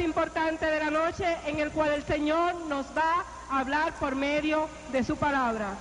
Importante 0.00 0.66
de 0.66 0.78
la 0.78 0.90
noche 0.90 1.36
en 1.46 1.58
el 1.58 1.70
cual 1.70 1.92
el 1.92 2.04
Señor 2.04 2.54
nos 2.66 2.86
va 2.96 3.24
a 3.50 3.60
hablar 3.60 3.92
por 3.94 4.14
medio 4.14 4.68
de 4.92 5.04
su 5.04 5.16
palabra. 5.16 5.74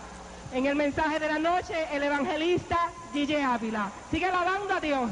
En 0.54 0.66
el 0.66 0.76
mensaje 0.76 1.20
de 1.20 1.28
la 1.28 1.40
noche, 1.40 1.88
el 1.92 2.04
evangelista 2.04 2.78
Gille 3.14 3.44
Ávila. 3.44 3.90
Sigue 4.12 4.26
alabando 4.26 4.73
a 4.73 4.80
Dios 4.80 5.12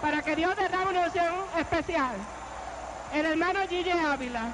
para 0.00 0.22
que 0.22 0.36
Dios 0.36 0.56
derrame 0.56 0.90
una 0.90 1.00
unción 1.06 1.34
especial. 1.58 2.16
El 3.12 3.26
hermano 3.26 3.60
Gille 3.68 3.92
Ávila. 3.92 4.52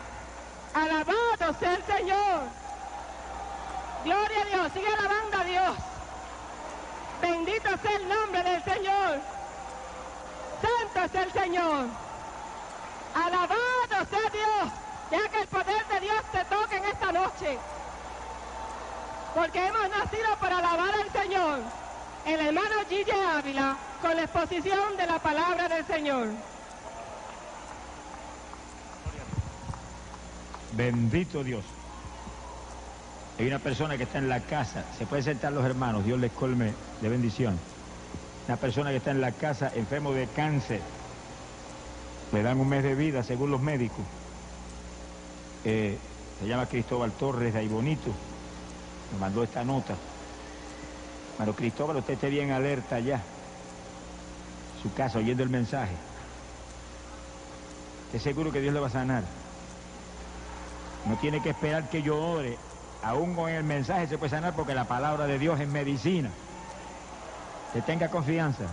Alabado 0.75 1.59
sea 1.59 1.75
el 1.75 1.85
Señor. 1.85 2.41
Gloria 4.05 4.43
a 4.43 4.45
Dios. 4.47 4.73
Sigue 4.73 4.89
alabando 4.89 5.37
a 5.37 5.45
Dios. 5.45 5.77
Bendito 7.21 7.69
sea 7.83 7.97
el 7.97 8.09
nombre 8.09 8.43
del 8.43 8.65
Señor. 8.65 9.21
Santo 10.63 11.19
es 11.19 11.27
el 11.27 11.33
Señor. 11.33 12.12
Alabado 13.15 14.07
sea 14.11 14.31
Dios. 14.31 14.73
Deja 15.11 15.29
que 15.29 15.41
el 15.43 15.49
poder 15.49 15.87
de 15.87 16.01
Dios 16.01 16.23
te 16.33 16.45
toque 16.45 16.77
en 16.77 16.85
esta 16.85 17.13
noche. 17.13 17.59
Porque 19.35 19.67
hemos 19.67 19.89
nacido 19.89 20.37
para 20.41 20.59
alabar 20.59 20.95
al 20.95 21.13
Señor. 21.13 21.61
El 22.27 22.41
hermano 22.41 22.75
Gille 22.89 23.13
Ávila 23.13 23.77
con 24.01 24.17
la 24.17 24.23
exposición 24.23 24.97
de 24.97 25.07
la 25.07 25.19
palabra 25.19 25.69
del 25.69 25.85
Señor. 25.87 26.29
Bendito 30.73 31.45
Dios. 31.45 31.65
Hay 33.39 33.47
una 33.47 33.59
persona 33.59 33.97
que 33.97 34.05
está 34.05 34.19
en 34.19 34.29
la 34.29 34.41
casa, 34.41 34.85
se 34.97 35.07
puede 35.07 35.23
sentar 35.23 35.53
los 35.53 35.65
hermanos, 35.65 36.05
Dios 36.05 36.21
les 36.21 36.33
colme 36.33 36.73
de 37.01 37.09
bendición. 37.09 37.59
Una 38.47 38.57
persona 38.57 38.91
que 38.91 38.97
está 38.97 39.11
en 39.11 39.21
la 39.21 39.33
casa 39.33 39.73
enfermo 39.75 40.13
de 40.13 40.27
cáncer, 40.29 40.81
le 42.33 42.43
dan 42.43 42.59
un 42.59 42.69
mes 42.69 42.83
de 42.83 42.95
vida 42.95 43.23
según 43.23 43.51
los 43.51 43.61
médicos. 43.61 44.05
Eh, 45.65 45.99
se 46.41 46.47
llama 46.47 46.67
Cristóbal 46.67 47.13
Torres 47.13 47.53
de 47.53 47.61
ahí. 47.61 47.69
Me 47.69 49.19
mandó 49.21 49.43
esta 49.43 49.65
nota. 49.65 49.95
Bueno, 51.37 51.55
Cristóbal, 51.55 51.97
usted 51.99 52.15
esté 52.15 52.31
bien 52.31 52.51
alerta 52.51 52.99
ya. 53.01 53.23
Su 54.83 54.93
casa, 54.95 55.19
oyendo 55.19 55.43
el 55.43 55.51
mensaje. 55.51 55.95
Es 58.13 58.23
seguro 58.23 58.51
que 58.51 58.61
Dios 58.61 58.75
le 58.75 58.81
va 58.81 58.89
a 58.89 58.91
sanar. 58.91 59.25
No 61.07 61.17
tiene 61.17 61.43
que 61.43 61.51
esperar 61.51 61.89
que 61.89 62.03
yo 62.03 62.17
ore. 62.17 62.57
Aún 63.03 63.35
con 63.35 63.51
el 63.51 63.65
mensaje 63.65 64.07
se 64.07 64.19
puede 64.19 64.31
sanar 64.31 64.55
porque 64.55 64.75
la 64.75 64.85
palabra 64.85 65.27
de 65.27 65.39
Dios 65.39 65.61
es 65.61 65.69
medicina. 65.69 66.31
Que 67.73 67.83
tenga 67.83 68.09
confianza. 68.09 68.65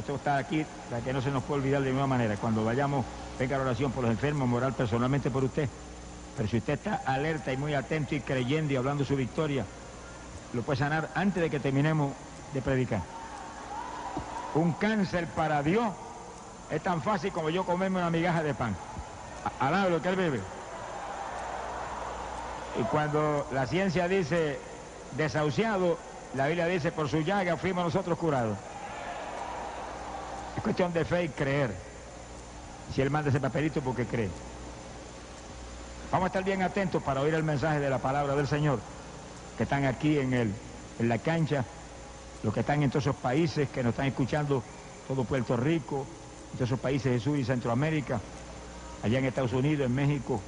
Esto 0.00 0.14
está 0.14 0.38
aquí 0.38 0.64
para 0.88 1.02
que 1.02 1.12
no 1.12 1.20
se 1.20 1.30
nos 1.30 1.44
pueda 1.44 1.60
olvidar 1.60 1.82
de 1.82 1.88
ninguna 1.88 2.06
manera. 2.06 2.34
Cuando 2.36 2.64
vayamos, 2.64 3.04
venga 3.38 3.58
la 3.58 3.64
oración 3.64 3.92
por 3.92 4.02
los 4.02 4.10
enfermos, 4.10 4.48
moral 4.48 4.72
personalmente 4.72 5.30
por 5.30 5.44
usted. 5.44 5.68
Pero 6.38 6.48
si 6.48 6.56
usted 6.56 6.72
está 6.72 7.02
alerta 7.04 7.52
y 7.52 7.58
muy 7.58 7.74
atento 7.74 8.14
y 8.14 8.20
creyendo 8.20 8.72
y 8.72 8.76
hablando 8.76 9.04
su 9.04 9.14
victoria, 9.14 9.66
lo 10.54 10.62
puede 10.62 10.78
sanar 10.78 11.10
antes 11.14 11.42
de 11.42 11.50
que 11.50 11.60
terminemos 11.60 12.14
de 12.54 12.62
predicar. 12.62 13.02
Un 14.54 14.72
cáncer 14.72 15.26
para 15.26 15.62
Dios 15.62 15.92
es 16.70 16.82
tan 16.82 17.02
fácil 17.02 17.30
como 17.30 17.50
yo 17.50 17.66
comerme 17.66 17.98
una 17.98 18.08
migaja 18.08 18.42
de 18.42 18.54
pan. 18.54 18.74
Alabe 19.58 19.90
lo 19.90 20.00
que 20.00 20.08
él 20.08 20.16
bebe. 20.16 20.40
Y 22.80 22.84
cuando 22.84 23.46
la 23.52 23.66
ciencia 23.66 24.08
dice 24.08 24.58
desahuciado, 25.18 25.98
la 26.34 26.46
Biblia 26.46 26.66
dice 26.66 26.90
por 26.90 27.10
su 27.10 27.20
llaga 27.20 27.58
fuimos 27.58 27.84
nosotros 27.84 28.16
curados. 28.16 28.56
Es 30.56 30.62
cuestión 30.62 30.92
de 30.92 31.04
fe 31.04 31.24
y 31.24 31.28
creer. 31.28 31.74
Si 32.94 33.00
él 33.00 33.10
manda 33.10 33.30
ese 33.30 33.40
papelito 33.40 33.80
porque 33.80 34.06
cree. 34.06 34.28
Vamos 36.10 36.24
a 36.24 36.28
estar 36.28 36.42
bien 36.42 36.62
atentos 36.62 37.02
para 37.02 37.20
oír 37.20 37.34
el 37.34 37.44
mensaje 37.44 37.78
de 37.78 37.88
la 37.88 37.98
palabra 37.98 38.34
del 38.34 38.48
Señor, 38.48 38.80
que 39.56 39.62
están 39.62 39.84
aquí 39.84 40.18
en, 40.18 40.32
el, 40.34 40.52
en 40.98 41.08
la 41.08 41.18
cancha, 41.18 41.64
los 42.42 42.52
que 42.52 42.60
están 42.60 42.82
en 42.82 42.90
todos 42.90 43.04
esos 43.04 43.16
países, 43.16 43.68
que 43.68 43.82
nos 43.84 43.90
están 43.90 44.06
escuchando, 44.06 44.62
todo 45.06 45.22
Puerto 45.22 45.56
Rico, 45.56 46.04
en 46.50 46.58
todos 46.58 46.68
esos 46.68 46.80
países 46.80 47.12
de 47.12 47.20
Sur 47.20 47.38
y 47.38 47.44
Centroamérica, 47.44 48.20
allá 49.04 49.18
en 49.20 49.24
Estados 49.26 49.52
Unidos, 49.52 49.86
en 49.86 49.94
México, 49.94 50.40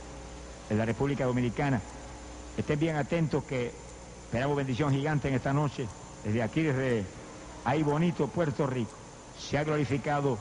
en 0.69 0.79
la 0.79 0.85
República 0.85 1.27
Dominicana. 1.27 1.81
Estén 2.57 2.81
bien 2.81 2.97
atentos 2.97 3.45
que 3.45 3.73
esperamos 4.25 4.57
bendición 4.57 4.93
gigante 4.93 5.29
en 5.29 5.35
esta 5.35 5.53
noche, 5.53 5.87
desde 6.25 6.43
aquí, 6.43 6.63
desde 6.63 7.05
ahí 7.65 7.85
bonito, 7.85 8.27
Puerto 8.27 8.67
Rico. 8.67 9.02
Se 9.49 9.59
ha 9.59 9.65
glorificado 9.65 10.39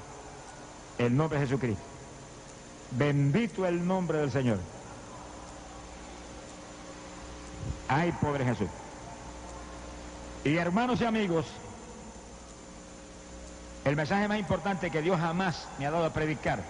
el 0.97 1.15
nombre 1.15 1.39
de 1.39 1.45
Jesucristo. 1.45 1.83
Bendito 2.91 3.65
el 3.65 3.85
nombre 3.85 4.19
del 4.19 4.31
Señor. 4.31 4.59
Ay, 7.87 8.11
pobre 8.21 8.45
Jesús. 8.45 8.69
Y 10.43 10.55
hermanos 10.55 11.01
y 11.01 11.05
amigos, 11.05 11.45
el 13.85 13.95
mensaje 13.95 14.27
más 14.27 14.39
importante 14.39 14.89
que 14.89 15.01
Dios 15.01 15.19
jamás 15.19 15.67
me 15.77 15.85
ha 15.85 15.91
dado 15.91 16.05
a 16.05 16.13
predicar, 16.13 16.63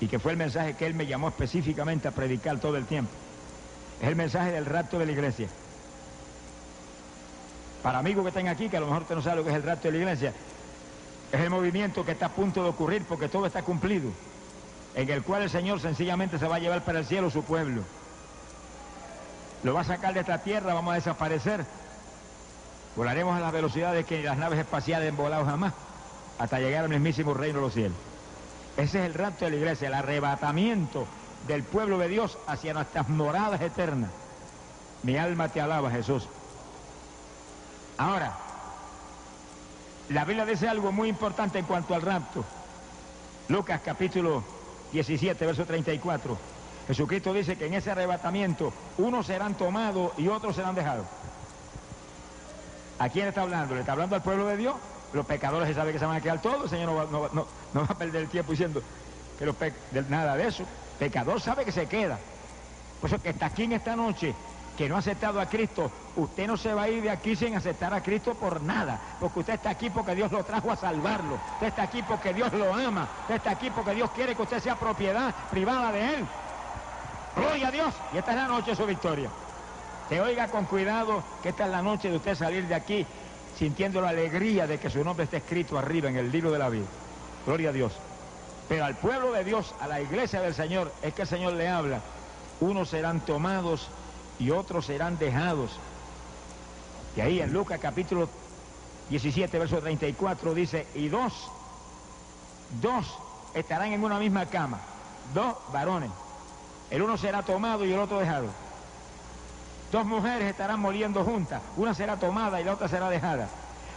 y 0.00 0.08
que 0.08 0.18
fue 0.18 0.32
el 0.32 0.38
mensaje 0.38 0.74
que 0.74 0.86
Él 0.86 0.94
me 0.94 1.06
llamó 1.06 1.28
específicamente 1.28 2.08
a 2.08 2.10
predicar 2.12 2.58
todo 2.58 2.76
el 2.76 2.86
tiempo, 2.86 3.12
es 4.00 4.08
el 4.08 4.16
mensaje 4.16 4.50
del 4.50 4.66
rapto 4.66 4.98
de 4.98 5.06
la 5.06 5.12
iglesia. 5.12 5.48
Para 7.82 7.98
amigos 7.98 8.22
que 8.24 8.28
están 8.28 8.48
aquí, 8.48 8.68
que 8.68 8.76
a 8.76 8.80
lo 8.80 8.86
mejor 8.86 9.02
usted 9.02 9.14
no 9.14 9.22
sabe 9.22 9.36
lo 9.36 9.44
que 9.44 9.50
es 9.50 9.56
el 9.56 9.62
rapto 9.62 9.88
de 9.88 9.92
la 9.92 9.98
iglesia, 9.98 10.32
es 11.32 11.40
el 11.40 11.50
movimiento 11.50 12.04
que 12.04 12.12
está 12.12 12.26
a 12.26 12.28
punto 12.28 12.62
de 12.62 12.68
ocurrir 12.68 13.04
porque 13.08 13.28
todo 13.28 13.46
está 13.46 13.62
cumplido, 13.62 14.10
en 14.94 15.08
el 15.08 15.22
cual 15.22 15.42
el 15.42 15.50
Señor 15.50 15.80
sencillamente 15.80 16.38
se 16.38 16.46
va 16.46 16.56
a 16.56 16.58
llevar 16.58 16.84
para 16.84 16.98
el 16.98 17.06
cielo 17.06 17.30
su 17.30 17.42
pueblo. 17.42 17.82
Lo 19.62 19.72
va 19.72 19.80
a 19.80 19.84
sacar 19.84 20.12
de 20.12 20.20
esta 20.20 20.38
tierra, 20.38 20.74
vamos 20.74 20.92
a 20.92 20.96
desaparecer. 20.96 21.64
Volaremos 22.96 23.34
a 23.34 23.40
las 23.40 23.52
velocidades 23.52 24.04
que 24.04 24.22
las 24.22 24.36
naves 24.36 24.58
espaciales 24.58 25.08
han 25.08 25.16
volado 25.16 25.46
jamás, 25.46 25.72
hasta 26.38 26.58
llegar 26.58 26.84
al 26.84 26.90
mismísimo 26.90 27.32
reino 27.32 27.60
de 27.60 27.64
los 27.64 27.72
cielos. 27.72 27.96
Ese 28.76 29.00
es 29.00 29.06
el 29.06 29.14
rapto 29.14 29.46
de 29.46 29.52
la 29.52 29.56
iglesia, 29.56 29.88
el 29.88 29.94
arrebatamiento 29.94 31.06
del 31.46 31.62
pueblo 31.62 31.96
de 31.96 32.08
Dios 32.08 32.36
hacia 32.46 32.74
nuestras 32.74 33.08
moradas 33.08 33.60
eternas. 33.62 34.10
Mi 35.02 35.16
alma 35.16 35.48
te 35.48 35.62
alaba, 35.62 35.90
Jesús. 35.90 36.28
Ahora, 37.96 38.36
la 40.12 40.24
Biblia 40.24 40.44
dice 40.44 40.68
algo 40.68 40.92
muy 40.92 41.08
importante 41.08 41.58
en 41.58 41.64
cuanto 41.64 41.94
al 41.94 42.02
rapto. 42.02 42.44
Lucas 43.48 43.80
capítulo 43.84 44.42
17, 44.92 45.46
verso 45.46 45.64
34. 45.64 46.38
Jesucristo 46.86 47.32
dice 47.32 47.56
que 47.56 47.66
en 47.66 47.74
ese 47.74 47.90
arrebatamiento 47.90 48.72
unos 48.98 49.26
serán 49.26 49.54
tomados 49.54 50.12
y 50.18 50.28
otros 50.28 50.56
serán 50.56 50.74
dejados. 50.74 51.06
¿A 52.98 53.08
quién 53.08 53.28
está 53.28 53.42
hablando? 53.42 53.74
¿Le 53.74 53.80
está 53.80 53.92
hablando 53.92 54.16
al 54.16 54.22
pueblo 54.22 54.46
de 54.46 54.56
Dios? 54.56 54.74
Los 55.12 55.26
pecadores 55.26 55.68
se 55.68 55.74
sabe 55.74 55.92
que 55.92 55.98
se 55.98 56.06
van 56.06 56.16
a 56.16 56.20
quedar 56.20 56.40
todos. 56.40 56.64
El 56.64 56.70
Señor 56.70 57.10
no 57.10 57.20
va, 57.20 57.28
no, 57.32 57.46
va 57.74 57.84
a 57.84 57.98
perder 57.98 58.22
el 58.22 58.28
tiempo 58.28 58.52
diciendo 58.52 58.82
que 59.38 59.46
los 59.46 59.56
nada 60.08 60.36
de 60.36 60.46
eso. 60.46 60.64
Pecador 60.98 61.40
sabe 61.40 61.64
que 61.64 61.72
se 61.72 61.86
queda. 61.86 62.18
Por 63.00 63.10
eso 63.10 63.20
que 63.20 63.30
está 63.30 63.46
aquí 63.46 63.64
en 63.64 63.72
esta 63.72 63.96
noche, 63.96 64.34
que 64.76 64.88
no 64.88 64.96
ha 64.96 64.98
aceptado 64.98 65.40
a 65.40 65.46
Cristo, 65.46 65.90
usted 66.16 66.46
no 66.46 66.56
se 66.56 66.72
va 66.72 66.82
a 66.82 66.88
ir 66.88 67.02
de 67.02 67.10
aquí 67.10 67.36
sin 67.36 67.54
aceptar 67.54 67.92
a 67.92 68.02
Cristo 68.02 68.34
por 68.34 68.62
nada. 68.62 68.98
Porque 69.20 69.40
usted 69.40 69.54
está 69.54 69.70
aquí 69.70 69.90
porque 69.90 70.14
Dios 70.14 70.32
lo 70.32 70.44
trajo 70.44 70.70
a 70.70 70.76
salvarlo. 70.76 71.38
Usted 71.54 71.66
está 71.68 71.82
aquí 71.82 72.02
porque 72.02 72.32
Dios 72.32 72.52
lo 72.52 72.72
ama. 72.72 73.08
Usted 73.22 73.36
está 73.36 73.50
aquí 73.50 73.70
porque 73.70 73.94
Dios 73.94 74.10
quiere 74.10 74.34
que 74.34 74.42
usted 74.42 74.60
sea 74.60 74.76
propiedad 74.76 75.34
privada 75.50 75.92
de 75.92 76.14
Él. 76.14 76.26
Gloria 77.36 77.68
a 77.68 77.70
Dios. 77.70 77.94
Y 78.12 78.18
esta 78.18 78.30
es 78.32 78.36
la 78.36 78.48
noche 78.48 78.70
de 78.70 78.76
su 78.76 78.86
victoria. 78.86 79.30
Te 80.08 80.20
oiga 80.20 80.48
con 80.48 80.64
cuidado 80.64 81.22
que 81.42 81.50
esta 81.50 81.64
es 81.64 81.70
la 81.70 81.82
noche 81.82 82.10
de 82.10 82.16
usted 82.16 82.34
salir 82.34 82.66
de 82.66 82.74
aquí 82.74 83.06
sintiendo 83.58 84.00
la 84.00 84.08
alegría 84.08 84.66
de 84.66 84.78
que 84.78 84.90
su 84.90 85.04
nombre 85.04 85.24
esté 85.24 85.38
escrito 85.38 85.78
arriba 85.78 86.08
en 86.08 86.16
el 86.16 86.32
libro 86.32 86.50
de 86.50 86.58
la 86.58 86.68
vida. 86.68 86.86
Gloria 87.46 87.70
a 87.70 87.72
Dios. 87.72 87.92
Pero 88.68 88.84
al 88.84 88.94
pueblo 88.96 89.32
de 89.32 89.44
Dios, 89.44 89.74
a 89.80 89.86
la 89.86 90.00
iglesia 90.00 90.40
del 90.40 90.54
Señor, 90.54 90.92
es 91.02 91.14
que 91.14 91.22
el 91.22 91.28
Señor 91.28 91.52
le 91.54 91.68
habla. 91.68 92.00
Unos 92.60 92.90
serán 92.90 93.20
tomados 93.20 93.88
y 94.42 94.50
otros 94.50 94.86
serán 94.86 95.18
dejados. 95.18 95.70
Y 97.16 97.20
ahí 97.20 97.40
en 97.40 97.52
Lucas 97.52 97.78
capítulo 97.80 98.28
17, 99.08 99.58
verso 99.58 99.78
34 99.78 100.54
dice, 100.54 100.86
y 100.94 101.08
dos, 101.08 101.48
dos 102.80 103.06
estarán 103.54 103.92
en 103.92 104.02
una 104.02 104.18
misma 104.18 104.46
cama. 104.46 104.80
dos 105.32 105.54
varones. 105.72 106.10
El 106.90 107.02
uno 107.02 107.16
será 107.16 107.42
tomado 107.42 107.84
y 107.84 107.92
el 107.92 107.98
otro 107.98 108.18
dejado. 108.18 108.48
Dos 109.92 110.04
mujeres 110.04 110.48
estarán 110.48 110.80
moliendo 110.80 111.24
juntas, 111.24 111.62
una 111.76 111.94
será 111.94 112.16
tomada 112.16 112.60
y 112.60 112.64
la 112.64 112.72
otra 112.72 112.88
será 112.88 113.08
dejada. 113.08 113.48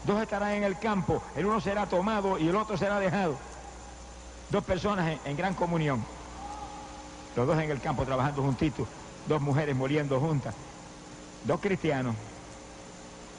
Dos 0.06 0.22
estarán 0.22 0.52
en 0.52 0.64
el 0.64 0.78
campo, 0.78 1.24
el 1.36 1.46
uno 1.46 1.60
será 1.60 1.88
tomado 1.88 2.38
y 2.38 2.48
el 2.48 2.56
otro 2.56 2.78
será 2.78 3.00
dejado. 3.00 3.36
Dos 4.52 4.64
personas 4.64 5.18
en, 5.26 5.36
gran 5.36 5.56
comunión. 5.56 6.04
Los 7.36 7.48
dos 7.48 7.58
en 7.58 7.72
el 7.72 7.82
campo 7.82 8.06
trabajando 8.06 8.44
juntitos, 8.44 8.88
dos 9.27 9.42
mujeres 9.42 9.75
moliendo 9.75 10.19
juntas, 10.19 10.54
dos 11.44 11.60
cristianos, 11.60 12.16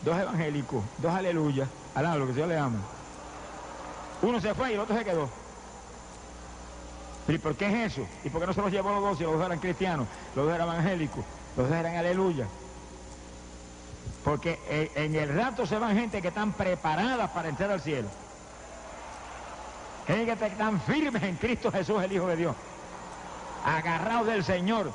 dos 0.02 0.18
evangélicos, 0.18 0.84
dos 0.98 1.14
aleluyas, 1.14 1.68
alaba 1.94 2.16
lo 2.16 2.26
que 2.26 2.32
Dios 2.32 2.48
le 2.48 2.58
ama. 2.58 2.78
Uno 4.22 4.40
se 4.40 4.54
fue 4.54 4.70
y 4.70 4.74
el 4.74 4.80
otro 4.80 4.96
se 4.96 5.04
quedó. 5.04 5.28
¿Y 7.28 7.38
por 7.38 7.56
qué 7.56 7.66
es 7.66 7.92
eso? 7.92 8.06
¿Y 8.24 8.30
por 8.30 8.40
qué 8.40 8.46
no 8.46 8.52
se 8.52 8.62
los 8.62 8.70
llevó 8.70 8.90
los 8.90 9.02
dos 9.02 9.18
si 9.18 9.24
los 9.24 9.32
dos 9.32 9.44
eran 9.44 9.58
cristianos, 9.58 10.06
los 10.34 10.46
dos 10.46 10.54
eran 10.54 10.68
evangélicos, 10.68 11.24
los 11.56 11.68
dos 11.68 11.76
eran 11.76 11.96
aleluya? 11.96 12.46
Porque 14.24 14.58
en 14.96 15.14
el 15.14 15.34
rato 15.34 15.66
se 15.66 15.78
van 15.78 15.96
gente 15.96 16.20
que 16.20 16.28
están 16.28 16.52
preparadas 16.52 17.30
para 17.30 17.48
entrar 17.48 17.70
al 17.70 17.80
cielo. 17.80 18.08
Gente 20.06 20.36
que 20.36 20.46
están 20.46 20.80
firmes 20.80 21.22
en 21.22 21.36
Cristo 21.36 21.70
Jesús, 21.70 22.02
el 22.02 22.12
Hijo 22.12 22.26
de 22.26 22.36
Dios. 22.36 22.56
Agarrados 23.64 24.26
del 24.26 24.44
Señor. 24.44 24.92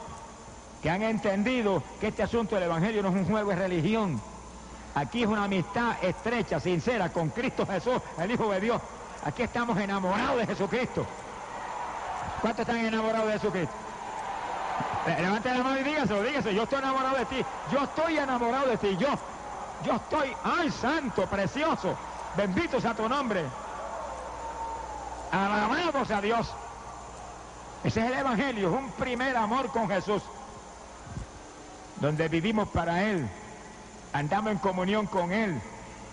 Que 0.81 0.89
han 0.89 1.03
entendido 1.03 1.83
que 1.99 2.07
este 2.07 2.23
asunto 2.23 2.55
del 2.55 2.65
Evangelio 2.65 3.03
no 3.03 3.09
es 3.09 3.15
un 3.15 3.25
juego, 3.25 3.51
es 3.51 3.59
religión. 3.59 4.21
Aquí 4.95 5.23
es 5.23 5.29
una 5.29 5.45
amistad 5.45 5.95
estrecha, 6.01 6.59
sincera, 6.59 7.09
con 7.09 7.29
Cristo 7.29 7.65
Jesús, 7.65 8.01
el 8.17 8.31
Hijo 8.31 8.51
de 8.51 8.59
Dios. 8.59 8.81
Aquí 9.23 9.43
estamos 9.43 9.77
enamorados 9.77 10.37
de 10.37 10.47
Jesucristo. 10.47 11.05
¿Cuántos 12.41 12.67
están 12.67 12.83
enamorados 12.83 13.27
de 13.27 13.33
Jesucristo? 13.33 13.73
Eh, 15.07 15.17
Levante 15.21 15.49
la 15.53 15.63
mano 15.63 15.79
y 15.79 15.83
dígaselo, 15.83 16.23
dígaselo. 16.23 16.51
Yo 16.55 16.63
estoy 16.63 16.79
enamorado 16.79 17.17
de 17.17 17.25
ti. 17.25 17.45
Yo 17.71 17.83
estoy 17.83 18.17
enamorado 18.17 18.67
de 18.67 18.77
ti. 18.77 18.97
Yo, 18.97 19.07
yo 19.85 19.93
estoy, 19.93 20.35
ay, 20.43 20.71
santo, 20.71 21.25
precioso. 21.27 21.95
Bendito 22.35 22.81
sea 22.81 22.93
tu 22.93 23.07
nombre. 23.07 23.43
Alabamos 25.31 26.11
a 26.11 26.21
Dios. 26.21 26.51
Ese 27.83 27.99
es 27.99 28.05
el 28.07 28.13
Evangelio, 28.13 28.69
es 28.69 28.75
un 28.75 28.91
primer 28.91 29.35
amor 29.35 29.67
con 29.71 29.87
Jesús. 29.87 30.21
Donde 32.01 32.27
vivimos 32.27 32.67
para 32.69 33.03
Él. 33.03 33.25
Andamos 34.11 34.51
en 34.51 34.57
comunión 34.57 35.05
con 35.05 35.31
Él. 35.31 35.61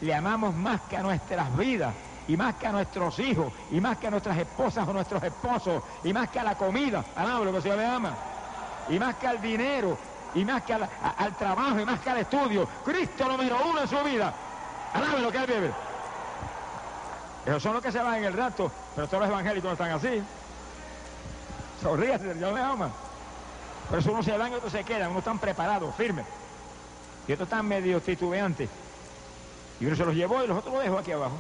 Le 0.01 0.15
amamos 0.15 0.55
más 0.55 0.81
que 0.83 0.97
a 0.97 1.03
nuestras 1.03 1.57
vidas 1.57 1.93
y 2.29 2.37
más 2.37 2.55
que 2.57 2.67
a 2.67 2.73
nuestros 2.73 3.19
hijos, 3.21 3.51
y 3.71 3.81
más 3.81 3.97
que 3.97 4.07
a 4.07 4.11
nuestras 4.11 4.37
esposas 4.37 4.87
o 4.87 4.93
nuestros 4.93 5.23
esposos, 5.23 5.83
y 6.05 6.13
más 6.13 6.29
que 6.29 6.39
a 6.39 6.45
la 6.45 6.55
comida, 6.57 7.03
alaba 7.17 7.43
lo 7.43 7.53
que 7.55 7.63
se 7.63 7.75
le 7.75 7.87
ama, 7.87 8.13
y 8.91 8.99
más 8.99 9.15
que 9.15 9.27
al 9.27 9.41
dinero, 9.41 9.97
y 10.35 10.45
más 10.45 10.63
que 10.63 10.75
al, 10.75 10.89
trabajo, 11.39 11.81
y 11.81 11.87
más 11.87 12.01
que 12.01 12.11
al 12.11 12.19
estudio. 12.19 12.69
Cristo 12.85 13.27
número 13.27 13.57
uno 13.71 13.81
en 13.81 13.89
su 13.89 13.99
vida. 14.05 14.35
Alabe 14.93 15.21
lo 15.21 15.33
que 15.33 15.39
él 15.39 15.47
vive. 15.47 15.73
Esos 17.47 17.63
son 17.63 17.73
los 17.73 17.83
que 17.83 17.91
se 17.91 17.99
van 17.99 18.17
en 18.17 18.25
el 18.25 18.35
rato, 18.35 18.71
pero 18.95 19.09
todos 19.09 19.23
los 19.23 19.31
evangélicos 19.31 19.65
no 19.65 19.73
están 19.73 19.91
así. 19.91 20.23
Sonríase, 21.83 22.35
Dios 22.35 22.53
le 22.53 22.61
ama. 22.61 22.91
Por 23.89 23.99
eso 23.99 24.13
unos 24.13 24.25
se 24.25 24.37
van 24.37 24.53
y 24.53 24.55
otros 24.57 24.73
se 24.73 24.85
quedan, 24.85 25.11
unos 25.11 25.21
están 25.21 25.39
preparados, 25.39 25.95
firmes. 25.95 26.27
Y 27.27 27.33
otros 27.33 27.47
están 27.47 27.67
medio 27.67 28.01
titubeantes. 28.01 28.69
Y 29.81 29.87
uno 29.87 29.97
se 29.97 30.05
los 30.05 30.15
llevó 30.15 30.43
y 30.45 30.47
los 30.47 30.59
otros 30.59 30.75
los 30.75 30.83
dejó 30.83 30.99
aquí 30.99 31.13
abajo. 31.13 31.37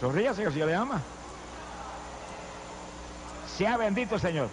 Sonríase 0.00 0.42
que 0.42 0.48
el 0.48 0.52
Señor 0.52 0.68
le 0.68 0.74
ama. 0.74 1.00
Sea 3.56 3.76
bendito 3.76 4.16
el 4.16 4.20
Señor. 4.20 4.48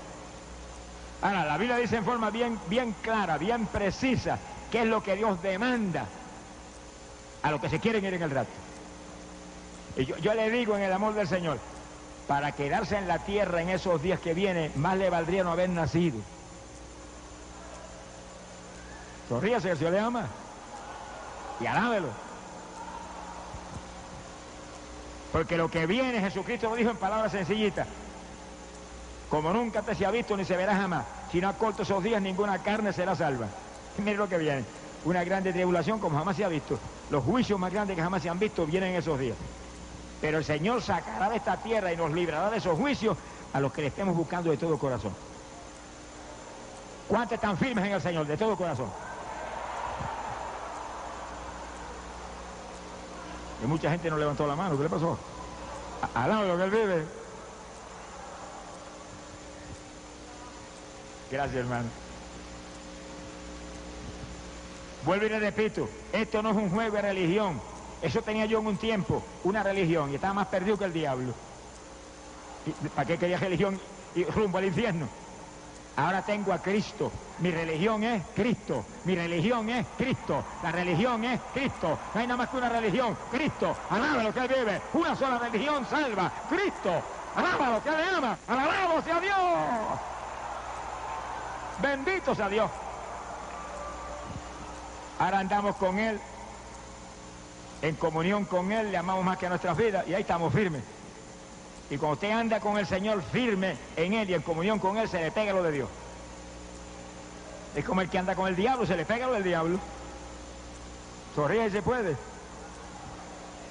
Ahora, 1.21 1.45
la 1.45 1.57
Biblia 1.57 1.77
dice 1.77 1.97
en 1.97 2.05
forma 2.05 2.29
bien, 2.29 2.59
bien 2.67 2.95
clara, 3.01 3.37
bien 3.37 3.65
precisa, 3.65 4.39
qué 4.71 4.81
es 4.81 4.87
lo 4.87 5.03
que 5.03 5.15
Dios 5.15 5.41
demanda 5.41 6.05
a 7.41 7.51
los 7.51 7.59
que 7.59 7.69
se 7.69 7.79
quieren 7.79 8.05
ir 8.05 8.13
en 8.13 8.21
el 8.21 8.31
rato. 8.31 8.51
Y 9.97 10.05
yo, 10.05 10.17
yo 10.17 10.33
le 10.33 10.49
digo 10.49 10.77
en 10.77 10.83
el 10.83 10.93
amor 10.93 11.13
del 11.13 11.27
Señor, 11.27 11.57
para 12.29 12.51
quedarse 12.51 12.95
en 12.95 13.07
la 13.07 13.17
tierra 13.17 13.59
en 13.59 13.69
esos 13.69 14.03
días 14.03 14.19
que 14.19 14.35
vienen, 14.35 14.71
más 14.75 14.95
le 14.99 15.09
valdría 15.09 15.43
no 15.43 15.51
haber 15.51 15.67
nacido. 15.67 16.19
Sonríase 19.27 19.71
el 19.71 19.77
Señor 19.79 19.93
le 19.93 19.99
ama. 19.99 20.27
Y 21.59 21.65
alábelo. 21.65 22.09
Porque 25.31 25.57
lo 25.57 25.71
que 25.71 25.87
viene, 25.87 26.21
Jesucristo 26.21 26.69
lo 26.69 26.75
dijo 26.75 26.91
en 26.91 26.97
palabras 26.97 27.31
sencillitas. 27.31 27.87
Como 29.31 29.51
nunca 29.51 29.81
te 29.81 29.95
se 29.95 30.05
ha 30.05 30.11
visto 30.11 30.37
ni 30.37 30.45
se 30.45 30.55
verá 30.55 30.75
jamás. 30.75 31.05
Si 31.31 31.41
no 31.41 31.49
acorto 31.49 31.81
esos 31.81 32.03
días, 32.03 32.21
ninguna 32.21 32.59
carne 32.59 32.93
será 32.93 33.15
salva. 33.15 33.47
Y 33.97 34.01
mire 34.03 34.17
lo 34.17 34.29
que 34.29 34.37
viene. 34.37 34.65
Una 35.03 35.23
grande 35.23 35.51
tribulación 35.51 35.99
como 35.99 36.19
jamás 36.19 36.37
se 36.37 36.45
ha 36.45 36.47
visto. 36.47 36.77
Los 37.09 37.23
juicios 37.23 37.59
más 37.59 37.73
grandes 37.73 37.95
que 37.95 38.03
jamás 38.03 38.21
se 38.21 38.29
han 38.29 38.37
visto 38.37 38.67
vienen 38.67 38.91
en 38.91 38.97
esos 38.97 39.17
días. 39.17 39.35
Pero 40.21 40.37
el 40.37 40.45
Señor 40.45 40.81
sacará 40.81 41.29
de 41.29 41.37
esta 41.37 41.57
tierra 41.57 41.93
y 41.93 41.97
nos 41.97 42.11
librará 42.11 42.49
de 42.49 42.57
esos 42.57 42.77
juicios 42.77 43.17
a 43.53 43.59
los 43.59 43.71
que 43.71 43.81
le 43.81 43.87
estemos 43.87 44.15
buscando 44.15 44.51
de 44.51 44.57
todo 44.57 44.77
corazón. 44.77 45.13
¿Cuántos 47.07 47.35
están 47.35 47.57
firmes 47.57 47.85
en 47.85 47.93
el 47.93 48.01
Señor? 48.01 48.27
De 48.27 48.37
todo 48.37 48.55
corazón. 48.55 48.89
Y 53.63 53.67
mucha 53.67 53.89
gente 53.89 54.09
no 54.09 54.17
levantó 54.17 54.45
la 54.45 54.55
mano. 54.55 54.77
¿Qué 54.77 54.83
le 54.83 54.89
pasó? 54.89 55.17
Al 56.13 56.29
lado 56.29 56.41
de 56.43 56.47
lo 56.47 56.57
que 56.57 56.63
él 56.63 56.71
vive. 56.71 57.05
Gracias, 61.31 61.55
hermano. 61.55 61.89
Vuelvo 65.05 65.25
y 65.25 65.29
le 65.29 65.39
repito, 65.39 65.87
esto 66.11 66.41
no 66.41 66.51
es 66.51 66.57
un 66.57 66.69
juego 66.69 66.95
de 66.95 67.01
religión. 67.01 67.61
Eso 68.01 68.21
tenía 68.21 68.45
yo 68.45 68.59
en 68.59 68.67
un 68.67 68.77
tiempo, 68.77 69.21
una 69.43 69.61
religión, 69.61 70.11
y 70.11 70.15
estaba 70.15 70.33
más 70.33 70.47
perdido 70.47 70.77
que 70.77 70.85
el 70.85 70.93
diablo. 70.93 71.33
¿Para 72.95 73.07
qué 73.07 73.17
quería 73.17 73.37
religión 73.37 73.79
y 74.15 74.23
rumbo 74.23 74.57
al 74.57 74.65
infierno? 74.65 75.07
Ahora 75.97 76.21
tengo 76.21 76.53
a 76.53 76.59
Cristo. 76.59 77.11
Mi 77.39 77.51
religión 77.51 78.03
es 78.03 78.23
Cristo. 78.33 78.85
Mi 79.03 79.15
religión 79.15 79.69
es 79.69 79.85
Cristo. 79.97 80.43
La 80.63 80.71
religión 80.71 81.25
es 81.25 81.41
Cristo. 81.53 81.99
No 82.13 82.21
hay 82.21 82.25
nada 82.25 82.37
más 82.37 82.49
que 82.49 82.57
una 82.57 82.69
religión. 82.69 83.17
Cristo. 83.29 83.75
Alaba 83.89 84.23
lo 84.23 84.33
que 84.33 84.39
él 84.39 84.47
vive. 84.47 84.81
Una 84.93 85.15
sola 85.15 85.39
religión 85.39 85.85
salva. 85.89 86.31
Cristo. 86.47 87.01
Alaba 87.35 87.69
lo 87.71 87.83
que 87.83 87.89
él 87.89 87.95
ama. 88.15 88.37
Alabamos 88.47 89.05
a 89.07 89.19
Dios. 89.19 89.99
Bendito 91.81 92.35
sea 92.35 92.47
Dios. 92.47 92.69
Ahora 95.19 95.39
andamos 95.39 95.75
con 95.75 95.99
Él. 95.99 96.19
En 97.81 97.95
comunión 97.95 98.45
con 98.45 98.71
Él. 98.71 98.91
Le 98.91 98.97
amamos 98.97 99.23
más 99.23 99.37
que 99.37 99.45
a 99.45 99.49
nuestras 99.49 99.77
vidas. 99.77 100.07
Y 100.07 100.13
ahí 100.13 100.21
estamos 100.21 100.53
firmes. 100.53 100.81
Y 101.89 101.97
cuando 101.97 102.13
usted 102.13 102.31
anda 102.31 102.59
con 102.59 102.77
el 102.77 102.85
Señor 102.85 103.23
firme 103.31 103.75
en 103.95 104.13
Él 104.13 104.29
y 104.29 104.33
en 104.33 104.41
comunión 104.41 104.79
con 104.79 104.97
Él, 104.97 105.09
se 105.09 105.19
le 105.19 105.31
pega 105.31 105.53
lo 105.53 105.63
de 105.63 105.71
Dios. 105.71 105.89
Es 107.75 107.85
como 107.85 108.01
el 108.01 108.09
que 108.09 108.17
anda 108.17 108.35
con 108.35 108.47
el 108.47 108.55
diablo, 108.55 108.85
se 108.85 108.95
le 108.95 109.05
pega 109.05 109.27
lo 109.27 109.33
del 109.33 109.43
diablo. 109.43 109.79
Sonríe 111.35 111.67
y 111.67 111.71
se 111.71 111.81
puede. 111.81 112.15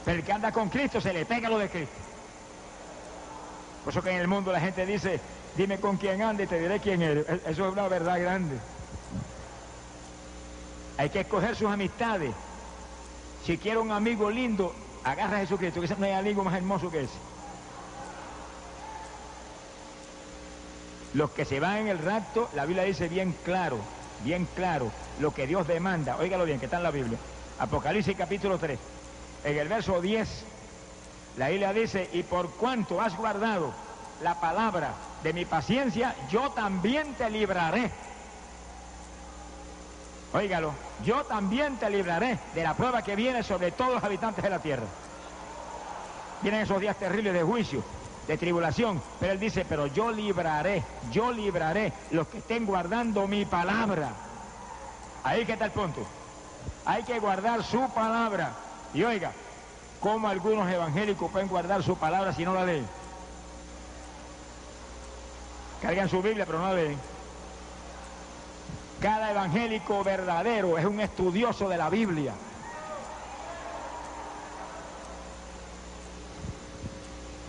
Pero 0.04 0.18
el 0.18 0.24
que 0.24 0.32
anda 0.32 0.52
con 0.52 0.68
Cristo, 0.68 1.00
se 1.00 1.12
le 1.12 1.24
pega 1.26 1.48
lo 1.48 1.58
de 1.58 1.68
Cristo. 1.68 1.94
Por 3.84 3.92
eso 3.92 4.02
que 4.02 4.10
en 4.10 4.20
el 4.20 4.28
mundo 4.28 4.52
la 4.52 4.60
gente 4.60 4.84
dice, 4.86 5.20
dime 5.56 5.78
con 5.78 5.96
quién 5.96 6.22
anda 6.22 6.42
y 6.42 6.46
te 6.46 6.58
diré 6.58 6.80
quién 6.80 7.02
eres. 7.02 7.26
Eso 7.46 7.66
es 7.66 7.72
una 7.72 7.88
verdad 7.88 8.20
grande. 8.20 8.56
Hay 10.96 11.10
que 11.10 11.20
escoger 11.20 11.54
sus 11.54 11.70
amistades. 11.70 12.32
Si 13.48 13.56
quiere 13.56 13.78
un 13.78 13.90
amigo 13.92 14.28
lindo, 14.28 14.74
agarra 15.04 15.38
a 15.38 15.40
Jesucristo, 15.40 15.80
que 15.80 15.88
no 15.96 16.04
hay 16.04 16.12
amigo 16.12 16.44
más 16.44 16.54
hermoso 16.54 16.90
que 16.90 17.04
ese. 17.04 17.14
Los 21.14 21.30
que 21.30 21.46
se 21.46 21.58
van 21.58 21.78
en 21.78 21.88
el 21.88 21.98
rapto, 21.98 22.50
la 22.54 22.66
Biblia 22.66 22.84
dice 22.84 23.08
bien 23.08 23.34
claro, 23.46 23.78
bien 24.22 24.46
claro, 24.54 24.92
lo 25.18 25.32
que 25.32 25.46
Dios 25.46 25.66
demanda. 25.66 26.18
Óigalo 26.18 26.44
bien, 26.44 26.58
que 26.58 26.66
está 26.66 26.76
en 26.76 26.82
la 26.82 26.90
Biblia. 26.90 27.16
Apocalipsis 27.58 28.18
capítulo 28.18 28.58
3. 28.58 28.78
En 29.44 29.56
el 29.56 29.66
verso 29.66 30.02
10, 30.02 30.44
la 31.38 31.48
Biblia 31.48 31.72
dice, 31.72 32.06
y 32.12 32.24
por 32.24 32.50
cuanto 32.50 33.00
has 33.00 33.16
guardado 33.16 33.72
la 34.22 34.38
palabra 34.42 34.92
de 35.22 35.32
mi 35.32 35.46
paciencia, 35.46 36.14
yo 36.30 36.50
también 36.50 37.14
te 37.14 37.30
libraré. 37.30 37.90
Óigalo, 40.32 40.72
yo 41.04 41.24
también 41.24 41.76
te 41.78 41.88
libraré 41.88 42.38
de 42.54 42.62
la 42.62 42.74
prueba 42.74 43.02
que 43.02 43.16
viene 43.16 43.42
sobre 43.42 43.72
todos 43.72 43.94
los 43.94 44.04
habitantes 44.04 44.44
de 44.44 44.50
la 44.50 44.58
tierra. 44.58 44.84
Vienen 46.42 46.60
esos 46.60 46.80
días 46.80 46.96
terribles 46.96 47.32
de 47.32 47.42
juicio, 47.42 47.82
de 48.26 48.36
tribulación, 48.36 49.00
pero 49.18 49.32
él 49.32 49.40
dice, 49.40 49.64
pero 49.66 49.86
yo 49.86 50.12
libraré, 50.12 50.84
yo 51.10 51.32
libraré 51.32 51.92
los 52.10 52.28
que 52.28 52.38
estén 52.38 52.66
guardando 52.66 53.26
mi 53.26 53.46
palabra. 53.46 54.10
Ahí 55.24 55.46
que 55.46 55.54
está 55.54 55.64
el 55.64 55.70
punto. 55.72 56.06
Hay 56.84 57.02
que 57.04 57.18
guardar 57.18 57.64
su 57.64 57.88
palabra. 57.90 58.52
Y 58.92 59.02
oiga, 59.04 59.32
¿cómo 60.00 60.28
algunos 60.28 60.70
evangélicos 60.70 61.30
pueden 61.30 61.48
guardar 61.48 61.82
su 61.82 61.96
palabra 61.96 62.34
si 62.34 62.44
no 62.44 62.54
la 62.54 62.64
leen? 62.64 62.86
Cargan 65.80 66.08
su 66.08 66.20
Biblia, 66.20 66.44
pero 66.44 66.58
no 66.58 66.68
la 66.68 66.74
leen. 66.74 66.98
Cada 69.00 69.30
evangélico 69.30 70.02
verdadero 70.02 70.76
es 70.76 70.84
un 70.84 70.98
estudioso 71.00 71.68
de 71.68 71.76
la 71.76 71.88
Biblia. 71.88 72.34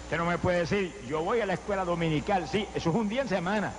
Usted 0.03 0.17
no 0.17 0.25
me 0.25 0.37
puede 0.37 0.59
decir, 0.59 0.93
yo 1.07 1.21
voy 1.21 1.41
a 1.41 1.45
la 1.45 1.53
escuela 1.53 1.85
dominical. 1.85 2.47
Sí, 2.47 2.67
eso 2.75 2.89
es 2.89 2.95
un 2.95 3.09
día 3.09 3.23
en 3.23 3.29
semana. 3.29 3.71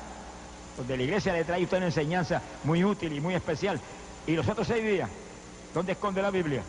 Donde 0.77 0.97
la 0.97 1.03
iglesia 1.03 1.33
le 1.33 1.45
trae 1.45 1.63
usted 1.63 1.77
una 1.77 1.87
enseñanza 1.87 2.43
muy 2.65 2.85
útil 2.85 3.13
y 3.13 3.21
muy 3.21 3.35
especial. 3.35 3.81
Y 4.27 4.33
los 4.33 4.49
otros 4.49 4.67
seis 4.67 4.85
días, 4.85 5.09
¿dónde 5.73 5.93
esconde 5.93 6.23
la 6.23 6.31
Biblia? 6.31 6.63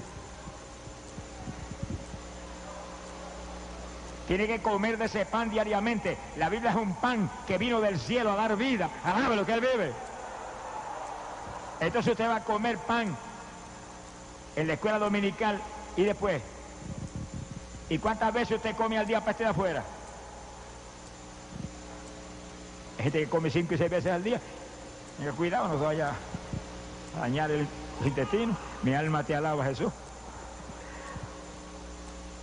Tiene 4.27 4.48
que 4.48 4.62
comer 4.62 4.98
de 4.98 5.05
ese 5.05 5.25
pan 5.25 5.50
diariamente. 5.50 6.17
La 6.38 6.50
Biblia 6.50 6.72
es 6.72 6.77
un 6.77 6.96
pan 6.96 7.29
que 7.48 7.58
vino 7.58 7.81
del 7.81 8.00
cielo 8.00 8.31
a 8.31 8.36
dar 8.36 8.55
vida. 8.55 8.89
Alábe 9.03 9.36
lo 9.36 9.46
que 9.46 9.53
él 9.53 9.62
bebe. 9.62 9.93
Entonces 11.81 12.11
usted 12.11 12.29
va 12.29 12.38
a 12.38 12.43
comer 12.43 12.77
pan 12.77 13.17
en 14.55 14.67
la 14.67 14.73
escuela 14.73 15.00
dominical 15.00 15.59
y 15.97 16.03
después. 16.03 16.41
¿Y 17.89 17.97
cuántas 17.97 18.31
veces 18.33 18.57
usted 18.57 18.75
come 18.75 18.97
al 18.97 19.07
día 19.07 19.17
estar 19.17 19.47
afuera? 19.47 19.83
Hay 22.97 23.03
gente 23.03 23.19
que 23.19 23.27
come 23.27 23.50
cinco 23.50 23.73
y 23.73 23.77
seis 23.79 23.89
veces 23.89 24.11
al 24.11 24.23
día. 24.23 24.39
Cuidado, 25.35 25.67
no 25.67 25.79
se 25.79 25.85
vaya 25.85 26.13
a 27.17 27.19
dañar 27.21 27.50
el 27.50 27.67
intestino. 28.05 28.55
Mi 28.83 28.93
alma 28.93 29.23
te 29.23 29.35
alaba, 29.35 29.65
Jesús. 29.65 29.91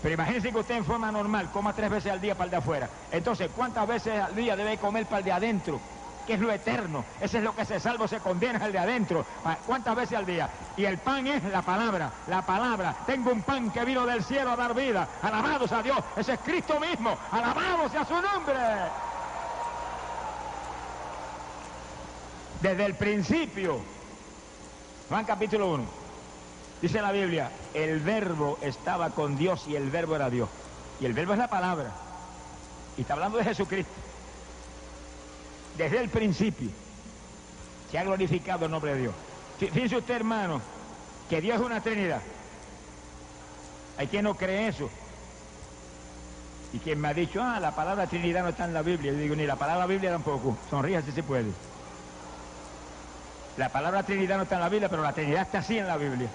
Pero 0.02 0.14
imagínense 0.14 0.50
que 0.50 0.58
usted 0.58 0.76
en 0.76 0.84
forma 0.84 1.12
normal 1.12 1.50
coma 1.52 1.72
tres 1.72 1.90
veces 1.90 2.12
al 2.12 2.20
día 2.20 2.34
para 2.34 2.46
el 2.46 2.50
de 2.50 2.56
afuera. 2.56 2.90
Entonces, 3.12 3.50
¿cuántas 3.54 3.86
veces 3.86 4.20
al 4.20 4.34
día 4.34 4.56
debe 4.56 4.78
comer 4.78 5.06
para 5.06 5.18
el 5.18 5.24
de 5.24 5.32
adentro? 5.32 5.80
Que 6.28 6.34
es 6.34 6.40
lo 6.40 6.52
eterno. 6.52 7.06
Ese 7.22 7.38
es 7.38 7.44
lo 7.44 7.56
que 7.56 7.64
se 7.64 7.80
salvo, 7.80 8.06
se 8.06 8.20
condena 8.20 8.62
al 8.62 8.70
de 8.70 8.78
adentro. 8.78 9.24
Ah, 9.46 9.56
¿Cuántas 9.66 9.96
veces 9.96 10.18
al 10.18 10.26
día? 10.26 10.46
Y 10.76 10.84
el 10.84 10.98
pan 10.98 11.26
es 11.26 11.42
la 11.44 11.62
palabra, 11.62 12.12
la 12.26 12.44
palabra. 12.44 12.94
Tengo 13.06 13.32
un 13.32 13.40
pan 13.40 13.70
que 13.70 13.82
vino 13.86 14.04
del 14.04 14.22
cielo 14.22 14.50
a 14.50 14.56
dar 14.56 14.74
vida. 14.74 15.08
Alabados 15.22 15.72
a 15.72 15.82
Dios. 15.82 15.98
Ese 16.18 16.34
es 16.34 16.40
Cristo 16.40 16.78
mismo. 16.78 17.16
Alabados 17.32 17.94
a 17.94 18.04
su 18.04 18.12
nombre. 18.12 18.58
Desde 22.60 22.84
el 22.84 22.94
principio. 22.94 23.80
Juan 25.08 25.24
capítulo 25.24 25.72
1. 25.72 25.84
Dice 26.82 27.00
la 27.00 27.10
Biblia, 27.10 27.50
el 27.72 28.00
verbo 28.00 28.58
estaba 28.60 29.08
con 29.10 29.38
Dios 29.38 29.64
y 29.66 29.76
el 29.76 29.88
verbo 29.88 30.14
era 30.14 30.28
Dios. 30.28 30.50
Y 31.00 31.06
el 31.06 31.14
verbo 31.14 31.32
es 31.32 31.38
la 31.38 31.48
palabra. 31.48 31.90
Y 32.98 33.00
está 33.00 33.14
hablando 33.14 33.38
de 33.38 33.44
Jesucristo 33.44 34.07
desde 35.78 36.00
el 36.00 36.08
principio 36.08 36.68
se 37.90 37.98
ha 37.98 38.04
glorificado 38.04 38.66
el 38.66 38.70
nombre 38.70 38.94
de 38.94 39.00
Dios. 39.02 39.14
Fíjese 39.58 39.96
usted, 39.96 40.16
hermano, 40.16 40.60
que 41.30 41.40
Dios 41.40 41.56
es 41.56 41.64
una 41.64 41.80
Trinidad. 41.80 42.20
Hay 43.96 44.08
quien 44.08 44.24
no 44.24 44.34
cree 44.34 44.68
eso. 44.68 44.90
Y 46.72 46.78
quien 46.80 47.00
me 47.00 47.08
ha 47.08 47.14
dicho, 47.14 47.42
ah, 47.42 47.58
la 47.60 47.74
palabra 47.74 48.06
Trinidad 48.06 48.42
no 48.42 48.50
está 48.50 48.66
en 48.66 48.74
la 48.74 48.82
Biblia. 48.82 49.12
Yo 49.12 49.18
digo, 49.18 49.34
ni 49.34 49.46
la 49.46 49.56
palabra 49.56 49.86
Biblia 49.86 50.10
tampoco. 50.10 50.58
Sonríe 50.68 51.00
si 51.02 51.12
se 51.12 51.22
puede. 51.22 51.50
La 53.56 53.70
palabra 53.70 54.02
Trinidad 54.02 54.36
no 54.36 54.42
está 54.42 54.56
en 54.56 54.60
la 54.60 54.68
Biblia, 54.68 54.88
pero 54.88 55.02
la 55.02 55.12
Trinidad 55.12 55.42
está 55.42 55.58
así 55.58 55.78
en 55.78 55.86
la 55.86 55.96
Biblia. 55.96 56.28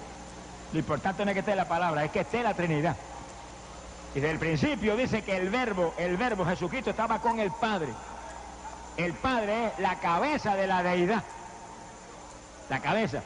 Lo 0.72 0.78
importante 0.78 1.24
no 1.24 1.30
es 1.30 1.34
que 1.34 1.40
esté 1.40 1.54
la 1.54 1.68
palabra, 1.68 2.04
es 2.04 2.10
que 2.10 2.20
esté 2.20 2.42
la 2.42 2.54
Trinidad. 2.54 2.96
Y 4.14 4.20
desde 4.20 4.32
el 4.32 4.38
principio 4.38 4.96
dice 4.96 5.22
que 5.22 5.36
el 5.36 5.50
verbo, 5.50 5.94
el 5.96 6.16
verbo 6.16 6.44
Jesucristo 6.44 6.90
estaba 6.90 7.20
con 7.20 7.38
el 7.40 7.50
Padre. 7.52 7.88
El 8.96 9.12
Padre 9.14 9.66
es 9.66 9.78
la 9.78 9.96
cabeza 9.96 10.54
de 10.56 10.66
la 10.66 10.82
deidad. 10.82 11.22
La 12.68 12.80
cabeza. 12.80 13.22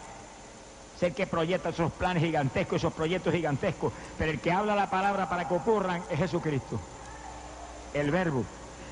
Es 0.96 1.02
el 1.02 1.14
que 1.14 1.26
proyecta 1.26 1.68
esos 1.68 1.92
planes 1.92 2.22
gigantescos, 2.22 2.76
esos 2.76 2.92
proyectos 2.92 3.32
gigantescos. 3.32 3.92
Pero 4.16 4.32
el 4.32 4.40
que 4.40 4.50
habla 4.50 4.74
la 4.74 4.90
palabra 4.90 5.28
para 5.28 5.46
que 5.46 5.54
ocurran 5.54 6.02
es 6.10 6.18
Jesucristo. 6.18 6.80
El 7.94 8.10
verbo. 8.10 8.44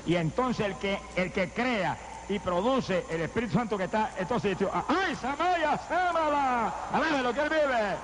Y 0.05 0.15
entonces 0.15 0.65
el 0.65 0.75
que, 0.75 0.99
el 1.15 1.31
que 1.31 1.49
crea 1.49 1.97
y 2.29 2.39
produce 2.39 3.05
el 3.09 3.21
Espíritu 3.21 3.53
Santo 3.53 3.77
que 3.77 3.85
está 3.85 4.11
en 4.15 4.23
estos 4.23 4.41
sitios. 4.41 4.71
¡Ay, 4.87 5.15
Samaya, 5.15 5.77
Samala! 5.87 6.73
¡Aláme 6.93 7.23
lo 7.23 7.33
que 7.33 7.41
él 7.41 7.49
vive! 7.49 7.95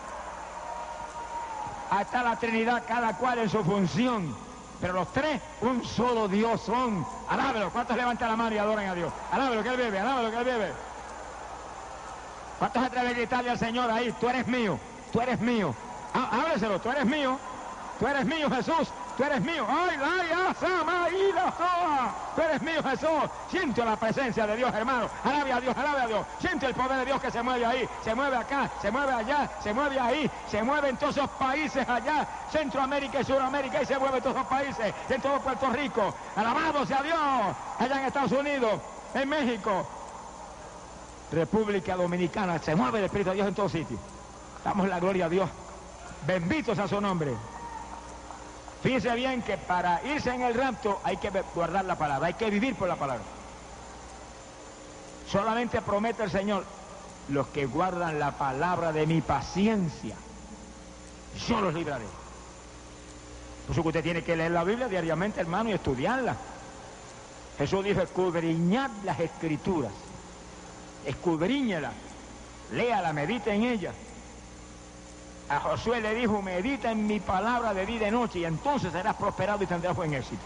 Está 2.02 2.24
la 2.24 2.36
Trinidad, 2.38 2.84
cada 2.88 3.16
cual 3.18 3.40
en 3.40 3.50
su 3.50 3.64
función. 3.64 4.36
Pero 4.84 4.96
los 4.96 5.14
tres, 5.14 5.40
un 5.62 5.82
solo 5.86 6.28
Dios 6.28 6.60
son. 6.60 7.08
Alábelo. 7.30 7.70
¿Cuántos 7.70 7.96
levantan 7.96 8.28
la 8.28 8.36
mano 8.36 8.54
y 8.54 8.58
adoran 8.58 8.90
a 8.90 8.94
Dios? 8.94 9.14
Alábelo 9.32 9.64
que 9.64 9.70
él 9.70 9.78
bebe, 9.78 9.98
alábelo 9.98 10.30
que 10.30 10.38
él 10.40 10.44
bebe. 10.44 10.74
¿Cuántos 12.60 12.84
atreven 12.84 13.08
a 13.08 13.14
gritarle 13.14 13.50
al 13.52 13.58
Señor 13.58 13.90
ahí? 13.90 14.14
Tú 14.20 14.28
eres 14.28 14.46
mío, 14.46 14.78
tú 15.14 15.22
eres 15.22 15.40
mío. 15.40 15.74
Hábleselo, 16.14 16.82
tú 16.82 16.92
eres 16.92 17.06
mío. 17.06 17.40
Tú 17.98 18.08
eres 18.08 18.26
mío, 18.26 18.50
Jesús. 18.50 18.90
Tú 19.18 19.24
eres 19.24 19.42
mío. 19.42 19.66
¡Ay, 19.70 19.98
la 19.98 20.54
sama 20.56 21.08
y 21.10 21.32
la 21.32 21.52
soa! 21.52 22.14
Tú 22.36 22.42
eres 22.42 22.62
mío, 22.62 22.82
Jesús. 22.84 23.30
Siento 23.50 23.86
la 23.86 23.96
presencia 23.96 24.48
de 24.48 24.58
Dios, 24.58 24.74
hermano. 24.74 25.08
Alabe 25.24 25.54
a 25.54 25.62
Dios, 25.62 25.78
alabe 25.78 26.02
a 26.02 26.08
Dios. 26.08 26.26
Siente 26.40 26.66
el 26.66 26.74
poder 26.74 26.98
de 27.00 27.06
Dios 27.06 27.22
que 27.22 27.30
se 27.30 27.44
mueve 27.44 27.66
ahí, 27.66 27.88
se 28.04 28.16
mueve 28.16 28.38
acá, 28.38 28.70
se 28.82 28.92
mueve 28.92 29.14
allá, 29.14 29.50
se 29.62 29.74
mueve 29.74 30.00
ahí, 30.00 30.32
se 30.50 30.64
mueve 30.64 30.90
en 30.90 30.98
todos 30.98 31.18
esos 31.18 31.30
países 31.32 31.88
allá, 31.88 32.28
Centroamérica 32.52 33.22
y 33.22 33.24
Sudamérica, 33.24 33.82
y 33.84 33.86
se 33.86 34.00
mueve 34.00 34.18
en 34.18 34.24
todos 34.24 34.36
esos 34.38 34.48
países, 34.48 34.94
en 35.10 35.22
todo 35.22 35.40
Puerto 35.40 35.70
Rico. 35.70 36.14
Alabado 36.36 36.86
sea 36.86 37.04
Dios. 37.04 37.20
Allá 37.80 38.00
en 38.00 38.06
Estados 38.06 38.32
Unidos, 38.32 38.82
en 39.14 39.30
México, 39.30 39.88
República 41.32 41.96
Dominicana, 41.96 42.58
se 42.58 42.76
mueve 42.76 43.00
el 43.00 43.06
Espíritu 43.06 43.30
de 43.30 43.36
Dios 43.36 43.48
en 43.48 43.56
todos 43.56 43.72
sitios. 43.72 44.00
Damos 44.64 44.88
la 44.88 45.00
gloria 45.00 45.26
a 45.26 45.30
Dios. 45.30 45.50
Benditos 46.26 46.80
a 46.80 46.88
su 46.88 47.00
nombre. 47.00 47.36
Fíjense 48.84 49.16
bien 49.16 49.42
que 49.42 49.58
para 49.58 50.02
irse 50.06 50.30
en 50.30 50.42
el 50.42 50.54
rapto 50.54 51.00
hay 51.06 51.16
que 51.16 51.32
guardar 51.56 51.86
la 51.86 51.98
palabra, 51.98 52.28
hay 52.28 52.34
que 52.34 52.50
vivir 52.50 52.76
por 52.76 52.90
la 52.90 52.98
palabra. 52.98 53.24
Solamente 55.32 55.82
promete 55.82 56.24
el 56.24 56.30
Señor, 56.30 56.66
los 57.30 57.48
que 57.48 57.66
guardan 57.66 58.20
la 58.20 58.32
palabra 58.32 58.92
de 58.92 59.08
mi 59.08 59.22
paciencia, 59.22 60.18
yo 61.48 61.62
los 61.62 61.74
libraré. 61.74 62.04
Por 63.66 63.74
eso 63.74 63.82
que 63.84 63.88
usted 63.88 64.04
tiene 64.04 64.22
que 64.22 64.36
leer 64.36 64.52
la 64.52 64.66
Biblia 64.66 64.90
diariamente, 64.90 65.40
hermano, 65.40 65.70
y 65.70 65.74
estudiarla. 65.74 66.36
Jesús 67.58 67.86
dijo, 67.86 68.02
escudriñad 68.02 68.92
las 69.06 69.18
escrituras, 69.22 69.94
escudriñela, 71.06 71.94
léala, 72.74 73.14
medite 73.14 73.54
en 73.54 73.64
ella 73.64 73.94
a 75.50 75.60
Josué 75.60 76.02
le 76.02 76.16
dijo, 76.16 76.42
medita 76.42 76.92
en 76.92 77.06
mi 77.06 77.20
palabra 77.20 77.74
de 77.74 77.86
día 77.86 77.96
y 77.98 78.00
de 78.00 78.12
noche 78.12 78.40
y 78.40 78.46
entonces 78.46 78.92
serás 78.92 79.16
prosperado 79.16 79.64
y 79.64 79.68
tendrás 79.68 79.96
buen 79.96 80.14
éxito. 80.14 80.42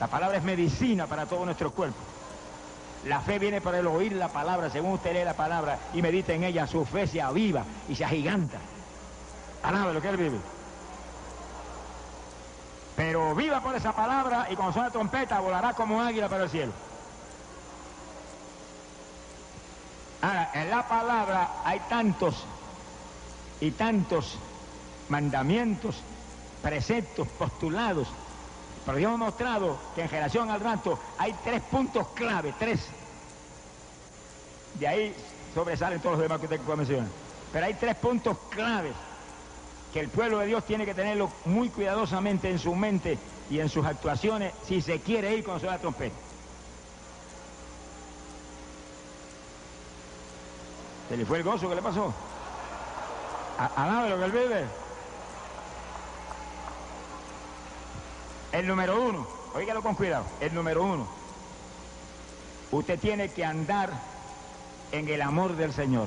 La 0.00 0.06
palabra 0.06 0.38
es 0.38 0.44
medicina 0.44 1.06
para 1.06 1.26
todo 1.26 1.44
nuestro 1.44 1.70
cuerpo. 1.70 1.98
La 3.06 3.20
fe 3.20 3.38
viene 3.38 3.60
por 3.60 3.74
el 3.74 3.86
oír 3.86 4.12
la 4.12 4.28
palabra, 4.28 4.70
según 4.70 4.92
usted 4.92 5.12
lee 5.12 5.24
la 5.24 5.34
palabra 5.34 5.78
y 5.92 6.00
medita 6.00 6.32
en 6.32 6.44
ella, 6.44 6.66
su 6.66 6.84
fe 6.86 7.06
se 7.06 7.20
aviva 7.20 7.64
y 7.88 7.94
se 7.94 8.04
agiganta. 8.04 8.58
Alabe 9.62 9.94
lo 9.94 10.00
que 10.00 10.08
él 10.08 10.16
vive. 10.16 10.38
Pero 12.96 13.34
viva 13.34 13.60
por 13.60 13.74
esa 13.74 13.92
palabra 13.92 14.46
y 14.50 14.56
cuando 14.56 14.72
suena 14.72 14.90
trompeta 14.90 15.40
volará 15.40 15.74
como 15.74 16.00
águila 16.00 16.28
para 16.28 16.44
el 16.44 16.50
cielo. 16.50 16.72
Ahora, 20.22 20.50
en 20.54 20.70
la 20.70 20.88
palabra 20.88 21.48
hay 21.64 21.80
tantos 21.80 22.46
y 23.64 23.70
tantos 23.70 24.36
mandamientos, 25.08 25.96
preceptos, 26.62 27.26
postulados. 27.28 28.08
Pero 28.84 28.98
Dios 28.98 29.14
ha 29.14 29.16
mostrado 29.16 29.78
que 29.94 30.02
en 30.02 30.08
generación 30.08 30.50
al 30.50 30.60
rato 30.60 30.98
hay 31.16 31.34
tres 31.42 31.62
puntos 31.62 32.08
clave, 32.08 32.54
tres. 32.58 32.80
De 34.78 34.86
ahí 34.86 35.14
sobresalen 35.54 36.00
todos 36.00 36.18
los 36.18 36.22
demás 36.22 36.40
que 36.40 36.46
usted 36.46 36.60
mencionar. 36.76 37.08
Pero 37.52 37.66
hay 37.66 37.74
tres 37.74 37.96
puntos 37.96 38.36
claves 38.50 38.92
que 39.92 40.00
el 40.00 40.08
pueblo 40.08 40.38
de 40.40 40.46
Dios 40.46 40.64
tiene 40.64 40.84
que 40.84 40.94
tenerlo 40.94 41.30
muy 41.46 41.70
cuidadosamente 41.70 42.50
en 42.50 42.58
su 42.58 42.74
mente 42.74 43.16
y 43.48 43.60
en 43.60 43.68
sus 43.68 43.86
actuaciones 43.86 44.52
si 44.66 44.82
se 44.82 45.00
quiere 45.00 45.34
ir 45.36 45.44
con 45.44 45.58
su 45.58 45.66
trompeta. 45.66 46.16
¿Se 51.08 51.16
le 51.16 51.24
fue 51.24 51.38
el 51.38 51.44
gozo? 51.44 51.68
¿Qué 51.68 51.76
le 51.76 51.82
pasó? 51.82 52.12
Alabe 53.58 54.10
lo 54.10 54.18
que 54.18 54.24
él 54.24 54.32
vive. 54.32 54.64
El 58.52 58.66
número 58.66 59.02
uno, 59.02 59.26
oígalo 59.54 59.82
con 59.82 59.94
cuidado, 59.94 60.24
el 60.40 60.54
número 60.54 60.84
uno. 60.84 61.06
Usted 62.70 62.98
tiene 62.98 63.28
que 63.28 63.44
andar 63.44 63.90
en 64.92 65.08
el 65.08 65.22
amor 65.22 65.56
del 65.56 65.72
Señor. 65.72 66.06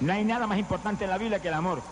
No 0.00 0.12
hay 0.12 0.24
nada 0.24 0.46
más 0.46 0.58
importante 0.58 1.04
en 1.04 1.10
la 1.10 1.18
Biblia 1.18 1.40
que 1.40 1.48
el 1.48 1.54
amor. 1.54 1.82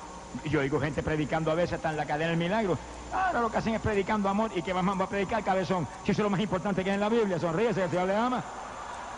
Yo 0.45 0.61
oigo 0.61 0.81
gente 0.81 1.03
predicando 1.03 1.51
a 1.51 1.55
veces 1.55 1.75
hasta 1.75 1.91
en 1.91 1.97
la 1.97 2.07
cadena 2.07 2.31
del 2.31 2.39
milagro. 2.39 2.79
Ahora 3.13 3.41
lo 3.41 3.51
que 3.51 3.59
hacen 3.59 3.75
es 3.75 3.81
predicando 3.81 4.29
amor 4.29 4.51
y 4.55 4.63
que 4.63 4.75
más 4.75 5.01
va 5.01 5.05
a 5.05 5.09
predicar 5.09 5.43
cabezón. 5.43 5.87
Si 6.05 6.13
eso 6.13 6.23
es 6.23 6.25
lo 6.25 6.31
más 6.31 6.41
importante 6.41 6.85
que 6.85 6.91
hay 6.91 6.95
en 6.95 7.01
la 7.01 7.09
Biblia, 7.09 7.39
sonríese, 7.39 7.85
el 7.85 7.91
Señor 7.91 8.07
le 8.07 8.17
ama. 8.17 8.43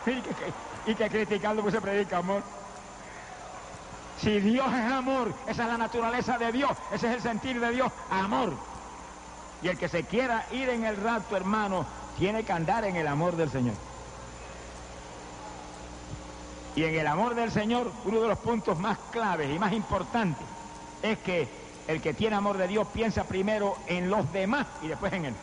Y 0.06 0.20
que, 0.20 0.30
que, 0.30 0.90
y 0.90 0.94
que 0.94 1.10
criticando 1.10 1.62
pues 1.62 1.74
se 1.74 1.80
predica 1.80 2.18
amor. 2.18 2.42
Si 4.22 4.38
Dios 4.40 4.66
es 4.66 4.92
amor, 4.92 5.32
esa 5.46 5.62
es 5.62 5.68
la 5.68 5.78
naturaleza 5.78 6.36
de 6.36 6.52
Dios, 6.52 6.70
ese 6.92 7.08
es 7.08 7.14
el 7.14 7.22
sentir 7.22 7.58
de 7.58 7.70
Dios, 7.70 7.90
amor. 8.10 8.52
Y 9.62 9.68
el 9.68 9.78
que 9.78 9.88
se 9.88 10.04
quiera 10.04 10.46
ir 10.52 10.68
en 10.68 10.84
el 10.84 10.96
rato, 10.96 11.36
hermano, 11.36 11.86
tiene 12.18 12.44
que 12.44 12.52
andar 12.52 12.84
en 12.84 12.96
el 12.96 13.06
amor 13.06 13.36
del 13.36 13.50
Señor. 13.50 13.74
Y 16.76 16.84
en 16.84 16.94
el 16.98 17.06
amor 17.06 17.34
del 17.34 17.50
Señor, 17.50 17.90
uno 18.04 18.20
de 18.20 18.28
los 18.28 18.38
puntos 18.38 18.78
más 18.78 18.98
claves 19.10 19.50
y 19.54 19.58
más 19.58 19.72
importantes 19.72 20.46
es 21.02 21.18
que 21.18 21.48
el 21.88 22.00
que 22.02 22.12
tiene 22.12 22.36
amor 22.36 22.58
de 22.58 22.68
Dios 22.68 22.86
piensa 22.92 23.24
primero 23.24 23.76
en 23.86 24.10
los 24.10 24.30
demás 24.32 24.66
y 24.82 24.88
después 24.88 25.12
en 25.14 25.26
Él. 25.26 25.34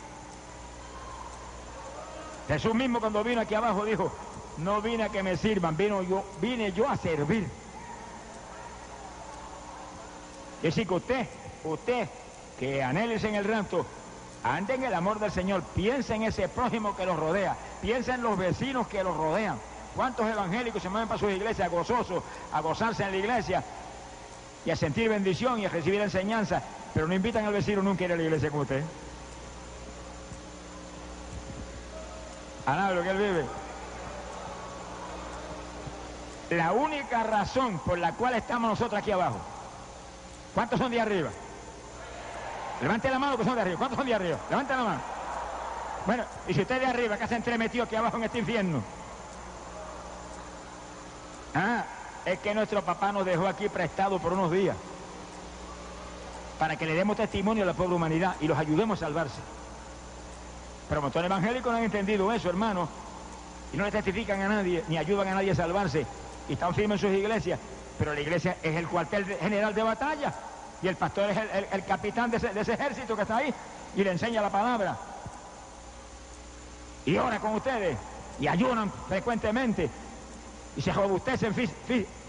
Jesús 2.46 2.74
mismo 2.74 3.00
cuando 3.00 3.24
vino 3.24 3.40
aquí 3.40 3.54
abajo 3.54 3.84
dijo, 3.84 4.10
no 4.58 4.80
vine 4.80 5.04
a 5.04 5.08
que 5.08 5.22
me 5.22 5.36
sirvan, 5.36 5.76
vino 5.76 6.00
yo, 6.02 6.24
vine 6.40 6.72
yo 6.72 6.88
a 6.88 6.96
servir. 6.96 7.46
Es 10.58 10.74
decir, 10.74 10.88
que 10.88 10.94
usted, 10.94 11.26
usted 11.64 12.08
que 12.58 12.82
anheles 12.82 13.22
en 13.22 13.36
el 13.36 13.44
rato, 13.44 13.86
ande 14.42 14.74
en 14.74 14.84
el 14.84 14.94
amor 14.94 15.20
del 15.20 15.30
Señor, 15.30 15.62
piensa 15.74 16.16
en 16.16 16.24
ese 16.24 16.48
prójimo 16.48 16.96
que 16.96 17.06
lo 17.06 17.16
rodea, 17.16 17.56
piensa 17.80 18.14
en 18.14 18.22
los 18.22 18.36
vecinos 18.36 18.88
que 18.88 19.04
lo 19.04 19.14
rodean. 19.14 19.58
¿Cuántos 19.94 20.26
evangélicos 20.26 20.82
se 20.82 20.88
mueven 20.88 21.08
para 21.08 21.20
sus 21.20 21.30
iglesias 21.30 21.70
gozosos, 21.70 22.22
a 22.52 22.60
gozarse 22.60 23.04
en 23.04 23.12
la 23.12 23.16
iglesia 23.16 23.62
y 24.64 24.70
a 24.70 24.76
sentir 24.76 25.08
bendición 25.08 25.60
y 25.60 25.66
a 25.66 25.68
recibir 25.68 26.00
enseñanza, 26.00 26.60
pero 26.92 27.06
no 27.06 27.14
invitan 27.14 27.44
al 27.44 27.52
vecino 27.52 27.80
nunca 27.80 28.04
a 28.04 28.06
ir 28.06 28.12
a 28.12 28.16
la 28.16 28.22
iglesia 28.22 28.50
con 28.50 28.60
usted? 28.60 28.82
Lo 32.66 33.02
que 33.02 33.10
él 33.10 33.16
vive. 33.16 33.44
La 36.50 36.72
única 36.72 37.22
razón 37.22 37.78
por 37.78 37.98
la 37.98 38.12
cual 38.14 38.34
estamos 38.34 38.70
nosotros 38.70 39.00
aquí 39.00 39.12
abajo 39.12 39.38
¿Cuántos 40.54 40.78
son 40.78 40.90
de 40.90 41.00
arriba? 41.00 41.30
Levante 42.80 43.10
la 43.10 43.18
mano 43.18 43.36
que 43.36 43.44
son 43.44 43.54
de 43.54 43.60
arriba. 43.60 43.78
¿Cuántos 43.78 43.98
son 43.98 44.06
de 44.06 44.14
arriba? 44.14 44.38
Levante 44.50 44.76
la 44.76 44.82
mano. 44.82 45.00
Bueno, 46.06 46.24
y 46.46 46.54
si 46.54 46.60
usted 46.62 46.80
de 46.80 46.86
arriba, 46.86 47.16
¿qué 47.18 47.26
se 47.26 47.36
entremetió 47.36 47.84
aquí 47.84 47.96
abajo 47.96 48.16
en 48.16 48.24
este 48.24 48.38
infierno? 48.38 48.82
Ah, 51.54 51.84
es 52.24 52.38
que 52.38 52.54
nuestro 52.54 52.82
papá 52.82 53.12
nos 53.12 53.24
dejó 53.24 53.46
aquí 53.46 53.68
prestado 53.68 54.18
por 54.18 54.32
unos 54.32 54.50
días 54.50 54.76
para 56.58 56.76
que 56.76 56.86
le 56.86 56.94
demos 56.94 57.16
testimonio 57.16 57.62
a 57.62 57.66
la 57.66 57.74
pobre 57.74 57.94
humanidad 57.94 58.34
y 58.40 58.48
los 58.48 58.58
ayudemos 58.58 59.00
a 59.00 59.06
salvarse. 59.06 59.40
Pero 60.88 61.02
montones 61.02 61.30
evangélicos 61.30 61.70
no 61.70 61.78
han 61.78 61.84
entendido 61.84 62.32
eso, 62.32 62.48
hermano, 62.48 62.88
y 63.72 63.76
no 63.76 63.84
le 63.84 63.92
testifican 63.92 64.40
a 64.42 64.48
nadie, 64.48 64.82
ni 64.88 64.98
ayudan 64.98 65.28
a 65.28 65.34
nadie 65.34 65.52
a 65.52 65.54
salvarse, 65.54 66.06
y 66.48 66.54
están 66.54 66.74
firmes 66.74 67.02
en 67.02 67.08
sus 67.08 67.18
iglesias, 67.18 67.60
pero 67.98 68.14
la 68.14 68.20
iglesia 68.20 68.56
es 68.62 68.76
el 68.76 68.86
cuartel 68.86 69.24
general 69.24 69.74
de 69.74 69.82
batalla 69.82 70.32
y 70.80 70.88
el 70.88 70.96
pastor 70.96 71.30
es 71.30 71.38
el, 71.72 71.84
capitán 71.84 72.30
de 72.30 72.36
ese, 72.36 72.72
ejército 72.72 73.16
que 73.16 73.22
está 73.22 73.38
ahí 73.38 73.52
y 73.96 74.04
le 74.04 74.12
enseña 74.12 74.40
la 74.40 74.50
palabra. 74.50 74.96
Y 77.04 77.16
ora 77.16 77.40
con 77.40 77.54
ustedes 77.54 77.96
y 78.38 78.46
ayunan 78.46 78.92
frecuentemente 79.08 79.90
y 80.76 80.82
se 80.82 80.92
robustecen 80.92 81.52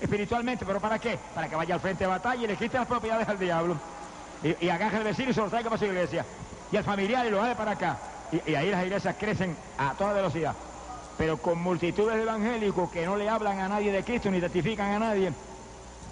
espiritualmente, 0.02 0.66
pero 0.66 0.80
¿para 0.80 0.98
qué? 0.98 1.20
Para 1.36 1.48
que 1.48 1.56
vaya 1.56 1.76
al 1.76 1.82
frente 1.82 2.06
de 2.06 2.10
batalla 2.10 2.44
y 2.44 2.48
le 2.48 2.56
quite 2.56 2.78
las 2.78 2.88
propiedades 2.88 3.28
al 3.28 3.38
diablo 3.38 3.78
y, 4.42 4.66
y 4.66 4.70
al 4.70 5.04
vecino 5.04 5.30
y 5.30 5.34
se 5.34 5.42
lo 5.42 5.50
traiga 5.50 5.70
para 5.70 5.80
su 5.80 5.86
iglesia 5.86 6.26
y 6.72 6.78
al 6.78 6.84
familiar 6.84 7.26
y 7.28 7.30
lo 7.30 7.44
haga 7.44 7.56
para 7.56 7.72
acá. 7.72 7.98
Y, 8.32 8.52
y 8.52 8.56
ahí 8.56 8.72
las 8.72 8.84
iglesias 8.84 9.16
crecen 9.20 9.56
a 9.78 9.94
toda 9.94 10.14
velocidad. 10.14 10.56
Pero 11.18 11.38
con 11.38 11.62
multitudes 11.62 12.16
de 12.16 12.22
evangélicos 12.24 12.90
que 12.90 13.06
no 13.06 13.18
le 13.18 13.30
hablan 13.30 13.60
a 13.60 13.68
nadie 13.68 13.92
de 13.92 14.04
Cristo 14.04 14.32
ni 14.32 14.40
testifican 14.40 14.94
a 14.94 15.00
nadie, 15.00 15.34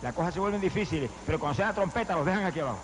las 0.01 0.13
cosas 0.13 0.33
se 0.33 0.39
vuelven 0.39 0.61
difíciles, 0.61 1.09
pero 1.25 1.39
cuando 1.39 1.55
sea 1.55 1.67
la 1.67 1.73
trompeta 1.73 2.15
los 2.15 2.25
dejan 2.25 2.45
aquí 2.45 2.59
abajo. 2.59 2.79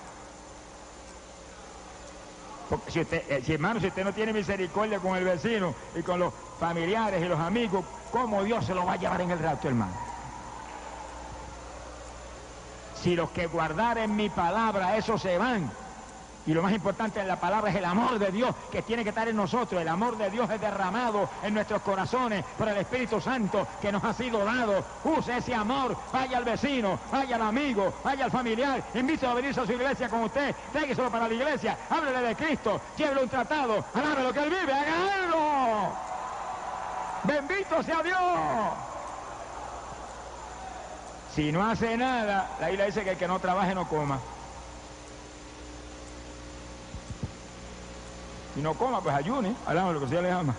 Porque 2.69 2.91
si 2.91 3.01
usted, 3.01 3.23
eh, 3.29 3.41
si 3.45 3.53
hermano, 3.53 3.79
si 3.79 3.87
usted 3.87 4.03
no 4.03 4.13
tiene 4.13 4.33
misericordia 4.33 4.99
con 4.99 5.15
el 5.15 5.25
vecino 5.25 5.75
y 5.95 6.01
con 6.01 6.19
los 6.19 6.33
familiares 6.59 7.21
y 7.21 7.25
los 7.27 7.39
amigos, 7.39 7.85
¿cómo 8.11 8.43
Dios 8.43 8.65
se 8.65 8.73
lo 8.73 8.85
va 8.85 8.93
a 8.93 8.97
llevar 8.97 9.21
en 9.21 9.31
el 9.31 9.39
rato, 9.39 9.67
hermano? 9.67 9.93
Si 13.01 13.15
los 13.15 13.29
que 13.31 13.47
guardaren 13.47 14.15
mi 14.15 14.29
palabra, 14.29 14.95
esos 14.97 15.21
se 15.21 15.37
van. 15.37 15.69
Y 16.45 16.53
lo 16.53 16.61
más 16.61 16.73
importante 16.73 17.21
en 17.21 17.27
la 17.27 17.39
palabra 17.39 17.69
es 17.69 17.77
el 17.77 17.85
amor 17.85 18.19
de 18.19 18.31
Dios 18.31 18.53
que 18.71 18.81
tiene 18.81 19.03
que 19.03 19.09
estar 19.09 19.27
en 19.27 19.35
nosotros. 19.35 19.81
El 19.81 19.87
amor 19.87 20.17
de 20.17 20.29
Dios 20.29 20.49
es 20.49 20.59
derramado 20.59 21.29
en 21.41 21.53
nuestros 21.53 21.81
corazones 21.81 22.43
por 22.57 22.67
el 22.67 22.77
Espíritu 22.77 23.21
Santo 23.21 23.65
que 23.81 23.91
nos 23.91 24.03
ha 24.03 24.13
sido 24.13 24.43
dado. 24.43 24.83
Use 25.05 25.37
ese 25.37 25.55
amor, 25.55 25.95
vaya 26.11 26.37
al 26.37 26.43
vecino, 26.43 26.99
vaya 27.11 27.37
al 27.37 27.43
amigo, 27.43 27.93
vaya 28.03 28.25
al 28.25 28.31
familiar. 28.31 28.83
Invítelo 28.93 29.31
a 29.31 29.35
venirse 29.35 29.61
a 29.61 29.65
su 29.65 29.71
iglesia 29.71 30.09
con 30.09 30.23
usted. 30.23 30.53
Trégueselo 30.73 31.09
para 31.09 31.27
la 31.27 31.33
iglesia. 31.33 31.77
Háblele 31.89 32.21
de 32.21 32.35
Cristo. 32.35 32.81
Llévele 32.97 33.23
un 33.23 33.29
tratado. 33.29 33.85
Alábe 33.93 34.23
lo 34.23 34.33
que 34.33 34.43
él 34.43 34.49
vive. 34.49 34.73
Hágalo. 34.73 35.93
Bendito 37.23 37.81
sea 37.83 38.03
Dios. 38.03 38.19
Si 41.33 41.51
no 41.51 41.67
hace 41.67 41.97
nada, 41.97 42.49
la 42.59 42.67
Biblia 42.67 42.85
dice 42.85 43.03
que 43.03 43.11
el 43.11 43.17
que 43.17 43.27
no 43.27 43.39
trabaje 43.39 43.73
no 43.73 43.87
coma. 43.87 44.19
Y 48.55 48.61
no 48.61 48.73
coma, 48.75 49.01
pues 49.01 49.15
ayune, 49.15 49.55
hablamos 49.65 49.95
lo 49.95 49.99
que 50.01 50.07
sea 50.07 50.21
le 50.21 50.31
ama. 50.31 50.53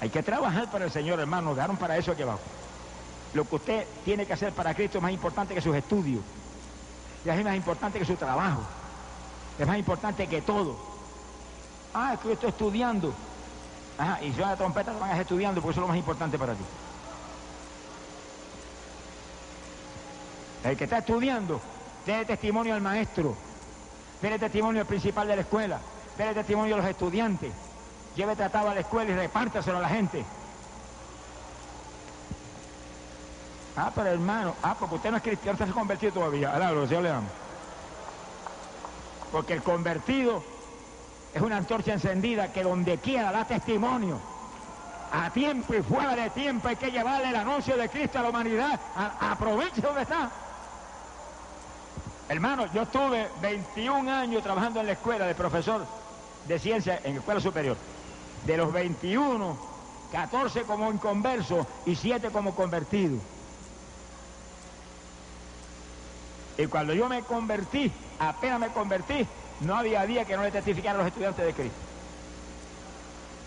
Hay 0.00 0.10
que 0.10 0.22
trabajar 0.22 0.70
para 0.70 0.84
el 0.84 0.90
Señor, 0.90 1.18
hermano, 1.18 1.54
dejaron 1.54 1.76
para 1.76 1.96
eso 1.96 2.12
aquí 2.12 2.22
abajo. 2.22 2.40
Lo 3.34 3.44
que 3.44 3.56
usted 3.56 3.86
tiene 4.04 4.26
que 4.26 4.32
hacer 4.32 4.52
para 4.52 4.74
Cristo 4.74 4.98
es 4.98 5.02
más 5.02 5.12
importante 5.12 5.54
que 5.54 5.60
sus 5.60 5.74
estudios. 5.74 6.22
Y 7.24 7.28
es 7.28 7.44
más 7.44 7.56
importante 7.56 7.98
que 7.98 8.04
su 8.04 8.16
trabajo. 8.16 8.60
Es 9.58 9.66
más 9.66 9.78
importante 9.78 10.26
que 10.28 10.42
todo. 10.42 10.76
Ah, 11.92 12.12
es 12.14 12.20
que 12.20 12.28
yo 12.28 12.34
estoy 12.34 12.50
estudiando. 12.50 13.12
Ajá, 13.98 14.22
y 14.22 14.32
si 14.32 14.38
la 14.38 14.56
trompeta 14.56 14.92
lo 14.92 15.00
van 15.00 15.10
a 15.10 15.12
estar 15.12 15.22
estudiando 15.22 15.60
porque 15.60 15.72
eso 15.72 15.80
es 15.80 15.82
lo 15.82 15.88
más 15.88 15.96
importante 15.96 16.38
para 16.38 16.54
ti. 16.54 16.64
El 20.64 20.76
que 20.76 20.84
está 20.84 20.98
estudiando, 20.98 21.60
dé 22.06 22.24
testimonio 22.24 22.74
al 22.74 22.80
maestro 22.80 23.47
Dele 24.20 24.38
testimonio 24.38 24.80
al 24.80 24.86
principal 24.86 25.28
de 25.28 25.36
la 25.36 25.42
escuela, 25.42 25.78
dele 26.16 26.34
testimonio 26.34 26.74
a 26.74 26.78
los 26.78 26.86
estudiantes, 26.86 27.52
lleve 28.16 28.34
tratado 28.34 28.70
a 28.70 28.74
la 28.74 28.80
escuela 28.80 29.10
y 29.10 29.14
repártaselo 29.14 29.78
a 29.78 29.82
la 29.82 29.88
gente. 29.88 30.24
Ah, 33.76 33.92
pero 33.94 34.08
hermano, 34.08 34.56
ah, 34.62 34.74
porque 34.78 34.96
usted 34.96 35.10
no 35.12 35.18
es 35.18 35.22
cristiano, 35.22 35.52
usted 35.52 35.66
se 35.66 35.70
ha 35.70 35.74
convertido 35.74 36.12
todavía. 36.12 36.52
Alabro, 36.52 36.88
Señor 36.88 37.04
le 37.04 37.10
amo. 37.10 37.28
Porque 39.30 39.52
el 39.52 39.62
convertido 39.62 40.42
es 41.32 41.40
una 41.40 41.58
antorcha 41.58 41.92
encendida 41.92 42.52
que 42.52 42.64
donde 42.64 42.98
quiera 42.98 43.30
da 43.30 43.44
testimonio. 43.44 44.18
A 45.12 45.30
tiempo 45.30 45.74
y 45.74 45.82
fuera 45.82 46.16
de 46.16 46.28
tiempo 46.30 46.66
hay 46.68 46.76
que 46.76 46.90
llevarle 46.90 47.30
el 47.30 47.36
anuncio 47.36 47.76
de 47.76 47.88
Cristo 47.88 48.18
a 48.18 48.22
la 48.22 48.30
humanidad. 48.30 48.80
aproveche 49.20 49.80
donde 49.80 50.02
está. 50.02 50.28
Hermano, 52.28 52.66
yo 52.74 52.82
estuve 52.82 53.26
21 53.40 54.12
años 54.12 54.42
trabajando 54.42 54.80
en 54.80 54.86
la 54.86 54.92
escuela 54.92 55.26
de 55.26 55.34
profesor 55.34 55.86
de 56.46 56.58
ciencia 56.58 57.00
en 57.02 57.16
escuela 57.16 57.40
superior. 57.40 57.76
De 58.44 58.56
los 58.56 58.70
21, 58.70 59.56
14 60.12 60.62
como 60.62 60.92
inconverso 60.92 61.66
y 61.86 61.94
7 61.94 62.28
como 62.30 62.54
convertido. 62.54 63.16
Y 66.58 66.66
cuando 66.66 66.92
yo 66.92 67.08
me 67.08 67.22
convertí, 67.22 67.90
apenas 68.18 68.60
me 68.60 68.68
convertí, 68.68 69.26
no 69.60 69.76
había 69.76 70.04
día 70.04 70.26
que 70.26 70.36
no 70.36 70.42
le 70.42 70.50
testificara 70.50 70.96
a 70.96 70.98
los 70.98 71.06
estudiantes 71.06 71.46
de 71.46 71.52
Cristo. 71.54 71.78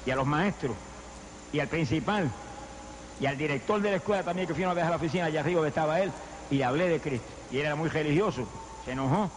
Y 0.08 0.12
a 0.12 0.16
los 0.16 0.26
maestros, 0.26 0.76
y 1.54 1.60
al 1.60 1.68
principal, 1.68 2.32
y 3.20 3.28
al 3.28 3.38
director 3.38 3.80
de 3.80 3.92
la 3.92 3.98
escuela 3.98 4.24
también, 4.24 4.48
que 4.48 4.56
fui 4.56 4.64
una 4.64 4.74
vez 4.74 4.86
a 4.86 4.90
la 4.90 4.96
oficina 4.96 5.26
allá 5.26 5.42
arriba 5.42 5.68
estaba 5.68 6.00
él, 6.00 6.12
y 6.50 6.64
hablé 6.64 6.90
de 6.90 7.00
Cristo. 7.00 7.28
Y 7.52 7.60
él 7.60 7.66
era 7.66 7.76
muy 7.76 7.90
religioso 7.90 8.48
se 8.86 8.92
enojó. 8.92 9.30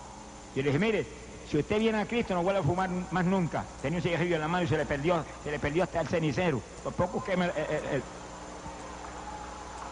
Yo 0.54 0.62
le 0.62 0.68
dije, 0.70 0.78
mire, 0.78 1.06
si 1.50 1.58
usted 1.58 1.78
viene 1.78 2.00
a 2.00 2.06
Cristo 2.06 2.34
no 2.34 2.42
vuelve 2.42 2.60
a 2.60 2.62
fumar 2.62 2.90
más 3.10 3.24
nunca. 3.24 3.64
Tenía 3.82 3.98
un 3.98 4.02
cigarrillo 4.02 4.36
en 4.36 4.40
la 4.40 4.48
mano 4.48 4.64
y 4.64 4.68
se 4.68 4.76
le 4.76 4.86
perdió, 4.86 5.24
se 5.42 5.50
le 5.50 5.58
perdió 5.58 5.84
hasta 5.84 6.00
el 6.00 6.08
cenicero. 6.08 6.60
Por 6.82 6.92
poco 6.94 7.22
quema 7.22 7.46
el, 7.46 7.50
el, 7.50 8.02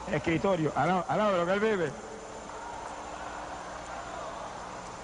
el, 0.09 0.15
escritorio, 0.15 0.73
al 0.77 0.89
lado, 0.89 1.33
de 1.33 1.39
lo 1.39 1.47
que 1.47 1.53
él 1.53 1.61
vive. 1.61 1.93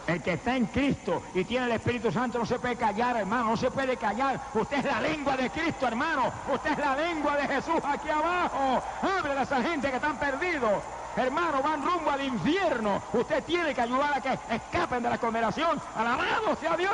El 0.06 0.22
que 0.22 0.32
está 0.32 0.56
en 0.56 0.64
Cristo 0.66 1.22
y 1.34 1.44
tiene 1.44 1.66
el 1.66 1.72
Espíritu 1.72 2.10
Santo 2.10 2.38
no 2.38 2.46
se 2.46 2.58
puede 2.58 2.76
callar, 2.76 3.18
hermano, 3.18 3.50
no 3.50 3.56
se 3.58 3.70
puede 3.70 3.98
callar. 3.98 4.40
Usted 4.54 4.78
es 4.78 4.84
la 4.86 5.02
lengua 5.02 5.36
de 5.36 5.50
Cristo, 5.50 5.86
hermano. 5.86 6.32
Usted 6.50 6.72
es 6.72 6.78
la 6.78 6.96
lengua 6.96 7.36
de 7.36 7.46
Jesús 7.46 7.80
aquí 7.84 8.08
abajo. 8.08 8.82
Hable 9.02 9.32
a 9.32 9.42
esa 9.42 9.62
gente 9.62 9.90
que 9.90 9.96
están 9.96 10.18
perdidos. 10.18 10.82
Hermano, 11.16 11.62
van 11.62 11.84
rumbo 11.84 12.10
al 12.10 12.22
infierno. 12.22 13.02
Usted 13.12 13.42
tiene 13.44 13.74
que 13.74 13.80
ayudar 13.80 14.14
a 14.14 14.20
que 14.20 14.38
escapen 14.54 15.02
de 15.02 15.10
la 15.10 15.18
condenación. 15.18 15.80
Alabado 15.96 16.56
sea 16.60 16.76
Dios. 16.76 16.92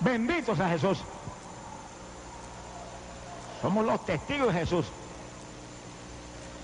Benditos 0.00 0.60
a 0.60 0.68
Jesús. 0.68 0.98
Somos 3.60 3.84
los 3.84 4.04
testigos 4.04 4.54
de 4.54 4.60
Jesús. 4.60 4.86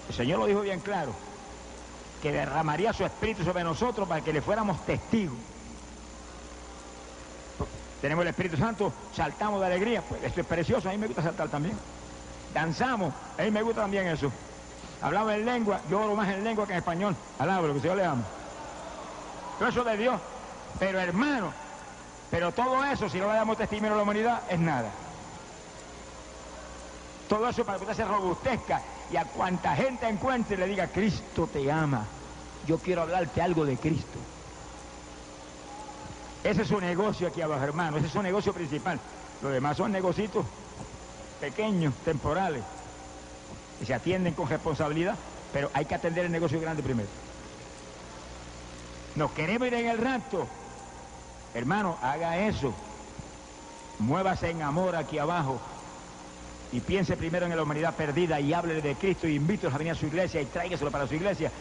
El 0.09 0.15
Señor 0.15 0.39
lo 0.39 0.47
dijo 0.47 0.61
bien 0.61 0.81
claro, 0.81 1.13
que 2.23 2.31
derramaría 2.31 2.93
su 2.93 3.05
espíritu 3.05 3.43
sobre 3.43 3.65
nosotros 3.65 4.07
para 4.09 4.21
que 4.21 4.33
le 4.33 4.43
fuéramos 4.43 4.85
testigos. 4.87 5.37
Tenemos 8.01 8.23
el 8.23 8.29
Espíritu 8.29 8.59
Santo, 8.59 8.93
saltamos 9.17 9.61
de 9.61 9.67
alegría, 9.67 10.03
pues 10.03 10.23
esto 10.23 10.43
es 10.43 10.47
precioso, 10.47 10.89
a 10.91 10.93
mí 10.93 10.99
me 10.99 11.07
gusta 11.07 11.23
saltar 11.23 11.49
también. 11.49 11.75
Danzamos, 12.55 13.13
a 13.37 13.43
mí 13.43 13.51
me 13.51 13.63
gusta 13.63 13.83
también 13.83 14.07
eso. 14.07 14.31
Hablaba 15.03 15.35
en 15.35 15.45
lengua, 15.45 15.81
yo 15.91 16.01
hablo 16.01 16.15
más 16.15 16.29
en 16.29 16.45
lengua 16.45 16.67
que 16.67 16.73
en 16.73 16.79
español. 16.79 17.17
Alaba 17.39 17.67
lo 17.67 17.75
que 17.75 17.81
Señor 17.81 17.97
le 17.97 18.05
ama. 18.05 18.23
Todo 19.59 19.69
eso 19.69 19.85
de 19.85 19.97
Dios. 19.97 20.21
Pero 20.79 21.01
hermano, 21.01 21.53
pero 22.31 22.53
todo 22.53 22.83
eso, 22.85 23.09
si 23.09 23.19
no 23.19 23.27
le 23.27 23.35
damos 23.35 23.59
testimonio 23.59 23.95
a 23.95 23.97
la 23.97 24.03
humanidad, 24.05 24.43
es 24.49 24.59
nada. 24.59 24.89
Todo 27.29 27.49
eso 27.49 27.65
para 27.65 27.79
que 27.79 27.85
usted 27.85 27.97
se 27.97 28.05
robustezca 28.05 28.81
y 29.11 29.17
a 29.17 29.25
cuanta 29.25 29.75
gente 29.75 30.09
encuentre 30.09 30.57
le 30.57 30.67
diga, 30.67 30.87
Cristo 30.87 31.49
te 31.53 31.71
ama. 31.71 32.05
Yo 32.67 32.79
quiero 32.79 33.03
hablarte 33.03 33.43
algo 33.43 33.65
de 33.65 33.77
Cristo. 33.77 34.19
Ese 36.45 36.63
es 36.63 36.69
su 36.69 36.81
negocio 36.81 37.29
aquí 37.29 37.43
abajo, 37.43 37.65
hermano. 37.65 37.97
Ese 37.97 38.07
es 38.07 38.13
su 38.13 38.23
negocio 38.23 38.53
principal. 38.53 39.01
Los 39.43 39.53
demás 39.53 39.77
son 39.77 39.93
negocios 39.93 40.31
pequeños, 41.45 41.93
temporales, 42.07 42.63
que 43.79 43.85
se 43.85 43.93
atienden 43.93 44.33
con 44.33 44.49
responsabilidad, 44.49 45.15
pero 45.53 45.71
hay 45.75 45.85
que 45.85 45.95
atender 45.95 46.25
el 46.25 46.33
negocio 46.33 46.59
grande 46.59 46.83
primero. 46.83 47.09
Nos 49.15 49.31
queremos 49.33 49.69
ir 49.69 49.75
en 49.75 49.89
el 49.89 49.99
rapto. 49.99 50.47
Hermano, 51.53 51.99
haga 52.01 52.39
eso. 52.39 52.73
Muévase 53.99 54.51
en 54.51 54.63
amor 54.63 54.97
aquí 54.97 55.19
abajo 55.19 55.61
y 56.73 56.81
piense 56.81 57.15
primero 57.17 57.45
en 57.45 57.55
la 57.55 57.63
humanidad 57.63 57.95
perdida 57.95 58.41
y 58.41 58.55
hable 58.55 58.81
de 58.81 58.95
Cristo 58.95 59.29
y 59.29 59.37
invite 59.37 59.67
a 59.67 59.71
venir 59.71 59.93
a 59.93 59.97
su 59.97 60.07
iglesia 60.07 60.41
y 60.41 60.47
tráigaselo 60.47 60.91
para 60.91 61.07
su 61.07 61.15
iglesia 61.15 61.53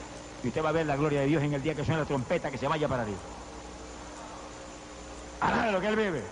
y 0.43 0.47
usted 0.47 0.63
va 0.63 0.69
a 0.69 0.71
ver 0.71 0.85
la 0.85 0.95
gloria 0.95 1.19
de 1.19 1.27
Dios 1.27 1.43
en 1.43 1.53
el 1.53 1.61
día 1.61 1.75
que 1.75 1.83
suene 1.83 1.99
la 1.99 2.07
trompeta 2.07 2.49
que 2.49 2.57
se 2.57 2.67
vaya 2.67 2.87
para 2.87 3.03
Dios. 3.03 3.19
De 5.65 5.71
lo 5.71 5.81
que 5.81 5.87
él 5.87 5.95
vive. 5.97 6.23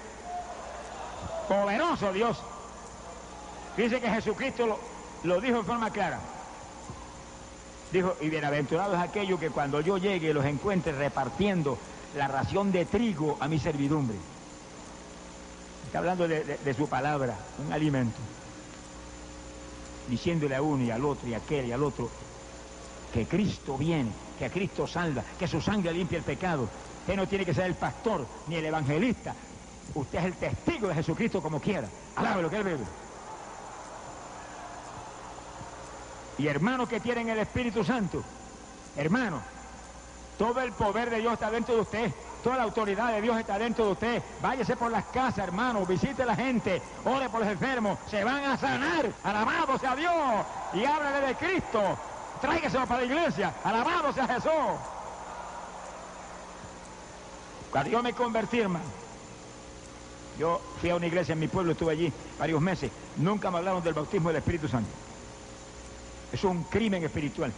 Poderoso 1.50 2.14
Dios. 2.14 2.42
Dice 3.78 4.00
que 4.00 4.10
Jesucristo 4.10 4.68
lo, 4.68 4.80
lo 5.24 5.42
dijo 5.42 5.60
en 5.60 5.66
forma 5.66 5.90
clara. 5.92 6.20
Dijo, 7.92 8.16
y 8.22 8.30
bienaventurados 8.30 8.98
aquellos 8.98 9.40
que 9.40 9.50
cuando 9.50 9.82
yo 9.82 9.98
llegue 9.98 10.34
los 10.34 10.46
encuentre 10.46 10.94
repartiendo 10.94 11.78
la 12.16 12.28
ración 12.28 12.72
de 12.72 12.86
trigo 12.86 13.38
a 13.40 13.48
mi 13.48 13.60
servidumbre. 13.60 14.18
Está 15.86 16.00
hablando 16.00 16.28
de, 16.28 16.74
su 16.74 16.88
palabra, 16.88 17.36
un 17.66 17.74
alimento. 17.74 18.18
Diciéndole 20.08 20.56
a 20.56 20.62
uno 20.62 20.84
y 20.84 20.92
al 20.92 21.04
otro 21.04 21.28
y 21.28 21.34
a 21.34 21.38
aquel 21.38 21.66
y 21.68 21.72
al 21.72 21.84
otro 21.84 22.10
que 23.14 23.26
Cristo 23.26 23.78
viene, 23.78 24.10
que 24.40 24.50
Cristo 24.50 24.88
salva, 24.88 25.22
que 25.38 25.48
su 25.48 25.62
sangre 25.62 25.92
limpia 25.94 26.18
el 26.18 26.24
pecado. 26.24 26.70
Usted 27.02 27.16
no 27.16 27.28
tiene 27.28 27.46
que 27.46 27.54
ser 27.54 27.66
el 27.66 27.76
pastor 27.76 28.26
ni 28.48 28.56
el 28.56 28.66
evangelista. 28.66 29.36
Usted 29.94 30.20
es 30.20 30.26
el 30.26 30.34
testigo 30.36 30.88
de 30.88 30.96
Jesucristo 30.96 31.42
como 31.42 31.60
quiera. 31.60 31.90
Alabe 32.16 32.42
lo 32.42 32.50
que 32.50 32.58
él 32.58 32.64
bebe. 32.64 32.84
Y 36.42 36.48
hermanos 36.48 36.90
que 36.90 37.00
tienen 37.00 37.30
el 37.30 37.38
Espíritu 37.38 37.84
Santo, 37.84 38.24
hermanos, 38.98 39.44
todo 40.40 40.60
el 40.62 40.72
poder 40.72 41.12
de 41.12 41.20
Dios 41.20 41.34
está 41.34 41.52
dentro 41.52 41.76
de 41.76 41.82
usted. 41.82 42.12
Toda 42.44 42.58
la 42.58 42.64
autoridad 42.64 43.14
de 43.14 43.22
Dios 43.22 43.38
está 43.40 43.60
dentro 43.60 43.86
de 43.86 43.92
usted. 43.92 44.24
Váyase 44.42 44.76
por 44.76 44.90
las 44.90 45.06
casas, 45.06 45.38
hermano. 45.38 45.86
Visite 45.86 46.24
a 46.24 46.26
la 46.26 46.36
gente. 46.36 46.82
Ore 47.06 47.30
por 47.30 47.42
los 47.42 47.50
enfermos. 47.50 48.00
Se 48.10 48.24
van 48.24 48.44
a 48.46 48.58
sanar. 48.58 49.12
Alabado 49.24 49.78
sea 49.78 49.96
Dios. 49.96 50.14
Y 50.74 50.84
háblale 50.84 51.28
de 51.28 51.36
Cristo. 51.36 51.80
Tráigaselo 52.42 52.88
para 52.88 53.02
la 53.02 53.06
iglesia. 53.06 53.54
Alabado 53.64 54.12
sea 54.12 54.28
Jesús. 54.28 54.52
Cuando 57.70 57.92
yo 57.92 58.02
me 58.02 58.14
convertí, 58.14 58.62
hermano, 58.62 58.86
yo 60.40 60.60
fui 60.80 60.90
a 60.90 60.96
una 60.96 61.06
iglesia 61.06 61.34
en 61.34 61.40
mi 61.40 61.48
pueblo, 61.48 61.74
estuve 61.74 61.92
allí 61.92 62.12
varios 62.40 62.60
meses. 62.60 62.92
Nunca 63.18 63.52
me 63.52 63.60
hablaron 63.60 63.84
del 63.84 63.94
bautismo 63.94 64.30
del 64.30 64.38
Espíritu 64.38 64.68
Santo. 64.68 64.90
Es 66.32 66.44
un 66.44 66.64
crimen 66.64 67.04
espiritual. 67.04 67.52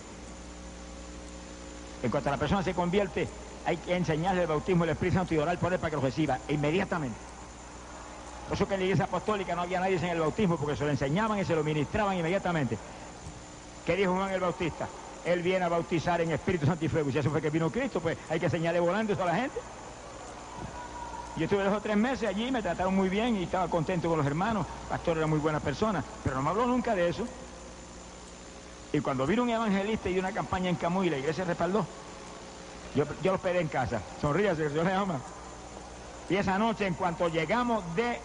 En 2.01 2.11
cuanto 2.11 2.29
la 2.29 2.37
persona 2.37 2.63
se 2.63 2.73
convierte, 2.73 3.27
hay 3.65 3.77
que 3.77 3.95
enseñarle 3.95 4.41
el 4.41 4.47
bautismo 4.47 4.83
del 4.83 4.93
Espíritu 4.93 5.17
Santo 5.17 5.33
y 5.33 5.37
orar 5.37 5.57
por 5.57 5.71
él 5.71 5.79
para 5.79 5.91
que 5.91 5.95
lo 5.95 6.01
reciba 6.01 6.39
inmediatamente. 6.49 7.15
Por 8.47 8.55
eso 8.55 8.67
que 8.67 8.73
en 8.73 8.79
la 8.81 8.83
iglesia 8.85 9.05
apostólica 9.05 9.55
no 9.55 9.61
había 9.61 9.79
nadie 9.79 9.99
sin 9.99 10.09
el 10.09 10.19
bautismo, 10.19 10.57
porque 10.57 10.75
se 10.75 10.83
lo 10.83 10.89
enseñaban 10.89 11.39
y 11.39 11.45
se 11.45 11.55
lo 11.55 11.63
ministraban 11.63 12.17
inmediatamente. 12.17 12.77
¿Qué 13.85 13.95
dijo 13.95 14.13
Juan 14.13 14.31
el 14.31 14.41
Bautista? 14.41 14.87
Él 15.23 15.41
viene 15.41 15.63
a 15.63 15.69
bautizar 15.69 16.19
en 16.19 16.31
Espíritu 16.31 16.65
Santo 16.65 16.83
y 16.83 16.89
fuego. 16.89 17.09
Y 17.09 17.13
si 17.13 17.19
eso 17.19 17.29
fue 17.29 17.41
que 17.41 17.49
vino 17.49 17.69
Cristo, 17.71 18.01
pues 18.01 18.17
hay 18.29 18.39
que 18.39 18.47
enseñarle 18.47 18.81
volando 18.81 19.13
eso 19.13 19.23
a 19.23 19.27
la 19.27 19.35
gente. 19.35 19.59
Yo 21.37 21.45
estuve 21.45 21.63
dos 21.63 21.73
o 21.73 21.81
tres 21.81 21.95
meses 21.95 22.27
allí, 22.27 22.51
me 22.51 22.61
trataron 22.61 22.95
muy 22.95 23.09
bien 23.09 23.37
y 23.37 23.43
estaba 23.43 23.67
contento 23.67 24.09
con 24.09 24.17
los 24.17 24.27
hermanos. 24.27 24.67
El 24.83 24.89
pastor 24.89 25.17
era 25.17 25.25
muy 25.25 25.39
buena 25.39 25.59
persona, 25.59 26.03
pero 26.23 26.35
no 26.35 26.43
me 26.43 26.49
habló 26.49 26.67
nunca 26.67 26.93
de 26.93 27.09
eso. 27.09 27.25
Y 28.93 29.01
cuando 29.01 29.25
vino 29.25 29.41
un 29.41 29.49
evangelista 29.49 30.07
y 30.07 30.19
una 30.19 30.31
campaña 30.31 30.69
en 30.69 30.75
Camuy, 30.75 31.09
la 31.09 31.17
iglesia 31.17 31.43
respaldó. 31.43 31.85
Yo, 32.95 33.05
yo 33.23 33.31
los 33.31 33.41
pedí 33.41 33.57
en 33.57 33.67
casa. 33.67 33.99
Sonríase, 34.21 34.69
Dios 34.69 34.85
le 34.85 34.93
ama. 34.93 35.19
Y 36.29 36.35
esa 36.35 36.59
noche, 36.59 36.85
en 36.85 36.93
cuanto 36.93 37.27
llegamos 37.27 37.83
de 37.95 38.19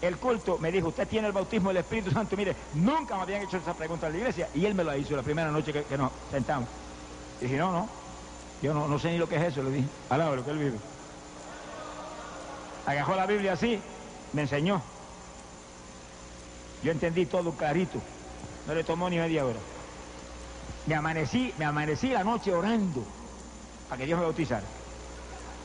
el 0.00 0.16
culto, 0.16 0.58
me 0.58 0.70
dijo, 0.70 0.88
usted 0.88 1.08
tiene 1.08 1.26
el 1.26 1.32
bautismo 1.32 1.70
del 1.70 1.78
Espíritu 1.78 2.12
Santo. 2.12 2.36
Mire, 2.36 2.54
nunca 2.74 3.16
me 3.16 3.22
habían 3.22 3.42
hecho 3.42 3.56
esa 3.56 3.74
pregunta 3.74 4.06
en 4.06 4.12
la 4.12 4.18
iglesia. 4.20 4.48
Y 4.54 4.64
él 4.64 4.76
me 4.76 4.84
la 4.84 4.96
hizo 4.96 5.16
la 5.16 5.22
primera 5.24 5.50
noche 5.50 5.72
que, 5.72 5.98
nos 5.98 6.12
sentamos. 6.30 6.68
Y 7.40 7.44
dije, 7.46 7.56
no, 7.56 7.72
no. 7.72 7.88
Yo 8.62 8.72
no, 8.72 8.86
no 8.86 8.98
sé 9.00 9.10
ni 9.10 9.18
lo 9.18 9.28
que 9.28 9.36
es 9.36 9.42
eso, 9.42 9.62
le 9.64 9.70
dije. 9.70 9.88
Alaba 10.08 10.36
lo 10.36 10.44
que 10.44 10.52
él 10.52 10.58
vive. 10.58 10.78
Agajó 12.86 13.16
la 13.16 13.26
Biblia 13.26 13.54
así, 13.54 13.80
me 14.32 14.42
enseñó. 14.42 14.80
Yo 16.84 16.92
entendí 16.92 17.26
todo 17.26 17.50
clarito. 17.52 18.00
No 18.68 18.74
le 18.74 18.84
tomó 18.84 19.10
ni 19.10 19.18
media 19.18 19.44
hora. 19.44 19.58
Me 20.86 20.94
amanecí, 20.94 21.52
me 21.58 21.64
amanecí 21.64 22.08
la 22.10 22.22
noche 22.22 22.52
orando 22.54 23.04
para 23.88 23.98
que 23.98 24.06
Dios 24.06 24.18
me 24.18 24.24
bautizara. 24.24 24.64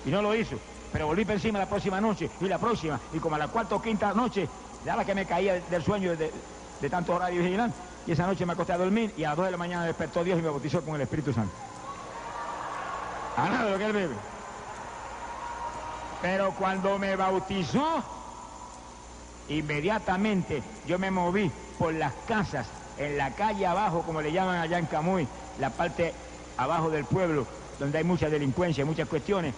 Y 0.06 0.10
no 0.10 0.22
lo 0.22 0.36
hizo. 0.36 0.58
Pero 0.92 1.08
volví 1.08 1.24
para 1.24 1.36
encima 1.36 1.60
la 1.60 1.70
próxima 1.70 2.02
noche 2.02 2.30
y 2.40 2.46
la 2.46 2.58
próxima. 2.58 3.00
Y 3.14 3.20
como 3.20 3.36
a 3.36 3.40
la 3.40 3.48
cuarta 3.48 3.76
o 3.76 3.82
quinta 3.82 4.14
noche, 4.14 4.48
ya 4.86 4.96
la 4.96 5.06
que 5.06 5.16
me 5.16 5.26
caía 5.26 5.62
del 5.62 5.84
sueño 5.84 6.16
de, 6.16 6.32
de 6.82 6.90
tanto 6.90 7.14
orar 7.14 7.34
y 7.34 7.38
vigilar. 7.38 7.72
Y 8.08 8.12
esa 8.12 8.26
noche 8.26 8.46
me 8.46 8.54
acosté 8.54 8.74
a 8.74 8.78
dormir 8.78 9.14
y 9.16 9.24
a 9.24 9.30
las 9.30 9.38
dos 9.38 9.46
de 9.46 9.52
la 9.52 9.58
mañana 9.58 9.86
despertó 9.86 10.24
Dios 10.24 10.40
y 10.40 10.42
me 10.42 10.50
bautizó 10.50 10.82
con 10.82 10.96
el 10.96 11.02
Espíritu 11.02 11.32
Santo. 11.32 11.54
A 13.38 13.48
nada 13.48 13.66
de 13.66 13.72
lo 13.72 13.78
que 13.78 13.86
él 13.86 13.94
bebe. 13.94 14.16
Pero 16.22 16.52
cuando 16.52 17.00
me 17.00 17.16
bautizó, 17.16 18.04
inmediatamente 19.50 20.62
yo 20.88 21.00
me 21.00 21.10
moví 21.10 21.52
por 21.80 21.94
las 21.94 22.14
casas, 22.28 22.68
en 23.06 23.18
la 23.18 23.32
calle 23.32 23.66
abajo, 23.66 24.04
como 24.04 24.22
le 24.22 24.32
llaman 24.32 24.60
allá 24.60 24.78
en 24.78 24.86
Camuy, 24.86 25.28
la 25.60 25.70
parte 25.70 26.14
abajo 26.58 26.90
del 26.90 27.06
pueblo, 27.06 27.48
donde 27.80 27.98
hay 27.98 28.04
mucha 28.04 28.30
delincuencia, 28.30 28.86
muchas 28.86 29.08
cuestiones. 29.08 29.54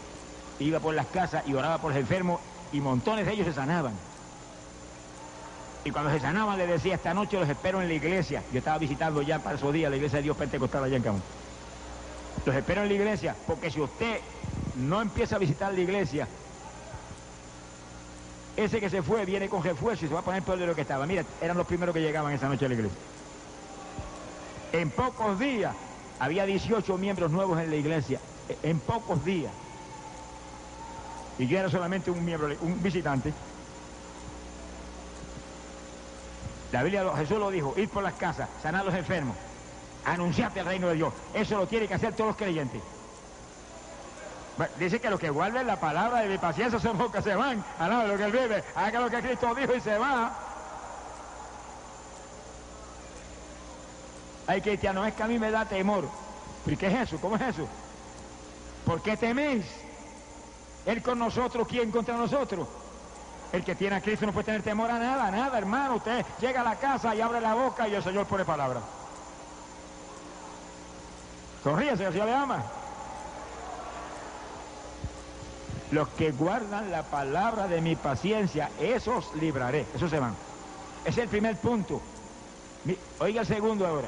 Iba 0.59 0.79
por 0.79 0.93
las 0.93 1.07
casas 1.07 1.43
y 1.47 1.53
oraba 1.53 1.79
por 1.79 1.91
los 1.91 1.99
enfermos 1.99 2.39
y 2.71 2.79
montones 2.79 3.25
de 3.25 3.33
ellos 3.33 3.47
se 3.47 3.53
sanaban. 3.53 3.93
Y 5.85 5.91
cuando 5.91 6.11
se 6.11 6.21
sanaban 6.21 6.57
le 6.57 6.65
decía, 6.65 6.95
esta 6.95 7.13
noche 7.13 7.37
los 7.37 7.49
espero 7.49 7.81
en 7.81 7.89
la 7.89 7.93
iglesia. 7.93 8.41
Yo 8.53 8.59
estaba 8.59 8.77
visitando 8.77 9.21
ya 9.21 9.39
para 9.39 9.57
esos 9.57 9.73
días 9.73 9.89
la 9.89 9.97
iglesia 9.97 10.17
de 10.17 10.23
Dios 10.23 10.37
Pentecostal 10.37 10.83
allá 10.83 10.95
en 10.95 11.03
Camuy. 11.03 11.21
Los 12.45 12.55
espero 12.55 12.83
en 12.83 12.87
la 12.87 12.93
iglesia, 12.93 13.35
porque 13.45 13.69
si 13.69 13.81
usted 13.81 14.19
no 14.77 15.01
empieza 15.01 15.35
a 15.35 15.39
visitar 15.39 15.73
la 15.73 15.79
iglesia, 15.79 16.27
ese 18.55 18.79
que 18.79 18.89
se 18.89 19.01
fue 19.01 19.25
viene 19.25 19.49
con 19.49 19.63
refuerzo 19.63 20.05
y 20.05 20.07
se 20.07 20.13
va 20.13 20.21
a 20.21 20.23
poner 20.23 20.43
peor 20.43 20.59
de 20.59 20.67
lo 20.67 20.75
que 20.75 20.81
estaba. 20.81 21.05
Mira, 21.05 21.23
eran 21.41 21.57
los 21.57 21.67
primeros 21.67 21.93
que 21.93 22.01
llegaban 22.01 22.33
esa 22.33 22.47
noche 22.47 22.65
a 22.65 22.69
la 22.69 22.75
iglesia. 22.75 22.97
En 24.73 24.89
pocos 24.89 25.39
días 25.39 25.75
había 26.19 26.45
18 26.45 26.97
miembros 26.97 27.31
nuevos 27.31 27.59
en 27.59 27.69
la 27.69 27.75
iglesia. 27.75 28.19
E- 28.49 28.57
En 28.63 28.79
pocos 28.79 29.23
días. 29.23 29.51
Y 31.37 31.47
yo 31.47 31.57
era 31.59 31.69
solamente 31.69 32.11
un 32.11 32.25
miembro, 32.25 32.53
un 32.61 32.81
visitante. 32.81 33.33
La 36.71 36.81
Biblia, 36.81 37.05
Jesús 37.15 37.37
lo 37.37 37.51
dijo, 37.51 37.73
ir 37.77 37.87
por 37.89 38.01
las 38.03 38.13
casas, 38.15 38.49
sanar 38.61 38.81
a 38.81 38.85
los 38.85 38.95
enfermos, 38.95 39.35
anunciarte 40.05 40.59
el 40.59 40.65
reino 40.65 40.87
de 40.87 40.95
Dios. 40.95 41.13
Eso 41.35 41.57
lo 41.57 41.67
tienen 41.67 41.87
que 41.87 41.93
hacer 41.93 42.13
todos 42.13 42.29
los 42.29 42.35
creyentes. 42.35 42.81
Dice 44.79 44.99
que 44.99 45.09
los 45.09 45.19
que 45.19 45.29
guarden 45.29 45.65
la 45.67 45.79
palabra 45.79 46.21
de 46.21 46.29
mi 46.29 46.37
paciencia 46.39 46.79
son 46.79 46.97
los 46.97 47.23
se 47.23 47.35
van. 47.35 47.63
Alaba 47.79 48.05
lo 48.05 48.17
que 48.17 48.25
él 48.25 48.31
vive. 48.31 48.63
Haga 48.75 48.99
lo 48.99 49.09
que 49.09 49.21
Cristo 49.21 49.53
dijo 49.55 49.75
y 49.75 49.81
se 49.81 49.97
va. 49.97 50.31
Hay 54.47 54.61
cristianos, 54.61 55.07
es 55.07 55.13
que 55.13 55.23
a 55.23 55.27
mí 55.27 55.39
me 55.39 55.51
da 55.51 55.65
temor. 55.65 56.07
¿Pero 56.65 56.77
qué 56.77 56.87
es 56.87 56.93
eso? 57.07 57.17
¿Cómo 57.19 57.35
es 57.35 57.41
eso? 57.41 57.67
¿Por 58.85 59.01
qué 59.01 59.17
teméis? 59.17 59.65
Él 60.85 61.01
con 61.01 61.19
nosotros, 61.19 61.67
¿quién 61.67 61.91
contra 61.91 62.17
nosotros? 62.17 62.67
El 63.53 63.63
que 63.63 63.75
tiene 63.75 63.95
a 63.95 64.01
Cristo 64.01 64.25
no 64.25 64.33
puede 64.33 64.45
tener 64.45 64.63
temor 64.63 64.89
a 64.89 64.99
nada, 64.99 65.29
nada, 65.31 65.57
hermano. 65.57 65.95
Usted 65.95 66.25
llega 66.41 66.61
a 66.61 66.63
la 66.63 66.75
casa 66.75 67.15
y 67.15 67.21
abre 67.21 67.39
la 67.39 67.53
boca 67.53 67.87
y 67.87 67.95
el 67.95 68.03
Señor 68.03 68.25
pone 68.25 68.43
palabra. 68.43 68.81
Sonríese, 71.63 72.05
el 72.05 72.11
Señor 72.11 72.27
le 72.27 72.33
ama. 72.33 72.63
Los 75.91 76.09
que 76.09 76.31
guardan 76.31 76.89
la 76.89 77.03
palabra 77.03 77.67
de 77.67 77.79
mi 77.79 77.95
paciencia, 77.95 78.71
esos 78.79 79.33
libraré. 79.35 79.85
Esos 79.95 80.09
se 80.09 80.19
van. 80.19 80.35
Es 81.05 81.17
el 81.17 81.29
primer 81.29 81.55
punto. 81.57 82.01
Oiga 83.19 83.41
el 83.41 83.47
segundo 83.47 83.85
ahora. 83.85 84.07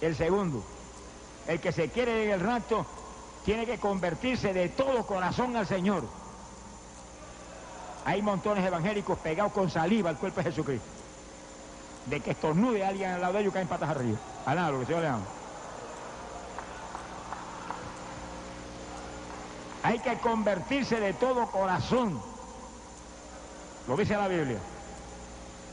El 0.00 0.16
segundo. 0.16 0.62
El 1.46 1.60
que 1.60 1.72
se 1.72 1.88
quiere 1.88 2.24
en 2.24 2.30
el 2.30 2.40
rato 2.40 2.86
tiene 3.44 3.66
que 3.66 3.78
convertirse 3.78 4.52
de 4.52 4.68
todo 4.70 5.06
corazón 5.06 5.56
al 5.56 5.66
Señor. 5.66 6.04
Hay 8.04 8.22
montones 8.22 8.64
evangélicos 8.64 9.18
pegados 9.18 9.52
con 9.52 9.70
saliva 9.70 10.10
al 10.10 10.18
cuerpo 10.18 10.40
de 10.40 10.50
Jesucristo. 10.50 10.86
De 12.06 12.20
que 12.20 12.32
estornude 12.32 12.84
alguien 12.84 13.12
al 13.12 13.20
lado 13.20 13.34
de 13.34 13.40
ellos 13.40 13.54
caen 13.54 13.68
patas 13.68 13.90
arriba. 13.90 14.18
A 14.44 14.54
lo 14.70 14.80
que 14.80 14.86
se 14.86 15.00
le 15.00 15.06
ama. 15.06 15.24
Hay 19.82 19.98
que 19.98 20.16
convertirse 20.18 20.98
de 20.98 21.12
todo 21.12 21.46
corazón. 21.46 22.20
Lo 23.86 23.96
dice 23.96 24.16
la 24.16 24.28
Biblia. 24.28 24.58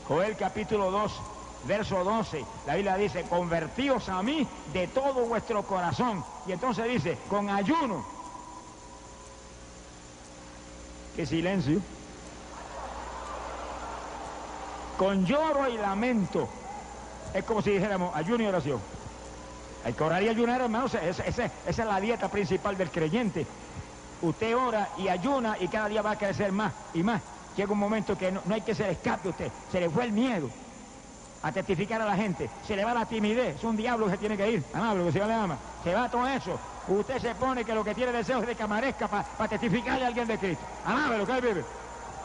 Joel 0.06 0.36
capítulo 0.36 0.90
2, 0.90 1.12
verso 1.64 2.02
12. 2.02 2.44
La 2.66 2.74
Biblia 2.74 2.96
dice, 2.96 3.22
convertíos 3.24 4.08
a 4.08 4.22
mí 4.22 4.46
de 4.72 4.88
todo 4.88 5.26
vuestro 5.26 5.62
corazón. 5.62 6.24
Y 6.46 6.52
entonces 6.52 6.88
dice, 6.88 7.18
con 7.28 7.50
ayuno. 7.50 8.04
Qué 11.16 11.26
silencio. 11.26 11.80
Con 14.96 15.26
lloro 15.26 15.68
y 15.68 15.78
lamento. 15.78 16.48
Es 17.34 17.44
como 17.44 17.62
si 17.62 17.70
dijéramos 17.70 18.14
ayuno 18.14 18.44
y 18.44 18.46
oración. 18.46 18.80
Hay 19.84 19.94
que 19.94 20.04
orar 20.04 20.22
y 20.22 20.28
ayunar, 20.28 20.60
hermanos. 20.60 20.94
Esa, 20.94 21.24
esa 21.24 21.50
es 21.66 21.78
la 21.78 22.00
dieta 22.00 22.28
principal 22.28 22.76
del 22.76 22.90
creyente. 22.90 23.46
Usted 24.20 24.56
ora 24.56 24.88
y 24.98 25.08
ayuna 25.08 25.56
y 25.58 25.66
cada 25.66 25.88
día 25.88 26.02
va 26.02 26.12
a 26.12 26.18
crecer 26.18 26.52
más 26.52 26.72
y 26.94 27.02
más. 27.02 27.20
Llega 27.56 27.72
un 27.72 27.78
momento 27.78 28.16
que 28.16 28.30
no, 28.30 28.40
hay 28.50 28.60
que 28.62 28.74
se 28.74 28.84
le 28.84 28.92
escape 28.92 29.28
a 29.28 29.30
usted. 29.30 29.52
Se 29.70 29.80
le 29.80 29.90
fue 29.90 30.04
el 30.04 30.12
miedo 30.12 30.48
a 31.42 31.52
testificar 31.52 32.00
a 32.00 32.04
la 32.04 32.16
gente. 32.16 32.48
Se 32.66 32.76
le 32.76 32.84
va 32.84 32.94
la 32.94 33.06
timidez. 33.06 33.56
Es 33.56 33.64
un 33.64 33.76
diablo 33.76 34.08
que 34.08 34.16
tiene 34.16 34.36
que 34.36 34.50
ir. 34.50 34.64
Amable, 34.72 35.04
que 35.04 35.12
se 35.12 35.24
le 35.24 35.34
ama. 35.34 35.56
Se 35.82 35.94
va 35.94 36.08
todo 36.08 36.26
eso. 36.26 36.58
Usted 36.88 37.18
se 37.18 37.34
pone 37.34 37.64
que 37.64 37.74
lo 37.74 37.84
que 37.84 37.94
tiene 37.94 38.12
deseo 38.12 38.40
es 38.40 38.46
de 38.46 38.54
que 38.54 38.62
amarezca 38.62 39.08
para 39.08 39.48
testificarle 39.48 40.04
a 40.04 40.08
alguien 40.08 40.26
de 40.26 40.38
Cristo. 40.38 40.64
Amable, 40.84 41.18
lo 41.18 41.26
que 41.26 41.32
él 41.32 41.40
vive. 41.40 41.64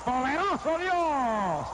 ¡Poderoso 0.05 0.77
Dios! 0.77 1.67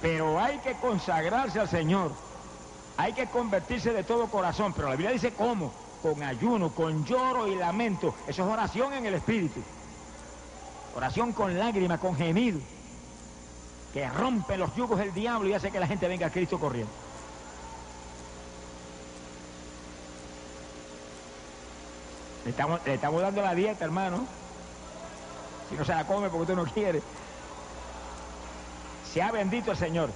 Pero 0.00 0.40
hay 0.40 0.58
que 0.58 0.74
consagrarse 0.74 1.60
al 1.60 1.68
Señor. 1.68 2.12
Hay 2.96 3.12
que 3.12 3.26
convertirse 3.26 3.92
de 3.92 4.04
todo 4.04 4.28
corazón. 4.28 4.72
Pero 4.72 4.88
la 4.88 4.96
Biblia 4.96 5.12
dice 5.12 5.32
cómo 5.34 5.72
con 6.02 6.22
ayuno, 6.22 6.70
con 6.70 7.04
lloro 7.06 7.48
y 7.48 7.56
lamento. 7.56 8.14
Eso 8.28 8.44
es 8.44 8.52
oración 8.52 8.92
en 8.92 9.06
el 9.06 9.14
Espíritu. 9.14 9.60
Oración 10.94 11.32
con 11.32 11.58
lágrimas, 11.58 11.98
con 11.98 12.14
gemido. 12.14 12.60
Que 13.94 14.08
rompe 14.08 14.56
los 14.56 14.74
yugos 14.74 14.98
del 14.98 15.14
diablo 15.14 15.48
y 15.48 15.54
hace 15.54 15.70
que 15.70 15.78
la 15.78 15.86
gente 15.86 16.08
venga 16.08 16.26
a 16.26 16.30
Cristo 16.30 16.58
corriendo. 16.58 16.92
Le 22.44 22.50
estamos, 22.50 22.80
le 22.84 22.94
estamos 22.94 23.22
dando 23.22 23.40
la 23.40 23.54
dieta, 23.54 23.84
hermano. 23.84 24.26
Si 25.70 25.76
no 25.76 25.84
se 25.84 25.94
la 25.94 26.06
come 26.06 26.28
porque 26.28 26.42
usted 26.42 26.56
no 26.56 26.64
quiere. 26.64 27.02
Se 29.12 29.22
ha 29.22 29.30
bendito 29.30 29.70
el 29.70 29.76
Señor. 29.76 30.10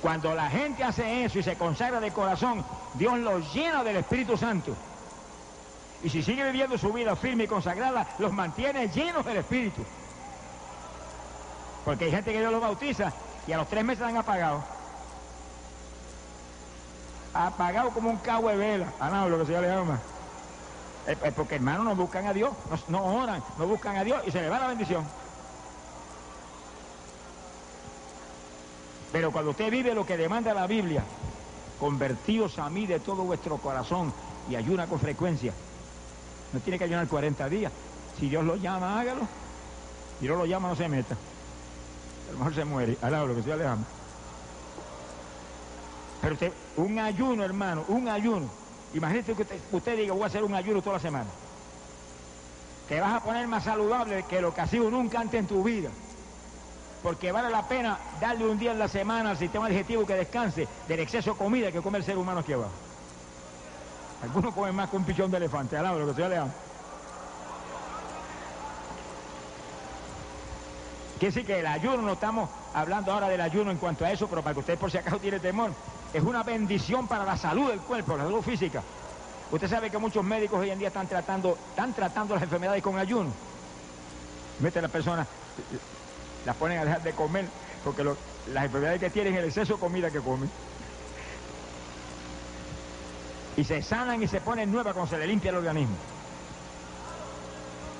Cuando 0.00 0.36
la 0.36 0.48
gente 0.48 0.84
hace 0.84 1.24
eso 1.24 1.40
y 1.40 1.42
se 1.42 1.56
consagra 1.56 1.98
de 1.98 2.12
corazón, 2.12 2.64
Dios 2.94 3.18
los 3.18 3.52
llena 3.52 3.82
del 3.82 3.96
Espíritu 3.96 4.36
Santo. 4.36 4.72
Y 6.04 6.10
si 6.10 6.22
sigue 6.22 6.44
viviendo 6.44 6.78
su 6.78 6.92
vida 6.92 7.16
firme 7.16 7.44
y 7.44 7.48
consagrada, 7.48 8.06
los 8.20 8.32
mantiene 8.32 8.88
llenos 8.88 9.24
del 9.24 9.38
Espíritu. 9.38 9.82
Porque 11.86 12.06
hay 12.06 12.10
gente 12.10 12.32
que 12.32 12.40
Dios 12.40 12.50
los 12.50 12.60
bautiza 12.60 13.12
y 13.46 13.52
a 13.52 13.58
los 13.58 13.68
tres 13.68 13.84
meses 13.84 14.04
han 14.04 14.16
apagado. 14.16 14.60
Apagado 17.32 17.90
como 17.90 18.10
un 18.10 18.16
cabo 18.16 18.48
de 18.48 18.56
vela. 18.56 18.92
Ah, 18.98 19.08
no, 19.08 19.28
lo 19.28 19.38
que 19.38 19.46
se 19.46 19.52
llama. 19.52 20.00
Es 21.06 21.32
porque 21.32 21.54
hermanos 21.54 21.84
no 21.84 21.94
buscan 21.94 22.26
a 22.26 22.32
Dios, 22.32 22.50
no 22.88 23.04
oran, 23.04 23.40
no 23.56 23.68
buscan 23.68 23.96
a 23.96 24.02
Dios 24.02 24.20
y 24.26 24.32
se 24.32 24.42
le 24.42 24.48
va 24.48 24.58
la 24.58 24.66
bendición. 24.66 25.06
Pero 29.12 29.30
cuando 29.30 29.52
usted 29.52 29.70
vive 29.70 29.94
lo 29.94 30.04
que 30.04 30.16
demanda 30.16 30.52
la 30.52 30.66
Biblia, 30.66 31.04
convertíos 31.78 32.58
a 32.58 32.68
mí 32.68 32.88
de 32.88 32.98
todo 32.98 33.22
vuestro 33.22 33.58
corazón 33.58 34.12
y 34.50 34.56
ayuna 34.56 34.88
con 34.88 34.98
frecuencia. 34.98 35.52
No 36.52 36.58
tiene 36.58 36.78
que 36.78 36.84
ayunar 36.84 37.06
40 37.06 37.48
días. 37.48 37.70
Si 38.18 38.28
Dios 38.28 38.42
lo 38.42 38.56
llama, 38.56 38.98
hágalo. 38.98 39.28
Si 40.18 40.26
no 40.26 40.34
lo 40.34 40.46
llama, 40.46 40.70
no 40.70 40.74
se 40.74 40.88
meta. 40.88 41.16
A 42.28 42.32
lo 42.32 42.38
mejor 42.38 42.54
se 42.54 42.64
muere. 42.64 42.96
Alaba 43.02 43.26
lo 43.26 43.34
que 43.34 43.56
le 43.56 43.66
ama. 43.66 43.84
Pero 46.20 46.34
usted, 46.34 46.52
un 46.76 46.98
ayuno, 46.98 47.44
hermano, 47.44 47.84
un 47.88 48.08
ayuno. 48.08 48.48
Imagínese 48.94 49.34
que 49.34 49.46
usted, 49.72 49.96
diga, 49.96 50.12
voy 50.12 50.22
a 50.22 50.26
hacer 50.26 50.42
un 50.42 50.54
ayuno 50.54 50.80
toda 50.80 50.96
la 50.96 51.02
semana. 51.02 51.30
Te 52.88 53.00
vas 53.00 53.14
a 53.14 53.20
poner 53.20 53.46
más 53.46 53.64
saludable 53.64 54.24
que 54.28 54.40
lo 54.40 54.54
que 54.54 54.60
has 54.60 54.70
sido 54.70 54.90
nunca 54.90 55.20
antes 55.20 55.40
en 55.40 55.46
tu 55.46 55.62
vida 55.62 55.90
porque 57.06 57.30
vale 57.30 57.50
la 57.50 57.62
pena 57.62 57.98
darle 58.20 58.46
un 58.46 58.58
día 58.58 58.72
en 58.72 58.80
la 58.80 58.88
semana 58.88 59.30
al 59.30 59.38
sistema 59.38 59.68
digestivo 59.68 60.04
que 60.04 60.14
descanse 60.14 60.66
del 60.88 60.98
exceso 60.98 61.34
de 61.34 61.38
comida 61.38 61.70
que 61.70 61.80
come 61.80 61.98
el 61.98 62.04
ser 62.04 62.18
humano 62.18 62.40
aquí 62.40 62.52
abajo. 62.52 62.72
Algunos 64.24 64.52
comen 64.52 64.74
más 64.74 64.90
que 64.90 64.96
un 64.96 65.04
pichón 65.04 65.30
de 65.30 65.36
elefante, 65.36 65.76
alaba 65.76 65.98
lo 65.98 66.08
que 66.08 66.14
sea 66.14 66.28
le 66.28 66.40
Quiere 71.18 71.34
decir 71.34 71.46
que 71.46 71.60
el 71.60 71.66
ayuno, 71.66 72.02
no 72.02 72.12
estamos 72.12 72.50
hablando 72.74 73.10
ahora 73.10 73.28
del 73.28 73.40
ayuno 73.40 73.70
en 73.70 73.78
cuanto 73.78 74.04
a 74.04 74.12
eso, 74.12 74.28
pero 74.28 74.42
para 74.42 74.52
que 74.52 74.60
usted 74.60 74.78
por 74.78 74.90
si 74.90 74.98
acaso 74.98 75.18
tiene 75.18 75.40
temor, 75.40 75.70
es 76.12 76.22
una 76.22 76.42
bendición 76.42 77.08
para 77.08 77.24
la 77.24 77.38
salud 77.38 77.70
del 77.70 77.80
cuerpo, 77.80 78.18
la 78.18 78.24
salud 78.24 78.42
física. 78.42 78.82
Usted 79.50 79.68
sabe 79.68 79.90
que 79.90 79.96
muchos 79.96 80.22
médicos 80.22 80.60
hoy 80.60 80.70
en 80.70 80.78
día 80.78 80.88
están 80.88 81.06
tratando, 81.06 81.56
están 81.70 81.94
tratando 81.94 82.34
las 82.34 82.42
enfermedades 82.42 82.82
con 82.82 82.98
ayuno. 82.98 83.30
Mete 84.60 84.78
a 84.78 84.82
la 84.82 84.88
persona, 84.88 85.26
las 86.44 86.56
ponen 86.56 86.78
a 86.78 86.84
dejar 86.84 87.02
de 87.02 87.12
comer, 87.12 87.46
porque 87.82 88.04
las 88.04 88.64
enfermedades 88.64 89.00
que 89.00 89.08
tienen 89.08 89.34
es 89.34 89.38
el 89.38 89.44
exceso 89.46 89.74
de 89.74 89.80
comida 89.80 90.10
que 90.10 90.20
comen. 90.20 90.50
Y 93.56 93.64
se 93.64 93.80
sanan 93.80 94.22
y 94.22 94.28
se 94.28 94.42
ponen 94.42 94.70
nuevas 94.70 94.92
cuando 94.92 95.10
se 95.10 95.18
le 95.18 95.26
limpia 95.26 95.48
el 95.50 95.56
organismo. 95.56 95.96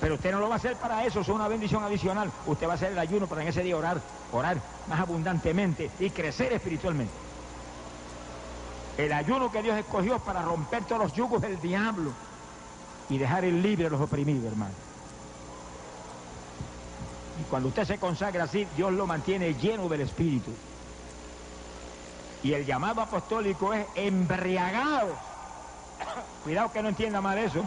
Pero 0.00 0.14
usted 0.14 0.32
no 0.32 0.40
lo 0.40 0.48
va 0.48 0.56
a 0.56 0.58
hacer 0.58 0.76
para 0.76 1.04
eso, 1.04 1.20
es 1.20 1.28
una 1.28 1.48
bendición 1.48 1.82
adicional. 1.82 2.30
Usted 2.46 2.66
va 2.66 2.72
a 2.72 2.74
hacer 2.74 2.92
el 2.92 2.98
ayuno 2.98 3.26
para 3.26 3.42
en 3.42 3.48
ese 3.48 3.62
día 3.62 3.76
orar, 3.76 4.00
orar 4.32 4.58
más 4.88 5.00
abundantemente 5.00 5.90
y 5.98 6.10
crecer 6.10 6.52
espiritualmente. 6.52 7.12
El 8.98 9.12
ayuno 9.12 9.50
que 9.50 9.62
Dios 9.62 9.76
escogió 9.78 10.18
para 10.18 10.42
romper 10.42 10.84
todos 10.84 11.02
los 11.02 11.12
yugos 11.12 11.40
del 11.42 11.60
diablo 11.60 12.12
y 13.08 13.18
dejar 13.18 13.44
el 13.44 13.62
libre 13.62 13.86
a 13.86 13.90
los 13.90 14.00
oprimidos, 14.00 14.44
hermano. 14.44 14.74
Y 17.40 17.44
cuando 17.44 17.68
usted 17.68 17.84
se 17.84 17.98
consagra 17.98 18.44
así, 18.44 18.66
Dios 18.76 18.92
lo 18.92 19.06
mantiene 19.06 19.54
lleno 19.54 19.88
del 19.88 20.02
Espíritu. 20.02 20.50
Y 22.42 22.52
el 22.52 22.64
llamado 22.64 23.02
apostólico 23.02 23.74
es 23.74 23.86
embriagados. 23.94 25.16
Cuidado 26.44 26.72
que 26.72 26.82
no 26.82 26.88
entienda 26.88 27.20
mal 27.20 27.38
eso. 27.38 27.64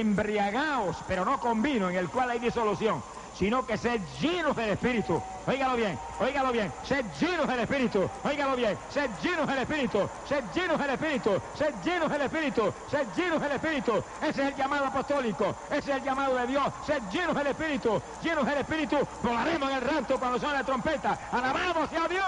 Embriagados, 0.00 0.96
pero 1.06 1.24
no 1.24 1.38
con 1.38 1.62
vino, 1.62 1.90
en 1.90 1.96
el 1.96 2.08
cual 2.08 2.30
hay 2.30 2.38
disolución 2.38 3.02
sino 3.34 3.66
que 3.66 3.76
sed 3.76 4.00
llenos 4.20 4.54
del 4.56 4.70
Espíritu. 4.70 5.20
Óigalo 5.46 5.76
bien, 5.76 5.98
óigalo 6.20 6.52
bien, 6.52 6.72
sed 6.84 7.04
llenos 7.20 7.48
del 7.48 7.60
Espíritu. 7.60 8.08
Óigalo 8.24 8.56
bien, 8.56 8.78
sed 8.90 9.10
llenos 9.22 9.48
del 9.48 9.58
Espíritu, 9.58 10.08
sed 10.28 10.44
llenos 10.54 10.78
del 10.78 10.90
Espíritu, 10.90 11.42
sed 11.54 11.74
llenos 11.84 12.10
del 12.10 12.20
Espíritu, 12.20 12.72
sed 12.90 13.06
llenos 13.16 13.40
del 13.40 13.52
Espíritu. 13.52 14.04
Ese 14.20 14.42
es 14.42 14.48
el 14.48 14.56
llamado 14.56 14.86
apostólico, 14.86 15.54
ese 15.70 15.90
es 15.90 15.96
el 15.96 16.04
llamado 16.04 16.36
de 16.36 16.46
Dios. 16.46 16.64
Sed 16.86 17.02
llenos 17.10 17.34
del 17.34 17.46
Espíritu, 17.48 18.02
llenos 18.22 18.46
del 18.46 18.58
Espíritu. 18.58 18.98
Volaremos 19.22 19.70
en 19.70 19.76
el 19.76 19.82
rato 19.82 20.18
cuando 20.18 20.38
suene 20.38 20.54
la 20.54 20.64
trompeta. 20.64 21.18
Alabamos 21.32 21.88
a 21.92 22.08
Dios. 22.08 22.24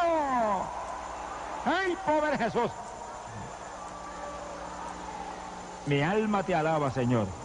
¡Ay, 1.66 1.96
pobre 2.04 2.38
Jesús! 2.38 2.70
Mi 5.86 6.00
alma 6.00 6.42
te 6.42 6.54
alaba, 6.54 6.90
Señor 6.90 7.43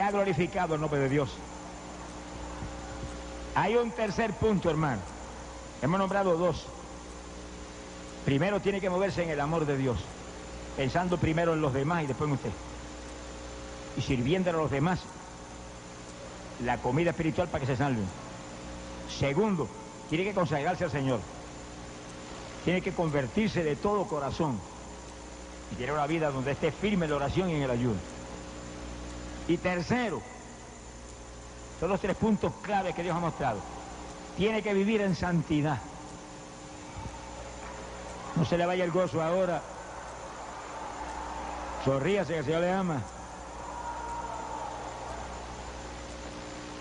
ha 0.00 0.10
glorificado 0.10 0.74
el 0.74 0.80
nombre 0.80 1.00
de 1.00 1.08
Dios. 1.08 1.30
Hay 3.54 3.76
un 3.76 3.90
tercer 3.90 4.32
punto, 4.34 4.68
hermano. 4.68 5.00
Hemos 5.80 5.98
nombrado 5.98 6.36
dos. 6.36 6.66
Primero 8.24 8.60
tiene 8.60 8.80
que 8.80 8.90
moverse 8.90 9.22
en 9.22 9.30
el 9.30 9.40
amor 9.40 9.66
de 9.66 9.78
Dios, 9.78 9.98
pensando 10.76 11.16
primero 11.16 11.54
en 11.54 11.60
los 11.60 11.72
demás 11.72 12.02
y 12.02 12.06
después 12.06 12.28
en 12.28 12.34
usted. 12.34 12.50
Y 13.96 14.02
sirviendo 14.02 14.50
a 14.50 14.52
los 14.52 14.70
demás 14.70 15.00
la 16.64 16.78
comida 16.78 17.10
espiritual 17.10 17.48
para 17.48 17.60
que 17.60 17.66
se 17.66 17.76
salven. 17.76 18.04
Segundo, 19.18 19.68
tiene 20.10 20.24
que 20.24 20.34
consagrarse 20.34 20.84
al 20.84 20.90
Señor. 20.90 21.20
Tiene 22.64 22.82
que 22.82 22.92
convertirse 22.92 23.62
de 23.62 23.76
todo 23.76 24.06
corazón. 24.06 24.58
Y 25.72 25.76
tiene 25.76 25.92
una 25.92 26.06
vida 26.06 26.30
donde 26.30 26.52
esté 26.52 26.72
firme 26.72 27.06
en 27.06 27.10
la 27.12 27.16
oración 27.16 27.50
y 27.50 27.54
en 27.54 27.62
el 27.62 27.70
ayuno. 27.70 28.15
Y 29.48 29.56
tercero, 29.58 30.20
son 31.78 31.90
los 31.90 32.00
tres 32.00 32.16
puntos 32.16 32.52
claves 32.62 32.94
que 32.94 33.02
Dios 33.02 33.16
ha 33.16 33.20
mostrado. 33.20 33.60
Tiene 34.36 34.62
que 34.62 34.74
vivir 34.74 35.00
en 35.00 35.14
santidad. 35.14 35.78
No 38.34 38.44
se 38.44 38.58
le 38.58 38.66
vaya 38.66 38.84
el 38.84 38.90
gozo 38.90 39.22
ahora. 39.22 39.62
Sonríase 41.84 42.32
que 42.32 42.38
el 42.40 42.44
Señor 42.44 42.60
le 42.62 42.72
ama. 42.72 43.02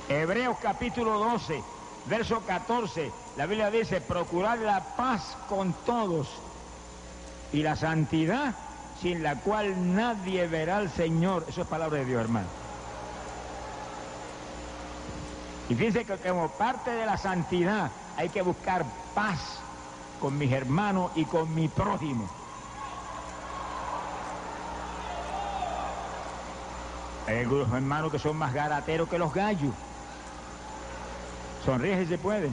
Hebreos 0.10 0.58
capítulo 0.62 1.20
12, 1.20 1.64
verso 2.08 2.42
14. 2.42 3.12
La 3.38 3.46
Biblia 3.46 3.70
dice, 3.70 4.02
procurar 4.02 4.58
la 4.60 4.82
paz 4.96 5.38
con 5.48 5.74
todos 5.86 6.30
y 7.54 7.62
la 7.62 7.76
santidad 7.76 8.56
sin 9.02 9.24
la 9.24 9.36
cual 9.36 9.96
nadie 9.96 10.48
verá 10.48 10.78
al 10.78 10.90
Señor. 10.90 11.46
Eso 11.48 11.62
es 11.62 11.68
palabra 11.68 12.00
de 12.00 12.06
Dios, 12.06 12.22
hermano. 12.22 12.48
Y 15.70 15.76
fíjense 15.76 16.06
que 16.06 16.18
como 16.18 16.50
parte 16.50 16.92
de 16.92 17.06
la 17.06 17.18
santidad 17.18 17.92
hay 18.18 18.30
que 18.30 18.42
buscar 18.42 18.86
paz 19.14 19.60
con 20.20 20.38
mis 20.38 20.52
hermanos 20.52 21.12
y 21.16 21.26
con 21.26 21.54
mi 21.54 21.68
prójimo. 21.68 22.30
Hay 27.28 27.40
algunos 27.40 27.72
hermanos 27.74 28.12
que 28.12 28.20
son 28.20 28.38
más 28.38 28.54
garateros 28.54 29.10
que 29.10 29.18
los 29.18 29.34
gallos. 29.34 29.74
Sonríe 31.66 32.00
si 32.02 32.06
se 32.06 32.18
puede. 32.20 32.52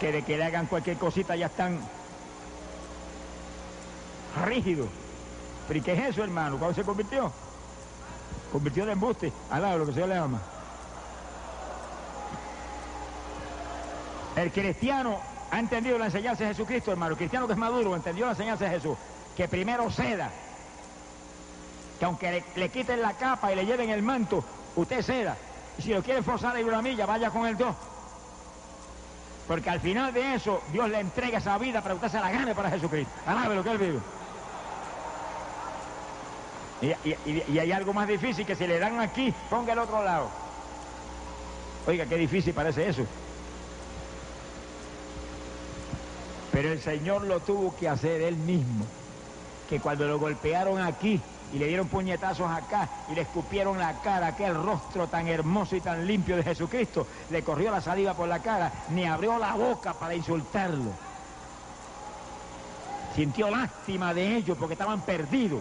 Que 0.00 0.12
de 0.12 0.22
que 0.22 0.38
le 0.38 0.44
hagan 0.44 0.66
cualquier 0.66 0.96
cosita 0.96 1.36
ya 1.36 1.46
están 1.46 1.78
rígidos. 4.44 4.88
¿Pero 5.68 5.78
y 5.78 5.82
qué 5.82 5.92
es 5.92 6.10
eso, 6.10 6.24
hermano? 6.24 6.58
¿Cuándo 6.58 6.74
se 6.74 6.82
convirtió? 6.82 7.30
Convirtió 8.52 8.86
de 8.86 8.92
embuste. 8.92 9.32
Al 9.50 9.62
lado 9.62 9.78
lo 9.78 9.86
que 9.86 9.92
se 9.92 10.06
le 10.06 10.14
llama. 10.14 10.40
El 14.36 14.50
cristiano 14.52 15.18
ha 15.50 15.58
entendido 15.58 15.98
la 15.98 16.06
enseñanza 16.06 16.44
de 16.44 16.50
Jesucristo, 16.50 16.90
hermano. 16.92 17.12
El 17.12 17.18
cristiano 17.18 17.46
que 17.46 17.52
es 17.52 17.58
maduro 17.58 17.94
entendió 17.94 18.26
la 18.26 18.32
enseñanza 18.32 18.64
de 18.64 18.70
Jesús. 18.70 18.96
Que 19.36 19.48
primero 19.48 19.90
ceda. 19.90 20.30
Que 21.98 22.04
aunque 22.04 22.30
le, 22.30 22.44
le 22.56 22.68
quiten 22.70 23.02
la 23.02 23.12
capa 23.14 23.52
y 23.52 23.56
le 23.56 23.66
lleven 23.66 23.90
el 23.90 24.02
manto, 24.02 24.42
usted 24.76 25.02
ceda. 25.02 25.36
Y 25.78 25.82
si 25.82 25.92
lo 25.92 26.02
quiere 26.02 26.22
forzar 26.22 26.56
a 26.56 26.60
ir 26.60 26.66
una 26.66 26.82
milla, 26.82 27.06
vaya 27.06 27.30
con 27.30 27.46
el 27.46 27.56
dos. 27.56 27.74
Porque 29.46 29.68
al 29.68 29.80
final 29.80 30.12
de 30.12 30.34
eso, 30.34 30.62
Dios 30.72 30.88
le 30.88 31.00
entrega 31.00 31.38
esa 31.38 31.58
vida 31.58 31.80
para 31.82 31.94
que 31.94 32.06
usted 32.06 32.18
se 32.18 32.24
la 32.24 32.30
gane 32.30 32.54
para 32.54 32.70
Jesucristo. 32.70 33.12
Alabe 33.26 33.56
lo 33.56 33.64
que 33.64 33.70
él 33.70 33.78
vive. 33.78 33.98
Y, 36.82 37.58
hay 37.58 37.72
algo 37.72 37.92
más 37.92 38.08
difícil 38.08 38.46
que 38.46 38.56
si 38.56 38.66
le 38.66 38.78
dan 38.78 39.00
aquí, 39.00 39.34
ponga 39.50 39.72
el 39.72 39.78
otro 39.78 40.02
lado. 40.02 40.28
Oiga, 41.86 42.06
qué 42.06 42.16
difícil 42.16 42.54
parece 42.54 42.88
eso. 42.88 43.02
Pero 46.52 46.72
el 46.72 46.80
Señor 46.80 47.22
lo 47.22 47.40
tuvo 47.40 47.76
que 47.76 47.88
hacer 47.88 48.22
él 48.22 48.36
mismo. 48.36 48.84
Que 49.68 49.78
cuando 49.80 50.06
lo 50.06 50.18
golpearon 50.18 50.80
aquí 50.80 51.20
y 51.52 51.58
le 51.58 51.66
dieron 51.66 51.88
puñetazos 51.88 52.50
acá 52.50 52.88
y 53.10 53.14
le 53.14 53.22
escupieron 53.22 53.78
la 53.78 54.00
cara, 54.00 54.28
aquel 54.28 54.54
rostro 54.54 55.06
tan 55.06 55.28
hermoso 55.28 55.76
y 55.76 55.80
tan 55.80 56.06
limpio 56.06 56.36
de 56.36 56.42
Jesucristo, 56.42 57.06
le 57.30 57.42
corrió 57.42 57.70
la 57.70 57.80
saliva 57.80 58.14
por 58.14 58.28
la 58.28 58.40
cara, 58.40 58.72
ni 58.90 59.04
abrió 59.04 59.38
la 59.38 59.54
boca 59.54 59.92
para 59.94 60.14
insultarlo. 60.14 60.90
Sintió 63.14 63.50
lástima 63.50 64.14
de 64.14 64.36
ellos 64.36 64.56
porque 64.58 64.74
estaban 64.74 65.02
perdidos. 65.02 65.60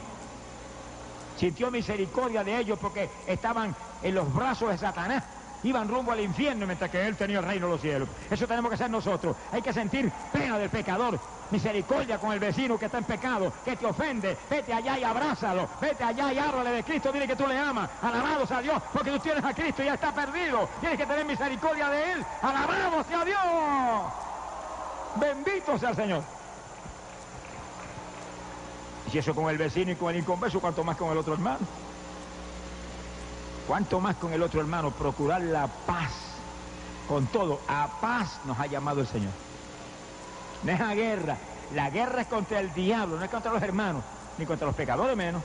Sintió 1.40 1.72
misericordia 1.72 2.44
de 2.44 2.60
ellos 2.60 2.78
porque 2.78 3.10
estaban 3.26 3.74
en 4.04 4.14
los 4.14 4.34
brazos 4.34 4.72
de 4.72 4.78
Satanás. 4.78 5.24
Iban 5.64 5.88
rumbo 5.88 6.12
al 6.12 6.20
infierno 6.20 6.66
mientras 6.66 6.92
que 6.92 7.08
él 7.08 7.16
tenía 7.16 7.40
el 7.40 7.46
reino 7.46 7.68
de 7.68 7.72
los 7.72 7.82
cielos. 7.82 8.10
Eso 8.30 8.46
tenemos 8.46 8.68
que 8.68 8.76
hacer 8.76 8.90
nosotros. 8.90 9.38
Hay 9.54 9.62
que 9.62 9.72
sentir 9.72 10.12
pena 10.34 10.58
del 10.58 10.70
pecador, 10.70 11.18
misericordia 11.52 12.18
con 12.18 12.34
el 12.34 12.40
vecino 12.42 12.78
que 12.78 12.88
está 12.88 12.98
en 12.98 13.06
pecado, 13.06 13.54
que 13.64 13.78
te 13.78 13.86
ofende. 13.86 14.38
Vete 14.50 14.74
allá 14.74 15.00
y 15.00 15.04
abrázalo. 15.06 15.70
Vete 15.80 16.04
allá 16.04 16.34
y 16.34 16.40
háblale 16.40 16.72
de 16.72 16.84
Cristo. 16.84 17.10
Dile 17.10 17.26
que 17.26 17.38
tú 17.38 17.48
le 17.48 17.58
amas. 17.58 17.90
Alabados 18.02 18.52
a 18.52 18.62
Dios 18.62 18.82
porque 18.92 19.12
tú 19.12 19.20
tienes 19.20 19.44
a 19.44 19.54
Cristo 19.54 19.82
y 19.82 19.86
ya 19.86 19.94
está 19.94 20.14
perdido. 20.14 20.68
Tienes 20.82 20.98
que 20.98 21.06
tener 21.06 21.26
misericordia 21.26 21.90
de 21.90 22.12
él. 22.12 22.26
Alabamos 22.42 23.06
a 23.10 23.24
Dios. 23.24 23.40
Bendito 25.16 25.78
sea 25.78 25.92
el 25.92 25.96
Señor. 25.96 26.39
Si 29.12 29.18
eso 29.18 29.34
con 29.34 29.50
el 29.50 29.58
vecino 29.58 29.92
y 29.92 29.96
con 29.96 30.12
el 30.14 30.22
inconverso, 30.22 30.60
cuanto 30.60 30.84
más 30.84 30.96
con 30.98 31.12
el 31.12 31.18
otro 31.18 31.34
hermano. 31.34 31.60
Cuanto 33.68 34.00
más 34.00 34.16
con 34.16 34.34
el 34.34 34.42
otro 34.44 34.62
hermano, 34.62 34.92
procurar 34.92 35.42
la 35.42 35.68
paz. 35.68 36.12
Con 37.08 37.26
todo, 37.28 37.60
a 37.68 37.88
paz 38.02 38.40
nos 38.46 38.60
ha 38.60 38.68
llamado 38.68 39.02
el 39.02 39.08
Señor. 39.08 39.32
No 40.64 40.72
es 40.72 40.80
a 40.82 40.94
guerra. 40.94 41.38
La 41.74 41.90
guerra 41.90 42.22
es 42.22 42.28
contra 42.28 42.60
el 42.60 42.74
diablo, 42.74 43.18
no 43.18 43.24
es 43.24 43.30
contra 43.32 43.52
los 43.52 43.62
hermanos, 43.64 44.04
ni 44.38 44.46
contra 44.46 44.68
los 44.68 44.76
pecadores 44.76 45.16
menos. 45.16 45.42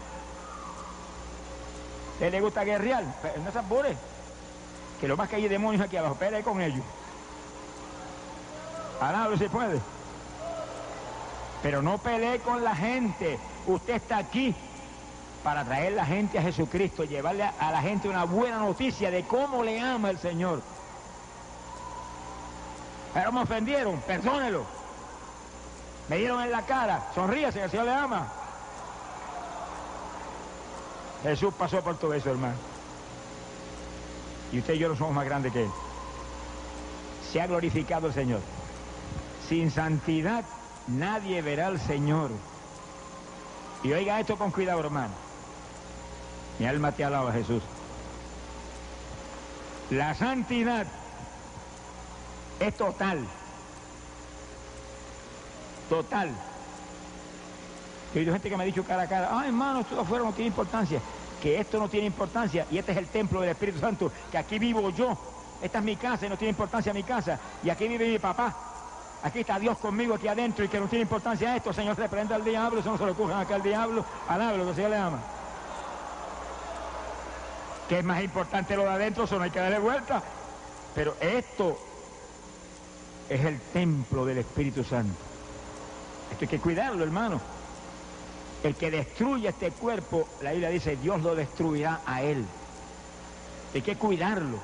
¿A 2.20 2.24
él 2.24 2.32
le 2.32 2.40
gusta 2.40 2.64
guerrear? 2.64 3.04
Pe- 3.22 3.34
No 3.44 3.50
se 3.52 3.58
apure. 3.58 3.96
Que 5.00 5.08
lo 5.08 5.16
más 5.16 5.28
que 5.28 5.36
hay 5.36 5.48
demonios 5.48 5.82
aquí 5.84 5.96
abajo, 5.96 6.14
pelee 6.16 6.42
con 6.42 6.60
ellos. 6.60 6.84
Alabro 9.00 9.36
si 9.36 9.48
puede. 9.48 9.80
Pero 11.62 11.82
no 11.82 11.98
pelee 11.98 12.38
con 12.40 12.62
la 12.62 12.74
gente. 12.76 13.38
Usted 13.66 13.94
está 13.94 14.18
aquí 14.18 14.54
para 15.42 15.64
traer 15.64 15.92
la 15.92 16.06
gente 16.06 16.38
a 16.38 16.42
Jesucristo, 16.42 17.04
llevarle 17.04 17.44
a, 17.44 17.70
la 17.70 17.82
gente 17.82 18.08
una 18.08 18.24
buena 18.24 18.58
noticia 18.58 19.10
de 19.10 19.24
cómo 19.24 19.62
le 19.62 19.80
ama 19.80 20.10
el 20.10 20.18
Señor. 20.18 20.62
Pero 23.12 23.32
me 23.32 23.42
ofendieron, 23.42 24.00
perdónelo. 24.00 24.64
Me 26.08 26.16
dieron 26.16 26.42
en 26.42 26.50
la 26.50 26.62
cara, 26.62 27.06
sonríase, 27.14 27.58
que 27.58 27.64
el 27.64 27.70
Señor 27.70 27.86
le 27.86 27.94
ama. 27.94 28.26
Jesús 31.22 31.54
pasó 31.54 31.80
por 31.80 31.96
todo 31.96 32.12
eso, 32.12 32.30
hermano. 32.30 32.56
Y 34.52 34.58
usted 34.58 34.74
y 34.74 34.78
yo 34.78 34.88
no 34.88 34.96
somos 34.96 35.14
más 35.14 35.24
grandes 35.24 35.52
que 35.52 35.64
Él. 35.64 35.70
Se 37.32 37.40
ha 37.40 37.46
glorificado 37.46 38.08
el 38.08 38.14
Señor. 38.14 38.40
Sin 39.48 39.70
santidad 39.70 40.44
nadie 40.86 41.42
verá 41.42 41.68
al 41.68 41.80
Señor. 41.80 42.30
Y 43.84 43.92
oiga 43.92 44.18
esto 44.18 44.36
con 44.36 44.50
cuidado, 44.50 44.80
hermano. 44.80 45.12
Mi 46.58 46.66
alma 46.66 46.90
te 46.90 47.04
alaba, 47.04 47.32
Jesús. 47.32 47.62
La 49.90 50.14
santidad 50.14 50.86
es 52.58 52.74
total. 52.74 53.26
Total. 55.90 56.30
He 58.14 58.18
oído 58.20 58.32
gente 58.32 58.48
que 58.48 58.56
me 58.56 58.62
ha 58.62 58.66
dicho 58.66 58.84
cara 58.84 59.02
a 59.02 59.06
cara, 59.06 59.28
ah, 59.30 59.44
hermano, 59.44 59.80
esto 59.80 60.00
afuera 60.00 60.24
no 60.24 60.32
tiene 60.32 60.48
importancia. 60.48 61.00
Que 61.42 61.60
esto 61.60 61.78
no 61.78 61.90
tiene 61.90 62.06
importancia 62.06 62.66
y 62.70 62.78
este 62.78 62.92
es 62.92 62.98
el 62.98 63.08
templo 63.08 63.42
del 63.42 63.50
Espíritu 63.50 63.80
Santo, 63.80 64.10
que 64.30 64.38
aquí 64.38 64.58
vivo 64.58 64.88
yo. 64.90 65.18
Esta 65.60 65.80
es 65.80 65.84
mi 65.84 65.96
casa 65.96 66.24
y 66.24 66.30
no 66.30 66.38
tiene 66.38 66.50
importancia 66.50 66.94
mi 66.94 67.02
casa. 67.02 67.38
Y 67.62 67.68
aquí 67.68 67.86
vive 67.86 68.08
mi 68.08 68.18
papá. 68.18 68.73
Aquí 69.24 69.40
está 69.40 69.58
Dios 69.58 69.78
conmigo 69.78 70.14
aquí 70.14 70.28
adentro 70.28 70.66
y 70.66 70.68
que 70.68 70.78
no 70.78 70.86
tiene 70.86 71.04
importancia 71.04 71.56
esto. 71.56 71.72
Señor, 71.72 71.96
reprenda 71.96 72.36
al 72.36 72.44
diablo, 72.44 72.80
eso 72.80 72.90
no 72.90 72.98
se 72.98 73.06
lo 73.06 73.12
ocurre 73.12 73.32
acá 73.32 73.54
al 73.54 73.62
diablo. 73.62 74.04
Alabe 74.28 74.58
lo 74.58 74.66
que 74.66 74.74
Señor 74.74 74.90
le 74.90 74.98
ama. 74.98 75.18
Que 77.88 78.00
es 78.00 78.04
más 78.04 78.22
importante 78.22 78.76
lo 78.76 78.82
de 78.82 78.90
adentro, 78.90 79.24
eso 79.24 79.38
no 79.38 79.44
hay 79.44 79.50
que 79.50 79.60
darle 79.60 79.78
vuelta. 79.78 80.22
Pero 80.94 81.16
esto 81.22 81.78
es 83.30 83.42
el 83.42 83.58
templo 83.72 84.26
del 84.26 84.38
Espíritu 84.38 84.84
Santo. 84.84 85.16
Esto 86.30 86.44
hay 86.44 86.48
que 86.48 86.60
cuidarlo, 86.60 87.02
hermano. 87.02 87.40
El 88.62 88.74
que 88.74 88.90
destruye 88.90 89.48
este 89.48 89.70
cuerpo, 89.70 90.28
la 90.42 90.50
Biblia 90.50 90.68
dice, 90.68 90.96
Dios 90.96 91.22
lo 91.22 91.34
destruirá 91.34 92.02
a 92.04 92.20
él. 92.20 92.44
Hay 93.72 93.80
que 93.80 93.96
cuidarlo. 93.96 94.58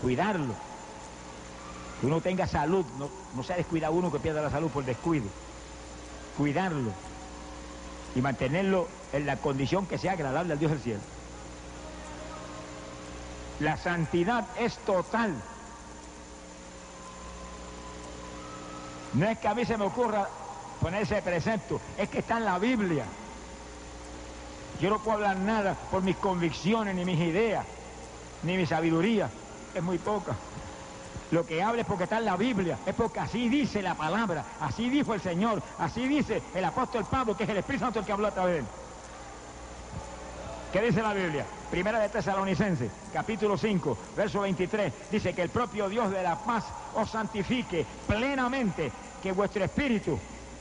Cuidarlo. 0.00 0.71
Que 2.02 2.08
uno 2.08 2.20
tenga 2.20 2.48
salud, 2.48 2.84
no, 2.98 3.08
no 3.36 3.44
sea 3.44 3.54
descuida 3.54 3.88
uno 3.90 4.10
que 4.10 4.18
pierda 4.18 4.42
la 4.42 4.50
salud 4.50 4.68
por 4.72 4.84
descuido. 4.84 5.26
Cuidarlo 6.36 6.90
y 8.16 8.20
mantenerlo 8.20 8.88
en 9.12 9.24
la 9.24 9.36
condición 9.36 9.86
que 9.86 9.98
sea 9.98 10.14
agradable 10.14 10.52
al 10.52 10.58
Dios 10.58 10.72
del 10.72 10.80
cielo. 10.80 11.00
La 13.60 13.76
santidad 13.76 14.44
es 14.58 14.78
total. 14.78 15.32
No 19.14 19.28
es 19.28 19.38
que 19.38 19.46
a 19.46 19.54
mí 19.54 19.64
se 19.64 19.78
me 19.78 19.84
ocurra 19.84 20.26
poner 20.80 21.02
ese 21.02 21.22
precepto, 21.22 21.80
es 21.96 22.08
que 22.08 22.18
está 22.18 22.38
en 22.38 22.46
la 22.46 22.58
Biblia. 22.58 23.04
Yo 24.80 24.90
no 24.90 24.98
puedo 24.98 25.18
hablar 25.18 25.36
nada 25.36 25.76
por 25.92 26.02
mis 26.02 26.16
convicciones, 26.16 26.96
ni 26.96 27.04
mis 27.04 27.20
ideas, 27.20 27.64
ni 28.42 28.56
mi 28.56 28.66
sabiduría. 28.66 29.30
Es 29.72 29.82
muy 29.84 29.98
poca. 29.98 30.34
Lo 31.32 31.46
que 31.46 31.62
habla 31.62 31.80
es 31.80 31.86
porque 31.86 32.04
está 32.04 32.18
en 32.18 32.26
la 32.26 32.36
Biblia, 32.36 32.78
es 32.84 32.94
porque 32.94 33.20
así 33.20 33.48
dice 33.48 33.80
la 33.80 33.94
palabra, 33.94 34.44
así 34.60 34.90
dijo 34.90 35.14
el 35.14 35.20
Señor, 35.22 35.62
así 35.78 36.06
dice 36.06 36.42
el 36.54 36.62
apóstol 36.62 37.06
Pablo, 37.10 37.34
que 37.34 37.44
es 37.44 37.48
el 37.48 37.56
Espíritu 37.56 37.86
Santo 37.86 38.00
el 38.00 38.04
que 38.04 38.12
habló 38.12 38.26
a 38.26 38.32
través 38.32 38.52
de 38.52 38.58
él. 38.60 38.66
¿Qué 40.74 40.82
dice 40.82 41.00
la 41.00 41.14
Biblia? 41.14 41.46
Primera 41.70 42.00
de 42.00 42.10
Tesalonicenses, 42.10 42.90
capítulo 43.14 43.56
5, 43.56 43.96
verso 44.14 44.40
23, 44.42 44.92
dice 45.10 45.32
que 45.32 45.40
el 45.40 45.48
propio 45.48 45.88
Dios 45.88 46.10
de 46.10 46.22
la 46.22 46.36
paz 46.36 46.66
os 46.94 47.08
santifique 47.08 47.86
plenamente, 48.06 48.92
que 49.22 49.32
vuestro 49.32 49.64
espíritu 49.64 50.18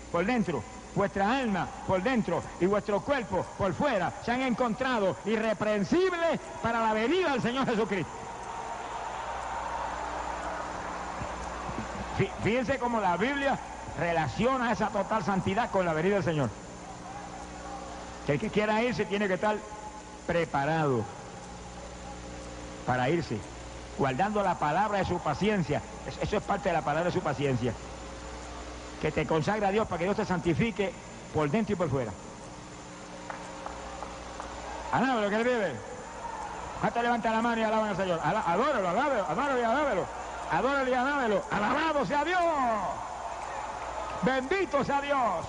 por 0.10 0.26
dentro, 0.26 0.64
vuestra 0.96 1.38
alma 1.38 1.68
por 1.86 2.02
dentro 2.02 2.42
y 2.62 2.66
vuestro 2.66 3.02
cuerpo 3.02 3.46
por 3.58 3.74
fuera 3.74 4.14
se 4.24 4.32
han 4.32 4.42
encontrado 4.42 5.18
irreprensibles 5.26 6.40
para 6.64 6.80
la 6.80 6.94
venida 6.94 7.34
del 7.34 7.42
Señor 7.42 7.66
Jesucristo. 7.66 8.21
Fíjense 12.44 12.78
cómo 12.78 13.00
la 13.00 13.18
Biblia 13.18 13.58
relaciona 14.00 14.72
esa 14.72 14.90
total 14.90 15.24
santidad 15.24 15.70
con 15.72 15.86
la 15.86 15.94
venida 15.94 16.16
del 16.16 16.24
Señor. 16.24 16.50
Que 18.26 18.34
el 18.34 18.40
que 18.40 18.50
quiera 18.50 18.82
irse 18.84 19.06
tiene 19.06 19.28
que 19.28 19.36
estar 19.36 19.56
preparado 20.28 21.04
para 22.86 23.10
irse, 23.10 23.40
guardando 23.98 24.44
la 24.44 24.60
palabra 24.60 25.00
de 25.00 25.06
su 25.06 25.20
paciencia. 25.20 25.82
Eso 26.22 26.38
es 26.38 26.44
parte 26.44 26.70
de 26.70 26.74
la 26.74 26.82
palabra 26.82 27.10
de 27.10 27.14
su 27.14 27.22
paciencia. 27.22 27.74
Que 29.02 29.12
te 29.12 29.26
consagra 29.26 29.70
a 29.70 29.72
Dios 29.72 29.88
para 29.88 30.00
que 30.00 30.06
Dios 30.06 30.18
te 30.18 30.26
santifique 30.26 30.94
por 31.34 31.50
dentro 31.50 31.74
y 31.74 31.76
por 31.76 31.90
fuera. 31.90 32.12
Alábalo 34.92 35.30
que 35.30 35.36
él 35.36 35.44
vive. 35.44 35.74
Levanta 37.02 37.32
la 37.32 37.42
mano 37.42 37.62
y 37.62 37.64
alaban 37.64 37.90
al 37.90 37.98
Señor. 37.98 38.20
Adóralo, 38.24 38.90
alábalo, 38.90 39.26
adóralo 39.28 39.60
y 39.60 39.64
alábalo. 39.64 40.21
Adóralo 40.52 40.90
y 40.90 40.94
alábalo. 40.94 41.44
Alabado 41.50 42.06
sea 42.06 42.26
Dios. 42.26 42.42
Bendito 44.22 44.84
sea 44.84 45.02
Dios. 45.02 45.46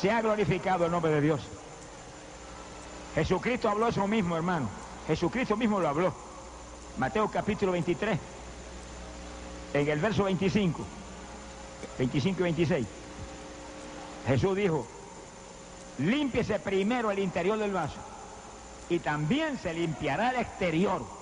Se 0.00 0.10
ha 0.10 0.20
glorificado 0.20 0.86
el 0.86 0.90
nombre 0.90 1.12
de 1.12 1.20
Dios. 1.20 1.40
Jesucristo 3.14 3.68
habló 3.68 3.88
eso 3.88 4.06
mismo, 4.08 4.36
hermano. 4.36 4.68
Jesucristo 5.06 5.56
mismo 5.56 5.78
lo 5.78 5.88
habló. 5.88 6.12
Mateo 6.98 7.30
capítulo 7.30 7.72
23, 7.72 8.18
en 9.74 9.88
el 9.88 9.98
verso 10.00 10.24
25, 10.24 10.84
25 11.98 12.40
y 12.40 12.42
26. 12.42 12.86
Jesús 14.26 14.56
dijo, 14.56 14.86
límpiese 15.98 16.58
primero 16.58 17.10
el 17.10 17.20
interior 17.20 17.56
del 17.56 17.72
vaso 17.72 18.00
y 18.88 18.98
también 18.98 19.58
se 19.58 19.72
limpiará 19.72 20.30
el 20.30 20.40
exterior. 20.40 21.19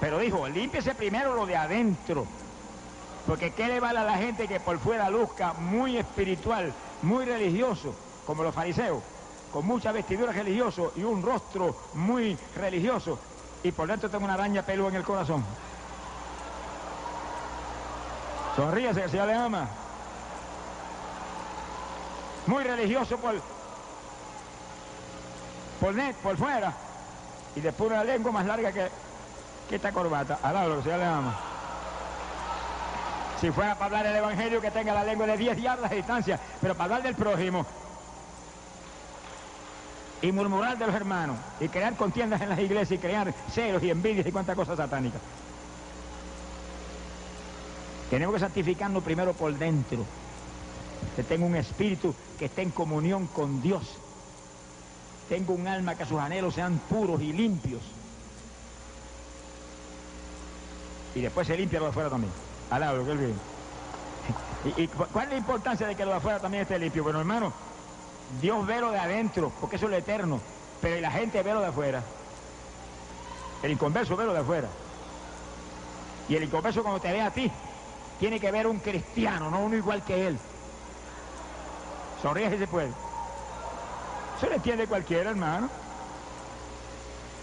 Pero 0.00 0.18
dijo, 0.18 0.48
límpiese 0.48 0.94
primero 0.94 1.34
lo 1.34 1.46
de 1.46 1.56
adentro. 1.56 2.26
Porque 3.26 3.52
¿qué 3.52 3.66
le 3.66 3.80
vale 3.80 3.98
a 3.98 4.04
la 4.04 4.18
gente 4.18 4.46
que 4.46 4.60
por 4.60 4.78
fuera 4.78 5.10
luzca 5.10 5.52
muy 5.54 5.96
espiritual, 5.96 6.72
muy 7.02 7.24
religioso, 7.24 7.94
como 8.24 8.42
los 8.42 8.54
fariseos? 8.54 9.02
con 9.56 9.66
mucha 9.66 9.90
vestidura 9.90 10.32
religiosa 10.32 10.82
y 10.96 11.02
un 11.02 11.22
rostro 11.22 11.74
muy 11.94 12.36
religioso 12.56 13.18
y 13.62 13.72
por 13.72 13.88
dentro 13.88 14.10
tengo 14.10 14.26
una 14.26 14.34
araña 14.34 14.62
pelo 14.62 14.86
en 14.88 14.96
el 14.96 15.02
corazón. 15.02 15.42
Sonríese 18.54 19.00
que 19.00 19.04
el 19.04 19.10
Señor 19.10 19.26
le 19.28 19.34
ama. 19.34 19.66
Muy 22.46 22.64
religioso 22.64 23.16
por, 23.16 23.34
por, 25.80 25.94
net, 25.94 26.14
por 26.16 26.36
fuera 26.36 26.74
y 27.54 27.60
después 27.60 27.90
una 27.90 28.04
lengua 28.04 28.32
más 28.32 28.44
larga 28.44 28.72
que, 28.72 28.90
que 29.68 29.76
esta 29.76 29.92
corbata. 29.92 30.38
Alabro 30.42 30.74
que 30.74 30.78
el 30.78 30.84
Señor 30.84 30.98
le 30.98 31.04
ama. 31.04 31.34
Si 33.40 33.50
fuera 33.50 33.74
para 33.74 33.86
hablar 33.86 34.06
el 34.06 34.16
Evangelio, 34.16 34.60
que 34.60 34.70
tenga 34.70 34.94
la 34.94 35.04
lengua 35.04 35.26
de 35.26 35.36
10 35.36 35.60
yardas 35.60 35.90
de 35.90 35.96
distancia, 35.96 36.40
pero 36.60 36.74
para 36.74 36.84
hablar 36.84 37.02
del 37.02 37.14
prójimo, 37.14 37.66
y 40.22 40.32
murmurar 40.32 40.78
de 40.78 40.86
los 40.86 40.94
hermanos 40.94 41.36
y 41.60 41.68
crear 41.68 41.94
contiendas 41.94 42.40
en 42.40 42.48
las 42.48 42.58
iglesias 42.58 42.92
y 42.92 42.98
crear 42.98 43.34
celos 43.52 43.82
y 43.82 43.90
envidias 43.90 44.26
y 44.26 44.32
cuantas 44.32 44.56
cosas 44.56 44.76
satánicas. 44.76 45.20
Tenemos 48.10 48.34
que 48.34 48.40
santificarnos 48.40 49.02
primero 49.02 49.32
por 49.34 49.52
dentro. 49.54 50.04
Que 51.14 51.22
tenga 51.22 51.44
un 51.44 51.56
espíritu 51.56 52.14
que 52.38 52.46
esté 52.46 52.62
en 52.62 52.70
comunión 52.70 53.26
con 53.26 53.60
Dios. 53.60 53.96
Tengo 55.28 55.54
un 55.54 55.66
alma 55.66 55.96
que 55.96 56.06
sus 56.06 56.18
anhelos 56.18 56.54
sean 56.54 56.78
puros 56.88 57.20
y 57.20 57.32
limpios. 57.32 57.82
Y 61.16 61.22
después 61.22 61.46
se 61.46 61.56
limpia 61.56 61.78
lo 61.78 61.86
de 61.86 61.90
afuera 61.92 62.10
también. 62.10 62.32
Alaba 62.68 62.98
lo 62.98 63.06
que 63.06 63.14
vive. 63.14 63.34
¿Y, 64.76 64.82
¿Y 64.82 64.86
cuál 64.88 65.24
es 65.24 65.30
la 65.30 65.38
importancia 65.38 65.86
de 65.86 65.94
que 65.94 66.04
lo 66.04 66.10
de 66.10 66.18
afuera 66.18 66.38
también 66.38 66.64
esté 66.64 66.78
limpio? 66.78 67.02
Bueno, 67.02 67.20
hermano, 67.20 67.54
Dios 68.38 68.66
ve 68.66 68.82
lo 68.82 68.90
de 68.90 68.98
adentro, 68.98 69.50
porque 69.58 69.76
eso 69.76 69.86
es 69.86 69.92
lo 69.92 69.96
eterno, 69.96 70.40
pero 70.82 71.00
la 71.00 71.10
gente 71.10 71.42
ve 71.42 71.54
lo 71.54 71.60
de 71.60 71.68
afuera. 71.68 72.02
El 73.62 73.72
inconverso 73.72 74.14
ve 74.14 74.26
lo 74.26 74.34
de 74.34 74.40
afuera. 74.40 74.68
Y 76.28 76.36
el 76.36 76.44
inconverso 76.44 76.82
cuando 76.82 77.00
te 77.00 77.10
ve 77.10 77.22
a 77.22 77.30
ti, 77.30 77.50
tiene 78.20 78.38
que 78.38 78.50
ver 78.50 78.66
un 78.66 78.78
cristiano, 78.80 79.50
no 79.50 79.60
uno 79.60 79.74
igual 79.74 80.02
que 80.02 80.26
él. 80.26 80.38
Sonríe 82.20 82.50
si 82.50 82.58
se 82.58 82.66
puede. 82.66 82.90
Eso 84.36 84.48
lo 84.48 84.52
entiende 84.52 84.86
cualquiera, 84.86 85.30
hermano. 85.30 85.70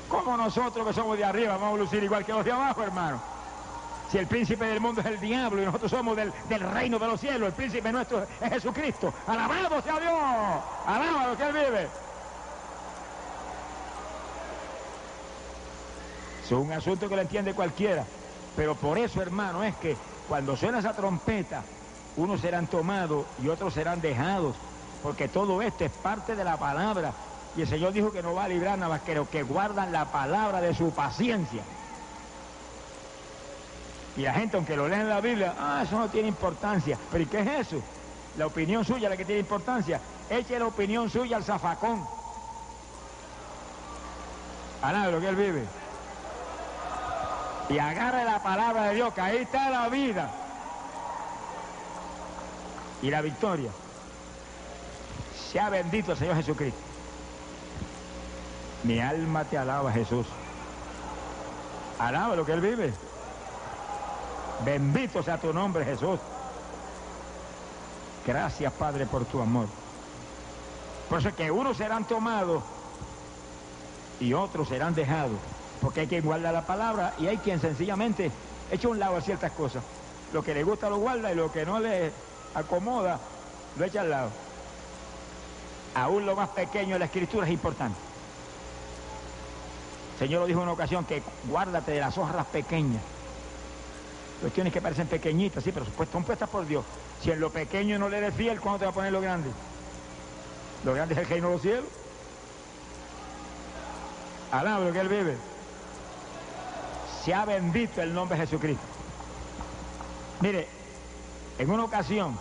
Como 0.09 0.37
nosotros 0.37 0.85
que 0.85 0.93
somos 0.93 1.17
de 1.17 1.25
arriba 1.25 1.57
vamos 1.57 1.79
a 1.79 1.81
lucir 1.81 2.03
igual 2.03 2.23
que 2.23 2.33
los 2.33 2.45
de 2.45 2.51
abajo, 2.51 2.83
hermano? 2.83 3.32
Si 4.13 4.19
el 4.19 4.27
príncipe 4.27 4.65
del 4.65 4.79
mundo 4.79 5.01
es 5.01 5.07
el 5.07 5.19
diablo 5.19 5.59
y 5.59 5.65
nosotros 5.65 5.89
somos 5.89 6.15
del, 6.15 6.31
reino 6.59 6.99
de 6.99 7.07
los 7.07 7.19
cielos, 7.19 7.47
el 7.47 7.53
príncipe 7.55 7.91
nuestro 7.91 8.21
es 8.21 8.49
Jesucristo. 8.51 9.11
Alabado 9.25 9.81
sea 9.81 9.99
Dios, 9.99 10.13
alabado 10.85 11.35
que 11.35 11.43
Él 11.43 11.53
vive. 11.53 11.87
Es 16.45 16.51
un 16.51 16.71
asunto 16.71 17.09
que 17.09 17.15
lo 17.15 17.23
entiende 17.23 17.55
cualquiera. 17.55 18.05
Pero 18.55 18.75
por 18.75 18.99
eso, 18.99 19.19
hermano, 19.19 19.63
es 19.63 19.75
que 19.77 19.97
cuando 20.29 20.55
suena 20.55 20.77
esa 20.77 20.93
trompeta, 20.93 21.63
unos 22.15 22.39
serán 22.39 22.67
tomados 22.67 23.25
y 23.43 23.47
otros 23.47 23.73
serán 23.73 23.99
dejados. 23.99 24.55
Porque 25.01 25.27
todo 25.27 25.59
esto 25.63 25.85
es 25.85 25.91
parte 25.91 26.35
de 26.35 26.43
la 26.43 26.57
palabra. 26.57 27.13
Y 27.57 27.61
el 27.61 27.67
Señor 27.67 27.93
dijo 27.93 28.11
que 28.11 28.21
no 28.21 28.35
va 28.35 28.43
a 28.43 28.47
librar 28.47 28.77
nada 28.77 28.91
más 28.91 29.01
que 29.01 29.15
los 29.15 29.27
que 29.27 29.41
guardan 29.41 29.91
la 29.91 30.11
palabra 30.11 30.61
de 30.61 30.75
su 30.75 30.91
paciencia. 30.91 31.63
Y 34.15 34.21
la 34.21 34.33
gente, 34.33 34.57
aunque 34.57 34.75
lo 34.75 34.87
leen 34.87 35.01
en 35.01 35.09
la 35.09 35.21
Biblia, 35.21 35.55
ah, 35.57 35.81
eso 35.83 35.97
no 35.97 36.07
tiene 36.07 36.27
importancia. 36.27 36.97
¿Pero 37.11 37.23
¿y 37.23 37.27
qué 37.27 37.39
es 37.39 37.67
eso? 37.67 37.83
La 38.37 38.45
opinión 38.45 38.85
suya 38.85 39.09
la 39.09 39.17
que 39.17 39.25
tiene 39.25 39.41
importancia. 39.41 39.99
Eche 40.29 40.59
la 40.59 40.67
opinión 40.67 41.09
suya 41.09 41.37
al 41.37 41.43
zafacón. 41.43 42.05
A 44.81 45.07
lo 45.07 45.19
que 45.19 45.29
él 45.29 45.35
vive. 45.35 45.63
Y 47.69 47.79
agarre 47.79 48.25
la 48.25 48.43
palabra 48.43 48.89
de 48.89 48.95
Dios, 48.95 49.13
que 49.13 49.21
ahí 49.21 49.37
está 49.37 49.69
la 49.69 49.87
vida. 49.89 50.29
Y 53.01 53.09
la 53.09 53.21
victoria. 53.21 53.71
Sea 55.51 55.69
bendito 55.69 56.11
el 56.11 56.17
Señor 56.17 56.35
Jesucristo. 56.35 56.79
Mi 58.83 58.99
alma 58.99 59.45
te 59.45 59.57
alaba, 59.57 59.91
Jesús. 59.91 60.27
Alaba 61.97 62.35
lo 62.35 62.45
que 62.45 62.51
Él 62.51 62.61
vive. 62.61 62.93
Bendito 64.65 65.21
sea 65.23 65.37
tu 65.37 65.53
nombre, 65.53 65.83
Jesús. 65.83 66.19
Gracias, 68.25 68.71
Padre, 68.73 69.05
por 69.05 69.25
tu 69.25 69.41
amor. 69.41 69.67
Por 71.09 71.19
eso 71.19 71.29
es 71.29 71.35
que 71.35 71.51
unos 71.51 71.77
serán 71.77 72.05
tomados 72.05 72.63
y 74.19 74.33
otros 74.33 74.69
serán 74.69 74.95
dejados. 74.95 75.37
Porque 75.81 76.01
hay 76.01 76.07
quien 76.07 76.23
guarda 76.23 76.51
la 76.51 76.65
palabra 76.65 77.13
y 77.19 77.27
hay 77.27 77.37
quien 77.37 77.59
sencillamente 77.59 78.31
echa 78.71 78.87
un 78.87 78.99
lado 78.99 79.17
a 79.17 79.21
ciertas 79.21 79.51
cosas. 79.51 79.83
Lo 80.31 80.43
que 80.43 80.53
le 80.53 80.63
gusta 80.63 80.89
lo 80.89 80.97
guarda 80.97 81.31
y 81.31 81.35
lo 81.35 81.51
que 81.51 81.65
no 81.65 81.79
le 81.79 82.11
acomoda 82.55 83.19
lo 83.77 83.85
echa 83.85 84.01
al 84.01 84.09
lado. 84.09 84.29
Aún 85.95 86.25
lo 86.25 86.35
más 86.35 86.49
pequeño 86.49 86.93
de 86.93 86.99
la 86.99 87.05
escritura 87.05 87.45
es 87.45 87.51
importante. 87.51 87.99
Señor 90.17 90.41
lo 90.41 90.47
dijo 90.47 90.59
en 90.59 90.63
una 90.63 90.73
ocasión 90.73 91.03
que 91.03 91.21
guárdate 91.49 91.91
de 91.91 91.99
las 91.99 92.17
hojas 92.17 92.45
pequeñas 92.47 93.01
cuestiones 94.43 94.73
que 94.73 94.81
parecen 94.81 95.07
pequeñitas, 95.07 95.63
sí, 95.63 95.71
pero 95.71 95.85
son 96.11 96.25
puestas 96.25 96.49
por 96.49 96.67
Dios. 96.67 96.83
Si 97.21 97.31
en 97.31 97.39
lo 97.39 97.49
pequeño 97.49 97.97
no 97.97 98.09
le 98.09 98.17
eres 98.17 98.35
fiel, 98.35 98.59
¿cuándo 98.59 98.79
te 98.79 98.85
va 98.85 98.91
a 98.91 98.93
poner 98.93 99.13
lo 99.13 99.21
grande? 99.21 99.49
Lo 100.83 100.93
grande 100.93 101.13
es 101.13 101.21
el 101.21 101.27
reino 101.27 101.47
de 101.47 101.53
los 101.53 101.61
cielos. 101.61 101.85
Alabro 104.51 104.91
que 104.91 104.99
Él 104.99 105.07
vive. 105.07 105.37
Se 107.23 107.33
ha 107.33 107.45
bendito 107.45 108.01
el 108.01 108.13
nombre 108.13 108.37
de 108.37 108.45
Jesucristo. 108.45 108.83
Mire, 110.41 110.67
en 111.57 111.69
una 111.69 111.85
ocasión, 111.85 112.37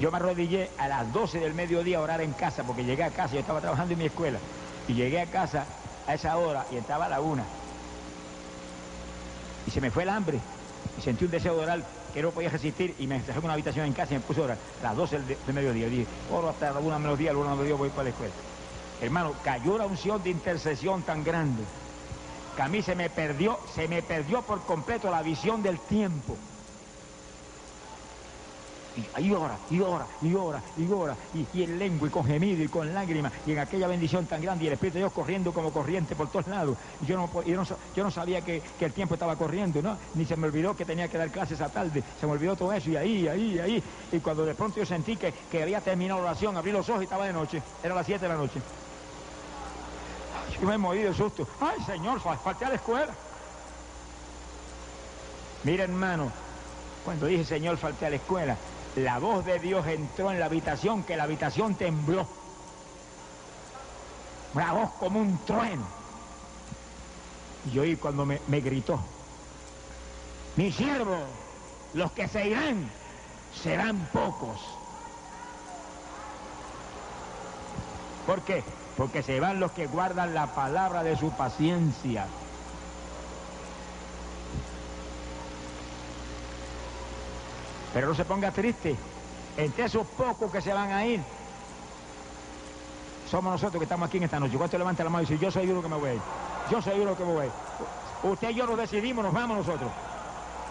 yo 0.00 0.10
me 0.10 0.16
arrodillé 0.16 0.70
a 0.78 0.88
las 0.88 1.12
12 1.12 1.40
del 1.40 1.52
mediodía 1.52 1.98
a 1.98 2.00
orar 2.00 2.22
en 2.22 2.32
casa, 2.32 2.62
porque 2.62 2.84
llegué 2.84 3.04
a 3.04 3.10
casa, 3.10 3.34
yo 3.34 3.40
estaba 3.40 3.60
trabajando 3.60 3.92
en 3.92 3.98
mi 3.98 4.06
escuela, 4.06 4.38
y 4.88 4.94
llegué 4.94 5.20
a 5.20 5.26
casa 5.26 5.66
a 6.06 6.14
esa 6.14 6.38
hora 6.38 6.64
y 6.72 6.76
estaba 6.76 7.04
a 7.04 7.10
la 7.10 7.20
una. 7.20 7.44
Y 9.66 9.70
se 9.70 9.80
me 9.80 9.90
fue 9.90 10.04
el 10.04 10.08
hambre, 10.08 10.38
y 10.98 11.02
sentí 11.02 11.24
un 11.24 11.30
deseo 11.30 11.56
de 11.56 11.62
orar 11.62 11.84
que 12.14 12.22
no 12.22 12.30
podía 12.30 12.48
resistir, 12.48 12.94
y 12.98 13.06
me 13.06 13.20
dejé 13.20 13.38
una 13.38 13.52
habitación 13.52 13.86
en 13.86 13.92
casa 13.92 14.14
y 14.14 14.16
me 14.16 14.20
puse 14.20 14.40
a 14.40 14.44
orar 14.44 14.58
a 14.80 14.84
las 14.84 14.96
12 14.96 15.18
del, 15.20 15.54
mediodía. 15.54 15.86
Y 15.86 15.90
dije, 15.90 16.06
oro 16.30 16.48
hasta 16.48 16.72
la 16.72 16.80
una 16.80 16.98
menos 16.98 17.18
día, 17.18 17.32
la 17.32 17.38
una 17.38 17.50
menos 17.50 17.66
día 17.66 17.74
voy 17.74 17.90
para 17.90 18.04
la 18.04 18.10
escuela. 18.10 18.34
Hermano, 19.00 19.34
cayó 19.44 19.76
la 19.76 19.86
unción 19.86 20.22
de 20.22 20.30
intercesión 20.30 21.02
tan 21.02 21.22
grande, 21.22 21.62
que 22.54 22.62
a 22.62 22.68
mí 22.68 22.82
se 22.82 22.94
me 22.94 23.10
perdió, 23.10 23.58
se 23.74 23.88
me 23.88 24.02
perdió 24.02 24.42
por 24.42 24.62
completo 24.62 25.10
la 25.10 25.22
visión 25.22 25.62
del 25.62 25.78
tiempo 25.80 26.36
y, 28.96 29.32
ora, 29.32 29.58
y 29.70 29.80
ora, 29.80 30.06
y 30.22 30.34
ora, 30.34 30.62
y 30.76 30.90
ora, 30.90 31.16
y, 31.34 31.46
y 31.58 31.62
en 31.64 31.78
lengua, 31.78 32.08
y 32.08 32.10
con 32.10 32.24
gemido, 32.24 32.62
y 32.62 32.68
con 32.68 32.92
lágrimas, 32.94 33.32
y 33.46 33.52
en 33.52 33.58
aquella 33.58 33.86
bendición 33.86 34.26
tan 34.26 34.40
grande, 34.40 34.64
y 34.64 34.66
el 34.68 34.72
Espíritu 34.74 34.94
de 34.94 35.00
Dios 35.00 35.12
corriendo 35.12 35.52
como 35.52 35.70
corriente 35.70 36.16
por 36.16 36.28
todos 36.28 36.46
lados. 36.46 36.76
Y 37.02 37.06
yo 37.06 37.16
no, 37.16 37.30
yo 37.94 38.04
no, 38.04 38.10
sabía 38.10 38.40
que, 38.40 38.62
el 38.80 38.92
tiempo 38.92 39.14
estaba 39.14 39.36
corriendo, 39.36 39.82
¿no? 39.82 39.98
Ni 40.14 40.24
se 40.24 40.36
me 40.36 40.46
olvidó 40.46 40.74
que 40.74 40.84
tenía 40.84 41.08
que 41.08 41.18
dar 41.18 41.30
clases 41.30 41.60
esa 41.60 41.68
tarde, 41.68 42.02
se 42.20 42.26
me 42.26 42.32
olvidó 42.32 42.56
todo 42.56 42.72
eso, 42.72 42.90
y 42.90 42.96
ahí, 42.96 43.28
ahí, 43.28 43.58
ahí. 43.58 43.82
Y 44.12 44.20
cuando 44.20 44.44
de 44.44 44.54
pronto 44.54 44.78
yo 44.78 44.86
sentí 44.86 45.16
que, 45.16 45.32
que 45.50 45.62
había 45.62 45.80
terminado 45.80 46.20
la 46.20 46.30
oración, 46.30 46.56
abrí 46.56 46.72
los 46.72 46.88
ojos 46.88 47.02
y 47.02 47.04
estaba 47.04 47.26
de 47.26 47.32
noche, 47.32 47.62
era 47.82 47.94
las 47.94 48.06
7 48.06 48.22
de 48.22 48.28
la 48.28 48.36
noche. 48.36 48.60
Yo 50.60 50.66
me 50.66 50.78
morí 50.78 51.02
de 51.02 51.12
susto. 51.12 51.46
Ay, 51.60 51.82
Señor, 51.84 52.20
falté 52.20 52.64
a 52.64 52.70
la 52.70 52.74
escuela. 52.76 53.12
Mira, 55.64 55.84
hermano, 55.84 56.30
cuando 57.04 57.26
dije, 57.26 57.44
Señor, 57.44 57.76
falté 57.76 58.06
a 58.06 58.10
la 58.10 58.16
escuela, 58.16 58.56
la 58.96 59.18
voz 59.18 59.44
de 59.44 59.58
Dios 59.58 59.86
entró 59.86 60.32
en 60.32 60.40
la 60.40 60.46
habitación, 60.46 61.02
que 61.02 61.16
la 61.16 61.24
habitación 61.24 61.74
tembló. 61.74 62.26
Una 64.54 64.72
voz 64.72 64.90
como 64.98 65.20
un 65.20 65.38
trueno. 65.44 65.84
Y 67.72 67.78
oí 67.78 67.96
cuando 67.96 68.24
me, 68.24 68.40
me 68.48 68.60
gritó, 68.60 68.98
mi 70.56 70.72
siervo, 70.72 71.18
los 71.92 72.10
que 72.12 72.26
se 72.26 72.48
irán 72.48 72.88
serán 73.62 73.98
pocos. 74.12 74.60
¿Por 78.26 78.40
qué? 78.42 78.64
Porque 78.96 79.22
se 79.22 79.40
van 79.40 79.60
los 79.60 79.72
que 79.72 79.86
guardan 79.86 80.32
la 80.32 80.54
palabra 80.54 81.02
de 81.02 81.16
su 81.16 81.30
paciencia. 81.32 82.26
Pero 87.92 88.08
no 88.08 88.14
se 88.14 88.24
ponga 88.24 88.50
triste. 88.50 88.96
Entre 89.56 89.84
esos 89.84 90.06
pocos 90.06 90.50
que 90.52 90.60
se 90.60 90.72
van 90.72 90.92
a 90.92 91.06
ir, 91.06 91.20
somos 93.30 93.52
nosotros 93.52 93.80
que 93.80 93.84
estamos 93.84 94.08
aquí 94.08 94.18
en 94.18 94.24
esta 94.24 94.38
noche. 94.38 94.56
Cuando 94.56 94.78
levanta 94.78 95.02
la 95.02 95.10
mano 95.10 95.22
y 95.22 95.26
dice, 95.26 95.42
yo 95.42 95.50
soy 95.50 95.70
uno 95.70 95.82
que 95.82 95.88
me 95.88 95.96
voy. 95.96 96.20
Yo 96.70 96.82
soy 96.82 97.00
uno 97.00 97.16
que 97.16 97.24
me 97.24 97.32
voy. 97.32 97.48
Usted 98.22 98.50
y 98.50 98.54
yo 98.54 98.66
nos 98.66 98.76
decidimos, 98.76 99.24
nos 99.24 99.32
vamos 99.32 99.58
nosotros. 99.58 99.90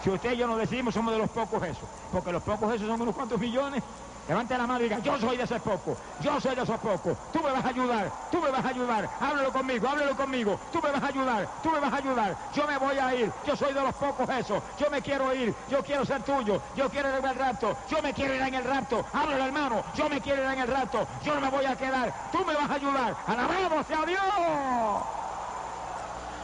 Si 0.02 0.10
usted 0.10 0.32
y 0.32 0.36
yo 0.36 0.46
nos 0.46 0.58
decidimos, 0.58 0.94
somos 0.94 1.12
de 1.12 1.18
los 1.18 1.30
pocos 1.30 1.62
esos. 1.62 1.88
Porque 2.12 2.32
los 2.32 2.42
pocos 2.42 2.72
esos 2.74 2.86
son 2.86 3.00
unos 3.00 3.14
cuantos 3.14 3.40
millones. 3.40 3.82
Levante 4.28 4.58
la 4.58 4.66
mano 4.66 4.80
y 4.80 4.84
diga, 4.84 4.98
yo 4.98 5.16
soy 5.20 5.36
de 5.36 5.44
esos 5.44 5.60
pocos, 5.62 5.96
yo 6.20 6.40
soy 6.40 6.56
de 6.56 6.62
esos 6.62 6.80
pocos, 6.80 7.16
tú 7.32 7.40
me 7.40 7.52
vas 7.52 7.64
a 7.64 7.68
ayudar, 7.68 8.12
tú 8.32 8.40
me 8.40 8.50
vas 8.50 8.64
a 8.64 8.68
ayudar, 8.70 9.08
háblalo 9.20 9.52
conmigo, 9.52 9.88
háblalo 9.88 10.16
conmigo, 10.16 10.58
tú 10.72 10.80
me 10.82 10.90
vas 10.90 11.02
a 11.02 11.06
ayudar, 11.06 11.48
tú 11.62 11.70
me 11.70 11.78
vas 11.78 11.92
a 11.92 11.96
ayudar, 11.96 12.36
yo 12.52 12.66
me 12.66 12.76
voy 12.76 12.98
a 12.98 13.14
ir, 13.14 13.32
yo 13.46 13.54
soy 13.54 13.72
de 13.72 13.80
los 13.80 13.94
pocos 13.94 14.28
esos, 14.30 14.60
yo 14.78 14.90
me 14.90 15.00
quiero 15.00 15.32
ir, 15.32 15.54
yo 15.70 15.80
quiero 15.84 16.04
ser 16.04 16.24
tuyo, 16.24 16.60
yo 16.74 16.90
quiero 16.90 17.08
ir 17.10 17.14
en 17.16 17.24
el 17.24 17.36
rapto, 17.36 17.76
yo 17.88 18.02
me 18.02 18.12
quiero 18.12 18.34
ir 18.34 18.42
en 18.42 18.54
el 18.54 18.64
rapto, 18.64 19.04
háblalo 19.12 19.44
hermano, 19.44 19.84
yo 19.94 20.08
me 20.08 20.20
quiero 20.20 20.42
ir 20.42 20.50
en 20.50 20.58
el 20.58 20.68
rapto, 20.68 21.06
yo 21.22 21.34
no 21.34 21.40
me 21.40 21.50
voy 21.50 21.64
a 21.64 21.76
quedar, 21.76 22.12
tú 22.32 22.44
me 22.44 22.54
vas 22.54 22.68
a 22.68 22.74
ayudar, 22.74 23.16
alabamos 23.28 23.86
sea 23.86 24.04
Dios, 24.06 24.20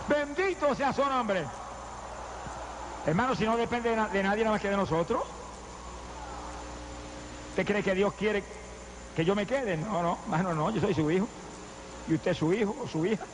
bendito 0.07 0.72
sea 0.76 0.93
su 0.93 1.05
nombre. 1.05 1.45
Hermano, 3.05 3.35
si 3.35 3.45
no 3.45 3.57
depende 3.57 3.91
de, 3.91 3.97
de 3.97 4.22
nadie 4.22 4.45
nada 4.45 4.55
más 4.55 4.62
que 4.62 4.70
de 4.70 4.76
nosotros. 4.76 5.41
¿Usted 7.53 7.66
cree 7.66 7.82
que 7.82 7.94
Dios 7.94 8.14
quiere 8.14 8.42
que 9.14 9.26
yo 9.26 9.34
me 9.34 9.44
quede? 9.44 9.76
No, 9.76 10.03
no, 10.03 10.18
no, 10.26 10.55
no, 10.55 10.70
yo 10.70 10.80
soy 10.80 10.94
su 10.94 11.11
hijo. 11.11 11.28
Y 12.09 12.14
usted 12.14 12.30
es 12.30 12.38
su 12.38 12.50
hijo 12.50 12.74
o 12.82 12.88
su 12.88 13.05
hija. 13.05 13.24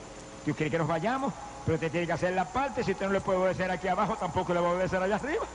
Dios 0.45 0.57
quiere 0.57 0.73
que 0.73 0.79
nos 0.79 0.89
vayamos, 0.89 1.33
pero 1.65 1.77
usted 1.77 1.89
tiene 1.93 2.05
que 2.05 2.15
hacer 2.15 2.35
la 2.35 2.45
parte. 2.45 2.83
Si 2.83 2.91
usted 2.91 3.07
no 3.07 3.13
le 3.13 3.21
puede 3.21 3.39
obedecer 3.39 3.71
aquí 3.71 3.87
abajo, 3.87 4.17
tampoco 4.17 4.53
le 4.53 4.59
va 4.59 4.71
a 4.71 4.73
obedecer 4.73 5.01
allá 5.01 5.15
arriba. 5.15 5.47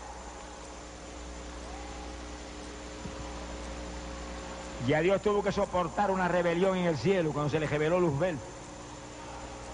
Ya 4.87 5.01
Dios 5.01 5.21
tuvo 5.21 5.43
que 5.43 5.51
soportar 5.51 6.09
una 6.09 6.29
rebelión 6.29 6.77
en 6.77 6.85
el 6.85 6.97
cielo 6.97 7.33
cuando 7.33 7.49
se 7.49 7.59
le 7.59 7.67
reveló 7.67 7.99
Luzbel. 7.99 8.37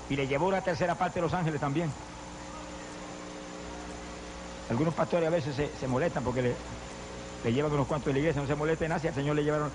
Y 0.09 0.15
le 0.15 0.25
llevó 0.25 0.47
una 0.47 0.61
tercera 0.61 0.95
parte 0.95 1.19
de 1.19 1.21
los 1.21 1.33
ángeles 1.35 1.61
también. 1.61 1.91
Algunos 4.71 4.95
pastores 4.95 5.27
a 5.27 5.31
veces 5.31 5.55
se, 5.55 5.69
se 5.79 5.87
molestan 5.87 6.23
porque 6.23 6.41
le, 6.41 6.55
le 7.43 7.53
llevan 7.53 7.71
unos 7.71 7.87
cuantos 7.87 8.07
de 8.07 8.13
la 8.13 8.19
iglesia, 8.19 8.41
no 8.41 8.47
se 8.47 8.55
molesta 8.55 8.85
en 8.85 8.91
Asia, 8.91 9.09
al 9.09 9.15
Señor 9.15 9.35
le 9.35 9.43
llevaron 9.43 9.71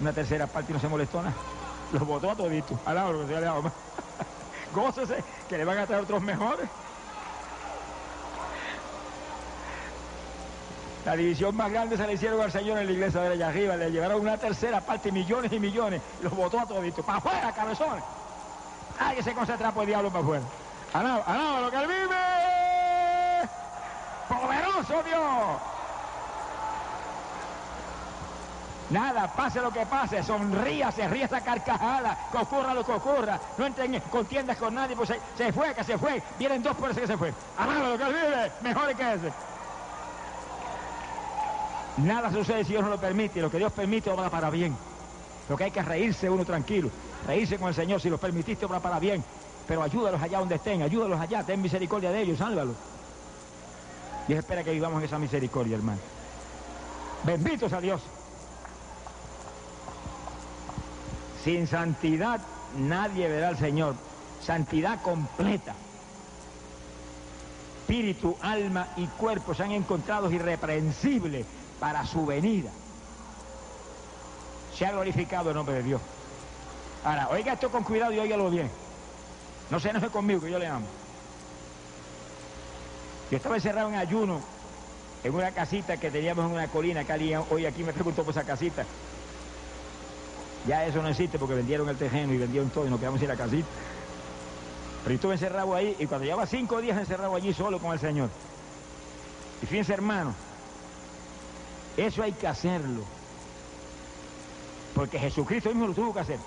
una 0.00 0.12
tercera 0.12 0.46
parte 0.46 0.72
y 0.72 0.74
no 0.74 0.80
se 0.80 0.88
molestó 0.88 1.22
nada. 1.22 1.34
Los 1.92 2.06
votó 2.06 2.30
a 2.30 2.36
toditos. 2.36 2.78
Alaba 2.86 3.10
lo 3.10 3.26
que 3.26 3.34
se 3.34 3.40
le 3.40 3.50
Gócese, 4.74 5.24
que 5.48 5.58
le 5.58 5.64
van 5.64 5.78
a 5.78 5.86
traer 5.86 6.04
otros 6.04 6.22
mejores. 6.22 6.68
La 11.04 11.16
división 11.16 11.56
más 11.56 11.72
grande 11.72 11.96
se 11.96 12.06
le 12.06 12.12
hicieron 12.12 12.40
al 12.40 12.52
Señor 12.52 12.78
en 12.78 12.86
la 12.86 12.92
iglesia 12.92 13.20
de 13.22 13.32
allá 13.32 13.48
arriba. 13.48 13.74
Le 13.74 13.90
llevaron 13.90 14.20
una 14.20 14.36
tercera 14.36 14.80
parte, 14.80 15.10
millones 15.10 15.52
y 15.52 15.58
millones. 15.58 16.00
Los 16.22 16.32
votó 16.36 16.60
a 16.60 16.66
toditos. 16.66 17.04
¡Para 17.04 17.18
afuera, 17.18 17.52
cabezones! 17.52 18.04
¡Ay, 18.98 19.16
que 19.16 19.22
se 19.22 19.34
concentra 19.34 19.72
por 19.72 19.82
el 19.84 19.88
diablo 19.88 20.10
para 20.10 20.22
afuera! 20.22 20.44
¡Alaba, 20.92 21.24
alaba 21.24 21.60
lo 21.62 21.70
que 21.70 21.76
él 21.78 21.86
vive! 21.88 23.48
¡Poderoso 24.28 25.02
Dios! 25.02 25.69
Nada, 28.90 29.28
pase 29.28 29.60
lo 29.60 29.70
que 29.70 29.86
pase, 29.86 30.22
sonría, 30.22 30.90
se 30.90 31.06
ríe 31.06 31.24
esa 31.24 31.40
carcajada, 31.40 32.18
que 32.32 32.38
ocurra 32.38 32.74
lo 32.74 32.84
que 32.84 32.92
ocurra. 32.92 33.38
No 33.56 33.66
entren 33.66 33.94
en 33.94 34.00
contiendas 34.02 34.56
con 34.58 34.74
nadie, 34.74 34.96
pues 34.96 35.12
se, 35.36 35.52
fue, 35.52 35.72
que 35.74 35.84
se 35.84 35.96
fue. 35.96 36.20
Vienen 36.38 36.62
dos 36.62 36.76
por 36.76 36.90
ese 36.90 37.02
que 37.02 37.06
se 37.06 37.16
fue. 37.16 37.32
Amado 37.56 37.96
lo 37.96 37.98
que 37.98 38.04
vive, 38.04 38.52
mejor 38.62 38.94
que 38.96 39.12
ese. 39.14 39.32
Nada 41.98 42.32
sucede 42.32 42.64
si 42.64 42.72
Dios 42.72 42.82
no 42.82 42.90
lo 42.90 42.98
permite. 42.98 43.40
Lo 43.40 43.50
que 43.50 43.58
Dios 43.58 43.72
permite 43.72 44.10
obra 44.10 44.28
para 44.28 44.50
bien. 44.50 44.76
Lo 45.48 45.56
que 45.56 45.64
hay 45.64 45.70
que 45.70 45.82
reírse 45.82 46.28
uno 46.28 46.44
tranquilo. 46.44 46.90
Reírse 47.26 47.58
con 47.58 47.68
el 47.68 47.74
Señor. 47.74 48.00
Si 48.00 48.08
lo 48.08 48.18
permitiste, 48.18 48.64
obra 48.64 48.80
para 48.80 48.98
bien. 48.98 49.22
Pero 49.68 49.82
ayúdalos 49.82 50.20
allá 50.20 50.38
donde 50.38 50.54
estén. 50.56 50.82
Ayúdalos 50.82 51.20
allá. 51.20 51.44
Ten 51.44 51.60
misericordia 51.60 52.10
de 52.10 52.22
ellos. 52.22 52.38
Sálvalos. 52.38 52.76
Dios 54.26 54.38
espera 54.38 54.64
que 54.64 54.72
vivamos 54.72 54.98
en 55.00 55.04
esa 55.06 55.18
misericordia, 55.18 55.76
hermano. 55.76 55.98
Benditos 57.24 57.72
a 57.72 57.80
Dios. 57.80 58.00
Sin 61.44 61.66
santidad 61.66 62.40
nadie 62.76 63.28
verá 63.28 63.48
al 63.48 63.58
Señor. 63.58 63.94
Santidad 64.44 65.00
completa. 65.02 65.74
Espíritu, 67.80 68.36
alma 68.40 68.88
y 68.96 69.06
cuerpo 69.06 69.54
se 69.54 69.64
han 69.64 69.72
encontrado 69.72 70.30
irreprensibles 70.30 71.44
para 71.80 72.06
su 72.06 72.24
venida. 72.24 72.70
Se 74.76 74.86
ha 74.86 74.92
glorificado 74.92 75.50
el 75.50 75.56
nombre 75.56 75.74
de 75.76 75.82
Dios. 75.82 76.00
Ahora, 77.04 77.28
oiga 77.30 77.54
esto 77.54 77.70
con 77.70 77.82
cuidado 77.82 78.12
y 78.12 78.18
óigalo 78.18 78.50
bien. 78.50 78.70
No 79.70 79.80
se 79.80 79.90
enoje 79.90 80.08
conmigo, 80.08 80.40
que 80.40 80.50
yo 80.50 80.58
le 80.58 80.66
amo. 80.66 80.86
Yo 83.30 83.36
estaba 83.36 83.56
encerrado 83.56 83.88
en 83.88 83.94
ayuno 83.94 84.40
en 85.22 85.34
una 85.34 85.50
casita 85.52 85.96
que 85.96 86.10
teníamos 86.10 86.46
en 86.46 86.52
una 86.52 86.68
colina 86.68 87.04
que 87.04 87.38
hoy 87.50 87.66
aquí 87.66 87.82
me 87.82 87.92
preguntó 87.92 88.24
por 88.24 88.32
esa 88.32 88.44
casita. 88.44 88.84
Ya 90.66 90.84
eso 90.84 91.00
no 91.02 91.08
existe 91.08 91.38
porque 91.38 91.54
vendieron 91.54 91.88
el 91.88 91.96
terreno 91.96 92.32
y 92.34 92.38
vendieron 92.38 92.70
todo 92.70 92.86
y 92.86 92.90
nos 92.90 93.00
quedamos 93.00 93.20
sin 93.20 93.28
la 93.28 93.36
casita. 93.36 93.66
Pero 95.02 95.10
yo 95.10 95.14
estuve 95.14 95.32
encerrado 95.32 95.74
ahí 95.74 95.96
y 95.98 96.06
cuando 96.06 96.26
llevaba 96.26 96.46
cinco 96.46 96.80
días 96.80 96.98
encerrado 96.98 97.34
allí 97.34 97.54
solo 97.54 97.78
con 97.78 97.92
el 97.92 97.98
Señor. 97.98 98.28
Y 99.62 99.66
fíjense 99.66 99.94
hermano, 99.94 100.34
eso 101.96 102.22
hay 102.22 102.32
que 102.32 102.46
hacerlo. 102.46 103.02
Porque 104.94 105.18
Jesucristo 105.18 105.70
mismo 105.70 105.86
lo 105.86 105.94
tuvo 105.94 106.12
que 106.12 106.20
hacer. 106.20 106.38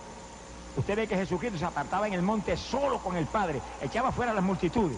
Usted 0.76 0.95
ve 0.95 1.07
que 1.07 1.16
Jesucristo 1.16 1.57
se 1.57 1.66
apartaba 1.66 2.07
en 2.07 2.14
el 2.14 2.22
monte 2.22 2.55
solo 2.57 2.99
con 2.99 3.16
el 3.16 3.26
Padre, 3.26 3.61
echaba 3.82 4.11
fuera 4.11 4.32
a 4.32 4.36
las 4.36 4.43
multitudes, 4.43 4.97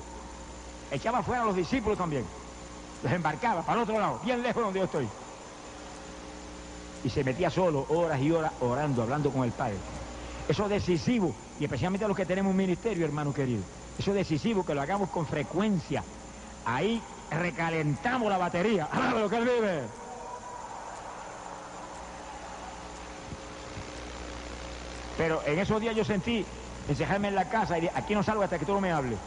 echaba 0.89 1.22
fuera 1.22 1.43
a 1.43 1.45
los 1.45 1.55
discípulos 1.55 1.97
también, 1.97 2.26
los 3.03 3.11
embarcaba 3.11 3.61
para 3.61 3.80
el 3.80 3.84
otro 3.84 3.99
lado, 3.99 4.20
bien 4.24 4.41
lejos 4.41 4.55
de 4.55 4.61
donde 4.61 4.80
yo 4.80 4.86
estoy 4.86 5.09
y 7.05 7.09
se 7.11 7.23
metía 7.23 7.51
solo 7.51 7.85
horas 7.89 8.19
y 8.19 8.31
horas 8.31 8.51
orando, 8.61 9.03
hablando 9.03 9.29
con 9.29 9.43
el 9.43 9.51
Padre. 9.51 9.75
Eso 10.49 10.63
es 10.63 10.69
decisivo 10.69 11.33
y 11.59 11.63
especialmente 11.63 12.07
los 12.07 12.17
que 12.17 12.25
tenemos 12.25 12.49
un 12.49 12.57
ministerio, 12.57 13.05
hermano 13.05 13.31
querido. 13.31 13.61
Eso 13.97 14.09
es 14.09 14.17
decisivo 14.17 14.65
que 14.65 14.73
lo 14.73 14.81
hagamos 14.81 15.11
con 15.11 15.27
frecuencia. 15.27 16.03
Ahí 16.65 16.99
recalentamos 17.29 18.27
la 18.27 18.39
batería. 18.39 18.89
¡Ah, 18.91 19.13
lo 19.19 19.29
que 19.29 19.37
él 19.37 19.43
vive! 19.43 19.81
Pero 25.15 25.41
en 25.45 25.59
esos 25.59 25.79
días 25.79 25.95
yo 25.95 26.03
sentí 26.03 26.43
encerrarme 26.89 27.27
en 27.27 27.35
la 27.35 27.47
casa 27.47 27.77
y 27.77 27.87
aquí 27.93 28.15
no 28.15 28.23
salgo 28.23 28.41
hasta 28.41 28.57
que 28.57 28.65
tú 28.65 28.73
no 28.73 28.81
me 28.81 28.91
hables. 28.91 29.19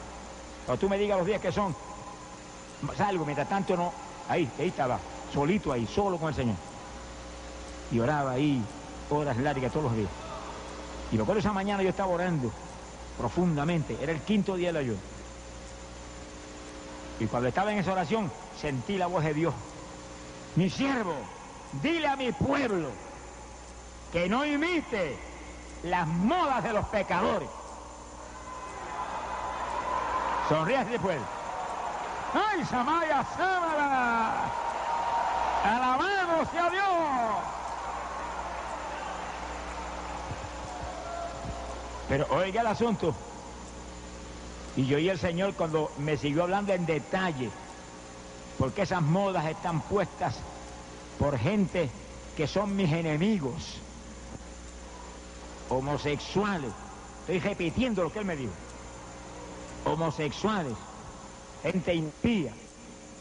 Cuando 0.67 0.81
tú 0.81 0.89
me 0.89 0.99
digas 0.99 1.17
los 1.17 1.27
días 1.27 1.41
que 1.41 1.53
son, 1.53 1.75
salgo, 2.97 3.25
mientras 3.25 3.49
tanto 3.49 3.77
no. 3.77 3.93
Ahí, 4.29 4.51
ahí 4.59 4.69
estaba, 4.69 4.99
solito 5.33 5.73
ahí, 5.73 5.87
solo 5.87 6.19
con 6.19 6.29
el 6.29 6.35
Señor. 6.35 6.68
Y 7.91 8.01
oraba 8.01 8.33
ahí 8.33 8.63
horas 9.11 9.37
largas 9.39 9.73
todos 9.73 9.87
los 9.87 9.97
días. 9.97 10.11
Y 11.11 11.17
me 11.17 11.23
acuerdo 11.23 11.41
esa 11.41 11.53
mañana 11.53 11.83
yo 11.83 11.89
estaba 11.89 12.13
orando 12.13 12.51
profundamente. 13.17 13.97
Era 14.01 14.13
el 14.13 14.21
quinto 14.21 14.57
día 14.57 14.69
del 14.69 14.79
ayuno. 14.79 14.99
Y 17.21 17.27
cuando 17.27 17.49
estaba 17.49 17.73
en 17.73 17.79
esa 17.79 17.93
oración, 17.93 18.31
sentí 18.61 18.97
la 18.97 19.07
voz 19.07 19.25
de 19.25 19.35
Dios. 19.35 19.55
Mi 20.57 20.71
siervo, 20.71 21.15
dile 21.83 22.07
a 22.07 22.17
mi 22.17 22.33
pueblo 22.33 22.91
que 24.13 24.29
no 24.29 24.45
imite 24.45 25.17
las 25.83 26.07
modas 26.07 26.63
de 26.63 26.73
los 26.73 26.87
pecadores. 26.87 27.49
Sonríase 30.49 30.91
después. 30.91 31.19
¡Ay, 32.35 32.65
Samaya, 32.65 33.25
Sámala! 33.37 34.45
¡Alabado 35.65 36.47
sea 36.51 36.71
Dios! 36.71 37.58
Pero 42.09 42.27
oiga 42.31 42.63
el 42.63 42.67
asunto. 42.67 43.15
Y 44.77 44.87
yo 44.87 44.97
oí 44.97 45.09
el 45.09 45.19
Señor 45.19 45.55
cuando 45.55 45.91
me 45.99 46.17
siguió 46.17 46.45
hablando 46.45 46.73
en 46.73 46.87
detalle, 46.87 47.51
porque 48.59 48.83
esas 48.83 49.03
modas 49.03 49.45
están 49.47 49.81
puestas 49.83 50.37
por 51.19 51.39
gente 51.39 51.91
que 52.37 52.47
son 52.47 52.77
mis 52.77 52.93
enemigos, 52.93 53.79
homosexuales. 55.69 56.71
Estoy 57.21 57.41
repitiendo 57.41 58.05
lo 58.05 58.13
que 58.13 58.21
él 58.21 58.25
me 58.25 58.37
dijo. 58.37 58.53
Homosexuales, 59.85 60.75
gente 61.63 61.95
impía, 61.95 62.53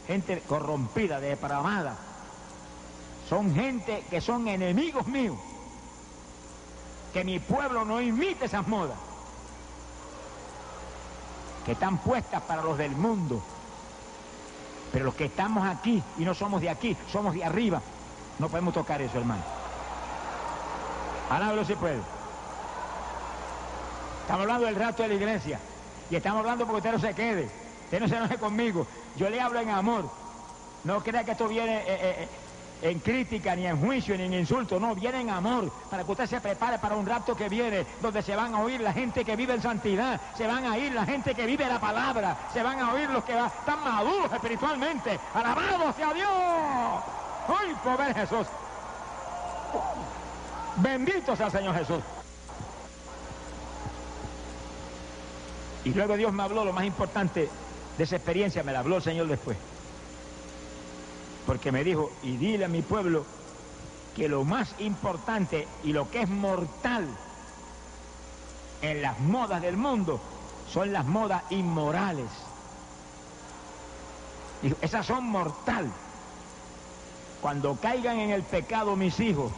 gente 0.06 0.40
corrompida, 0.46 1.20
depravada. 1.20 1.96
Son 3.28 3.54
gente 3.54 4.04
que 4.08 4.20
son 4.20 4.48
enemigos 4.48 5.06
míos 5.06 5.36
que 7.12 7.24
mi 7.24 7.38
pueblo 7.38 7.84
no 7.84 8.00
imite 8.00 8.44
esas 8.44 8.66
modas 8.66 8.96
que 11.64 11.72
están 11.72 11.98
puestas 11.98 12.40
para 12.42 12.62
los 12.62 12.78
del 12.78 12.92
mundo. 12.92 13.42
Pero 14.90 15.04
los 15.04 15.14
que 15.14 15.26
estamos 15.26 15.66
aquí 15.68 16.02
y 16.16 16.24
no 16.24 16.32
somos 16.34 16.62
de 16.62 16.70
aquí, 16.70 16.96
somos 17.12 17.34
de 17.34 17.44
arriba, 17.44 17.82
no 18.38 18.48
podemos 18.48 18.72
tocar 18.72 19.02
eso, 19.02 19.18
hermano. 19.18 19.42
Alábalo 21.28 21.64
si 21.64 21.74
puede. 21.74 22.00
Estamos 24.22 24.42
hablando 24.42 24.64
del 24.66 24.76
rato 24.76 25.02
de 25.02 25.08
la 25.08 25.14
iglesia. 25.14 25.60
Y 26.10 26.16
estamos 26.16 26.40
hablando 26.40 26.64
porque 26.64 26.78
usted 26.78 26.92
no 26.92 26.98
se 26.98 27.14
quede. 27.14 27.50
Usted 27.84 28.00
no 28.00 28.08
se 28.08 28.16
enoje 28.16 28.38
conmigo. 28.38 28.86
Yo 29.16 29.28
le 29.28 29.40
hablo 29.40 29.60
en 29.60 29.68
amor. 29.68 30.08
No 30.84 31.02
crea 31.02 31.24
que 31.24 31.32
esto 31.32 31.48
viene 31.48 31.76
eh, 31.78 31.84
eh, 31.86 32.16
eh, 32.20 32.28
en 32.82 33.00
crítica, 33.00 33.56
ni 33.56 33.66
en 33.66 33.80
juicio, 33.80 34.16
ni 34.16 34.24
en 34.24 34.34
insulto, 34.34 34.78
no, 34.78 34.94
viene 34.94 35.20
en 35.20 35.30
amor, 35.30 35.70
para 35.90 36.04
que 36.04 36.12
usted 36.12 36.26
se 36.26 36.40
prepare 36.40 36.78
para 36.78 36.94
un 36.94 37.06
rapto 37.06 37.36
que 37.36 37.48
viene, 37.48 37.84
donde 38.00 38.22
se 38.22 38.36
van 38.36 38.54
a 38.54 38.60
oír 38.60 38.80
la 38.80 38.92
gente 38.92 39.24
que 39.24 39.36
vive 39.36 39.54
en 39.54 39.62
santidad, 39.62 40.20
se 40.36 40.46
van 40.46 40.64
a 40.64 40.74
oír 40.74 40.92
la 40.92 41.04
gente 41.04 41.34
que 41.34 41.46
vive 41.46 41.66
la 41.66 41.80
palabra, 41.80 42.36
se 42.52 42.62
van 42.62 42.78
a 42.78 42.92
oír 42.92 43.10
los 43.10 43.24
que 43.24 43.32
están 43.32 43.82
maduros 43.82 44.32
espiritualmente. 44.32 45.18
Alabado 45.34 45.92
sea 45.92 46.12
Dios. 46.12 46.28
¡Ay, 47.48 47.74
pobre 47.82 48.14
Jesús! 48.14 48.46
Bendito 50.76 51.34
sea 51.34 51.46
el 51.46 51.52
Señor 51.52 51.74
Jesús. 51.74 52.02
Y 55.84 55.94
luego 55.94 56.16
Dios 56.16 56.32
me 56.32 56.42
habló 56.42 56.64
lo 56.64 56.72
más 56.72 56.84
importante 56.84 57.48
de 57.96 58.04
esa 58.04 58.16
experiencia, 58.16 58.62
me 58.62 58.72
la 58.72 58.80
habló 58.80 58.96
el 58.96 59.02
Señor 59.02 59.26
después 59.26 59.56
porque 61.48 61.72
me 61.72 61.82
dijo, 61.82 62.12
y 62.22 62.36
dile 62.36 62.66
a 62.66 62.68
mi 62.68 62.82
pueblo 62.82 63.24
que 64.14 64.28
lo 64.28 64.44
más 64.44 64.74
importante 64.80 65.66
y 65.82 65.94
lo 65.94 66.10
que 66.10 66.20
es 66.20 66.28
mortal 66.28 67.08
en 68.82 69.00
las 69.00 69.18
modas 69.20 69.62
del 69.62 69.78
mundo 69.78 70.20
son 70.70 70.92
las 70.92 71.06
modas 71.06 71.42
inmorales. 71.48 72.26
Dijo, 74.60 74.76
esas 74.82 75.06
son 75.06 75.24
mortal. 75.24 75.90
Cuando 77.40 77.76
caigan 77.76 78.18
en 78.18 78.28
el 78.28 78.42
pecado 78.42 78.94
mis 78.94 79.18
hijos 79.18 79.50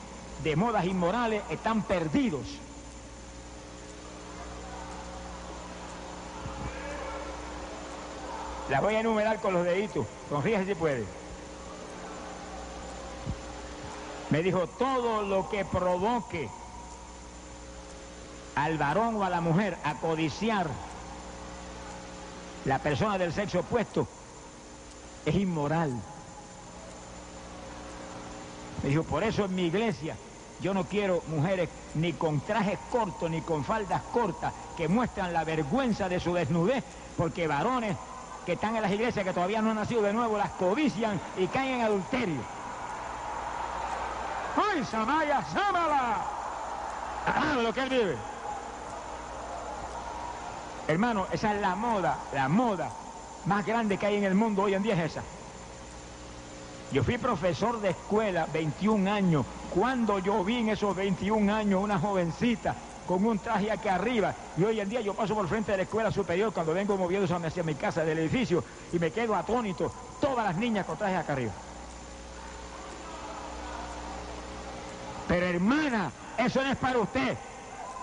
de 0.45 0.55
modas 0.55 0.84
inmorales, 0.84 1.43
están 1.51 1.82
perdidos. 1.82 2.47
Las 8.68 8.80
voy 8.80 8.95
a 8.95 9.01
enumerar 9.01 9.41
con 9.41 9.55
los 9.55 9.64
deditos. 9.64 10.07
Confíjese 10.28 10.66
si 10.66 10.74
puede. 10.76 11.20
Me 14.31 14.43
dijo, 14.43 14.66
todo 14.68 15.22
lo 15.22 15.49
que 15.49 15.64
provoque 15.64 16.49
al 18.55 18.78
varón 18.78 19.16
o 19.16 19.24
a 19.24 19.31
la 19.31 19.41
mujer 19.41 19.76
a 19.85 19.95
codiciar 19.95 20.68
la 22.64 22.78
persona 22.78 23.18
del 23.18 23.33
sexo 23.33 23.61
opuesto 23.61 24.07
es 25.26 25.35
inmoral. 25.35 25.93
Me 28.83 28.89
dijo, 28.89 29.03
por 29.03 29.24
eso 29.24 29.47
en 29.47 29.55
mi 29.55 29.62
iglesia 29.66 30.16
yo 30.61 30.74
no 30.74 30.85
quiero 30.85 31.22
mujeres 31.28 31.68
ni 31.95 32.12
con 32.12 32.41
trajes 32.41 32.78
cortos 32.91 33.31
ni 33.31 33.41
con 33.41 33.64
faldas 33.64 34.03
cortas 34.12 34.53
que 34.76 34.89
muestran 34.89 35.33
la 35.33 35.45
vergüenza 35.45 36.09
de 36.09 36.20
su 36.20 36.35
desnudez, 36.35 36.85
porque 37.16 37.47
varones 37.47 37.97
que 38.47 38.53
están 38.53 38.76
en 38.76 38.83
las 38.83 38.93
iglesias 38.93 39.24
que 39.24 39.33
todavía 39.33 39.61
no 39.61 39.70
han 39.70 39.76
nacido 39.76 40.03
de 40.03 40.12
nuevo 40.12 40.39
las 40.39 40.51
codician 40.51 41.20
y 41.37 41.47
caen 41.49 41.81
en 41.81 41.81
adulterio. 41.83 42.60
¡Ay, 44.57 44.84
Samaya! 44.84 45.44
Ah, 47.26 47.57
lo 47.62 47.72
que 47.72 47.80
él 47.80 47.88
vive. 47.88 48.16
Hermano, 50.88 51.26
esa 51.30 51.55
es 51.55 51.61
la 51.61 51.74
moda, 51.76 52.18
la 52.32 52.48
moda 52.48 52.90
más 53.46 53.64
grande 53.64 53.96
que 53.96 54.07
hay 54.07 54.16
en 54.16 54.24
el 54.24 54.34
mundo 54.34 54.62
hoy 54.62 54.74
en 54.74 54.82
día 54.82 54.94
es 54.94 55.12
esa. 55.12 55.22
Yo 56.92 57.05
fui 57.05 57.18
profesor 57.18 57.80
de 57.80 57.90
escuela 57.90 58.46
21 58.53 59.11
años. 59.11 59.46
Cuando 59.72 60.18
yo 60.18 60.42
vi 60.42 60.57
en 60.57 60.70
esos 60.70 60.96
21 60.96 61.55
años 61.55 61.82
una 61.82 61.98
jovencita 61.98 62.74
con 63.07 63.24
un 63.24 63.38
traje 63.38 63.70
aquí 63.70 63.88
arriba, 63.88 64.34
y 64.57 64.64
hoy 64.64 64.80
en 64.80 64.88
día 64.88 65.01
yo 65.01 65.14
paso 65.14 65.34
por 65.34 65.46
frente 65.48 65.72
de 65.72 65.78
la 65.78 65.82
escuela 65.84 66.11
superior 66.11 66.53
cuando 66.53 66.74
vengo 66.74 66.96
moviéndose 66.96 67.34
hacia 67.34 67.62
mi 67.62 67.74
casa 67.74 68.05
del 68.05 68.18
edificio 68.18 68.64
y 68.92 68.98
me 68.98 69.11
quedo 69.11 69.34
atónito, 69.34 69.92
todas 70.20 70.44
las 70.44 70.57
niñas 70.57 70.86
con 70.86 70.96
trajes 70.96 71.18
acá 71.18 71.32
arriba. 71.32 71.53
Pero 75.31 75.47
hermana, 75.47 76.11
eso 76.37 76.61
no 76.61 76.72
es 76.72 76.76
para 76.76 76.99
usted. 76.99 77.39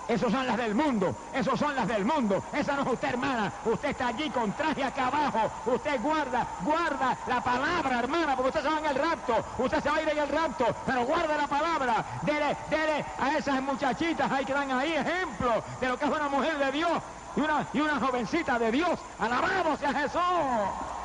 Esas 0.08 0.32
son 0.32 0.46
las 0.46 0.56
del 0.56 0.74
mundo, 0.74 1.14
esas 1.34 1.60
son 1.60 1.76
las 1.76 1.86
del 1.86 2.02
mundo. 2.02 2.42
Esa 2.54 2.74
no 2.74 2.80
es 2.80 2.88
usted, 2.88 3.08
hermana. 3.10 3.52
Usted 3.66 3.90
está 3.90 4.06
allí 4.06 4.30
con 4.30 4.50
traje 4.52 4.82
acá 4.82 5.08
abajo. 5.08 5.50
Usted 5.66 6.00
guarda, 6.00 6.46
guarda 6.62 7.18
la 7.26 7.42
palabra, 7.42 7.98
hermana, 7.98 8.34
porque 8.34 8.48
usted 8.48 8.62
se 8.62 8.68
va 8.70 8.78
en 8.78 8.86
el 8.86 8.94
rapto. 8.94 9.44
Usted 9.58 9.82
se 9.82 9.90
va 9.90 9.96
a 9.96 10.02
ir 10.02 10.08
en 10.08 10.18
el 10.20 10.28
rapto, 10.30 10.74
pero 10.86 11.04
guarda 11.04 11.36
la 11.36 11.46
palabra. 11.46 12.04
Dele, 12.22 12.56
dele 12.70 13.04
a 13.20 13.36
esas 13.36 13.60
muchachitas 13.60 14.32
ahí 14.32 14.46
que 14.46 14.54
dan 14.54 14.70
ahí 14.70 14.94
ejemplo 14.94 15.62
de 15.82 15.86
lo 15.86 15.98
que 15.98 16.06
es 16.06 16.10
una 16.10 16.28
mujer 16.30 16.56
de 16.56 16.72
Dios 16.72 17.02
y 17.36 17.40
una, 17.40 17.66
y 17.74 17.80
una 17.80 18.00
jovencita 18.00 18.58
de 18.58 18.72
Dios. 18.72 18.98
Alabamos 19.18 19.82
a 19.82 19.92
Jesús. 19.92 20.97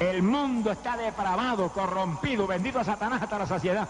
El 0.00 0.22
mundo 0.22 0.70
está 0.70 0.96
depravado, 0.96 1.70
corrompido, 1.70 2.46
bendito 2.46 2.78
a 2.78 2.84
Satanás 2.84 3.22
hasta 3.22 3.38
la 3.38 3.46
saciedad. 3.46 3.88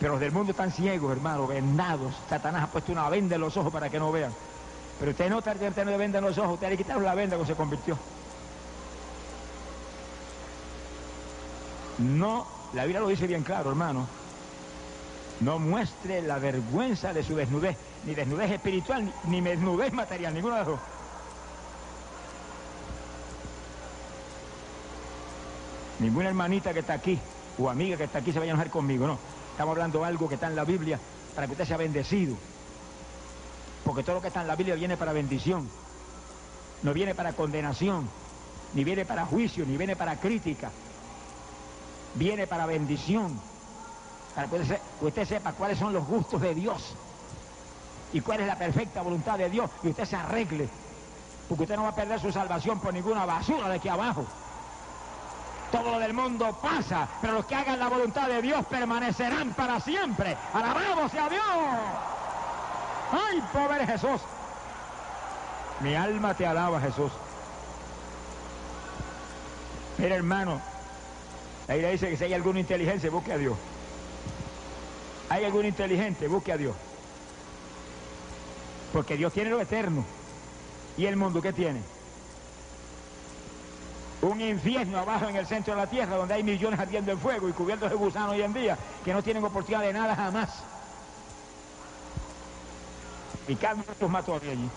Pero 0.00 0.12
los 0.12 0.20
del 0.20 0.32
mundo 0.32 0.52
están 0.52 0.72
ciegos, 0.72 1.12
hermano, 1.12 1.46
vendados. 1.46 2.14
Satanás 2.28 2.64
ha 2.64 2.66
puesto 2.68 2.90
una 2.90 3.08
venda 3.08 3.34
en 3.36 3.42
los 3.42 3.56
ojos 3.56 3.72
para 3.72 3.90
que 3.90 3.98
no 3.98 4.10
vean. 4.10 4.32
Pero 4.98 5.12
usted 5.12 5.30
no 5.30 5.38
está 5.38 5.54
teniendo 5.54 5.98
venda 5.98 6.18
en 6.18 6.24
los 6.24 6.38
ojos, 6.38 6.54
usted 6.54 6.70
le 6.70 6.76
quitaron 6.76 7.04
la 7.04 7.14
venda 7.14 7.36
cuando 7.36 7.52
se 7.52 7.56
convirtió. 7.56 7.96
No, 11.98 12.46
la 12.72 12.84
Biblia 12.84 13.00
lo 13.00 13.08
dice 13.08 13.26
bien 13.26 13.42
claro, 13.42 13.70
hermano. 13.70 14.06
No 15.40 15.58
muestre 15.58 16.22
la 16.22 16.38
vergüenza 16.38 17.12
de 17.12 17.22
su 17.22 17.34
desnudez, 17.34 17.76
ni 18.04 18.14
desnudez 18.14 18.50
espiritual, 18.50 19.12
ni, 19.24 19.40
desnudez 19.40 19.92
material, 19.92 20.34
ninguno 20.34 20.54
de 20.54 20.60
los 20.60 20.68
dos. 20.68 20.80
Ninguna 26.00 26.28
hermanita 26.28 26.72
que 26.72 26.80
está 26.80 26.94
aquí 26.94 27.18
o 27.58 27.68
amiga 27.68 27.96
que 27.96 28.04
está 28.04 28.18
aquí 28.18 28.32
se 28.32 28.38
vaya 28.38 28.52
a 28.52 28.54
enojar 28.54 28.70
conmigo, 28.70 29.06
no. 29.06 29.18
Estamos 29.52 29.72
hablando 29.72 30.00
de 30.00 30.06
algo 30.06 30.28
que 30.28 30.34
está 30.36 30.46
en 30.46 30.56
la 30.56 30.64
Biblia 30.64 30.98
para 31.34 31.46
que 31.46 31.52
usted 31.52 31.66
sea 31.66 31.76
bendecido. 31.76 32.36
Porque 33.84 34.02
todo 34.02 34.16
lo 34.16 34.22
que 34.22 34.28
está 34.28 34.40
en 34.40 34.46
la 34.48 34.56
Biblia 34.56 34.74
viene 34.74 34.96
para 34.96 35.12
bendición. 35.12 35.68
No 36.82 36.94
viene 36.94 37.14
para 37.14 37.34
condenación, 37.34 38.08
ni 38.72 38.84
viene 38.84 39.04
para 39.04 39.26
juicio, 39.26 39.66
ni 39.66 39.76
viene 39.76 39.94
para 39.96 40.16
crítica. 40.18 40.70
Viene 42.14 42.46
para 42.46 42.64
bendición. 42.64 43.38
Para 44.34 44.48
que 44.48 44.56
usted, 44.56 44.76
se- 44.76 45.04
usted 45.04 45.24
sepa 45.26 45.52
cuáles 45.52 45.78
son 45.78 45.92
los 45.92 46.06
gustos 46.06 46.40
de 46.40 46.54
Dios 46.54 46.96
y 48.12 48.20
cuál 48.22 48.40
es 48.40 48.46
la 48.46 48.56
perfecta 48.56 49.02
voluntad 49.02 49.36
de 49.36 49.50
Dios 49.50 49.70
y 49.82 49.88
usted 49.88 50.04
se 50.06 50.16
arregle. 50.16 50.68
Porque 51.48 51.64
usted 51.64 51.76
no 51.76 51.82
va 51.82 51.90
a 51.90 51.94
perder 51.94 52.18
su 52.20 52.32
salvación 52.32 52.80
por 52.80 52.94
ninguna 52.94 53.26
basura 53.26 53.68
de 53.68 53.76
aquí 53.76 53.88
abajo. 53.88 54.24
Todo 55.70 55.92
lo 55.92 55.98
del 56.00 56.12
mundo 56.12 56.52
pasa, 56.60 57.08
pero 57.20 57.34
los 57.34 57.46
que 57.46 57.54
hagan 57.54 57.78
la 57.78 57.88
voluntad 57.88 58.28
de 58.28 58.42
Dios 58.42 58.66
permanecerán 58.66 59.52
para 59.54 59.78
siempre. 59.78 60.36
Alabado 60.52 61.08
sea 61.08 61.28
Dios. 61.28 61.42
Ay, 63.12 63.42
pobre 63.52 63.86
Jesús. 63.86 64.20
Mi 65.80 65.94
alma 65.94 66.34
te 66.34 66.46
alaba, 66.46 66.80
Jesús. 66.80 67.12
Mira, 69.98 70.16
hermano, 70.16 70.60
la 71.68 71.74
Biblia 71.74 71.90
dice 71.90 72.10
que 72.10 72.16
si 72.16 72.24
hay 72.24 72.34
alguna 72.34 72.60
inteligencia, 72.60 73.10
busque 73.10 73.32
a 73.32 73.38
Dios. 73.38 73.56
Hay 75.28 75.44
algún 75.44 75.66
inteligente, 75.66 76.26
busque 76.26 76.52
a 76.52 76.56
Dios. 76.56 76.74
Porque 78.92 79.16
Dios 79.16 79.32
tiene 79.32 79.50
lo 79.50 79.60
eterno. 79.60 80.04
¿Y 80.96 81.06
el 81.06 81.16
mundo 81.16 81.40
qué 81.40 81.52
tiene? 81.52 81.80
Un 84.22 84.40
infierno 84.40 84.98
abajo 84.98 85.28
en 85.28 85.36
el 85.36 85.46
centro 85.46 85.74
de 85.74 85.80
la 85.80 85.86
tierra 85.86 86.16
donde 86.16 86.34
hay 86.34 86.42
millones 86.42 86.78
ardiendo 86.78 87.10
en 87.12 87.18
fuego 87.18 87.48
y 87.48 87.52
cubiertos 87.52 87.88
de 87.88 87.96
gusanos 87.96 88.32
hoy 88.32 88.42
en 88.42 88.52
día 88.52 88.76
que 89.04 89.14
no 89.14 89.22
tienen 89.22 89.42
oportunidad 89.44 89.82
de 89.82 89.92
nada 89.92 90.14
jamás. 90.14 90.62
Carlos 93.56 93.84
los 94.00 94.10
mató 94.10 94.34
allí. 94.34 94.70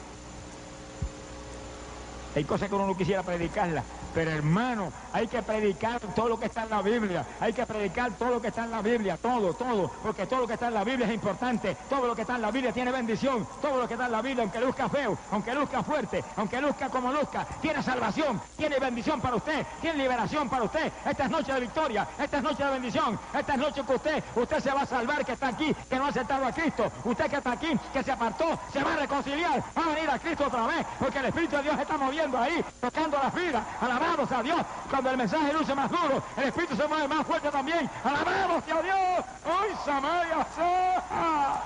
Hay 2.36 2.44
cosas 2.44 2.70
que 2.70 2.76
uno 2.76 2.88
no 2.88 2.98
quisiera 2.98 3.22
predicarlas, 3.22 3.84
pero 4.16 4.32
hermano, 4.32 4.92
hay 5.14 5.28
que 5.28 5.42
predicar 5.44 6.02
todo 6.16 6.30
lo 6.30 6.40
que 6.40 6.48
está 6.48 6.64
en 6.64 6.72
la 6.72 6.82
Biblia. 6.82 7.26
Hay 7.40 7.54
que 7.54 7.66
predicar 7.66 8.12
todo 8.14 8.32
lo 8.32 8.42
que 8.42 8.48
está 8.48 8.64
en 8.66 8.72
la 8.72 8.82
Biblia, 8.82 9.18
todo, 9.18 9.54
todo, 9.54 9.90
porque 10.02 10.26
todo 10.26 10.42
lo 10.42 10.48
que 10.48 10.54
está 10.54 10.68
en 10.68 10.74
la 10.74 10.84
Biblia 10.84 11.08
es 11.08 11.14
importante. 11.14 11.78
Todo 11.90 12.08
lo 12.08 12.16
que 12.16 12.22
está 12.22 12.36
en 12.36 12.42
la 12.42 12.52
Biblia 12.52 12.74
tiene 12.74 12.92
bendición. 12.92 13.48
Todo 13.62 13.78
lo 13.78 13.88
que 13.88 13.94
está 13.94 14.08
en 14.08 14.12
la 14.12 14.22
Biblia, 14.22 14.44
aunque 14.44 14.60
luzca 14.60 14.90
feo, 14.90 15.18
aunque 15.32 15.54
luzca 15.54 15.84
fuerte, 15.84 16.24
aunque 16.36 16.60
luzca 16.60 16.90
como 16.90 17.14
luzca, 17.14 17.46
tiene 17.62 17.84
salvación, 17.84 18.42
tiene 18.58 18.80
bendición 18.80 19.22
para 19.22 19.36
usted, 19.36 19.66
tiene 19.82 20.00
liberación 20.00 20.50
para 20.50 20.64
usted. 20.64 20.92
Esta 21.06 21.26
es 21.26 21.30
noche 21.30 21.54
de 21.54 21.60
victoria, 21.60 22.08
esta 22.18 22.38
es 22.38 22.44
noche 22.44 22.66
de 22.66 22.72
bendición, 22.72 23.20
esta 23.34 23.54
es 23.54 23.60
noche 23.60 23.84
que 23.86 23.94
usted, 23.94 24.24
usted 24.36 24.60
se 24.60 24.72
va 24.72 24.82
a 24.82 24.86
salvar, 24.86 25.24
que 25.24 25.34
está 25.34 25.50
aquí, 25.50 25.76
que 25.90 25.96
no 25.96 26.06
ha 26.06 26.10
aceptado 26.10 26.46
a 26.46 26.52
Cristo. 26.52 26.92
Usted 27.04 27.30
que 27.30 27.36
está 27.36 27.52
aquí, 27.52 27.80
que 27.94 28.04
se 28.04 28.12
apartó, 28.12 28.60
se 28.72 28.84
va 28.84 28.94
a 28.94 28.98
reconciliar, 28.98 29.64
va 29.78 29.84
a 29.84 29.94
venir 29.94 30.10
a 30.10 30.18
Cristo 30.18 30.48
otra 30.48 30.66
vez, 30.66 30.86
porque 31.00 31.20
el 31.20 31.26
Espíritu 31.26 31.58
de 31.58 31.64
Dios 31.64 31.80
está 31.80 31.98
moviendo 31.98 32.38
ahí, 32.38 32.66
tocando 32.82 33.18
las 33.22 33.34
vidas. 33.34 33.64
Alabamos 33.80 34.32
a 34.32 34.42
Dios. 34.42 34.62
Cuando 35.04 35.22
el 35.22 35.30
mensaje 35.30 35.52
luce 35.52 35.76
más 35.76 35.92
duro, 35.92 36.24
el 36.38 36.44
Espíritu 36.46 36.78
se 36.78 36.88
mueve 36.88 37.10
más 37.10 37.28
fuerte 37.28 37.52
también. 37.52 37.90
Alabamos 38.06 38.64
a 38.64 38.82
Dios. 38.82 39.26
Hoy 39.44 39.68
Samaria 39.84 40.48
sea. 40.56 41.62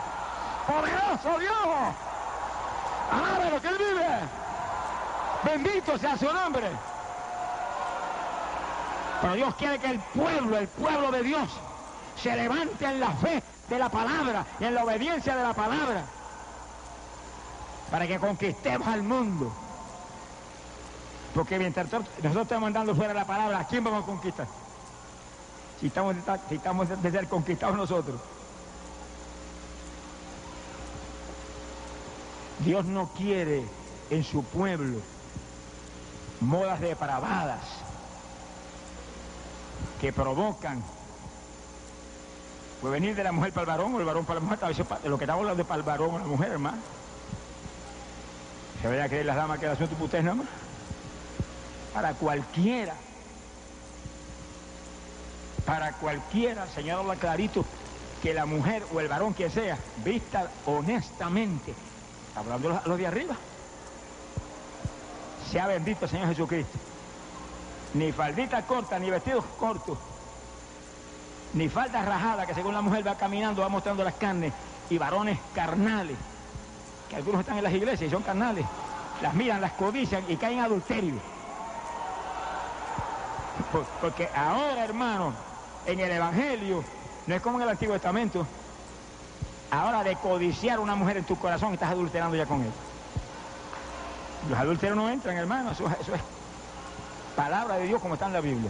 Poderoso 0.65 1.39
Dios. 1.39 1.95
Alabe 3.11 3.61
que 3.61 3.67
Él 3.67 3.77
vive. 3.77 4.07
Bendito 5.43 5.99
sea 5.99 6.17
su 6.17 6.33
nombre. 6.33 6.67
Pero 9.21 9.33
Dios 9.35 9.53
quiere 9.53 9.77
que 9.77 9.91
el 9.91 9.99
pueblo, 9.99 10.57
el 10.57 10.67
pueblo 10.69 11.11
de 11.11 11.21
Dios, 11.21 11.47
se 12.19 12.35
levante 12.35 12.85
en 12.85 12.99
la 12.99 13.11
fe 13.11 13.43
de 13.69 13.77
la 13.77 13.89
palabra 13.89 14.47
y 14.59 14.63
en 14.63 14.73
la 14.73 14.83
obediencia 14.83 15.35
de 15.35 15.43
la 15.43 15.53
palabra. 15.53 16.05
Para 17.91 18.07
que 18.07 18.17
conquistemos 18.17 18.88
al 18.88 19.03
mundo. 19.03 19.66
Porque 21.38 21.59
mientras 21.59 21.85
nosotros 21.91 22.41
estamos 22.41 22.65
andando 22.65 22.95
fuera 22.95 23.13
la 23.13 23.23
palabra, 23.23 23.59
¿a 23.59 23.67
quién 23.67 23.83
vamos 23.83 24.01
a 24.01 24.05
conquistar? 24.07 24.47
Si 25.79 25.85
estamos, 25.85 26.15
si 26.49 26.55
estamos 26.55 27.03
de 27.03 27.11
ser 27.11 27.27
conquistados 27.27 27.77
nosotros. 27.77 28.19
Dios 32.65 32.85
no 32.85 33.09
quiere 33.09 33.63
en 34.09 34.23
su 34.23 34.43
pueblo 34.45 34.97
modas 36.39 36.79
depravadas 36.81 37.61
que 40.01 40.11
provocan 40.11 40.83
pues 42.81 42.91
venir 42.91 43.15
de 43.15 43.23
la 43.23 43.31
mujer 43.31 43.53
para 43.53 43.61
el 43.61 43.67
varón 43.67 43.93
o 43.93 43.99
el 43.99 44.05
varón 44.05 44.25
para 44.25 44.39
la 44.39 44.43
mujer, 44.43 44.59
a 44.63 44.67
veces 44.69 44.88
lo 45.03 45.19
que 45.19 45.25
estamos 45.25 45.41
hablando 45.41 45.61
es 45.61 45.67
para 45.67 45.77
el 45.77 45.85
varón 45.85 46.15
o 46.15 46.17
la 46.17 46.25
mujer, 46.25 46.53
hermano. 46.53 46.77
¿Se 48.81 48.88
vaya 48.88 49.03
a 49.03 49.07
creer 49.07 49.27
las 49.27 49.35
damas 49.35 49.59
que 49.59 49.65
el 49.67 49.73
asunto 49.73 49.93
para 49.93 50.05
ustedes 50.05 50.23
nada 50.23 50.38
más? 50.38 50.66
Para 51.97 52.13
cualquiera. 52.13 52.93
Para 55.65 55.93
cualquiera, 55.93 56.67
Señor 56.67 56.99
habla 56.99 57.15
clarito, 57.15 57.65
que 58.21 58.35
la 58.35 58.45
mujer 58.45 58.85
o 58.93 58.99
el 58.99 59.07
varón, 59.07 59.33
quien 59.33 59.49
sea, 59.49 59.79
vista 60.05 60.47
honestamente. 60.67 61.73
Hablando 62.35 62.79
los 62.85 62.99
de 62.99 63.07
arriba. 63.07 63.35
Sea 65.51 65.65
bendito 65.65 66.05
el 66.05 66.11
Señor 66.11 66.27
Jesucristo. 66.27 66.77
Ni 67.95 68.11
faldita 68.11 68.61
corta, 68.61 68.99
ni 68.99 69.09
vestidos 69.09 69.43
cortos, 69.57 69.97
ni 71.55 71.67
falda 71.67 72.03
rajada, 72.03 72.45
que 72.45 72.53
según 72.53 72.75
la 72.75 72.81
mujer 72.81 73.07
va 73.07 73.15
caminando, 73.15 73.63
va 73.63 73.69
mostrando 73.69 74.03
las 74.03 74.13
carnes, 74.13 74.53
y 74.91 74.99
varones 74.99 75.39
carnales, 75.55 76.17
que 77.09 77.15
algunos 77.15 77.41
están 77.41 77.57
en 77.57 77.63
las 77.63 77.73
iglesias 77.73 78.07
y 78.07 78.11
son 78.11 78.21
carnales, 78.21 78.67
las 79.19 79.33
miran, 79.33 79.61
las 79.61 79.71
codician 79.71 80.23
y 80.27 80.37
caen 80.37 80.59
en 80.59 80.65
adulterio. 80.65 81.36
Por- 83.72 83.86
Porque 84.01 84.30
ahora, 84.36 84.84
hermano, 84.84 85.34
en 85.86 85.99
el 85.99 86.12
Evangelio, 86.12 86.84
no 87.26 87.36
es 87.36 87.41
como 87.41 87.58
en 87.58 87.64
el 87.64 87.70
Antiguo 87.70 87.93
Testamento, 87.95 88.45
ahora 89.72 90.03
de 90.03 90.16
codiciar 90.16 90.80
una 90.80 90.95
mujer 90.95 91.18
en 91.18 91.24
tu 91.26 91.38
corazón, 91.38 91.74
estás 91.74 91.91
adulterando 91.91 92.36
ya 92.38 92.45
con 92.45 92.62
él. 92.62 92.72
Los 94.49 94.58
adúlteros 94.60 94.95
no 94.95 95.10
entran, 95.10 95.36
hermano, 95.36 95.72
eso, 95.72 95.88
eso 95.99 96.16
es 96.16 96.22
palabra 97.36 97.76
de 97.78 97.86
Dios 97.88 98.01
como 98.01 98.14
está 98.14 98.28
en 98.28 98.34
la 98.34 98.41
Biblia. 98.41 98.70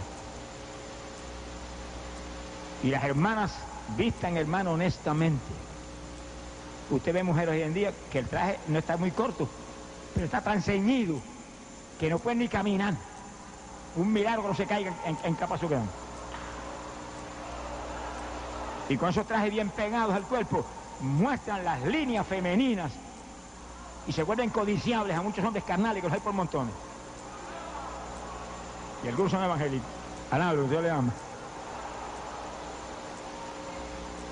Y 2.82 2.88
las 2.88 3.02
hermanas 3.04 3.52
vistan, 3.96 4.36
hermano, 4.36 4.72
honestamente. 4.72 5.44
Usted 6.90 7.12
ve 7.12 7.22
mujeres 7.22 7.54
hoy 7.54 7.62
en 7.62 7.74
día 7.74 7.92
que 8.10 8.18
el 8.20 8.28
traje 8.28 8.58
no 8.68 8.78
está 8.78 8.96
muy 8.96 9.10
corto, 9.10 9.48
pero 10.14 10.26
está 10.26 10.40
tan 10.40 10.62
ceñido 10.62 11.16
que 12.00 12.08
no 12.08 12.18
pueden 12.18 12.38
ni 12.38 12.48
caminar. 12.48 12.94
Un 13.98 14.12
milagro 14.12 14.54
se 14.54 14.64
caigan 14.64 14.94
en, 15.04 15.18
en 15.24 15.34
capa 15.34 15.58
su 15.58 15.68
grande. 15.68 15.90
Y 18.88 18.96
con 18.96 19.10
esos 19.10 19.26
trajes 19.26 19.50
bien 19.50 19.68
pegados 19.70 20.14
al 20.14 20.22
cuerpo, 20.22 20.64
muestran 21.00 21.64
las 21.64 21.82
líneas 21.82 22.26
femeninas 22.26 22.92
y 24.06 24.12
se 24.12 24.22
vuelven 24.22 24.50
codiciables 24.50 25.16
a 25.16 25.20
muchos 25.20 25.44
hombres 25.44 25.64
carnales 25.64 26.00
que 26.00 26.08
los 26.08 26.14
hay 26.14 26.20
por 26.20 26.32
montones. 26.32 26.72
Y 29.04 29.08
algunos 29.08 29.32
son 29.32 29.44
evangélicos. 29.44 29.88
Alabro, 30.30 30.64
Dios 30.64 30.82
le 30.82 30.90
ama. 30.90 31.12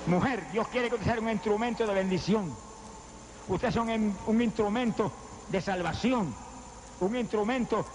Mujer, 0.07 0.43
Dios 0.51 0.67
quiere 0.69 0.87
que 0.89 0.95
usted 0.95 1.11
sea 1.11 1.21
un 1.21 1.29
instrumento 1.29 1.85
de 1.85 1.93
bendición. 1.93 2.55
Usted 3.49 3.67
es 3.67 3.75
un, 3.75 4.17
un 4.25 4.41
instrumento 4.41 5.11
de 5.49 5.61
salvación. 5.61 6.33
Un 6.99 7.15
instrumento, 7.15 7.85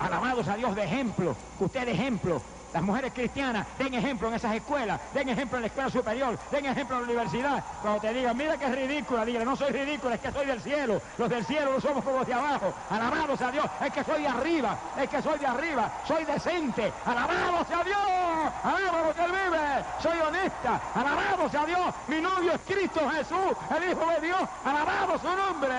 alabados 0.00 0.48
a 0.48 0.56
Dios, 0.56 0.74
de 0.74 0.84
ejemplo. 0.84 1.36
Que 1.58 1.64
usted 1.64 1.86
de 1.86 1.92
ejemplo. 1.92 2.42
Las 2.72 2.82
mujeres 2.84 3.12
cristianas 3.12 3.66
den 3.78 3.94
ejemplo 3.94 4.28
en 4.28 4.34
esas 4.34 4.54
escuelas, 4.54 5.00
den 5.12 5.28
ejemplo 5.28 5.58
en 5.58 5.62
la 5.62 5.66
escuela 5.66 5.90
superior, 5.90 6.38
den 6.52 6.66
ejemplo 6.66 6.96
en 6.96 7.02
la 7.02 7.08
universidad. 7.08 7.64
Cuando 7.82 8.00
te 8.00 8.14
digan, 8.14 8.36
mira 8.36 8.56
que 8.56 8.66
es 8.66 8.74
ridícula, 8.74 9.24
dígale, 9.24 9.44
no 9.44 9.56
soy 9.56 9.72
ridícula, 9.72 10.14
es 10.14 10.20
que 10.20 10.30
soy 10.30 10.46
del 10.46 10.60
cielo. 10.60 11.02
Los 11.18 11.28
del 11.28 11.44
cielo 11.44 11.72
no 11.72 11.80
somos 11.80 12.04
como 12.04 12.18
los 12.18 12.26
de 12.26 12.34
abajo. 12.34 12.72
Alabados 12.90 13.40
a 13.40 13.50
Dios, 13.50 13.66
es 13.84 13.92
que 13.92 14.04
soy 14.04 14.22
de 14.22 14.28
arriba, 14.28 14.78
es 14.96 15.10
que 15.10 15.20
soy 15.20 15.38
de 15.40 15.46
arriba, 15.46 15.90
soy 16.06 16.24
decente. 16.24 16.92
Alabados 17.04 17.66
a 17.70 17.82
Dios, 17.82 18.52
alabamos 18.62 19.14
que 19.16 19.24
Él 19.24 19.32
vive, 19.32 19.84
soy 20.00 20.18
honesta. 20.20 20.80
Alabados 20.94 21.54
a 21.54 21.66
Dios, 21.66 21.94
mi 22.06 22.20
novio 22.20 22.52
es 22.52 22.60
Cristo 22.68 23.00
Jesús, 23.10 23.56
el 23.76 23.90
Hijo 23.90 24.06
de 24.12 24.26
Dios. 24.26 24.42
Alabamos 24.64 25.20
su 25.20 25.28
nombre. 25.28 25.74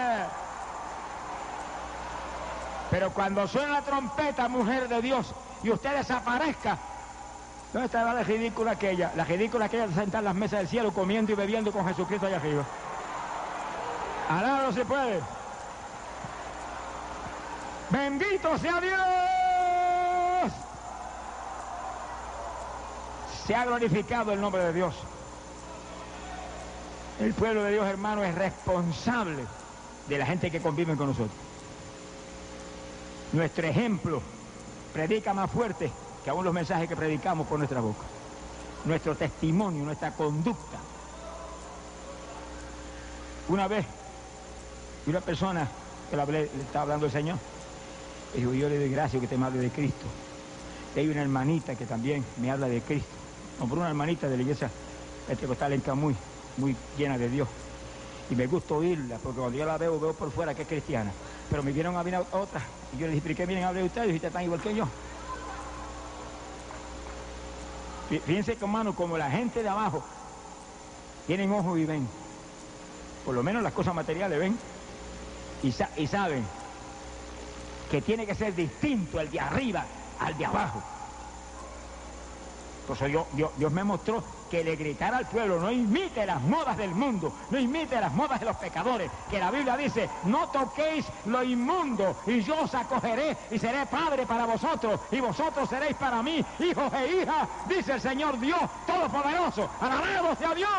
Pero 2.92 3.10
cuando 3.12 3.48
suena 3.48 3.72
la 3.72 3.82
trompeta, 3.82 4.50
mujer 4.50 4.90
de 4.90 5.02
Dios, 5.02 5.34
y 5.64 5.70
usted 5.70 5.96
desaparezca, 5.96 6.78
¿dónde 7.72 7.86
estará 7.86 8.14
la 8.14 8.24
ridícula 8.24 8.72
aquella? 8.72 9.14
La 9.16 9.24
ridícula 9.24 9.66
aquella 9.66 9.88
de 9.88 9.94
sentar 9.96 10.20
en 10.20 10.26
las 10.26 10.36
mesas 10.36 10.60
del 10.60 10.68
cielo 10.68 10.92
comiendo 10.92 11.32
y 11.32 11.36
bebiendo 11.36 11.72
con 11.72 11.88
Jesucristo 11.88 12.28
allá 12.28 12.36
arriba. 12.36 12.66
Alabado 14.30 14.74
se 14.74 14.84
puede. 14.84 15.22
Bendito 17.90 18.58
sea 18.58 18.82
Dios. 18.82 20.54
Se 23.48 23.56
ha 23.56 23.66
glorificado 23.66 24.34
el 24.34 24.42
nombre 24.42 24.64
de 24.66 24.74
Dios. 24.74 24.96
El 27.22 27.34
pueblo 27.34 27.64
de 27.64 27.72
Dios, 27.72 27.88
hermano, 27.88 28.24
es 28.24 28.36
responsable 28.36 29.46
de 30.10 30.18
la 30.18 30.26
gente 30.26 30.52
que 30.52 30.62
convive 30.62 30.98
con 30.98 31.08
nosotros. 31.08 31.51
Nuestro 33.34 33.66
ejemplo 33.66 34.22
predica 34.94 35.34
más 35.34 35.50
fuerte 35.50 35.92
que 36.24 36.30
aún 36.30 36.44
los 36.44 36.54
mensajes 36.54 36.88
que 36.88 36.96
predicamos 36.96 37.48
por 37.48 37.58
nuestra 37.58 37.80
boca. 37.80 38.04
Nuestro 38.86 39.16
testimonio, 39.16 39.84
nuestra 39.86 40.12
conducta. 40.12 40.80
Una 43.48 43.68
vez, 43.68 43.86
una 45.08 45.22
persona 45.22 45.68
que 46.10 46.16
le, 46.16 46.22
hablé, 46.22 46.50
le 46.56 46.64
estaba 46.64 46.84
hablando 46.84 47.06
el 47.06 47.12
Señor, 47.12 47.38
dijo, 48.36 48.54
yo 48.54 48.70
le 48.70 48.80
doy 48.80 48.90
gracias 48.90 49.22
que 49.22 49.28
te 49.28 49.38
me 49.38 49.46
hable 49.46 49.60
de 49.60 49.70
Cristo. 49.70 50.06
Hay 50.96 51.08
una 51.08 51.22
hermanita 51.22 51.76
que 51.76 51.86
también 51.86 52.26
me 52.42 52.52
habla 52.52 52.68
de 52.68 52.82
Cristo. 52.82 53.10
Compré 53.58 53.80
una 53.80 53.90
hermanita 53.90 54.28
de 54.28 54.36
la 54.36 54.44
iglesia 54.44 54.70
pentecostal 55.28 55.74
en 55.74 55.82
Camuy, 55.82 56.16
muy 56.58 56.76
llena 56.98 57.18
de 57.18 57.30
Dios. 57.30 57.48
Y 58.32 58.36
me 58.36 58.48
gusta 58.48 58.76
oírla, 58.76 59.18
porque 59.18 59.40
cuando 59.42 59.58
yo 59.58 59.66
la 59.66 59.78
veo, 59.78 60.00
veo 60.00 60.14
por 60.14 60.32
fuera 60.32 60.56
que 60.56 60.62
es 60.62 60.68
cristiana. 60.68 61.12
Pero 61.50 61.62
me 61.64 61.74
vieron 61.74 61.98
a 61.98 62.04
mí 62.04 62.12
otra. 62.32 62.62
Y 62.96 62.98
yo 62.98 63.06
les 63.06 63.16
dije, 63.16 63.28
¿por 63.28 63.36
qué 63.36 63.46
vienen 63.46 63.66
a 63.66 63.72
ustedes? 63.72 64.10
Y 64.10 64.16
ustedes 64.16 64.24
están 64.24 64.44
igual 64.44 64.62
que 64.62 64.74
yo. 64.74 64.88
Fíjense, 68.26 68.58
hermano, 68.60 68.96
como 68.96 69.18
la 69.18 69.30
gente 69.30 69.62
de 69.62 69.68
abajo 69.68 70.02
tienen 71.28 71.52
ojos 71.52 71.78
y 71.78 71.86
ven. 71.86 72.08
Por 73.26 73.36
lo 73.36 73.44
menos 73.44 73.62
las 73.64 73.74
cosas 73.74 73.94
materiales 73.94 74.40
ven. 74.40 74.58
Y, 75.62 75.74
sa 75.74 75.90
y 75.98 76.08
saben 76.08 76.46
que 77.92 78.02
tiene 78.02 78.26
que 78.26 78.34
ser 78.34 78.56
distinto 78.56 79.20
el 79.20 79.30
de 79.30 79.42
arriba 79.42 79.86
al 80.20 80.38
de 80.38 80.46
abajo. 80.46 80.82
Eso 82.90 83.06
Dios, 83.06 83.26
Dios, 83.34 83.52
Dios, 83.58 83.72
me 83.74 83.84
mostró 83.84 84.24
que 84.52 84.66
le 84.66 84.76
gritara 84.76 85.18
al 85.18 85.26
pueblo, 85.28 85.62
no 85.62 85.72
imite 85.72 86.26
las 86.26 86.42
modas 86.42 86.76
del 86.76 86.92
mundo, 86.92 87.34
no 87.50 87.58
imite 87.58 88.00
las 88.02 88.12
modas 88.12 88.42
de 88.42 88.46
los 88.46 88.58
pecadores, 88.58 89.10
que 89.30 89.40
la 89.40 89.50
Biblia 89.50 89.78
dice, 89.78 90.10
no 90.26 90.50
toquéis 90.50 91.06
lo 91.26 91.42
inmundo 91.42 92.18
y 92.28 92.42
yo 92.42 92.60
os 92.60 92.76
acogeré 92.76 93.38
y 93.50 93.58
seré 93.58 93.86
padre 93.86 94.26
para 94.26 94.46
vosotros 94.46 95.00
y 95.10 95.22
vosotros 95.22 95.70
seréis 95.70 95.96
para 95.96 96.22
mí 96.22 96.44
hijos 96.60 96.92
e 96.94 97.22
hijas, 97.22 97.48
dice 97.70 97.94
el 97.94 98.02
Señor 98.02 98.38
Dios 98.42 98.60
Todopoderoso, 98.86 99.70
alabado 99.80 100.36
sea 100.36 100.54
Dios. 100.54 100.70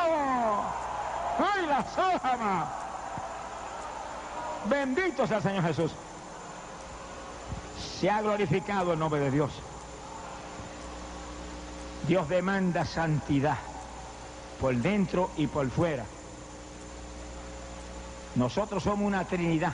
¡Ay, 1.39 1.67
la 1.67 1.83
sójama! 1.95 2.71
Bendito 4.67 5.27
sea 5.27 5.39
el 5.39 5.43
Señor 5.43 5.65
Jesús. 5.65 5.93
Se 7.99 8.11
ha 8.11 8.21
glorificado 8.21 8.93
el 8.93 8.99
nombre 8.99 9.21
de 9.21 9.31
Dios. 9.31 9.51
Dios 12.07 12.29
demanda 12.29 12.85
santidad 12.85 13.59
por 14.61 14.75
dentro 14.75 15.31
y 15.37 15.47
por 15.47 15.69
fuera. 15.71 16.05
Nosotros 18.35 18.83
somos 18.83 19.07
una 19.07 19.25
Trinidad. 19.25 19.73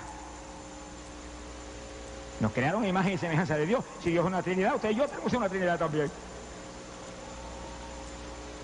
Nos 2.41 2.53
crearon 2.53 2.85
imagen 2.85 3.15
y 3.15 3.19
semejanza 3.19 3.57
de 3.57 3.67
Dios. 3.67 3.85
Si 4.03 4.11
Dios 4.11 4.25
es 4.25 4.27
una 4.27 4.43
Trinidad, 4.43 4.75
usted 4.75 4.91
y 4.91 4.95
yo 4.97 5.09
tenemos 5.09 5.33
una 5.33 5.49
Trinidad 5.49 5.79
también. 5.79 6.11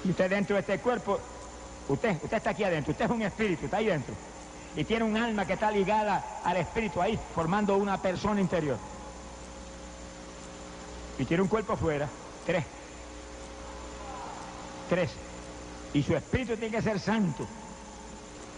Y 0.04 0.10
usted 0.10 0.30
dentro 0.30 0.54
de 0.54 0.60
este 0.60 0.78
cuerpo, 0.78 1.18
usted, 1.88 2.16
usted 2.22 2.36
está 2.36 2.50
aquí 2.50 2.64
adentro, 2.64 2.92
usted 2.92 3.06
es 3.06 3.10
un 3.10 3.22
espíritu, 3.22 3.64
está 3.64 3.78
ahí 3.78 3.86
dentro. 3.86 4.14
Y 4.76 4.84
tiene 4.84 5.04
un 5.04 5.16
alma 5.16 5.46
que 5.46 5.54
está 5.54 5.70
ligada 5.70 6.40
al 6.44 6.56
espíritu 6.56 7.00
ahí, 7.00 7.18
formando 7.34 7.76
una 7.76 7.96
persona 7.96 8.40
interior. 8.40 8.76
Y 11.18 11.24
tiene 11.24 11.42
un 11.42 11.48
cuerpo 11.48 11.74
afuera, 11.74 12.08
tres. 12.44 12.64
Y 15.92 16.02
su 16.02 16.16
espíritu 16.16 16.56
tiene 16.56 16.76
que 16.76 16.82
ser 16.82 16.98
santo. 16.98 17.46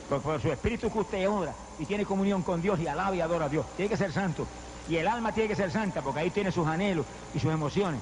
Porque 0.09 0.24
por 0.24 0.41
su 0.41 0.53
espíritu 0.53 0.91
que 0.91 0.99
usted 0.99 1.28
ora 1.28 1.53
y 1.78 1.84
tiene 1.84 2.05
comunión 2.05 2.43
con 2.43 2.62
Dios 2.62 2.78
y 2.80 2.87
alaba 2.87 3.14
y 3.14 3.20
adora 3.20 3.47
a 3.47 3.49
Dios. 3.49 3.66
Tiene 3.76 3.91
que 3.91 3.97
ser 3.97 4.12
santo. 4.12 4.47
Y 4.89 4.97
el 4.97 5.09
alma 5.09 5.32
tiene 5.32 5.49
que 5.49 5.57
ser 5.57 5.70
santa 5.70 6.01
porque 6.01 6.20
ahí 6.20 6.30
tiene 6.30 6.53
sus 6.53 6.66
anhelos 6.66 7.05
y 7.34 7.41
sus 7.41 7.53
emociones. 7.53 8.01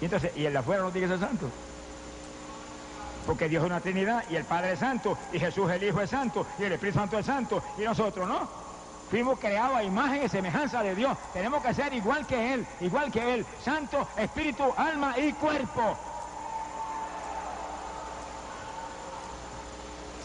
Y 0.00 0.04
entonces, 0.04 0.32
y 0.36 0.44
el 0.44 0.52
de 0.52 0.58
afuera 0.58 0.82
no 0.82 0.90
tiene 0.90 1.06
que 1.06 1.14
ser 1.14 1.26
santo. 1.26 1.48
Porque 3.26 3.48
Dios 3.48 3.62
es 3.62 3.70
una 3.70 3.80
Trinidad 3.80 4.24
y 4.30 4.36
el 4.36 4.44
Padre 4.44 4.72
es 4.72 4.80
santo 4.80 5.16
y 5.32 5.38
Jesús 5.38 5.70
el 5.70 5.82
Hijo 5.82 6.00
es 6.00 6.10
santo 6.10 6.46
y 6.58 6.64
el 6.64 6.72
Espíritu 6.72 6.98
Santo 6.98 7.18
es 7.18 7.24
santo 7.24 7.62
y 7.78 7.82
nosotros 7.82 8.28
no. 8.28 8.64
Fuimos 9.10 9.38
creados 9.38 9.76
a 9.76 9.84
imagen 9.84 10.24
y 10.24 10.28
semejanza 10.28 10.82
de 10.82 10.94
Dios. 10.94 11.16
Tenemos 11.32 11.62
que 11.62 11.72
ser 11.72 11.92
igual 11.94 12.26
que 12.26 12.54
Él, 12.54 12.66
igual 12.80 13.10
que 13.10 13.34
Él. 13.34 13.46
Santo, 13.64 14.06
espíritu, 14.16 14.64
alma 14.76 15.18
y 15.18 15.32
cuerpo. 15.32 15.96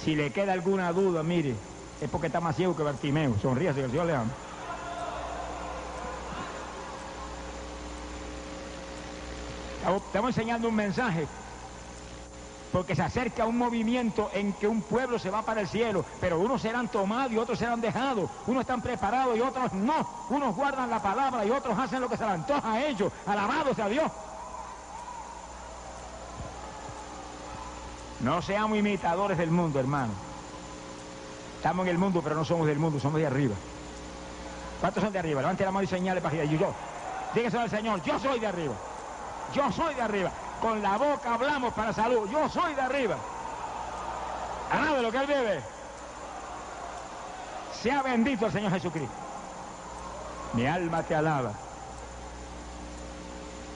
Si 0.10 0.16
le 0.16 0.32
queda 0.32 0.54
alguna 0.54 0.92
duda, 0.92 1.22
mire, 1.22 1.54
es 2.02 2.10
porque 2.10 2.26
está 2.26 2.42
más 2.42 2.56
ciego 2.56 2.76
que 2.76 2.82
Bartimeo. 2.82 3.36
Sonríase 3.40 3.78
que 3.78 3.86
el 3.86 3.92
Señor 3.92 4.08
le 4.08 4.16
ama. 4.16 4.32
Estamos 10.08 10.30
enseñando 10.30 10.68
un 10.68 10.76
mensaje 10.76 11.28
porque 12.72 12.96
se 12.96 13.04
acerca 13.04 13.46
un 13.46 13.60
movimiento 13.60 14.32
en 14.34 14.54
que 14.54 14.68
un 14.68 14.82
pueblo 14.82 15.20
se 15.20 15.30
va 15.30 15.44
para 15.44 15.62
el 15.62 15.68
cielo, 15.68 16.04
pero 16.20 16.40
unos 16.40 16.64
serán 16.64 16.88
tomados 16.88 17.32
y 17.32 17.38
otros 17.38 17.60
serán 17.60 17.80
dejados, 17.80 18.32
unos 18.48 18.62
están 18.62 18.82
preparados 18.82 19.38
y 19.38 19.42
otros 19.42 19.74
no, 19.74 20.08
unos 20.32 20.56
guardan 20.56 20.90
la 20.90 21.04
palabra 21.04 21.46
y 21.46 21.52
otros 21.52 21.78
hacen 21.78 22.02
lo 22.02 22.10
que 22.10 22.18
se 22.18 22.24
les 22.24 22.34
antoja 22.34 22.74
a 22.74 22.84
ellos, 22.84 23.12
alabados 23.28 23.78
a 23.78 23.88
Dios. 23.88 24.12
No 28.22 28.42
seamos 28.42 28.78
imitadores 28.78 29.38
del 29.38 29.52
mundo, 29.52 29.80
hermano. 29.80 30.14
Estamos 31.58 31.86
en 31.86 31.92
el 31.92 31.98
mundo, 31.98 32.22
pero 32.24 32.36
no 32.36 32.46
somos 32.46 32.68
del 32.68 32.80
mundo, 32.80 33.00
somos 33.00 33.20
de 33.20 33.28
arriba. 33.28 33.56
¿Cuántos 34.80 35.04
son 35.04 35.12
de 35.12 35.20
arriba? 35.20 35.42
Levante 35.42 35.66
la 35.66 35.72
mano 35.72 35.84
y 35.84 35.88
señale 35.88 36.22
para 36.22 36.42
allá. 36.42 36.52
Yo, 36.52 36.74
dígaselo 37.34 37.64
al 37.64 37.70
Señor, 37.70 38.02
yo 38.04 38.20
soy 38.20 38.40
de 38.40 38.48
arriba. 38.48 38.74
Yo 39.54 39.72
soy 39.72 39.96
de 39.96 40.02
arriba 40.02 40.32
con 40.60 40.82
la 40.82 40.98
boca 40.98 41.34
hablamos 41.34 41.74
para 41.74 41.94
salud. 41.94 42.30
Yo 42.30 42.50
soy 42.50 42.74
de 42.74 42.82
arriba. 42.82 43.16
de 44.96 45.02
lo 45.02 45.12
que 45.12 45.18
él 45.18 45.28
bebe. 45.28 45.62
Sea 47.82 48.02
bendito 48.02 48.46
el 48.46 48.52
Señor 48.52 48.72
Jesucristo. 48.72 49.16
Mi 50.54 50.66
alma 50.66 51.04
te 51.04 51.16
alaba. 51.16 51.54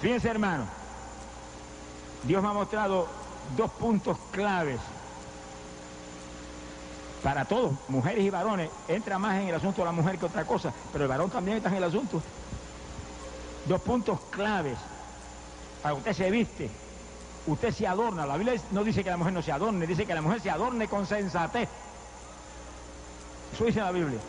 Fíjense, 0.02 0.30
hermano. 0.30 0.66
Dios 2.24 2.41
me 2.41 2.50
ha 2.50 2.54
mostrado 2.54 3.08
dos 3.56 3.72
puntos 3.72 4.18
claves 4.32 4.80
para 7.24 7.46
todos, 7.46 7.72
mujeres 7.88 8.24
y 8.24 8.30
varones. 8.30 8.70
Entra 8.88 9.18
más 9.18 9.39
en 9.41 9.48
el 9.48 9.56
asunto 9.56 9.82
de 9.82 9.86
la 9.86 9.91
mujer 9.91 10.18
que 10.18 10.26
otra 10.26 10.46
cosa, 10.46 10.74
pero 10.91 11.06
el 11.06 11.10
varón 11.10 11.30
también 11.30 11.58
está 11.58 11.70
en 11.70 11.76
el 11.76 11.84
asunto. 11.86 12.22
Dos 13.66 13.82
puntos 13.82 14.20
claves 14.30 14.78
para 15.82 15.96
usted 15.96 16.14
se 16.14 16.30
viste, 16.30 16.70
usted 17.48 17.72
se 17.72 17.88
adorna. 17.88 18.26
La 18.26 18.38
Biblia 18.38 18.60
no 18.72 18.84
dice 18.84 19.04
que 19.04 19.10
la 19.10 19.18
mujer 19.18 19.34
no 19.34 19.41
se 19.41 19.52
adorne, 19.52 19.88
dice 19.88 20.06
que 20.06 20.14
la 20.14 20.22
mujer 20.22 20.41
se 20.41 20.50
adorne 20.50 20.88
con 20.88 21.06
sensatez. 21.06 21.70
Eso 23.54 23.66
dice 23.66 23.80
la 23.80 23.91
Biblia. 23.91 24.20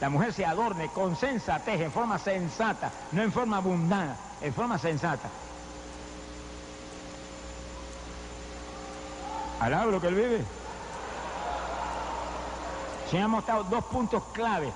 La 0.00 0.08
mujer 0.08 0.32
se 0.32 0.44
adorne 0.44 0.88
con 0.88 1.16
sensatez, 1.16 1.80
en 1.80 1.92
forma 1.92 2.18
sensata, 2.18 2.90
no 3.12 3.22
en 3.22 3.32
forma 3.32 3.60
mundana, 3.60 4.16
en 4.40 4.52
forma 4.52 4.78
sensata. 4.78 5.28
Lo 9.68 9.98
que 9.98 10.08
él 10.08 10.14
vive. 10.14 10.44
Se 13.10 13.18
han 13.18 13.30
mostrado 13.30 13.64
dos 13.64 13.82
puntos 13.84 14.22
clave 14.34 14.70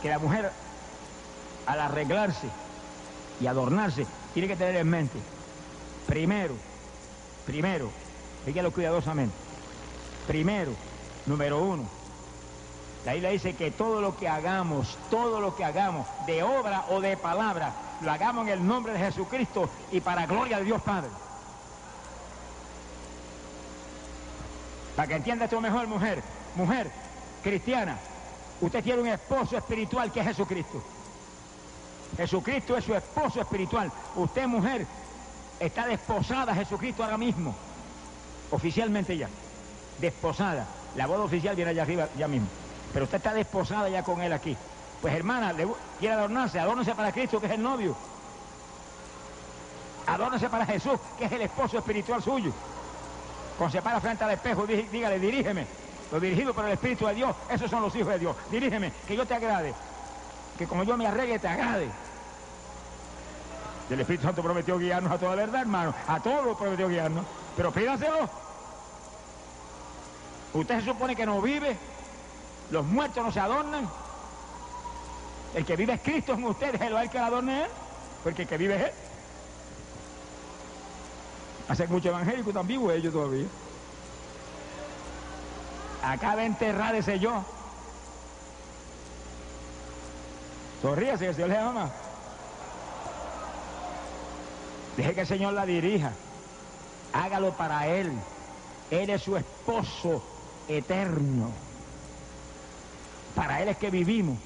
que 0.00 0.08
la 0.08 0.18
mujer 0.18 0.50
al 1.66 1.80
arreglarse 1.80 2.48
y 3.38 3.46
adornarse 3.46 4.06
tiene 4.32 4.48
que 4.48 4.56
tener 4.56 4.76
en 4.76 4.88
mente. 4.88 5.18
Primero, 6.06 6.54
primero, 7.44 7.90
fíjalo 8.46 8.72
cuidadosamente. 8.72 9.34
Primero, 10.26 10.72
número 11.26 11.62
uno, 11.62 11.84
la 13.04 13.14
isla 13.14 13.28
dice 13.28 13.56
que 13.56 13.70
todo 13.70 14.00
lo 14.00 14.16
que 14.16 14.26
hagamos, 14.26 14.96
todo 15.10 15.38
lo 15.38 15.54
que 15.54 15.64
hagamos, 15.64 16.06
de 16.26 16.42
obra 16.42 16.86
o 16.88 17.02
de 17.02 17.18
palabra, 17.18 17.72
lo 18.00 18.10
hagamos 18.10 18.46
en 18.46 18.54
el 18.54 18.66
nombre 18.66 18.94
de 18.94 19.00
Jesucristo 19.00 19.68
y 19.92 20.00
para 20.00 20.24
gloria 20.24 20.58
de 20.58 20.64
Dios 20.64 20.80
Padre. 20.80 21.10
Para 24.96 25.08
que 25.08 25.14
entienda 25.16 25.44
esto 25.44 25.60
mejor, 25.60 25.86
mujer, 25.86 26.22
mujer 26.54 26.90
cristiana, 27.42 27.98
usted 28.62 28.82
tiene 28.82 29.02
un 29.02 29.08
esposo 29.08 29.58
espiritual 29.58 30.10
que 30.10 30.20
es 30.20 30.26
Jesucristo. 30.26 30.82
Jesucristo 32.16 32.76
es 32.76 32.84
su 32.84 32.94
esposo 32.94 33.42
espiritual. 33.42 33.92
Usted, 34.14 34.46
mujer, 34.46 34.86
está 35.60 35.86
desposada 35.86 36.52
a 36.52 36.54
Jesucristo 36.54 37.04
ahora 37.04 37.18
mismo. 37.18 37.54
Oficialmente 38.50 39.18
ya. 39.18 39.28
Desposada. 40.00 40.66
La 40.96 41.06
boda 41.06 41.24
oficial 41.24 41.54
viene 41.54 41.72
allá 41.72 41.82
arriba 41.82 42.08
ya 42.16 42.26
mismo. 42.26 42.48
Pero 42.92 43.04
usted 43.04 43.18
está 43.18 43.34
desposada 43.34 43.90
ya 43.90 44.02
con 44.02 44.22
él 44.22 44.32
aquí. 44.32 44.56
Pues 45.02 45.14
hermana, 45.14 45.52
quiere 45.98 46.14
adornarse, 46.14 46.58
adórnese 46.58 46.94
para 46.94 47.12
Cristo, 47.12 47.38
que 47.38 47.46
es 47.46 47.52
el 47.52 47.62
novio. 47.62 47.94
Adórnese 50.06 50.48
para 50.48 50.64
Jesús, 50.64 50.98
que 51.18 51.26
es 51.26 51.32
el 51.32 51.42
esposo 51.42 51.76
espiritual 51.78 52.22
suyo. 52.22 52.52
Cuando 53.56 53.72
se 53.72 53.82
para 53.82 54.00
frente 54.00 54.24
al 54.24 54.32
espejo, 54.32 54.66
dígale, 54.66 55.18
dirígeme. 55.18 55.66
Lo 56.12 56.20
dirigido 56.20 56.54
por 56.54 56.64
el 56.64 56.72
Espíritu 56.72 57.06
de 57.06 57.14
Dios, 57.14 57.34
esos 57.50 57.70
son 57.70 57.82
los 57.82 57.94
hijos 57.96 58.12
de 58.12 58.18
Dios. 58.18 58.36
Dirígeme, 58.50 58.92
que 59.06 59.16
yo 59.16 59.26
te 59.26 59.34
agrade. 59.34 59.74
Que 60.58 60.66
como 60.66 60.84
yo 60.84 60.96
me 60.96 61.06
arregle, 61.06 61.38
te 61.38 61.48
agrade. 61.48 61.88
Y 63.88 63.92
el 63.92 64.00
Espíritu 64.00 64.24
Santo 64.24 64.42
prometió 64.42 64.78
guiarnos 64.78 65.10
a 65.10 65.18
toda 65.18 65.34
verdad, 65.34 65.62
hermano. 65.62 65.94
A 66.06 66.20
todos 66.20 66.56
prometió 66.56 66.88
guiarnos. 66.88 67.24
Pero 67.56 67.72
pídaselo. 67.72 68.28
Usted 70.52 70.80
se 70.80 70.86
supone 70.86 71.16
que 71.16 71.26
no 71.26 71.40
vive. 71.40 71.76
Los 72.70 72.84
muertos 72.84 73.24
no 73.24 73.32
se 73.32 73.40
adornan. 73.40 73.88
El 75.54 75.64
que 75.64 75.76
vive 75.76 75.94
es 75.94 76.00
Cristo 76.00 76.32
en 76.34 76.44
ustedes, 76.44 76.80
el 76.80 77.10
que 77.10 77.18
lo 77.18 77.24
adorne 77.24 77.62
él. 77.64 77.70
Porque 78.22 78.42
el 78.42 78.48
que 78.48 78.58
vive 78.58 78.76
es 78.76 78.82
él. 78.82 78.92
Hace 81.68 81.86
mucho 81.88 82.08
evangélico 82.08 82.52
tan 82.52 82.66
vivo 82.66 82.90
ellos 82.90 83.12
todavía. 83.12 83.46
Acaba 86.02 86.36
de 86.36 86.46
enterrar 86.46 86.94
ese 86.94 87.18
yo. 87.18 87.44
Sonríase 90.80 91.24
que 91.24 91.30
el 91.30 91.34
Señor 91.34 91.48
le 91.48 91.58
ama. 91.58 91.90
Deje 94.96 95.14
que 95.14 95.20
el 95.22 95.26
Señor 95.26 95.52
la 95.54 95.66
dirija. 95.66 96.12
Hágalo 97.12 97.52
para 97.54 97.88
Él. 97.88 98.12
Él 98.90 99.10
es 99.10 99.22
su 99.22 99.36
esposo 99.36 100.22
eterno. 100.68 101.50
Para 103.34 103.62
Él 103.62 103.68
es 103.68 103.76
que 103.76 103.90
vivimos. 103.90 104.38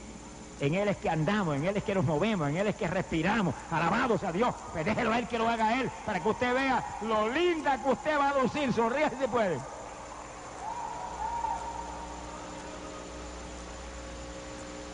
En 0.60 0.74
Él 0.74 0.88
es 0.88 0.98
que 0.98 1.08
andamos, 1.08 1.56
en 1.56 1.64
Él 1.64 1.76
es 1.76 1.84
que 1.84 1.94
nos 1.94 2.04
movemos, 2.04 2.50
en 2.50 2.58
Él 2.58 2.66
es 2.66 2.76
que 2.76 2.86
respiramos. 2.86 3.54
Alabados 3.70 4.22
a 4.22 4.30
Dios. 4.30 4.54
Pues 4.72 4.84
déjelo 4.84 5.12
a 5.12 5.18
Él 5.18 5.26
que 5.26 5.38
lo 5.38 5.48
haga 5.48 5.80
Él, 5.80 5.90
para 6.04 6.20
que 6.20 6.28
usted 6.28 6.54
vea 6.54 6.84
lo 7.02 7.28
linda 7.30 7.82
que 7.82 7.90
usted 7.90 8.18
va 8.18 8.28
a 8.28 8.42
lucir. 8.42 8.72
Sonríe 8.72 9.08
si 9.18 9.26
puede. 9.26 9.58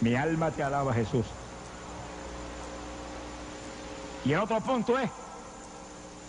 Mi 0.00 0.14
alma 0.14 0.52
te 0.52 0.62
alaba, 0.62 0.94
Jesús. 0.94 1.26
Y 4.24 4.32
el 4.32 4.40
otro 4.40 4.60
punto 4.60 4.96
es, 4.98 5.10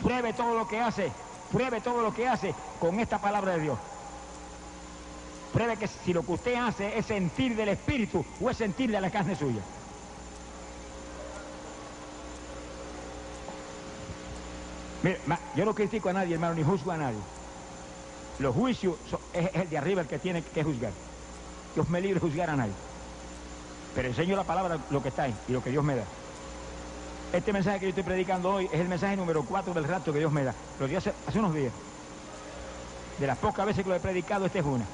pruebe 0.01 0.33
todo 0.33 0.55
lo 0.55 0.67
que 0.67 0.79
hace, 0.79 1.11
pruebe 1.51 1.81
todo 1.81 2.01
lo 2.01 2.13
que 2.13 2.27
hace 2.27 2.55
con 2.79 2.99
esta 2.99 3.19
palabra 3.19 3.53
de 3.53 3.61
Dios. 3.61 3.77
Pruebe 5.53 5.77
que 5.77 5.87
si 5.87 6.13
lo 6.13 6.23
que 6.23 6.31
usted 6.33 6.55
hace 6.55 6.97
es 6.97 7.05
sentir 7.05 7.55
del 7.55 7.69
Espíritu 7.69 8.25
o 8.41 8.49
es 8.49 8.57
sentir 8.57 8.91
de 8.91 9.01
la 9.01 9.09
carne 9.09 9.35
suya. 9.35 9.61
Mire, 15.03 15.19
yo 15.55 15.65
no 15.65 15.73
critico 15.73 16.09
a 16.09 16.13
nadie, 16.13 16.33
hermano, 16.33 16.55
ni 16.55 16.63
juzgo 16.63 16.91
a 16.91 16.97
nadie. 16.97 17.19
Los 18.39 18.53
juicios 18.53 18.95
es, 19.33 19.49
el 19.53 19.69
de 19.69 19.77
arriba 19.77 20.01
el 20.01 20.07
que 20.07 20.19
tiene 20.19 20.43
que 20.43 20.63
juzgar. 20.63 20.91
Dios 21.75 21.89
me 21.89 22.01
libre 22.01 22.19
de 22.19 22.27
juzgar 22.27 22.49
a 22.49 22.55
nadie. 22.55 22.73
Pero 23.95 24.07
enseño 24.09 24.35
la 24.35 24.43
palabra, 24.43 24.77
lo 24.89 25.01
que 25.01 25.09
está 25.09 25.23
ahí 25.23 25.35
y 25.47 25.51
lo 25.51 25.63
que 25.63 25.71
Dios 25.71 25.83
me 25.83 25.95
da. 25.95 26.03
Este 27.33 27.51
mensaje 27.51 27.79
que 27.79 27.85
yo 27.85 27.89
estoy 27.89 28.03
predicando 28.03 28.53
hoy 28.53 28.69
es 28.71 28.79
el 28.79 28.87
mensaje 28.87 29.17
número 29.17 29.43
4 29.43 29.73
del 29.73 29.83
rato 29.83 30.13
que 30.13 30.19
Dios 30.19 30.31
me 30.31 30.43
da. 30.43 30.53
Lo 30.79 30.87
dio 30.87 30.97
hace, 30.97 31.13
hace 31.27 31.39
unos 31.39 31.53
días. 31.53 31.73
De 33.19 33.27
las 33.27 33.37
pocas 33.37 33.65
veces 33.65 33.83
que 33.83 33.89
lo 33.89 33.95
he 33.95 33.99
predicado, 33.99 34.45
esta 34.45 34.59
es 34.59 34.65
una. 34.65 34.85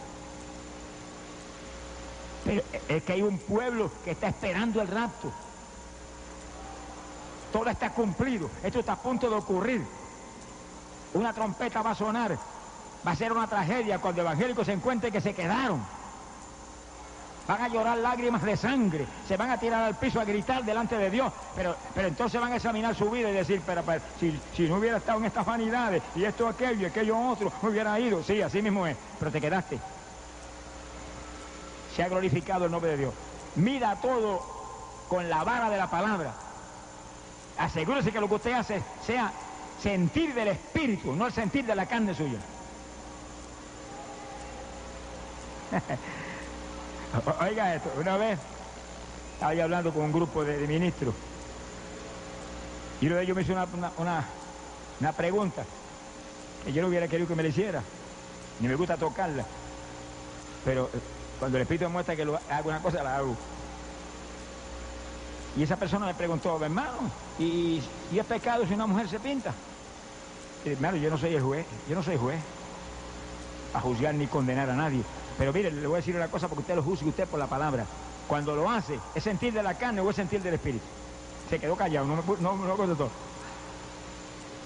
Pero 2.45 2.61
es 2.89 3.03
que 3.03 3.13
hay 3.13 3.21
un 3.21 3.37
pueblo 3.37 3.91
que 4.03 4.11
está 4.11 4.27
esperando 4.27 4.81
el 4.81 4.87
rapto. 4.87 5.31
Todo 7.51 7.69
está 7.69 7.91
cumplido. 7.91 8.49
Esto 8.63 8.79
está 8.79 8.93
a 8.93 9.01
punto 9.01 9.29
de 9.29 9.35
ocurrir. 9.35 9.81
Una 11.13 11.33
trompeta 11.33 11.81
va 11.81 11.91
a 11.91 11.95
sonar. 11.95 12.37
Va 13.05 13.11
a 13.11 13.15
ser 13.15 13.31
una 13.31 13.47
tragedia 13.47 13.99
cuando 13.99 14.21
evangélicos 14.21 14.65
se 14.65 14.73
encuentren 14.73 15.13
que 15.13 15.21
se 15.21 15.33
quedaron. 15.33 15.81
Van 17.47 17.61
a 17.61 17.67
llorar 17.67 17.97
lágrimas 17.97 18.41
de 18.41 18.57
sangre. 18.57 19.05
Se 19.27 19.37
van 19.37 19.51
a 19.51 19.57
tirar 19.57 19.83
al 19.83 19.95
piso 19.95 20.19
a 20.19 20.25
gritar 20.25 20.63
delante 20.63 20.97
de 20.97 21.09
Dios. 21.09 21.31
Pero, 21.55 21.75
pero 21.93 22.07
entonces 22.07 22.41
van 22.41 22.53
a 22.53 22.55
examinar 22.55 22.95
su 22.95 23.09
vida 23.09 23.29
y 23.29 23.33
decir, 23.33 23.61
pero, 23.65 23.83
si, 24.19 24.37
si, 24.55 24.63
no 24.63 24.77
hubiera 24.77 24.97
estado 24.97 25.19
en 25.19 25.25
estas 25.25 25.45
vanidades 25.45 26.01
y 26.15 26.23
esto, 26.23 26.47
aquello 26.47 26.81
y 26.81 26.85
aquello 26.85 27.19
otro, 27.19 27.51
me 27.61 27.69
hubiera 27.69 27.99
ido. 27.99 28.23
Sí, 28.23 28.41
así 28.41 28.61
mismo 28.61 28.87
es. 28.87 28.97
Pero 29.19 29.31
te 29.31 29.41
quedaste 29.41 29.79
se 31.95 32.03
ha 32.03 32.09
glorificado 32.09 32.65
el 32.65 32.71
nombre 32.71 32.91
de 32.91 32.97
Dios. 32.97 33.13
Mira 33.55 33.95
todo 33.97 34.41
con 35.07 35.29
la 35.29 35.43
vara 35.43 35.69
de 35.69 35.77
la 35.77 35.89
palabra. 35.89 36.33
Asegúrese 37.57 38.11
que 38.11 38.19
lo 38.19 38.27
que 38.27 38.35
usted 38.35 38.53
hace 38.53 38.81
sea 39.05 39.31
sentir 39.81 40.33
del 40.33 40.49
espíritu, 40.49 41.15
no 41.15 41.27
el 41.27 41.33
sentir 41.33 41.65
de 41.65 41.75
la 41.75 41.85
carne 41.85 42.15
suya. 42.15 42.39
Oiga 47.41 47.75
esto, 47.75 47.91
una 47.99 48.17
vez 48.17 48.39
estaba 49.33 49.51
hablando 49.51 49.93
con 49.93 50.03
un 50.03 50.11
grupo 50.11 50.43
de, 50.43 50.67
ministros 50.67 51.13
y 53.01 53.07
uno 53.07 53.15
de 53.17 53.23
ellos 53.23 53.35
me 53.35 53.43
hizo 53.43 53.53
una, 53.53 54.25
una 54.99 55.11
pregunta 55.11 55.63
que 56.63 56.71
yo 56.73 56.81
no 56.81 56.87
hubiera 56.87 57.07
querido 57.07 57.27
que 57.27 57.35
me 57.35 57.43
la 57.43 57.49
hiciera, 57.49 57.83
ni 58.59 58.67
me 58.67 58.75
gusta 58.75 58.97
tocarla, 58.97 59.45
pero 60.63 60.89
cuando 61.39 61.57
el 61.57 61.63
Espíritu 61.63 61.89
muestra 61.89 62.15
que 62.15 62.23
hago 62.23 62.69
una 62.69 62.79
cosa, 62.79 63.03
la 63.03 63.17
hago. 63.17 63.35
Y 65.55 65.63
esa 65.63 65.75
persona 65.75 66.05
me 66.05 66.13
preguntó, 66.15 66.63
hermano, 66.63 67.11
¿y, 67.37 67.81
¿y 68.11 68.19
es 68.19 68.25
pecado 68.25 68.65
si 68.65 68.73
una 68.73 68.87
mujer 68.87 69.07
se 69.07 69.19
pinta? 69.19 69.53
Y, 70.65 70.69
hermano, 70.69 70.97
yo 70.97 71.09
no 71.09 71.17
soy 71.17 71.35
el 71.35 71.43
juez, 71.43 71.65
yo 71.87 71.95
no 71.95 72.01
soy 72.01 72.17
juez 72.17 72.39
a 73.73 73.79
juzgar 73.79 74.15
ni 74.15 74.27
condenar 74.27 74.69
a 74.69 74.75
nadie. 74.75 75.03
Pero 75.37 75.53
mire, 75.53 75.71
le 75.71 75.85
voy 75.87 75.95
a 75.95 75.97
decir 75.97 76.15
una 76.15 76.27
cosa 76.27 76.47
porque 76.47 76.61
usted 76.61 76.75
lo 76.75 76.83
juzgue 76.83 77.09
usted 77.09 77.27
por 77.27 77.39
la 77.39 77.47
palabra. 77.47 77.85
Cuando 78.27 78.55
lo 78.55 78.69
hace, 78.69 78.99
¿es 79.13 79.23
sentir 79.23 79.53
de 79.53 79.61
la 79.61 79.75
carne 79.75 80.01
o 80.01 80.09
es 80.09 80.15
sentir 80.15 80.41
del 80.41 80.53
espíritu? 80.55 80.85
Se 81.49 81.59
quedó 81.59 81.75
callado, 81.75 82.05
no 82.07 82.23
no, 82.39 82.55
no 82.55 82.77
contestó. 82.77 83.09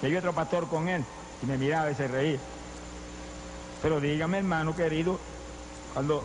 Y 0.02 0.14
otro 0.14 0.32
pastor 0.32 0.68
con 0.68 0.88
él 0.88 1.04
y 1.42 1.46
me 1.46 1.58
miraba 1.58 1.90
y 1.90 1.94
se 1.94 2.06
reía. 2.06 2.38
Pero 3.82 4.00
dígame, 4.00 4.38
hermano 4.38 4.74
querido, 4.74 5.18
cuando 5.92 6.22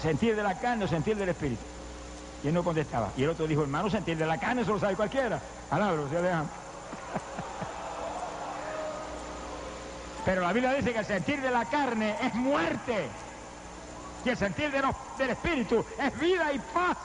sentir 0.00 0.36
de 0.36 0.42
la 0.42 0.58
carne 0.58 0.84
o 0.84 0.88
sentir 0.88 1.16
del 1.16 1.28
espíritu. 1.28 1.62
Y 2.42 2.48
él 2.48 2.54
no 2.54 2.64
contestaba. 2.64 3.10
Y 3.16 3.22
el 3.22 3.30
otro 3.30 3.46
dijo, 3.46 3.62
hermano, 3.62 3.90
sentir 3.90 4.16
de 4.16 4.26
la 4.26 4.38
carne, 4.38 4.62
eso 4.62 4.72
lo 4.72 4.80
sabe 4.80 4.96
cualquiera. 4.96 5.40
Alabro, 5.70 6.08
se 6.08 6.22
dejan. 6.22 6.48
Pero 10.24 10.40
la 10.42 10.52
Biblia 10.52 10.72
dice 10.74 10.92
que 10.92 10.98
el 10.98 11.06
sentir 11.06 11.40
de 11.40 11.50
la 11.50 11.64
carne 11.66 12.16
es 12.22 12.34
muerte. 12.34 13.08
Y 14.24 14.28
el 14.28 14.36
sentir 14.36 14.70
del 14.70 15.30
espíritu 15.30 15.84
es 15.98 16.20
vida 16.20 16.52
y 16.52 16.58
paz. 16.58 16.96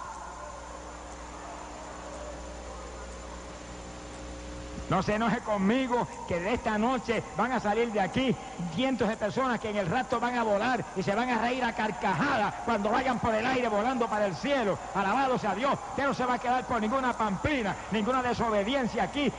No 4.90 5.02
se 5.02 5.16
enoje 5.16 5.40
conmigo 5.40 6.08
que 6.28 6.40
de 6.40 6.54
esta 6.54 6.78
noche 6.78 7.24
van 7.36 7.52
a 7.52 7.60
salir 7.60 7.92
de 7.92 8.00
aquí 8.00 8.36
cientos 8.76 9.08
de 9.08 9.18
personas 9.18 9.60
que 9.60 9.72
en 9.72 9.78
el 9.78 9.88
rato 9.88 10.20
van 10.20 10.38
a 10.38 10.44
volar 10.44 10.86
y 10.96 11.02
se 11.02 11.16
van 11.16 11.30
a 11.30 11.40
reír 11.40 11.64
a 11.64 11.74
carcajadas 11.74 12.54
cuando 12.66 12.92
vayan 12.92 13.20
por 13.20 13.34
el 13.34 13.46
aire 13.46 13.68
volando 13.68 14.08
para 14.08 14.28
el 14.28 14.36
cielo. 14.36 14.78
Alabado 14.94 15.40
sea 15.40 15.56
Dios. 15.56 15.78
Que 15.96 16.04
no 16.04 16.14
se 16.14 16.26
va 16.26 16.36
a 16.36 16.40
quedar 16.40 16.66
por 16.66 16.80
ninguna 16.80 17.14
pamplina, 17.14 17.76
ninguna 17.92 18.22
desobediencia 18.22 19.04
aquí. 19.04 19.32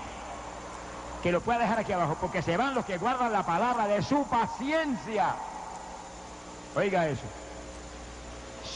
Que 1.23 1.31
lo 1.31 1.41
pueda 1.41 1.61
dejar 1.61 1.79
aquí 1.79 1.93
abajo, 1.93 2.17
porque 2.21 2.43
se 2.43 2.57
van 2.57 2.75
los 2.75 2.85
que 2.85 2.99
guardan 2.99 3.33
la 3.33 3.45
palabra 3.45 3.87
de 3.87 4.03
su 4.03 4.27
paciencia. 4.27 5.35
Oiga 6.75 7.07
eso. 7.09 7.25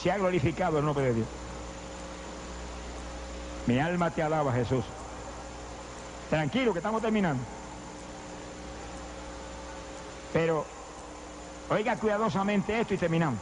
Se 0.03 0.11
ha 0.11 0.19
glorificado 0.19 0.79
el 0.79 0.85
nombre 0.85 1.05
de 1.07 1.15
Dios. 1.15 1.29
Mi 3.67 3.79
alma 3.79 4.11
te 4.11 4.23
alaba, 4.23 4.53
Jesús. 4.53 4.85
Tranquilo, 6.31 6.73
que 6.73 6.79
estamos 6.79 7.03
terminando. 7.03 7.43
Pero 10.33 10.65
oiga 11.69 11.97
cuidadosamente 11.97 12.81
esto 12.81 12.95
y 12.95 12.99
terminamos. 12.99 13.41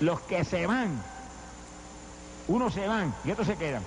Los 0.00 0.20
que 0.22 0.42
se 0.46 0.66
van, 0.66 1.02
unos 2.48 2.72
se 2.72 2.88
van 2.88 3.14
y 3.24 3.30
otros 3.30 3.46
se 3.46 3.56
quedan. 3.56 3.82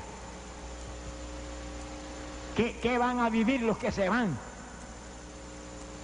¿Qué, 2.56 2.98
van 3.00 3.20
a 3.20 3.32
vivir 3.32 3.64
los 3.64 3.80
que 3.80 3.92
se 3.92 4.08
van? 4.08 4.38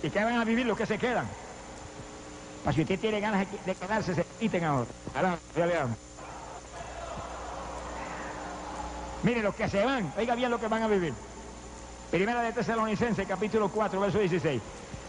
¿Y 0.01 0.09
qué 0.09 0.23
van 0.23 0.39
a 0.39 0.43
vivir 0.43 0.65
los 0.65 0.75
que 0.75 0.87
se 0.87 0.97
quedan? 0.97 1.27
Para 2.63 2.75
si 2.75 2.81
usted 2.81 2.99
tiene 2.99 3.19
ganas 3.19 3.45
de 3.63 3.75
quedarse, 3.75 4.15
se 4.15 4.25
quiten 4.39 4.63
ahora. 4.63 4.87
Mire, 9.23 9.41
los 9.41 9.55
que 9.55 9.67
se 9.67 9.83
van, 9.83 10.13
oiga 10.17 10.35
bien 10.35 10.49
lo 10.49 10.59
que 10.59 10.67
van 10.67 10.83
a 10.83 10.87
vivir. 10.87 11.13
Primera 12.09 12.41
de 12.41 12.53
Tesalonicenses, 12.53 13.27
capítulo 13.27 13.69
4, 13.69 13.99
verso 13.99 14.19
16. 14.19 14.61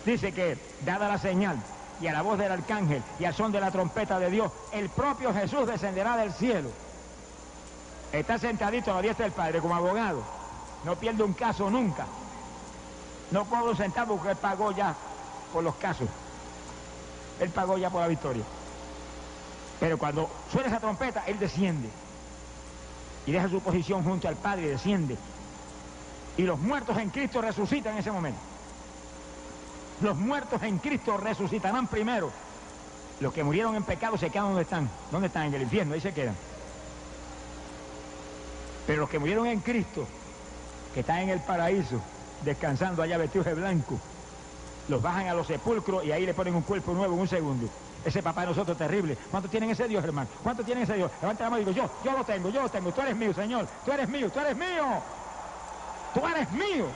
Dice 0.05 0.33
que, 0.33 0.59
dada 0.85 1.09
la 1.09 1.19
señal 1.19 1.57
y 2.01 2.07
a 2.07 2.13
la 2.13 2.23
voz 2.23 2.39
del 2.39 2.51
arcángel 2.51 3.03
y 3.19 3.25
al 3.25 3.35
son 3.35 3.53
de 3.53 3.61
la 3.61 3.71
trompeta 3.71 4.19
de 4.19 4.31
Dios, 4.31 4.51
el 4.73 4.89
propio 4.89 5.33
Jesús 5.33 5.67
descenderá 5.67 6.17
del 6.17 6.33
cielo. 6.33 6.71
Está 8.13 8.39
sentadito 8.39 8.91
a 8.91 8.97
la 8.97 9.03
diestra 9.03 9.25
del 9.25 9.33
Padre 9.33 9.61
como 9.61 9.77
abogado. 9.77 10.23
No 10.85 10.97
pierde 10.97 11.23
un 11.23 11.35
caso 11.35 11.71
nunca. 11.71 12.07
No 13.31 13.45
cobra 13.45 13.71
un 13.71 13.77
centavo 13.77 14.17
porque 14.17 14.33
él 14.33 14.37
pagó 14.37 14.73
ya 14.73 14.95
por 15.53 15.63
los 15.63 15.77
casos. 15.77 16.09
Él 17.39 17.51
pagó 17.51 17.79
ya 17.79 17.91
por 17.91 18.01
la 18.01 18.09
victoria. 18.09 18.43
Pero 19.79 19.97
cuando 19.97 20.29
suena 20.51 20.69
esa 20.69 20.81
trompeta, 20.81 21.23
él 21.27 21.39
desciende. 21.39 21.89
Y 23.31 23.33
deja 23.33 23.49
su 23.49 23.61
posición 23.61 24.03
junto 24.03 24.27
al 24.27 24.35
Padre 24.35 24.63
y 24.63 24.71
desciende. 24.71 25.17
Y 26.37 26.43
los 26.43 26.59
muertos 26.59 26.99
en 26.99 27.11
Cristo 27.11 27.41
resucitan 27.41 27.93
en 27.93 28.01
ese 28.01 28.11
momento. 28.11 28.41
Los 30.03 30.17
muertos 30.17 30.61
en 30.65 30.79
Cristo 30.79 31.17
resucitarán 31.17 31.87
primero. 31.87 32.33
Los 33.21 33.33
que 33.33 33.45
murieron 33.45 33.77
en 33.77 33.85
pecado 33.85 34.19
se 34.19 34.31
quedan 34.31 34.47
donde 34.47 34.63
están. 34.63 34.91
¿Dónde 35.13 35.29
están? 35.29 35.45
En 35.45 35.55
el 35.55 35.63
infierno, 35.63 35.95
ahí 35.95 36.01
se 36.01 36.13
quedan. 36.13 36.35
Pero 38.85 39.03
los 39.03 39.09
que 39.09 39.21
murieron 39.21 39.47
en 39.47 39.61
Cristo, 39.61 40.09
que 40.93 40.99
están 40.99 41.19
en 41.19 41.29
el 41.29 41.39
paraíso, 41.39 42.01
descansando 42.45 43.01
allá 43.01 43.17
vestidos 43.17 43.47
de 43.47 43.55
blanco, 43.55 43.97
los 44.89 45.01
bajan 45.01 45.29
a 45.29 45.35
los 45.35 45.47
sepulcros 45.47 46.05
y 46.05 46.11
ahí 46.11 46.27
le 46.27 46.35
ponen 46.35 46.57
un 46.57 46.63
cuerpo 46.63 46.95
nuevo 46.95 47.15
en 47.15 47.21
un 47.21 47.29
segundo. 47.29 47.69
Ese 48.05 48.23
papá 48.23 48.43
de 48.43 48.47
nosotros 48.49 48.77
terrible. 48.79 49.17
¿Cuántos 49.31 49.51
tienen 49.51 49.71
ese 49.71 49.87
Dios, 49.87 50.03
hermano? 50.03 50.29
¿Cuántos 50.43 50.65
tienen 50.65 50.85
ese 50.85 50.95
Dios? 50.95 51.11
Levanta 51.21 51.45
la 51.45 51.51
mano 51.51 51.63
y 51.63 51.65
digo, 51.67 51.77
yo, 51.77 51.91
yo 52.05 52.17
lo 52.17 52.25
tengo, 52.25 52.49
yo 52.49 52.63
lo 52.63 52.69
tengo. 52.71 52.93
Tú 52.93 53.01
eres 53.03 53.17
mío, 53.17 53.35
Señor. 53.35 53.69
Tú 53.85 53.93
eres 53.93 54.09
mío, 54.09 54.31
tú 54.31 54.41
eres 54.41 54.57
mío. 54.57 54.85
Tú 56.15 56.27
eres 56.27 56.51
mío. 56.53 56.87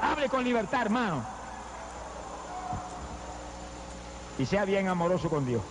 Hable 0.00 0.28
con 0.28 0.44
libertad, 0.44 0.82
hermano. 0.82 1.24
Y 4.38 4.46
sea 4.46 4.64
bien 4.64 4.88
amoroso 4.88 5.28
con 5.28 5.44
Dios. 5.44 5.62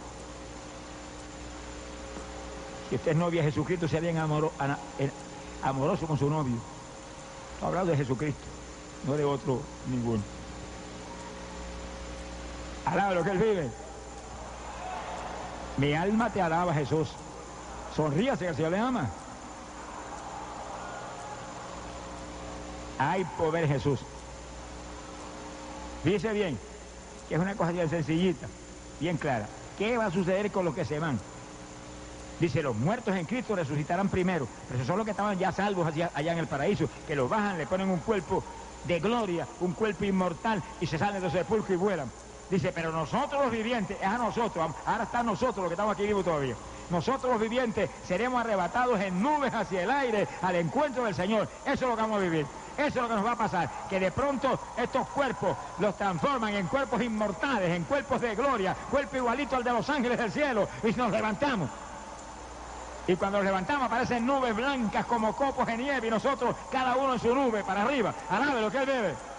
Si 2.89 2.95
usted 2.95 3.11
es 3.11 3.17
novia 3.17 3.41
de 3.41 3.49
Jesucristo, 3.51 3.87
sea 3.87 4.01
bien 4.01 4.17
amoro- 4.17 4.51
eh, 4.99 5.09
amoroso 5.63 6.05
con 6.07 6.17
su 6.17 6.29
novio. 6.29 6.55
Estoy 7.53 7.67
hablando 7.69 7.91
de 7.91 7.97
Jesucristo, 7.97 8.43
no 9.07 9.13
de 9.13 9.23
otro 9.23 9.61
ninguno. 9.89 10.21
Alaba 12.85 13.13
lo 13.13 13.23
que 13.23 13.31
Él 13.31 13.37
vive. 13.37 13.69
Mi 15.81 15.95
alma 15.95 16.29
te 16.29 16.39
alaba, 16.39 16.75
Jesús. 16.75 17.09
Sonríase 17.95 18.45
que 18.45 18.49
el 18.51 18.55
Señor 18.55 18.75
ama. 18.75 19.09
Hay 22.99 23.25
poder, 23.35 23.67
Jesús. 23.67 23.99
Fíjese 26.03 26.33
bien, 26.33 26.59
que 27.27 27.33
es 27.33 27.41
una 27.41 27.55
cosa 27.55 27.71
bien 27.71 27.89
sencillita, 27.89 28.45
bien 28.99 29.17
clara. 29.17 29.47
¿Qué 29.79 29.97
va 29.97 30.05
a 30.05 30.11
suceder 30.11 30.51
con 30.51 30.65
los 30.65 30.75
que 30.75 30.85
se 30.85 30.99
van? 30.99 31.19
Dice, 32.39 32.61
los 32.61 32.75
muertos 32.75 33.15
en 33.15 33.25
Cristo 33.25 33.55
resucitarán 33.55 34.07
primero. 34.07 34.47
Pero 34.67 34.75
esos 34.75 34.87
son 34.87 34.97
los 34.97 35.05
que 35.05 35.11
estaban 35.11 35.39
ya 35.39 35.51
salvos 35.51 35.87
allá 35.87 36.31
en 36.31 36.37
el 36.37 36.45
paraíso, 36.45 36.87
que 37.07 37.15
los 37.15 37.27
bajan, 37.27 37.57
le 37.57 37.65
ponen 37.65 37.89
un 37.89 38.01
cuerpo 38.01 38.43
de 38.85 38.99
gloria, 38.99 39.47
un 39.61 39.73
cuerpo 39.73 40.05
inmortal, 40.05 40.61
y 40.79 40.85
se 40.85 40.99
salen 40.99 41.15
de 41.15 41.21
los 41.21 41.33
sepulcros 41.33 41.71
y 41.71 41.75
vuelan. 41.75 42.11
Dice, 42.51 42.73
pero 42.73 42.91
nosotros 42.91 43.43
los 43.43 43.51
vivientes, 43.51 43.97
es 43.97 44.05
a 44.05 44.17
nosotros, 44.17 44.71
ahora 44.85 45.03
están 45.05 45.25
nosotros 45.25 45.55
los 45.55 45.67
que 45.67 45.73
estamos 45.73 45.93
aquí 45.93 46.05
vivos 46.05 46.25
todavía. 46.25 46.53
Nosotros 46.89 47.31
los 47.31 47.41
vivientes 47.41 47.89
seremos 48.05 48.41
arrebatados 48.41 48.99
en 48.99 49.23
nubes 49.23 49.53
hacia 49.53 49.83
el 49.83 49.89
aire 49.89 50.27
al 50.41 50.57
encuentro 50.57 51.05
del 51.05 51.15
Señor. 51.15 51.47
Eso 51.63 51.73
es 51.73 51.81
lo 51.81 51.95
que 51.95 52.01
vamos 52.01 52.17
a 52.17 52.23
vivir. 52.23 52.45
Eso 52.77 52.87
es 52.87 52.95
lo 52.95 53.07
que 53.07 53.15
nos 53.15 53.25
va 53.25 53.31
a 53.31 53.37
pasar. 53.37 53.69
Que 53.89 54.01
de 54.01 54.11
pronto 54.11 54.59
estos 54.75 55.07
cuerpos 55.07 55.55
los 55.79 55.95
transforman 55.95 56.53
en 56.53 56.67
cuerpos 56.67 57.01
inmortales, 57.01 57.69
en 57.69 57.85
cuerpos 57.85 58.19
de 58.19 58.35
gloria, 58.35 58.75
cuerpo 58.89 59.15
igualito 59.15 59.55
al 59.55 59.63
de 59.63 59.71
los 59.71 59.89
ángeles 59.89 60.17
del 60.17 60.33
cielo. 60.33 60.67
Y 60.83 60.91
nos 60.91 61.09
levantamos. 61.09 61.69
Y 63.07 63.15
cuando 63.15 63.37
nos 63.37 63.45
levantamos 63.45 63.85
aparecen 63.85 64.25
nubes 64.25 64.53
blancas 64.53 65.05
como 65.05 65.33
copos 65.33 65.65
de 65.67 65.77
nieve 65.77 66.07
y 66.07 66.09
nosotros 66.09 66.53
cada 66.69 66.97
uno 66.97 67.13
en 67.13 67.19
su 67.21 67.33
nube 67.33 67.63
para 67.63 67.83
arriba. 67.83 68.13
Alabe 68.29 68.61
lo 68.61 68.69
que 68.69 68.77
él 68.79 68.85
bebe. 68.85 69.30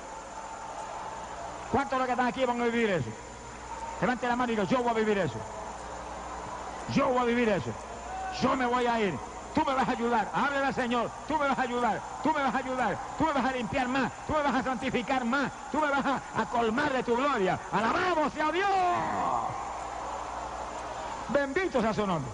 ¿Cuántos 1.72 1.92
de 1.92 1.98
los 1.98 2.06
que 2.06 2.12
están 2.12 2.26
aquí 2.26 2.44
van 2.44 2.60
a 2.60 2.64
vivir 2.66 2.90
eso? 2.90 3.08
Levante 4.02 4.28
la 4.28 4.36
mano 4.36 4.52
y 4.52 4.56
diga, 4.56 4.68
yo 4.68 4.82
voy 4.82 4.90
a 4.90 4.94
vivir 4.94 5.18
eso. 5.18 5.38
Yo 6.92 7.08
voy 7.08 7.18
a 7.18 7.24
vivir 7.24 7.48
eso. 7.48 7.70
Yo 8.42 8.54
me 8.56 8.66
voy 8.66 8.86
a 8.86 9.00
ir. 9.00 9.14
Tú 9.54 9.64
me 9.64 9.74
vas 9.74 9.88
a 9.88 9.92
ayudar. 9.92 10.30
Háblale 10.34 10.66
al 10.66 10.74
Señor. 10.74 11.10
Tú 11.26 11.38
me 11.38 11.48
vas 11.48 11.58
a 11.58 11.62
ayudar. 11.62 12.00
Tú 12.22 12.32
me 12.32 12.42
vas 12.42 12.54
a 12.54 12.58
ayudar. 12.58 12.98
Tú 13.16 13.24
me 13.24 13.32
vas 13.32 13.44
a 13.44 13.52
limpiar 13.52 13.88
más. 13.88 14.12
Tú 14.26 14.34
me 14.34 14.42
vas 14.42 14.54
a 14.54 14.62
santificar 14.62 15.24
más. 15.24 15.50
Tú 15.70 15.80
me 15.80 15.88
vas 15.88 16.04
a, 16.04 16.44
colmar 16.46 16.92
de 16.92 17.02
tu 17.02 17.16
gloria. 17.16 17.58
Alabamos 17.70 18.32
a 18.36 18.52
Dios. 18.52 18.68
Bendito 21.28 21.80
sea 21.80 21.94
su 21.94 22.06
nombre. 22.06 22.30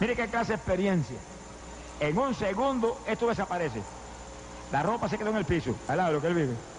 Mire 0.00 0.16
qué 0.16 0.28
clase 0.28 0.48
de 0.48 0.56
experiencia. 0.56 1.16
En 2.00 2.18
un 2.18 2.34
segundo 2.34 3.00
esto 3.06 3.26
desaparece. 3.26 3.82
La 4.70 4.82
ropa 4.82 5.08
se 5.08 5.18
quedó 5.18 5.30
en 5.30 5.36
el 5.36 5.44
piso, 5.44 5.74
al 5.88 5.96
lado 5.96 6.08
de 6.10 6.14
lo 6.14 6.20
que 6.20 6.26
él 6.28 6.34
vive. 6.34 6.69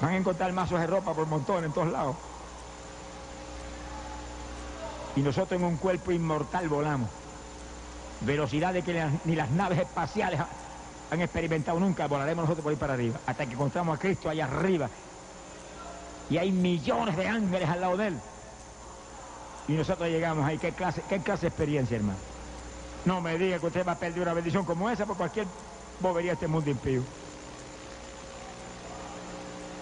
Van 0.00 0.10
a 0.12 0.16
encontrar 0.16 0.52
mazos 0.52 0.80
de 0.80 0.86
ropa 0.86 1.14
por 1.14 1.26
montón 1.26 1.64
en 1.64 1.72
todos 1.72 1.88
lados. 1.92 2.16
Y 5.14 5.20
nosotros 5.20 5.60
en 5.60 5.66
un 5.66 5.76
cuerpo 5.76 6.10
inmortal 6.10 6.68
volamos. 6.68 7.08
Velocidades 8.22 8.84
que 8.84 9.06
ni 9.24 9.36
las 9.36 9.50
naves 9.50 9.78
espaciales 9.80 10.40
ha- 10.40 10.48
han 11.10 11.20
experimentado 11.20 11.78
nunca. 11.78 12.06
Volaremos 12.06 12.44
nosotros 12.44 12.62
por 12.62 12.70
ahí 12.70 12.76
para 12.76 12.94
arriba. 12.94 13.20
Hasta 13.26 13.46
que 13.46 13.52
encontramos 13.52 13.96
a 13.96 14.00
Cristo 14.00 14.28
allá 14.28 14.46
arriba. 14.46 14.88
Y 16.30 16.38
hay 16.38 16.50
millones 16.50 17.16
de 17.16 17.28
ángeles 17.28 17.68
al 17.68 17.80
lado 17.80 17.96
de 17.96 18.06
él. 18.08 18.18
Y 19.68 19.72
nosotros 19.72 20.08
llegamos 20.08 20.44
ahí. 20.46 20.58
¿Qué 20.58 20.72
clase, 20.72 21.02
qué 21.08 21.20
clase 21.20 21.42
de 21.42 21.48
experiencia, 21.48 21.96
hermano? 21.96 22.18
No 23.04 23.20
me 23.20 23.36
diga 23.36 23.58
que 23.58 23.66
usted 23.66 23.86
va 23.86 23.92
a 23.92 23.98
perder 23.98 24.22
una 24.22 24.32
bendición 24.34 24.64
como 24.64 24.88
esa 24.88 25.04
por 25.04 25.16
cualquier 25.16 25.46
bobería 26.00 26.30
de 26.30 26.34
este 26.34 26.48
mundo 26.48 26.70
impío. 26.70 27.02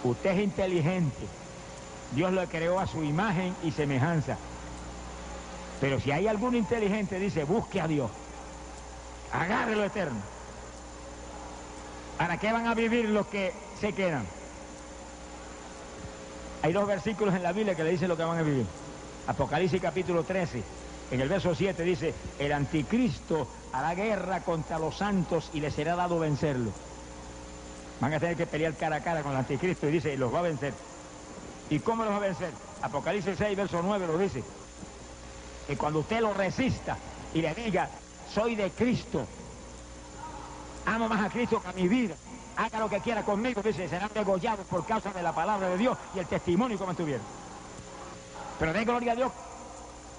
Usted 0.05 0.31
es 0.31 0.45
inteligente. 0.45 1.27
Dios 2.15 2.33
lo 2.33 2.45
creó 2.47 2.81
a 2.81 2.87
su 2.87 3.03
imagen 3.05 3.55
y 3.63 3.71
semejanza. 3.71 4.37
Pero 5.81 6.01
si 6.01 6.11
hay 6.11 6.27
algún 6.27 6.55
inteligente, 6.55 7.19
dice, 7.19 7.45
busque 7.45 7.81
a 7.81 7.89
Dios. 7.89 8.11
Agarre 9.33 9.77
lo 9.77 9.85
eterno. 9.85 10.21
¿Para 12.19 12.37
qué 12.39 12.53
van 12.53 12.67
a 12.67 12.75
vivir 12.75 13.09
los 13.09 13.27
que 13.27 13.53
se 13.81 13.93
quedan? 13.93 14.27
Hay 16.63 16.73
dos 16.73 16.87
versículos 16.87 17.35
en 17.35 17.43
la 17.43 17.53
Biblia 17.53 17.75
que 17.75 17.85
le 17.85 17.93
dicen 17.93 18.09
lo 18.09 18.17
que 18.17 18.25
van 18.25 18.39
a 18.39 18.43
vivir. 18.43 18.67
Apocalipsis 19.27 19.81
capítulo 19.81 20.25
13, 20.25 20.63
en 21.13 21.21
el 21.21 21.29
verso 21.29 21.55
7 21.55 21.83
dice, 21.83 22.15
el 22.39 22.53
anticristo 22.53 23.49
hará 23.73 23.95
guerra 23.95 24.41
contra 24.41 24.79
los 24.79 24.97
santos 24.97 25.51
y 25.55 25.61
les 25.61 25.75
será 25.75 25.97
dado 25.97 26.19
vencerlo. 26.19 26.71
Van 28.01 28.15
a 28.15 28.19
tener 28.19 28.37
que 28.37 28.47
pelear 28.47 28.75
cara 28.75 28.97
a 28.97 29.01
cara 29.03 29.23
con 29.23 29.33
el 29.33 29.39
anticristo 29.39 29.87
y 29.89 29.93
dice, 29.93 30.17
los 30.17 30.33
va 30.33 30.39
a 30.39 30.43
vencer. 30.43 30.73
¿Y 31.69 31.79
cómo 31.81 32.05
los 32.05 32.13
va 32.13 32.17
a 32.17 32.21
vencer? 32.21 32.51
Apocalipsis 32.83 33.37
6, 33.37 33.57
verso 33.57 33.81
9 33.83 34.07
lo 34.07 34.19
dice. 34.19 34.43
Que 35.67 35.77
cuando 35.77 36.01
usted 36.01 36.21
lo 36.21 36.33
resista 36.33 36.97
y 37.35 37.43
le 37.43 37.55
diga, 37.55 37.91
soy 38.33 38.55
de 38.57 38.71
Cristo, 38.71 39.27
amo 40.87 41.09
más 41.09 41.27
a 41.27 41.31
Cristo 41.31 41.61
que 41.61 41.69
a 41.69 41.73
mi 41.73 41.89
vida, 41.89 42.15
haga 42.57 42.81
lo 42.81 42.89
que 42.89 43.01
quiera 43.01 43.23
conmigo, 43.23 43.63
dice, 43.63 43.87
serán 43.89 44.11
degollados 44.15 44.67
por 44.67 44.87
causa 44.87 45.13
de 45.13 45.23
la 45.23 45.35
palabra 45.35 45.69
de 45.69 45.77
Dios 45.77 45.99
y 46.15 46.21
el 46.21 46.27
testimonio 46.27 46.79
que 46.79 46.87
mantuvieron. 46.87 47.25
Pero 48.59 48.73
de 48.73 48.85
gloria 48.85 49.13
a 49.13 49.17
Dios. 49.17 49.33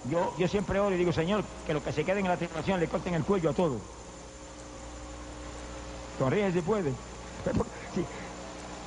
Yo, 0.10 0.34
yo 0.38 0.48
siempre 0.48 0.80
oro 0.80 0.96
y 0.96 0.98
digo, 1.00 1.12
Señor, 1.12 1.44
que 1.66 1.74
los 1.74 1.84
que 1.84 1.92
se 1.92 2.04
queden 2.04 2.26
en 2.26 2.32
la 2.32 2.38
tribulación 2.38 2.80
le 2.80 2.88
corten 2.88 3.14
el 3.16 3.24
cuello 3.24 3.50
a 3.50 3.54
todos. 3.54 3.82
Sonríe 6.18 6.52
si 6.52 6.62
puede. 6.62 6.94
Sí, 7.96 8.06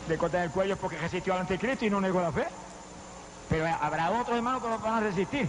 le 0.09 0.18
cortan 0.18 0.43
el 0.43 0.51
cuello 0.51 0.76
porque 0.76 0.97
resistió 0.98 1.35
al 1.35 1.40
anticristo 1.40 1.85
y 1.85 1.90
no 1.90 2.01
negó 2.01 2.20
la 2.20 2.32
fe. 2.32 2.47
Pero 3.48 3.66
habrá 3.66 4.10
otros 4.10 4.36
hermanos 4.36 4.62
que 4.62 4.68
lo 4.68 4.78
van 4.78 4.94
a 4.94 5.01
resistir. 5.01 5.48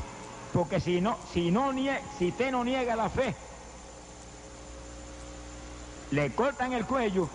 Porque 0.54 0.80
si 0.80 1.02
no, 1.02 1.18
si 1.34 1.52
no 1.52 1.74
nie, 1.74 2.00
si 2.18 2.30
usted 2.30 2.52
no 2.52 2.64
niega 2.64 2.96
la 2.96 3.10
fe, 3.10 3.36
le 6.12 6.32
cortan 6.32 6.72
el 6.74 6.86
cuello, 6.86 7.28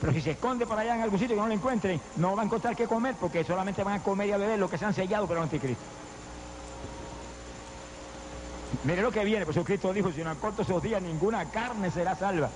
pero 0.00 0.12
si 0.12 0.22
se 0.22 0.30
esconde 0.30 0.66
por 0.66 0.78
allá 0.78 0.94
en 0.94 1.02
algún 1.02 1.18
sitio 1.18 1.36
que 1.36 1.42
no 1.42 1.48
lo 1.48 1.52
encuentren, 1.52 2.00
no 2.16 2.34
va 2.34 2.42
a 2.42 2.44
encontrar 2.46 2.74
qué 2.74 2.86
comer 2.86 3.16
porque 3.20 3.44
solamente 3.44 3.84
van 3.84 4.00
a 4.00 4.02
comer 4.02 4.28
y 4.28 4.32
a 4.32 4.38
beber 4.38 4.58
lo 4.58 4.70
que 4.70 4.78
se 4.78 4.86
han 4.86 4.94
sellado 4.94 5.26
por 5.26 5.36
el 5.36 5.42
anticristo. 5.42 5.82
Mire 8.84 9.02
lo 9.02 9.12
que 9.12 9.24
viene, 9.24 9.44
pues 9.44 9.58
Cristo 9.64 9.92
dijo, 9.92 10.10
si 10.10 10.22
no 10.22 10.30
acorto 10.30 10.62
esos 10.62 10.82
días, 10.82 11.02
ninguna 11.02 11.44
carne 11.50 11.90
será 11.90 12.16
salva. 12.16 12.48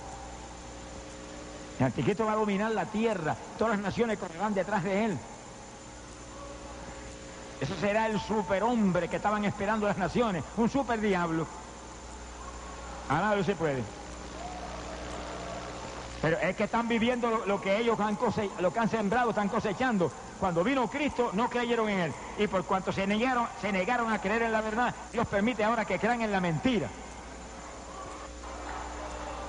El 1.78 1.86
anticristo 1.86 2.24
va 2.24 2.32
a 2.32 2.36
dominar 2.36 2.70
la 2.70 2.86
tierra, 2.86 3.36
todas 3.58 3.74
las 3.74 3.82
naciones 3.82 4.18
correrán 4.18 4.54
detrás 4.54 4.84
de 4.84 5.06
él. 5.06 5.18
Eso 7.60 7.74
será 7.80 8.06
el 8.06 8.20
superhombre 8.20 9.08
que 9.08 9.16
estaban 9.16 9.44
esperando 9.44 9.86
las 9.86 9.98
naciones, 9.98 10.44
un 10.56 10.68
super 10.68 11.00
diablo. 11.00 11.46
A 13.08 13.14
nada 13.14 13.42
se 13.42 13.54
puede. 13.54 13.82
Pero 16.22 16.38
es 16.38 16.56
que 16.56 16.64
están 16.64 16.88
viviendo 16.88 17.28
lo, 17.28 17.44
lo 17.44 17.60
que 17.60 17.78
ellos 17.78 17.98
han, 18.00 18.16
cose, 18.16 18.48
lo 18.60 18.72
que 18.72 18.78
han 18.78 18.88
sembrado, 18.88 19.30
están 19.30 19.48
cosechando. 19.48 20.10
Cuando 20.40 20.64
vino 20.64 20.88
Cristo 20.88 21.30
no 21.34 21.48
creyeron 21.48 21.88
en 21.88 22.00
Él. 22.00 22.14
Y 22.38 22.46
por 22.46 22.64
cuanto 22.64 22.92
se 22.92 23.06
negaron, 23.06 23.46
se 23.60 23.72
negaron 23.72 24.12
a 24.12 24.20
creer 24.20 24.42
en 24.42 24.52
la 24.52 24.60
verdad, 24.60 24.94
Dios 25.12 25.26
permite 25.26 25.64
ahora 25.64 25.84
que 25.84 25.98
crean 25.98 26.22
en 26.22 26.32
la 26.32 26.40
mentira. 26.40 26.88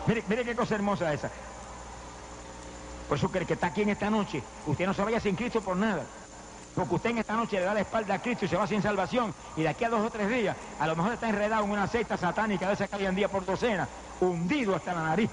Mire, 0.07 0.23
mire 0.27 0.43
qué 0.43 0.55
cosa 0.55 0.75
hermosa 0.75 1.13
esa. 1.13 1.31
Por 3.07 3.17
eso 3.17 3.31
que 3.31 3.39
el 3.39 3.45
que 3.45 3.53
está 3.53 3.67
aquí 3.67 3.83
en 3.83 3.89
esta 3.89 4.09
noche, 4.09 4.41
usted 4.65 4.85
no 4.85 4.93
se 4.93 5.03
vaya 5.03 5.19
sin 5.19 5.35
Cristo 5.35 5.61
por 5.61 5.75
nada. 5.77 6.03
Porque 6.75 6.95
usted 6.95 7.09
en 7.11 7.19
esta 7.19 7.35
noche 7.35 7.57
le 7.57 7.65
da 7.65 7.73
la 7.73 7.81
espalda 7.81 8.15
a 8.15 8.21
Cristo 8.21 8.45
y 8.45 8.47
se 8.47 8.57
va 8.57 8.67
sin 8.67 8.81
salvación. 8.81 9.33
Y 9.55 9.61
de 9.61 9.69
aquí 9.69 9.85
a 9.85 9.89
dos 9.89 10.05
o 10.05 10.09
tres 10.09 10.29
días, 10.29 10.57
a 10.79 10.87
lo 10.87 10.95
mejor 10.95 11.13
está 11.13 11.29
enredado 11.29 11.63
en 11.63 11.71
una 11.71 11.87
secta 11.87 12.17
satánica 12.17 12.67
de 12.67 12.73
esa 12.73 12.87
que 12.87 13.05
en 13.05 13.15
día 13.15 13.29
por 13.29 13.45
docena, 13.45 13.87
hundido 14.19 14.75
hasta 14.75 14.93
la 14.93 15.03
nariz. 15.03 15.29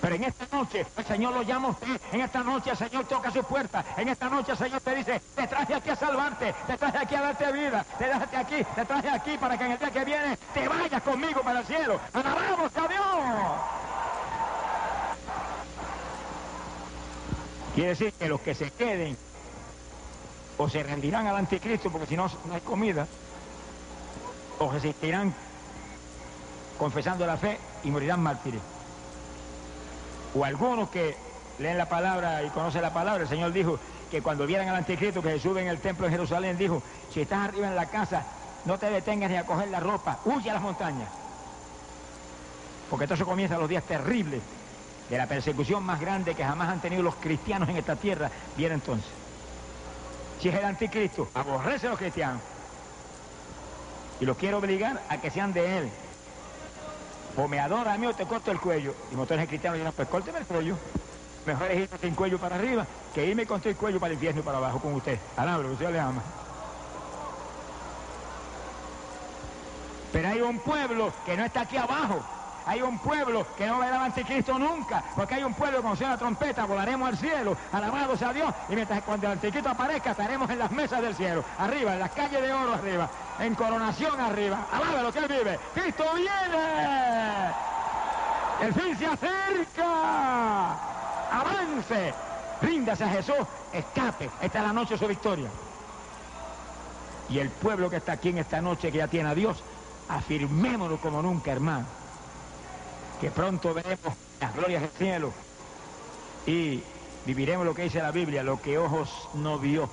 Pero 0.00 0.14
en 0.14 0.24
esta 0.24 0.56
noche 0.56 0.86
el 0.96 1.04
Señor 1.04 1.34
lo 1.34 1.42
llama 1.42 1.68
a 1.68 1.70
usted. 1.70 2.00
En 2.12 2.20
esta 2.20 2.40
noche 2.40 2.70
el 2.70 2.76
Señor 2.76 3.04
toca 3.04 3.30
su 3.30 3.42
puerta. 3.44 3.84
En 3.96 4.08
esta 4.08 4.28
noche 4.28 4.52
el 4.52 4.58
Señor 4.58 4.80
te 4.80 4.94
dice, 4.94 5.20
te 5.34 5.46
traje 5.46 5.74
aquí 5.74 5.90
a 5.90 5.96
salvarte, 5.96 6.54
te 6.66 6.76
traje 6.76 6.98
aquí 6.98 7.14
a 7.14 7.20
darte 7.20 7.52
vida, 7.52 7.84
te 7.98 8.04
traje 8.06 8.36
aquí, 8.36 8.64
te 8.74 8.84
traje 8.84 9.08
aquí 9.08 9.38
para 9.38 9.56
que 9.56 9.64
en 9.64 9.72
el 9.72 9.78
día 9.78 9.90
que 9.90 10.04
viene 10.04 10.36
te 10.52 10.68
vayas 10.68 11.02
conmigo 11.02 11.40
para 11.42 11.60
el 11.60 11.66
cielo. 11.66 12.00
¡Alabamos 12.12 12.76
a 12.76 12.88
Dios! 12.88 13.75
Quiere 17.76 17.90
decir 17.90 18.12
que 18.14 18.28
los 18.28 18.40
que 18.40 18.54
se 18.54 18.72
queden 18.72 19.16
o 20.58 20.68
se 20.68 20.82
rendirán 20.82 21.28
al 21.28 21.36
anticristo 21.36 21.92
porque 21.92 22.06
si 22.06 22.16
no, 22.16 22.28
no 22.46 22.54
hay 22.54 22.62
comida, 22.62 23.06
o 24.58 24.72
resistirán 24.72 25.34
confesando 26.78 27.26
la 27.26 27.36
fe 27.36 27.58
y 27.84 27.90
morirán 27.90 28.22
mártires 28.22 28.62
o 30.34 30.44
algunos 30.44 30.88
que 30.90 31.16
leen 31.58 31.78
la 31.78 31.88
palabra 31.88 32.42
y 32.42 32.48
conocen 32.48 32.82
la 32.82 32.92
palabra, 32.92 33.22
el 33.22 33.28
Señor 33.28 33.52
dijo 33.52 33.78
que 34.10 34.22
cuando 34.22 34.46
vieran 34.46 34.68
al 34.68 34.76
anticristo 34.76 35.22
que 35.22 35.30
Jesús 35.30 35.56
en 35.56 35.68
el 35.68 35.78
templo 35.78 36.06
de 36.06 36.12
Jerusalén, 36.12 36.58
dijo, 36.58 36.82
si 37.12 37.20
estás 37.22 37.48
arriba 37.48 37.68
en 37.68 37.76
la 37.76 37.86
casa, 37.86 38.24
no 38.64 38.78
te 38.78 38.90
detengas 38.90 39.30
ni 39.30 39.36
a 39.36 39.44
coger 39.44 39.68
la 39.68 39.80
ropa, 39.80 40.18
huye 40.24 40.50
a 40.50 40.54
las 40.54 40.62
montañas. 40.62 41.08
Porque 42.90 43.04
entonces 43.04 43.26
comienzan 43.26 43.60
los 43.60 43.68
días 43.68 43.84
terribles 43.84 44.42
de 45.08 45.18
la 45.18 45.26
persecución 45.26 45.84
más 45.84 46.00
grande 46.00 46.34
que 46.34 46.44
jamás 46.44 46.68
han 46.68 46.80
tenido 46.80 47.02
los 47.02 47.14
cristianos 47.16 47.68
en 47.68 47.76
esta 47.76 47.96
tierra, 47.96 48.30
viene 48.56 48.74
entonces. 48.74 49.10
Si 50.40 50.48
es 50.48 50.54
el 50.54 50.64
anticristo, 50.64 51.28
aborrece 51.34 51.86
a 51.86 51.90
los 51.90 51.98
cristianos. 51.98 52.40
Y 54.20 54.24
los 54.24 54.36
quiero 54.36 54.58
obligar 54.58 55.02
a 55.08 55.18
que 55.18 55.30
sean 55.30 55.52
de 55.52 55.78
él, 55.78 55.90
o 57.36 57.46
me 57.48 57.60
adora 57.60 57.92
a 57.92 57.98
mí 57.98 58.06
o 58.06 58.14
te 58.14 58.26
corto 58.26 58.50
el 58.50 58.58
cuello. 58.58 58.94
Y 59.12 59.14
motores 59.14 59.46
cristianos 59.46 59.78
dicen, 59.78 59.92
pues 59.94 60.08
córteme 60.08 60.38
el 60.38 60.46
cuello. 60.46 60.76
Mejor 61.44 61.70
es 61.70 61.84
irme 61.84 61.98
sin 61.98 62.14
cuello 62.14 62.38
para 62.38 62.56
arriba 62.56 62.86
que 63.14 63.24
irme 63.24 63.46
con 63.46 63.60
todo 63.60 63.70
el 63.70 63.76
cuello 63.76 64.00
para 64.00 64.08
el 64.08 64.14
infierno 64.14 64.40
y 64.40 64.44
para 64.44 64.58
abajo 64.58 64.80
con 64.80 64.94
usted. 64.94 65.18
Alabro, 65.36 65.70
usted 65.70 65.90
le 65.90 66.00
ama. 66.00 66.22
Pero 70.12 70.28
hay 70.28 70.40
un 70.40 70.58
pueblo 70.58 71.12
que 71.24 71.36
no 71.36 71.44
está 71.44 71.60
aquí 71.60 71.76
abajo. 71.76 72.20
Hay 72.66 72.82
un 72.82 72.98
pueblo 72.98 73.46
que 73.56 73.64
no 73.64 73.78
verá 73.78 74.00
al 74.00 74.06
anticristo 74.06 74.58
nunca, 74.58 75.02
porque 75.14 75.36
hay 75.36 75.44
un 75.44 75.54
pueblo 75.54 75.78
que 75.78 75.82
con 75.84 75.98
la 76.00 76.18
trompeta 76.18 76.64
volaremos 76.64 77.08
al 77.08 77.16
cielo, 77.16 77.56
alabados 77.72 78.20
a 78.22 78.32
Dios, 78.32 78.52
y 78.68 78.74
mientras 78.74 79.04
cuando 79.04 79.26
el 79.26 79.34
anticristo 79.34 79.70
aparezca 79.70 80.10
estaremos 80.10 80.50
en 80.50 80.58
las 80.58 80.72
mesas 80.72 81.00
del 81.00 81.14
cielo, 81.14 81.44
arriba, 81.58 81.94
en 81.94 82.00
las 82.00 82.10
calles 82.10 82.42
de 82.42 82.52
oro 82.52 82.74
arriba, 82.74 83.08
en 83.38 83.54
coronación 83.54 84.20
arriba. 84.20 84.66
Alaba 84.72 85.02
lo 85.02 85.12
que 85.12 85.18
él 85.20 85.28
vive. 85.28 85.60
Cristo 85.74 86.04
viene. 86.16 87.52
El 88.62 88.74
fin 88.74 88.98
se 88.98 89.06
acerca. 89.06 90.72
Avance. 91.30 92.14
Ríndase 92.62 93.04
a 93.04 93.08
Jesús. 93.10 93.46
Escape. 93.72 94.28
Esta 94.40 94.58
es 94.58 94.64
la 94.64 94.72
noche 94.72 94.94
de 94.94 94.98
su 94.98 95.06
victoria. 95.06 95.48
Y 97.28 97.38
el 97.38 97.50
pueblo 97.50 97.90
que 97.90 97.96
está 97.96 98.12
aquí 98.12 98.30
en 98.30 98.38
esta 98.38 98.60
noche, 98.60 98.90
que 98.90 98.98
ya 98.98 99.08
tiene 99.08 99.28
a 99.28 99.34
Dios, 99.34 99.62
afirmémonos 100.08 100.98
como 101.00 101.22
nunca, 101.22 101.52
hermano. 101.52 101.86
Que 103.20 103.30
pronto 103.30 103.72
veremos 103.72 104.14
las 104.40 104.54
glorias 104.54 104.82
del 104.82 104.90
cielo 104.90 105.32
y 106.46 106.82
viviremos 107.24 107.66
lo 107.66 107.74
que 107.74 107.82
dice 107.82 108.00
la 108.00 108.10
Biblia, 108.10 108.42
lo 108.42 108.60
que 108.60 108.78
ojos 108.78 109.28
no 109.34 109.58
vio, 109.58 109.88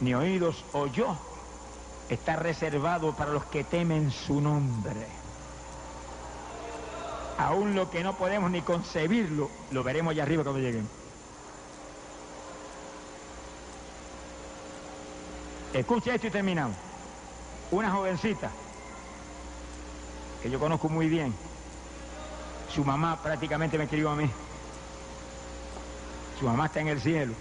ni 0.00 0.14
oídos 0.14 0.64
oyó, 0.72 1.16
está 2.08 2.36
reservado 2.36 3.14
para 3.14 3.32
los 3.32 3.44
que 3.44 3.62
temen 3.62 4.10
su 4.10 4.40
nombre. 4.40 5.06
Aún 7.38 7.74
lo 7.74 7.90
que 7.90 8.02
no 8.02 8.16
podemos 8.16 8.50
ni 8.50 8.62
concebirlo, 8.62 9.50
lo 9.70 9.84
veremos 9.84 10.12
allá 10.12 10.22
arriba 10.22 10.42
cuando 10.42 10.60
lleguen. 10.60 10.88
Escucha 15.74 16.14
esto 16.14 16.28
y 16.28 16.30
terminamos. 16.30 16.76
Una 17.70 17.90
jovencita 17.90 18.50
que 20.42 20.50
yo 20.50 20.58
conozco 20.58 20.88
muy 20.88 21.08
bien. 21.08 21.34
Su 22.74 22.84
mamá 22.84 23.20
prácticamente 23.22 23.78
me 23.78 23.84
escribió 23.84 24.10
a 24.10 24.16
mí. 24.16 24.28
Su 26.38 26.46
mamá 26.46 26.66
está 26.66 26.80
en 26.80 26.88
el 26.88 27.00
cielo. 27.00 27.32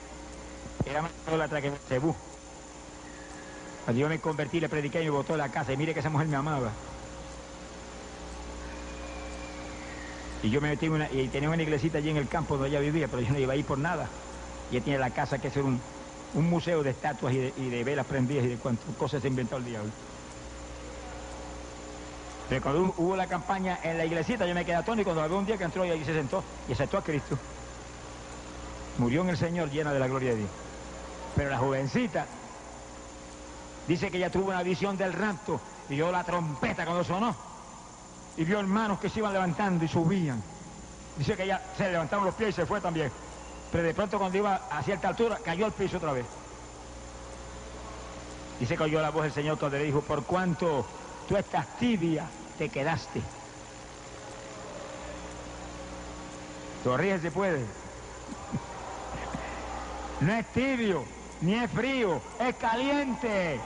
Era 0.86 1.02
más 1.02 1.12
la 1.52 1.62
que 1.62 1.72
Cebú. 1.90 2.16
Cuando 3.84 4.02
yo 4.02 4.10
me 4.10 4.20
convertí, 4.20 4.60
le 4.60 4.70
prediqué 4.70 5.02
y 5.02 5.06
me 5.06 5.12
botó 5.12 5.34
de 5.34 5.40
la 5.40 5.50
casa. 5.50 5.74
Y 5.74 5.78
mire 5.78 5.94
que 5.94 6.00
esa 6.00 6.10
mujer 6.10 6.28
me 6.28 6.38
amaba. 6.38 6.72
Y 10.44 10.50
yo 10.50 10.62
me 10.62 10.70
metí 10.70 10.88
una, 10.88 11.12
y 11.12 11.28
tenía 11.28 11.50
una 11.50 11.64
iglesita 11.64 11.98
allí 11.98 12.10
en 12.10 12.18
el 12.18 12.28
campo 12.28 12.56
donde 12.56 12.70
ella 12.70 12.80
vivía, 12.80 13.08
pero 13.08 13.22
yo 13.22 13.32
no 13.32 13.40
iba 13.40 13.54
a 13.54 13.56
ir 13.56 13.66
por 13.66 13.80
nada. 13.80 14.08
Y 14.72 14.76
ella 14.76 14.84
tiene 14.84 15.00
la 15.00 15.10
casa 15.10 15.40
que 15.40 15.48
es 15.48 15.58
un, 15.58 15.82
museo 16.34 16.84
de 16.84 16.92
estatuas 16.92 17.34
y 17.34 17.70
de, 17.70 17.84
velas 17.84 18.06
prendidas 18.06 18.46
y 18.46 18.50
de 18.50 18.58
cuántas 18.58 18.94
cosas 18.96 19.22
se 19.22 19.28
inventó 19.28 19.58
el 19.58 19.66
diablo. 19.66 19.92
Pero 22.50 22.62
cuando 22.62 22.94
hubo 22.98 23.16
la 23.16 23.28
campaña 23.28 23.80
en 23.84 23.98
la 23.98 24.06
iglesita, 24.06 24.46
yo 24.46 24.54
me 24.54 24.66
quedé 24.66 24.76
atónito 24.76 25.12
cuando 25.12 25.28
veo 25.30 25.40
un 25.40 25.46
día 25.46 25.58
que 25.58 25.64
entró 25.64 25.86
y 25.86 25.92
allí 25.92 26.06
se 26.06 26.14
sentó 26.14 26.44
y 26.68 26.74
aceptó 26.74 26.98
a 26.98 27.04
Cristo. 27.04 27.38
Murió 28.98 29.22
en 29.22 29.30
el 29.30 29.38
Señor 29.38 29.70
llena 29.70 29.92
de 29.92 30.00
la 30.00 30.08
gloria 30.08 30.32
de 30.32 30.38
Dios. 30.38 30.50
Pero 31.36 31.50
la 31.50 31.58
jovencita 31.58 32.26
Dice 33.88 34.10
que 34.10 34.18
ella 34.18 34.32
tuvo 34.32 34.48
una 34.48 34.64
visión 34.64 34.98
del 34.98 35.14
rapto 35.14 35.60
y 35.90 35.96
vio 35.96 36.12
la 36.12 36.24
trompeta 36.24 36.86
cuando 36.86 37.04
sonó. 37.04 37.36
Y 38.38 38.44
vio 38.44 38.60
hermanos 38.60 39.00
que 39.00 39.10
se 39.10 39.20
iban 39.20 39.34
levantando 39.34 39.86
y 39.86 39.88
subían. 39.88 40.42
Dice 41.18 41.36
que 41.38 41.44
ella 41.44 41.62
se 41.78 41.92
levantaron 41.92 42.26
los 42.26 42.36
pies 42.36 42.50
y 42.50 42.54
se 42.54 42.66
fue 42.66 42.82
también. 42.82 43.12
Pero 43.72 43.84
de 43.84 43.94
pronto 43.94 44.18
cuando 44.18 44.38
iba 44.38 44.62
a 44.72 44.82
cierta 44.82 45.10
altura 45.10 45.38
cayó 45.44 45.66
al 45.66 45.72
piso 45.72 45.98
otra 45.98 46.14
vez. 46.14 46.26
Dice 48.60 48.76
que 48.76 48.84
oyó 48.84 49.02
la 49.02 49.12
voz 49.12 49.24
del 49.24 49.34
Señor 49.34 49.60
cuando 49.60 49.78
le 49.78 49.84
dijo, 49.84 50.02
por 50.02 50.24
cuanto 50.24 50.86
tú 51.28 51.38
estás 51.38 51.68
tibia, 51.78 52.28
te 52.58 52.70
quedaste. 52.70 53.22
Torríe 56.84 57.20
se 57.20 57.32
puede. 57.32 57.60
No 60.22 60.32
es 60.32 60.46
tibio, 60.54 61.04
ni 61.42 61.56
es 61.56 61.70
frío, 61.70 62.22
es 62.40 62.56
caliente. 62.56 63.60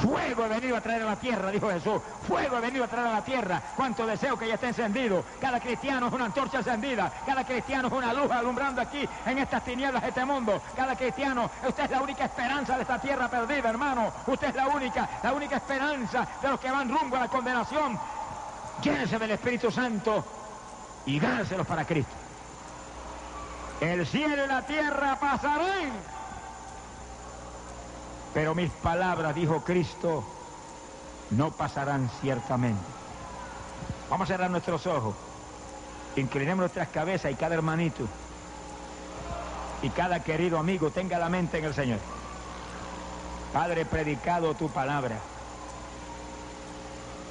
Fuego 0.00 0.46
he 0.46 0.48
venido 0.48 0.76
a 0.76 0.80
traer 0.80 1.02
a 1.02 1.06
la 1.06 1.16
tierra, 1.16 1.50
dijo 1.50 1.70
Jesús. 1.70 2.00
Fuego 2.26 2.56
he 2.56 2.60
venido 2.60 2.84
a 2.84 2.88
traer 2.88 3.08
a 3.08 3.12
la 3.12 3.24
tierra. 3.24 3.62
Cuánto 3.76 4.06
deseo 4.06 4.38
que 4.38 4.48
ya 4.48 4.54
esté 4.54 4.68
encendido. 4.68 5.24
Cada 5.40 5.60
cristiano 5.60 6.08
es 6.08 6.12
una 6.12 6.24
antorcha 6.26 6.58
encendida. 6.58 7.12
Cada 7.26 7.44
cristiano 7.44 7.88
es 7.88 7.94
una 7.94 8.12
luz 8.12 8.30
alumbrando 8.30 8.80
aquí 8.80 9.08
en 9.26 9.38
estas 9.38 9.64
tinieblas 9.64 10.02
de 10.02 10.08
este 10.08 10.24
mundo. 10.24 10.60
Cada 10.74 10.96
cristiano, 10.96 11.50
usted 11.66 11.84
es 11.84 11.90
la 11.90 12.02
única 12.02 12.24
esperanza 12.24 12.76
de 12.76 12.82
esta 12.82 12.98
tierra 13.00 13.28
perdida, 13.28 13.68
hermano. 13.68 14.12
Usted 14.26 14.48
es 14.48 14.54
la 14.54 14.68
única, 14.68 15.08
la 15.22 15.32
única 15.32 15.56
esperanza 15.56 16.26
de 16.40 16.48
los 16.48 16.58
que 16.58 16.70
van 16.70 16.88
rumbo 16.88 17.16
a 17.16 17.20
la 17.20 17.28
condenación. 17.28 17.98
Llénese 18.82 19.18
del 19.18 19.30
Espíritu 19.32 19.70
Santo 19.70 20.24
y 21.06 21.18
gánselos 21.18 21.66
para 21.66 21.84
Cristo. 21.84 22.12
El 23.80 24.06
cielo 24.06 24.44
y 24.44 24.48
la 24.48 24.62
tierra 24.62 25.16
pasarán 25.18 25.90
pero 28.34 28.54
mis 28.54 28.70
palabras, 28.70 29.34
dijo 29.34 29.62
Cristo, 29.62 30.24
no 31.30 31.50
pasarán 31.50 32.10
ciertamente. 32.20 32.82
Vamos 34.08 34.28
a 34.28 34.32
cerrar 34.32 34.50
nuestros 34.50 34.86
ojos, 34.86 35.14
inclinemos 36.16 36.60
nuestras 36.60 36.88
cabezas 36.88 37.32
y 37.32 37.34
cada 37.34 37.54
hermanito 37.54 38.06
y 39.82 39.90
cada 39.90 40.22
querido 40.22 40.58
amigo 40.58 40.90
tenga 40.90 41.18
la 41.18 41.28
mente 41.28 41.58
en 41.58 41.64
el 41.64 41.74
Señor. 41.74 41.98
Padre, 43.52 43.84
predicado 43.84 44.54
tu 44.54 44.68
palabra. 44.68 45.16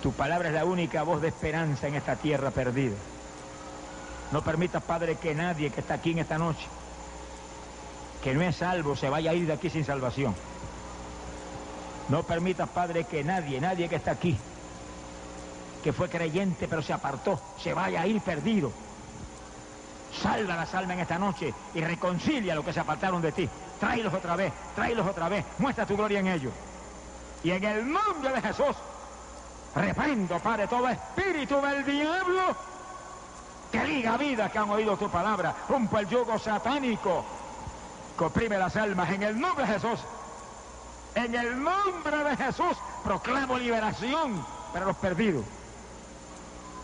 Tu 0.04 0.12
palabra 0.12 0.50
es 0.50 0.56
la 0.56 0.66
única 0.66 1.04
voz 1.04 1.22
de 1.22 1.30
esperanza 1.30 1.88
en 1.88 1.96
esta 1.96 2.16
tierra 2.16 2.52
perdida. 2.52 2.96
No 4.32 4.44
permitas, 4.44 4.84
Padre, 4.84 5.16
que 5.16 5.34
nadie 5.36 5.72
que 5.72 5.82
está 5.82 5.96
aquí 5.96 6.12
en 6.12 6.20
esta 6.20 6.38
noche, 6.38 6.66
que 8.24 8.34
no 8.34 8.42
es 8.42 8.56
salvo, 8.56 8.96
se 8.96 9.10
vaya 9.10 9.32
a 9.32 9.34
ir 9.34 9.48
de 9.48 9.54
aquí 9.54 9.70
sin 9.70 9.86
salvación. 9.86 10.36
No 12.12 12.24
permitas, 12.24 12.68
Padre, 12.68 13.06
que 13.06 13.24
nadie, 13.24 13.62
nadie 13.62 13.88
que 13.88 13.96
está 13.96 14.12
aquí, 14.12 14.38
que 15.82 15.94
fue 15.94 16.10
creyente 16.10 16.68
pero 16.68 16.82
se 16.82 16.92
apartó, 16.92 17.40
se 17.58 17.74
vaya 17.74 18.02
a 18.02 18.08
ir 18.08 18.20
perdido. 18.20 18.70
Salva 20.22 20.58
las 20.58 20.76
almas 20.76 20.96
en 20.96 21.04
esta 21.04 21.18
noche 21.18 21.54
y 21.74 21.80
reconcilia 21.80 22.52
a 22.52 22.58
los 22.58 22.66
que 22.66 22.74
se 22.74 22.82
apartaron 22.82 23.22
de 23.22 23.32
ti. 23.32 23.50
Tráelos 23.80 24.14
otra 24.14 24.36
vez, 24.36 24.52
tráelos 24.76 25.08
otra 25.08 25.30
vez. 25.30 25.46
Muestra 25.58 25.86
tu 25.86 25.96
gloria 25.96 26.20
en 26.20 26.28
ellos. 26.28 26.52
Y 27.46 27.52
en 27.52 27.64
el 27.64 27.90
nombre 27.90 28.34
de 28.34 28.42
Jesús, 28.42 28.76
Reprendo, 29.74 30.38
Padre, 30.40 30.68
todo 30.68 30.90
espíritu 30.90 31.62
del 31.62 31.86
diablo 31.86 32.42
que 33.72 33.86
liga 33.86 34.18
vida 34.18 34.50
que 34.50 34.58
han 34.58 34.70
oído 34.70 34.98
tu 34.98 35.10
palabra. 35.10 35.56
Rompo 35.70 35.98
el 35.98 36.10
yugo 36.10 36.38
satánico 36.38 37.24
que 38.18 38.26
oprime 38.26 38.58
las 38.58 38.76
almas 38.76 39.10
en 39.12 39.24
el 39.24 39.40
nombre 39.40 39.66
de 39.66 39.76
Jesús. 39.76 40.02
En 41.16 41.36
el 41.36 41.62
nombre 41.62 42.24
de 42.24 42.38
Jesús 42.38 42.78
proclamo 43.04 43.58
liberación 43.58 44.46
para 44.72 44.86
los 44.86 44.96
perdidos. 44.96 45.44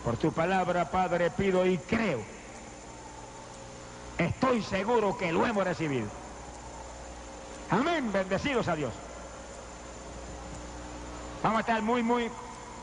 Por 0.04 0.16
tu 0.16 0.32
palabra, 0.32 0.90
Padre, 0.90 1.30
pido 1.30 1.64
y 1.64 1.78
creo. 1.78 2.20
Estoy 4.18 4.62
seguro 4.62 5.16
que 5.16 5.32
lo 5.32 5.46
hemos 5.46 5.64
recibido. 5.64 6.08
Amén, 7.70 8.12
bendecidos 8.12 8.68
a 8.68 8.76
Dios. 8.76 8.92
Vamos 11.42 11.58
a 11.58 11.60
estar 11.60 11.82
muy, 11.82 12.02
muy 12.02 12.30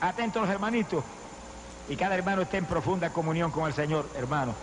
atentos 0.01 0.41
los 0.41 0.51
hermanitos. 0.51 1.03
Y 1.89 1.95
cada 1.95 2.15
hermano 2.15 2.41
esté 2.41 2.57
en 2.57 2.65
profunda 2.65 3.11
comunión 3.11 3.51
con 3.51 3.67
el 3.67 3.73
Señor, 3.73 4.09
hermano. 4.15 4.55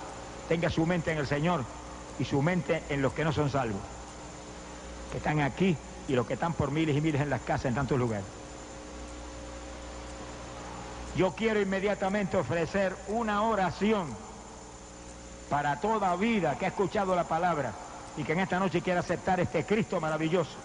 Tenga 0.48 0.70
su 0.70 0.84
mente 0.86 1.12
en 1.12 1.18
el 1.18 1.26
Señor 1.26 1.64
y 2.18 2.24
su 2.24 2.42
mente 2.42 2.82
en 2.88 3.02
los 3.02 3.12
que 3.12 3.24
no 3.24 3.32
son 3.32 3.50
salvos. 3.50 3.80
Que 5.12 5.18
están 5.18 5.40
aquí 5.40 5.76
y 6.08 6.14
los 6.14 6.26
que 6.26 6.34
están 6.34 6.54
por 6.54 6.70
miles 6.70 6.96
y 6.96 7.00
miles 7.00 7.20
en 7.20 7.30
las 7.30 7.42
casas 7.42 7.66
en 7.66 7.74
tantos 7.74 7.98
lugares. 7.98 8.24
Yo 11.16 11.32
quiero 11.32 11.60
inmediatamente 11.60 12.36
ofrecer 12.36 12.96
una 13.08 13.42
oración 13.42 14.08
para 15.50 15.80
toda 15.80 16.16
vida 16.16 16.56
que 16.56 16.64
ha 16.64 16.68
escuchado 16.68 17.14
la 17.14 17.24
palabra 17.24 17.72
y 18.16 18.24
que 18.24 18.32
en 18.32 18.40
esta 18.40 18.58
noche 18.58 18.80
quiera 18.80 19.00
aceptar 19.00 19.40
este 19.40 19.64
Cristo 19.64 20.00
maravilloso 20.00 20.56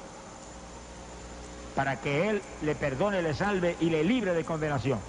para 1.75 1.99
que 1.99 2.29
Él 2.29 2.41
le 2.63 2.73
perdone, 2.73 3.21
le 3.21 3.35
salve 3.35 3.75
y 3.79 3.89
le 3.89 4.03
libre 4.03 4.33
de 4.33 4.43
condenación. 4.43 4.99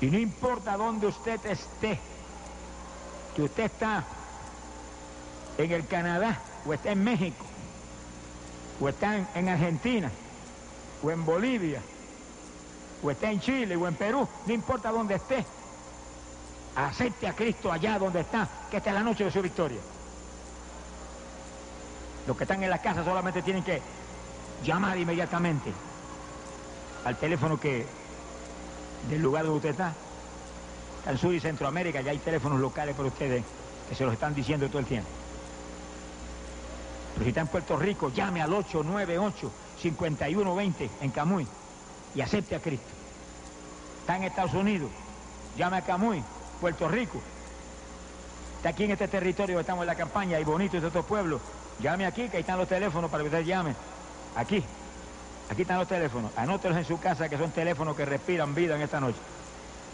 Y 0.00 0.06
no 0.06 0.18
importa 0.18 0.76
dónde 0.76 1.08
usted 1.08 1.44
esté, 1.44 2.00
que 3.36 3.42
usted 3.42 3.64
está 3.64 4.04
en 5.58 5.72
el 5.72 5.86
Canadá, 5.86 6.40
o 6.64 6.72
está 6.72 6.92
en 6.92 7.04
México, 7.04 7.44
o 8.80 8.88
está 8.88 9.16
en, 9.34 9.48
Argentina, 9.48 10.10
o 11.02 11.10
en 11.10 11.24
Bolivia, 11.24 11.80
o 13.02 13.10
está 13.10 13.30
en 13.30 13.40
Chile, 13.40 13.76
o 13.76 13.86
en 13.86 13.94
Perú, 13.94 14.26
no 14.46 14.52
importa 14.52 14.90
dónde 14.90 15.16
esté, 15.16 15.44
acepte 16.74 17.28
a 17.28 17.34
Cristo 17.34 17.70
allá 17.70 17.98
donde 17.98 18.20
está, 18.20 18.48
que 18.70 18.78
esta 18.78 18.90
es 18.90 18.94
la 18.94 19.02
noche 19.02 19.24
de 19.24 19.30
su 19.30 19.42
victoria. 19.42 19.80
Los 22.26 22.36
que 22.36 22.44
están 22.44 22.62
en 22.62 22.70
la 22.70 22.78
casa 22.78 23.04
solamente 23.04 23.42
tienen 23.42 23.62
que 23.62 23.82
llamar 24.64 24.96
inmediatamente 24.96 25.72
al 27.04 27.16
teléfono 27.16 27.58
que 27.58 27.86
del 29.08 29.22
lugar 29.22 29.44
donde 29.44 29.56
usted 29.56 29.70
está. 29.70 29.92
En 31.06 31.16
Sur 31.16 31.34
y 31.34 31.40
Centroamérica 31.40 32.02
ya 32.02 32.10
hay 32.10 32.18
teléfonos 32.18 32.60
locales 32.60 32.94
para 32.94 33.08
ustedes 33.08 33.42
que 33.88 33.94
se 33.94 34.04
los 34.04 34.12
están 34.12 34.34
diciendo 34.34 34.68
todo 34.68 34.78
el 34.78 34.86
tiempo. 34.86 35.08
Pero 37.14 37.24
si 37.24 37.30
está 37.30 37.40
en 37.40 37.48
Puerto 37.48 37.76
Rico, 37.76 38.10
llame 38.10 38.42
al 38.42 38.50
898-5120 38.50 40.90
en 41.00 41.10
Camuy 41.10 41.46
y 42.14 42.20
acepte 42.20 42.54
a 42.56 42.60
Cristo. 42.60 42.86
Está 44.00 44.16
en 44.16 44.24
Estados 44.24 44.52
Unidos, 44.54 44.90
llame 45.56 45.78
a 45.78 45.82
Camuy, 45.82 46.22
Puerto 46.60 46.88
Rico. 46.88 47.20
Está 48.56 48.70
aquí 48.70 48.84
en 48.84 48.90
este 48.90 49.08
territorio, 49.08 49.60
estamos 49.60 49.82
en 49.82 49.86
la 49.86 49.94
campaña, 49.94 50.38
y 50.38 50.44
bonito 50.44 50.78
de 50.80 50.86
estos 50.86 51.06
pueblos. 51.06 51.40
Llame 51.80 52.06
aquí, 52.06 52.28
que 52.28 52.36
ahí 52.36 52.42
están 52.42 52.58
los 52.58 52.68
teléfonos 52.68 53.10
para 53.10 53.22
que 53.22 53.28
usted 53.28 53.44
llame. 53.44 53.74
Aquí, 54.36 54.62
aquí 55.50 55.62
están 55.62 55.78
los 55.78 55.88
teléfonos. 55.88 56.30
Anótelos 56.36 56.76
en 56.76 56.84
su 56.84 57.00
casa, 57.00 57.26
que 57.28 57.38
son 57.38 57.50
teléfonos 57.52 57.96
que 57.96 58.04
respiran 58.04 58.54
vida 58.54 58.76
en 58.76 58.82
esta 58.82 59.00
noche. 59.00 59.18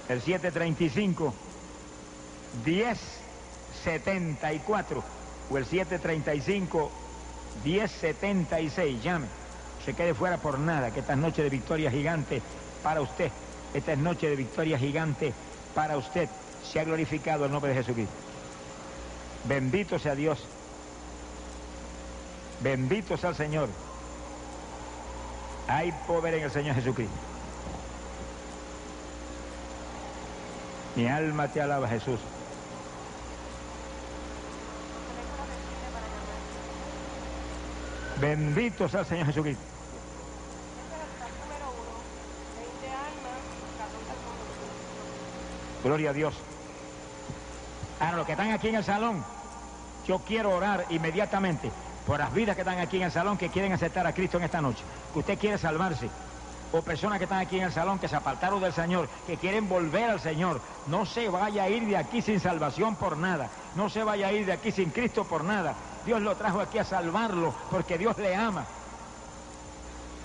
El 0.09 0.21
735 0.21 1.33
1074 2.65 5.05
o 5.51 5.59
el 5.59 5.65
735 5.65 6.91
1076. 7.65 9.03
Llame. 9.03 9.27
Se 9.85 9.95
quede 9.95 10.15
fuera 10.15 10.39
por 10.39 10.59
nada, 10.59 10.91
que 10.91 11.01
esta 11.01 11.13
es 11.13 11.19
noche 11.19 11.43
de 11.43 11.51
victoria 11.51 11.91
gigante 11.91 12.43
para 12.83 13.01
usted. 13.01 13.31
Esta 13.73 13.93
es 13.93 13.99
noche 13.99 14.29
de 14.29 14.37
victoria 14.37 14.79
gigante 14.79 15.33
para 15.75 15.97
usted. 15.97 16.29
Se 16.65 16.81
ha 16.81 16.85
glorificado 16.85 17.45
el 17.45 17.53
nombre 17.53 17.71
de 17.71 17.77
Jesucristo. 17.77 18.15
Bendito 19.45 19.99
sea 19.99 20.15
Dios. 20.15 20.45
Bendito 22.61 23.17
sea 23.17 23.31
el 23.31 23.37
Señor. 23.37 23.69
Hay 25.69 25.93
poder 26.07 26.35
en 26.35 26.45
el 26.45 26.51
Señor 26.51 26.75
Jesucristo. 26.75 27.15
Mi 30.97 31.07
alma 31.07 31.49
te 31.49 31.61
alaba, 31.61 31.89
Jesús. 31.89 32.19
Bendito 38.21 38.89
sea 38.89 39.01
el 39.01 39.07
Señor 39.07 39.27
Jesucristo. 39.27 39.63
Gloria 45.85 46.11
a 46.11 46.13
Dios. 46.13 46.35
Ahora, 48.01 48.17
los 48.17 48.27
que 48.27 48.33
están 48.33 48.51
aquí 48.51 48.69
en 48.69 48.77
el 48.77 48.85
salón, 48.85 49.25
yo 50.07 50.19
quiero 50.21 50.51
orar 50.51 50.87
inmediatamente 50.91 51.71
por 52.07 52.19
las 52.19 52.33
vidas 52.33 52.57
que 52.57 52.63
están 52.63 52.79
aquí 52.79 52.97
en 52.97 53.05
el 53.05 53.13
salón 53.13 53.39
que 53.39 53.51
quieren 53.51 53.73
aceptar 53.73 54.07
a 54.07 54.13
Cristo 54.13 54.39
en 54.39 54.45
esta 54.45 54.61
noche, 54.61 54.83
que 55.13 55.19
usted 55.19 55.39
quiere 55.39 55.59
salvarse, 55.59 56.09
o 56.73 56.83
personas 56.83 57.19
que 57.19 57.25
están 57.25 57.39
aquí 57.41 57.59
en 57.59 57.65
el 57.65 57.73
salón 57.73 57.99
que 57.99 58.09
se 58.09 58.17
apartaron 58.17 58.61
del 58.61 58.73
Señor, 58.73 59.09
que 59.27 59.37
quieren 59.37 59.69
volver 59.69 60.11
al 60.11 60.21
Señor, 60.21 60.61
no 60.87 61.07
se 61.07 61.29
vaya 61.29 61.65
a 61.65 61.69
ir 61.69 61.87
de 61.87 61.97
aquí 61.97 62.23
sin 62.23 62.41
salvación 62.41 62.97
por 62.97 63.17
nada, 63.17 63.49
no 63.75 63.89
se 63.89 64.03
vaya 64.03 64.29
a 64.29 64.33
ir 64.33 64.47
de 64.47 64.53
aquí 64.53 64.73
sin 64.73 64.91
Cristo 64.91 65.25
por 65.25 65.45
nada. 65.45 65.75
Dios 66.07 66.23
lo 66.23 66.37
trajo 66.37 66.61
aquí 66.61 66.79
a 66.79 66.85
salvarlo 66.85 67.53
porque 67.71 67.99
Dios 67.99 68.17
le 68.17 68.35
ama. 68.35 68.65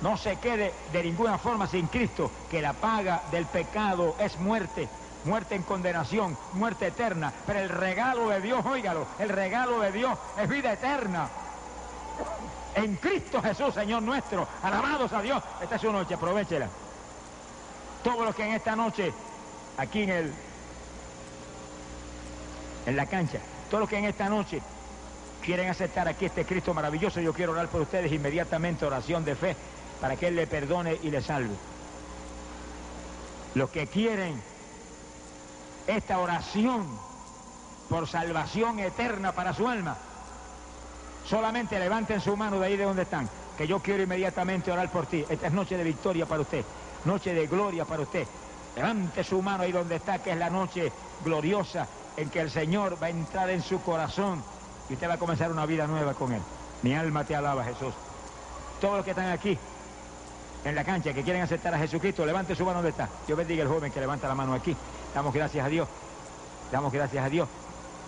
No 0.01 0.15
se 0.15 0.37
quede 0.37 0.73
de 0.93 1.03
ninguna 1.03 1.37
forma 1.37 1.67
sin 1.67 1.87
Cristo, 1.87 2.31
que 2.49 2.61
la 2.61 2.73
paga 2.73 3.23
del 3.31 3.45
pecado 3.45 4.15
es 4.19 4.39
muerte, 4.39 4.87
muerte 5.25 5.55
en 5.55 5.63
condenación, 5.63 6.37
muerte 6.53 6.87
eterna. 6.87 7.33
Pero 7.45 7.59
el 7.59 7.69
regalo 7.69 8.29
de 8.29 8.41
Dios, 8.41 8.65
óigalo, 8.65 9.05
el 9.19 9.29
regalo 9.29 9.79
de 9.81 9.91
Dios 9.91 10.17
es 10.37 10.47
vida 10.47 10.71
eterna 10.73 11.27
en 12.75 12.95
Cristo 12.95 13.41
Jesús, 13.41 13.73
Señor 13.73 14.01
nuestro. 14.01 14.47
Alabados 14.63 15.11
a 15.13 15.21
Dios. 15.21 15.43
Esta 15.61 15.75
es 15.75 15.81
su 15.81 15.91
noche, 15.91 16.13
aprovechela. 16.13 16.67
Todos 18.03 18.25
los 18.25 18.35
que 18.35 18.43
en 18.43 18.53
esta 18.53 18.75
noche, 18.75 19.13
aquí 19.77 20.03
en 20.03 20.09
el, 20.09 20.33
en 22.85 22.95
la 22.95 23.05
cancha, 23.05 23.39
todos 23.69 23.81
los 23.81 23.89
que 23.89 23.97
en 23.97 24.05
esta 24.05 24.29
noche 24.29 24.61
quieren 25.41 25.69
aceptar 25.69 26.07
aquí 26.07 26.25
este 26.25 26.45
Cristo 26.45 26.73
maravilloso, 26.73 27.19
yo 27.19 27.33
quiero 27.33 27.51
orar 27.51 27.67
por 27.67 27.81
ustedes 27.81 28.11
inmediatamente, 28.11 28.85
oración 28.85 29.25
de 29.25 29.35
fe, 29.35 29.55
para 29.99 30.15
que 30.15 30.27
Él 30.27 30.35
le 30.35 30.47
perdone 30.47 30.97
y 31.03 31.09
le 31.09 31.21
salve. 31.21 31.55
Los 33.55 33.69
que 33.69 33.87
quieren 33.87 34.41
esta 35.87 36.19
oración 36.19 36.87
por 37.89 38.07
salvación 38.07 38.79
eterna 38.79 39.33
para 39.33 39.53
su 39.53 39.67
alma, 39.67 39.97
Solamente 41.25 41.79
levanten 41.79 42.19
su 42.19 42.35
mano 42.35 42.59
de 42.59 42.67
ahí 42.67 42.77
de 42.77 42.83
donde 42.83 43.03
están, 43.03 43.29
que 43.57 43.67
yo 43.67 43.79
quiero 43.79 44.03
inmediatamente 44.03 44.71
orar 44.71 44.91
por 44.91 45.05
ti. 45.05 45.23
Esta 45.29 45.47
es 45.47 45.53
noche 45.53 45.77
de 45.77 45.83
victoria 45.83 46.25
para 46.25 46.41
usted, 46.41 46.65
noche 47.05 47.33
de 47.33 47.47
gloria 47.47 47.85
para 47.85 48.01
usted. 48.01 48.27
Levante 48.75 49.23
su 49.23 49.41
mano 49.41 49.63
ahí 49.63 49.71
donde 49.71 49.95
está, 49.95 50.19
que 50.19 50.31
es 50.31 50.37
la 50.37 50.49
noche 50.49 50.91
gloriosa 51.23 51.87
en 52.17 52.29
que 52.29 52.41
el 52.41 52.49
Señor 52.49 53.01
va 53.01 53.07
a 53.07 53.11
entrar 53.11 53.49
en 53.49 53.61
su 53.61 53.81
corazón 53.81 54.43
y 54.91 54.93
usted 54.93 55.07
va 55.07 55.13
a 55.13 55.17
comenzar 55.17 55.49
una 55.49 55.65
vida 55.65 55.87
nueva 55.87 56.13
con 56.13 56.33
Él. 56.33 56.41
Mi 56.81 56.93
alma 56.93 57.23
te 57.23 57.33
alaba, 57.33 57.63
Jesús. 57.63 57.93
Todos 58.81 58.97
los 58.97 59.05
que 59.05 59.11
están 59.11 59.29
aquí, 59.31 59.57
en 60.65 60.75
la 60.75 60.83
cancha, 60.83 61.13
que 61.13 61.23
quieren 61.23 61.41
aceptar 61.41 61.73
a 61.73 61.77
Jesucristo, 61.77 62.25
levante 62.25 62.55
su 62.55 62.65
mano 62.65 62.79
donde 62.79 62.89
está. 62.89 63.07
Yo 63.25 63.37
bendiga 63.37 63.63
al 63.63 63.69
joven 63.69 63.89
que 63.89 64.01
levanta 64.01 64.27
la 64.27 64.35
mano 64.35 64.53
aquí. 64.53 64.75
Damos 65.15 65.33
gracias 65.33 65.65
a 65.65 65.69
Dios. 65.69 65.87
Damos 66.73 66.91
gracias 66.91 67.23
a 67.23 67.29
Dios. 67.29 67.47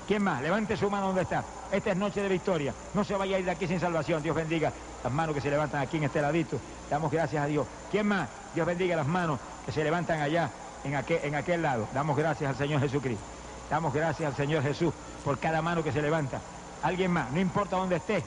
¿Quién 0.07 0.21
más? 0.23 0.41
Levante 0.41 0.75
su 0.75 0.89
mano 0.89 1.07
donde 1.07 1.21
está. 1.21 1.41
Esta 1.71 1.91
es 1.91 1.97
noche 1.97 2.21
de 2.21 2.27
victoria. 2.27 2.73
No 2.93 3.05
se 3.05 3.15
vaya 3.15 3.37
a 3.37 3.39
ir 3.39 3.45
de 3.45 3.51
aquí 3.51 3.65
sin 3.65 3.79
salvación. 3.79 4.21
Dios 4.21 4.35
bendiga 4.35 4.73
las 5.05 5.13
manos 5.13 5.33
que 5.33 5.41
se 5.41 5.49
levantan 5.49 5.81
aquí 5.81 5.95
en 5.97 6.03
este 6.03 6.21
ladito. 6.21 6.59
Damos 6.89 7.09
gracias 7.09 7.41
a 7.41 7.47
Dios. 7.47 7.65
¿Quién 7.91 8.07
más? 8.07 8.27
Dios 8.53 8.67
bendiga 8.67 8.97
las 8.97 9.07
manos 9.07 9.39
que 9.65 9.71
se 9.71 9.85
levantan 9.85 10.19
allá 10.19 10.49
en 10.83 11.35
aquel 11.35 11.61
lado. 11.61 11.87
Damos 11.93 12.17
gracias 12.17 12.49
al 12.49 12.57
Señor 12.57 12.81
Jesucristo. 12.81 13.23
Damos 13.69 13.93
gracias 13.93 14.29
al 14.29 14.35
Señor 14.35 14.63
Jesús 14.63 14.93
por 15.23 15.39
cada 15.39 15.61
mano 15.61 15.81
que 15.81 15.93
se 15.93 16.01
levanta. 16.01 16.41
Alguien 16.83 17.11
más, 17.11 17.31
no 17.31 17.39
importa 17.39 17.77
dónde 17.77 17.95
esté. 17.95 18.23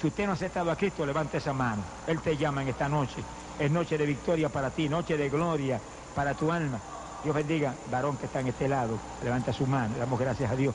Si 0.00 0.06
usted 0.06 0.26
no 0.26 0.32
ha 0.32 0.34
aceptado 0.34 0.70
a 0.70 0.76
Cristo, 0.76 1.06
levante 1.06 1.38
esa 1.38 1.52
mano. 1.52 1.82
Él 2.06 2.20
te 2.20 2.36
llama 2.36 2.62
en 2.62 2.68
esta 2.68 2.88
noche. 2.88 3.16
Es 3.58 3.70
noche 3.70 3.96
de 3.96 4.04
victoria 4.04 4.48
para 4.48 4.70
ti, 4.70 4.88
noche 4.88 5.16
de 5.16 5.28
gloria 5.28 5.80
para 6.14 6.34
tu 6.34 6.52
alma. 6.52 6.78
Dios 7.22 7.34
bendiga, 7.34 7.74
varón 7.90 8.16
que 8.18 8.26
está 8.26 8.40
en 8.40 8.48
este 8.48 8.68
lado. 8.68 8.98
Levanta 9.22 9.52
su 9.52 9.66
mano. 9.66 9.94
Damos 9.98 10.20
gracias 10.20 10.50
a 10.50 10.56
Dios. 10.56 10.74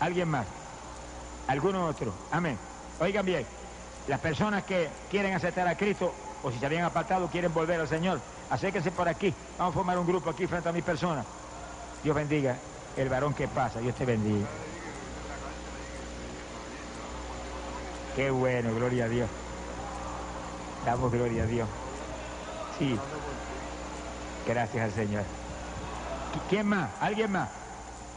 ¿Alguien 0.00 0.28
más? 0.28 0.46
¿Alguno 1.46 1.86
otro? 1.86 2.12
Amén. 2.30 2.58
Oigan 3.00 3.24
bien, 3.24 3.46
las 4.06 4.20
personas 4.20 4.64
que 4.64 4.88
quieren 5.10 5.34
aceptar 5.34 5.66
a 5.66 5.76
Cristo, 5.76 6.12
o 6.42 6.50
si 6.50 6.58
se 6.58 6.66
habían 6.66 6.84
apartado 6.84 7.28
quieren 7.28 7.54
volver 7.54 7.80
al 7.80 7.88
Señor. 7.88 8.20
Acérquense 8.50 8.90
por 8.90 9.08
aquí. 9.08 9.32
Vamos 9.58 9.72
a 9.72 9.78
formar 9.78 9.98
un 9.98 10.06
grupo 10.06 10.28
aquí 10.28 10.46
frente 10.46 10.68
a 10.68 10.72
mi 10.72 10.82
persona. 10.82 11.24
Dios 12.02 12.14
bendiga 12.14 12.56
el 12.96 13.08
varón 13.08 13.32
que 13.32 13.48
pasa. 13.48 13.80
Dios 13.80 13.94
te 13.94 14.04
bendiga. 14.04 14.46
Qué 18.16 18.30
bueno, 18.30 18.74
gloria 18.74 19.04
a 19.04 19.08
Dios. 19.08 19.28
Damos 20.84 21.12
gloria 21.12 21.44
a 21.44 21.46
Dios. 21.46 21.68
Sí. 22.78 22.98
Gracias 24.46 24.84
al 24.84 24.92
Señor. 24.92 25.24
¿Quién 26.48 26.66
más? 26.66 26.90
¿Alguien 27.00 27.30
más? 27.32 27.48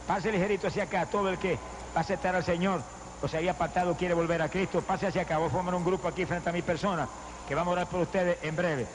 Pase 0.06 0.32
ligerito 0.32 0.68
hacia 0.68 0.84
acá, 0.84 1.06
todo 1.06 1.28
el 1.28 1.38
que 1.38 1.54
va 1.94 1.98
a 1.98 2.00
aceptar 2.00 2.34
al 2.34 2.44
Señor 2.44 2.80
o 3.22 3.28
se 3.28 3.38
había 3.38 3.52
apartado 3.52 3.96
quiere 3.96 4.14
volver 4.14 4.42
a 4.42 4.48
Cristo, 4.48 4.82
pase 4.82 5.06
hacia 5.06 5.22
acá. 5.22 5.38
Voy 5.38 5.48
a 5.48 5.50
formar 5.50 5.74
un 5.74 5.84
grupo 5.84 6.08
aquí 6.08 6.26
frente 6.26 6.50
a 6.50 6.52
mi 6.52 6.62
persona 6.62 7.08
que 7.48 7.54
vamos 7.54 7.70
a 7.70 7.72
orar 7.72 7.86
por 7.86 8.00
ustedes 8.00 8.38
en 8.42 8.54
breve. 8.54 8.86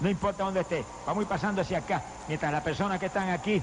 No 0.00 0.08
importa 0.10 0.44
dónde 0.44 0.60
esté, 0.60 0.84
vamos 1.06 1.22
a 1.22 1.22
ir 1.22 1.28
pasando 1.28 1.62
hacia 1.62 1.78
acá. 1.78 2.02
Mientras 2.28 2.52
las 2.52 2.62
personas 2.62 3.00
que 3.00 3.06
están 3.06 3.30
aquí 3.30 3.62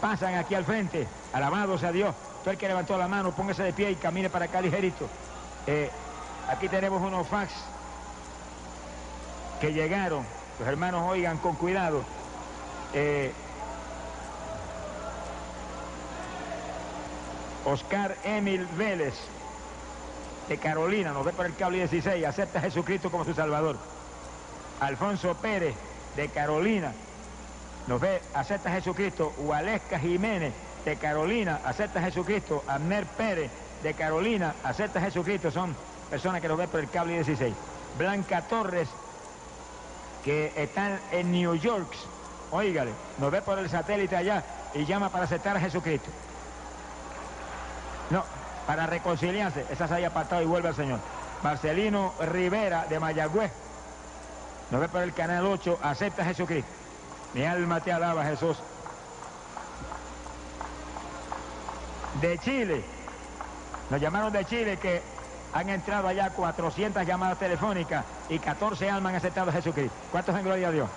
pasan 0.00 0.34
aquí 0.34 0.54
al 0.54 0.64
frente, 0.64 1.06
alabados 1.32 1.82
a 1.82 1.92
Dios. 1.92 2.14
Todo 2.40 2.52
el 2.52 2.58
que 2.58 2.68
levantó 2.68 2.96
la 2.96 3.08
mano, 3.08 3.32
póngase 3.32 3.62
de 3.62 3.72
pie 3.72 3.90
y 3.90 3.96
camine 3.96 4.30
para 4.30 4.46
acá 4.46 4.60
ligerito. 4.60 5.08
Eh, 5.66 5.90
aquí 6.48 6.68
tenemos 6.68 7.02
unos 7.02 7.26
fax 7.26 7.52
que 9.60 9.72
llegaron. 9.72 10.24
Los 10.58 10.68
hermanos 10.68 11.04
oigan 11.08 11.38
con 11.38 11.56
cuidado. 11.56 12.02
Eh, 12.94 13.32
Oscar 17.64 18.16
Emil 18.24 18.66
Vélez, 18.78 19.14
de 20.48 20.56
Carolina, 20.56 21.12
nos 21.12 21.26
ve 21.26 21.32
por 21.32 21.44
el 21.44 21.54
cable 21.54 21.78
16, 21.78 22.24
acepta 22.24 22.60
a 22.60 22.62
Jesucristo 22.62 23.10
como 23.10 23.24
su 23.24 23.34
Salvador. 23.34 23.76
Alfonso 24.80 25.34
Pérez, 25.34 25.74
de 26.16 26.28
Carolina, 26.28 26.92
nos 27.88 28.00
ve, 28.00 28.20
acepta 28.34 28.70
Jesucristo. 28.70 29.32
Hualesca 29.38 29.98
Jiménez, 29.98 30.52
de 30.84 30.96
Carolina, 30.96 31.60
acepta 31.64 32.02
Jesucristo. 32.02 32.62
Amner 32.68 33.06
Pérez, 33.06 33.50
de 33.82 33.94
Carolina, 33.94 34.54
acepta 34.62 35.00
Jesucristo. 35.00 35.50
Son 35.50 35.74
personas 36.10 36.42
que 36.42 36.48
nos 36.48 36.58
ven 36.58 36.68
por 36.68 36.80
el 36.80 36.90
cable 36.90 37.14
16. 37.14 37.54
Blanca 37.96 38.42
Torres, 38.42 38.88
que 40.22 40.52
están 40.54 41.00
en 41.10 41.32
New 41.32 41.54
York, 41.54 41.90
oígale, 42.50 42.92
nos 43.18 43.30
ve 43.30 43.40
por 43.40 43.58
el 43.58 43.70
satélite 43.70 44.14
allá 44.16 44.44
y 44.74 44.84
llama 44.84 45.08
para 45.08 45.24
aceptar 45.24 45.56
a 45.56 45.60
Jesucristo. 45.60 46.10
No, 48.10 48.22
para 48.66 48.86
reconciliarse, 48.86 49.64
esa 49.70 49.88
se 49.88 49.94
haya 49.94 50.08
apartado 50.08 50.42
y 50.42 50.46
vuelve 50.46 50.68
al 50.68 50.76
Señor. 50.76 50.98
Marcelino 51.42 52.12
Rivera 52.20 52.84
de 52.86 53.00
Mayagüez, 53.00 53.52
nos 54.70 54.80
ve 54.80 54.88
por 54.88 55.02
el 55.02 55.14
canal 55.14 55.46
8, 55.46 55.78
acepta 55.82 56.24
Jesucristo. 56.24 56.77
Mi 57.34 57.44
alma 57.44 57.80
te 57.80 57.92
alaba, 57.92 58.24
Jesús. 58.24 58.56
De 62.20 62.38
Chile, 62.38 62.82
nos 63.90 64.00
llamaron 64.00 64.32
de 64.32 64.44
Chile 64.44 64.76
que 64.76 65.02
han 65.52 65.68
entrado 65.68 66.08
allá 66.08 66.30
400 66.30 67.06
llamadas 67.06 67.38
telefónicas 67.38 68.04
y 68.28 68.38
14 68.38 68.90
almas 68.90 69.10
han 69.10 69.16
aceptado 69.16 69.50
a 69.50 69.52
Jesucristo. 69.52 69.96
¿Cuántos 70.10 70.36
en 70.36 70.44
gloria 70.44 70.68
a 70.68 70.72
Dios? 70.72 70.90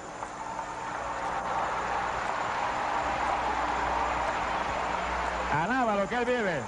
Alaba 5.53 5.95
lo 5.95 6.07
que 6.07 6.15
Él 6.15 6.25
vive. 6.25 6.61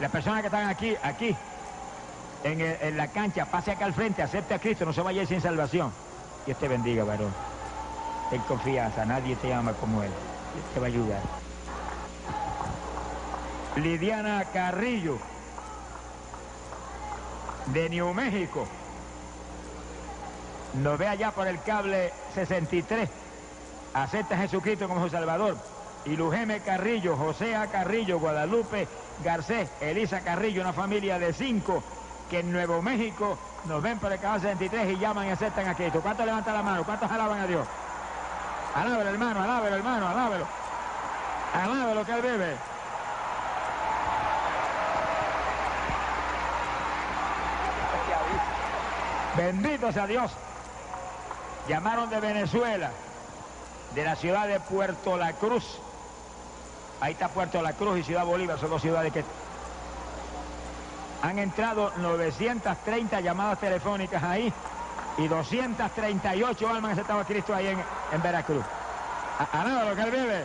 Las 0.00 0.10
personas 0.10 0.40
que 0.40 0.46
están 0.46 0.66
aquí, 0.66 0.96
aquí, 1.02 1.36
en, 2.42 2.96
la 2.96 3.08
cancha, 3.08 3.44
pase 3.44 3.72
acá 3.72 3.84
al 3.84 3.92
frente, 3.92 4.22
acepte 4.22 4.54
a 4.54 4.58
Cristo, 4.58 4.86
no 4.86 4.94
se 4.94 5.02
vaya 5.02 5.26
sin 5.26 5.42
salvación. 5.42 5.92
Dios 6.46 6.58
te 6.58 6.68
bendiga, 6.68 7.04
varón. 7.04 7.32
En 8.32 8.40
confianza, 8.42 9.04
nadie 9.04 9.36
te 9.36 9.52
ama 9.52 9.74
como 9.74 10.02
Él. 10.02 10.10
Dios 10.54 10.66
te 10.72 10.80
va 10.80 10.86
a 10.86 10.88
ayudar. 10.88 11.20
Lidiana 13.76 14.44
Carrillo, 14.52 15.18
de 17.66 17.90
New 17.90 18.14
México. 18.14 18.66
Nos 20.82 20.98
ve 20.98 21.08
allá 21.08 21.30
por 21.32 21.46
el 21.46 21.60
cable 21.60 22.10
63. 22.34 23.08
Acepta 23.92 24.36
a 24.36 24.38
Jesucristo 24.38 24.88
como 24.88 25.04
su 25.04 25.10
Salvador. 25.10 25.58
Y 26.06 26.16
Lujeme 26.16 26.60
Carrillo, 26.60 27.18
José 27.18 27.54
A. 27.54 27.66
Carrillo, 27.66 28.18
Guadalupe 28.18 28.88
Garcés, 29.22 29.68
Elisa 29.80 30.20
Carrillo, 30.20 30.62
una 30.62 30.72
familia 30.72 31.18
de 31.18 31.32
cinco 31.32 31.82
que 32.28 32.40
en 32.40 32.52
Nuevo 32.52 32.80
México 32.80 33.38
nos 33.64 33.82
ven 33.82 33.98
por 33.98 34.12
el 34.12 34.20
canal 34.20 34.40
63 34.40 34.92
y 34.92 34.98
llaman 34.98 35.26
y 35.26 35.30
aceptan 35.30 35.68
a 35.68 35.74
Cristo. 35.74 36.00
¿Cuántos 36.00 36.24
levantan 36.24 36.54
la 36.54 36.62
mano? 36.62 36.84
¿Cuántos 36.84 37.10
alaban 37.10 37.40
a 37.40 37.46
Dios? 37.46 37.66
Alábelo, 38.74 39.10
hermano, 39.10 39.42
alábelo, 39.42 39.76
hermano, 39.76 40.08
alábelo. 40.08 40.46
Alábelo 41.52 42.04
que 42.04 42.12
él 42.12 42.22
vive. 42.22 42.56
Bendito 49.36 49.92
sea 49.92 50.06
Dios. 50.06 50.30
Llamaron 51.68 52.10
de 52.10 52.20
Venezuela, 52.20 52.90
de 53.94 54.04
la 54.04 54.16
ciudad 54.16 54.46
de 54.46 54.60
Puerto 54.60 55.16
La 55.16 55.32
Cruz. 55.34 55.78
Ahí 57.00 57.12
está 57.12 57.28
Puerto 57.28 57.62
La 57.62 57.72
Cruz 57.72 57.98
y 57.98 58.02
Ciudad 58.02 58.24
Bolívar, 58.24 58.58
son 58.58 58.70
dos 58.70 58.82
ciudades 58.82 59.12
que 59.12 59.24
han 61.22 61.38
entrado 61.38 61.92
930 61.96 63.20
llamadas 63.20 63.58
telefónicas 63.58 64.22
ahí 64.22 64.52
y 65.18 65.28
238 65.28 66.68
almas 66.68 66.94
que 66.94 67.00
estaba 67.00 67.24
Cristo 67.24 67.54
ahí 67.54 67.68
en, 67.68 68.22
Veracruz. 68.22 68.64
Alaba 69.52 69.84
lo 69.84 69.96
que 69.96 70.02
él 70.02 70.10
vive. 70.10 70.44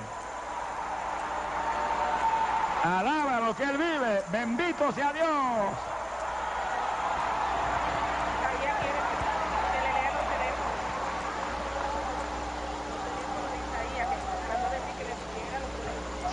Alaba 2.84 3.40
lo 3.40 3.56
que 3.56 3.64
él 3.64 3.78
vive. 3.78 4.24
Bendito 4.32 4.92
sea 4.92 5.14
Dios. 5.14 5.26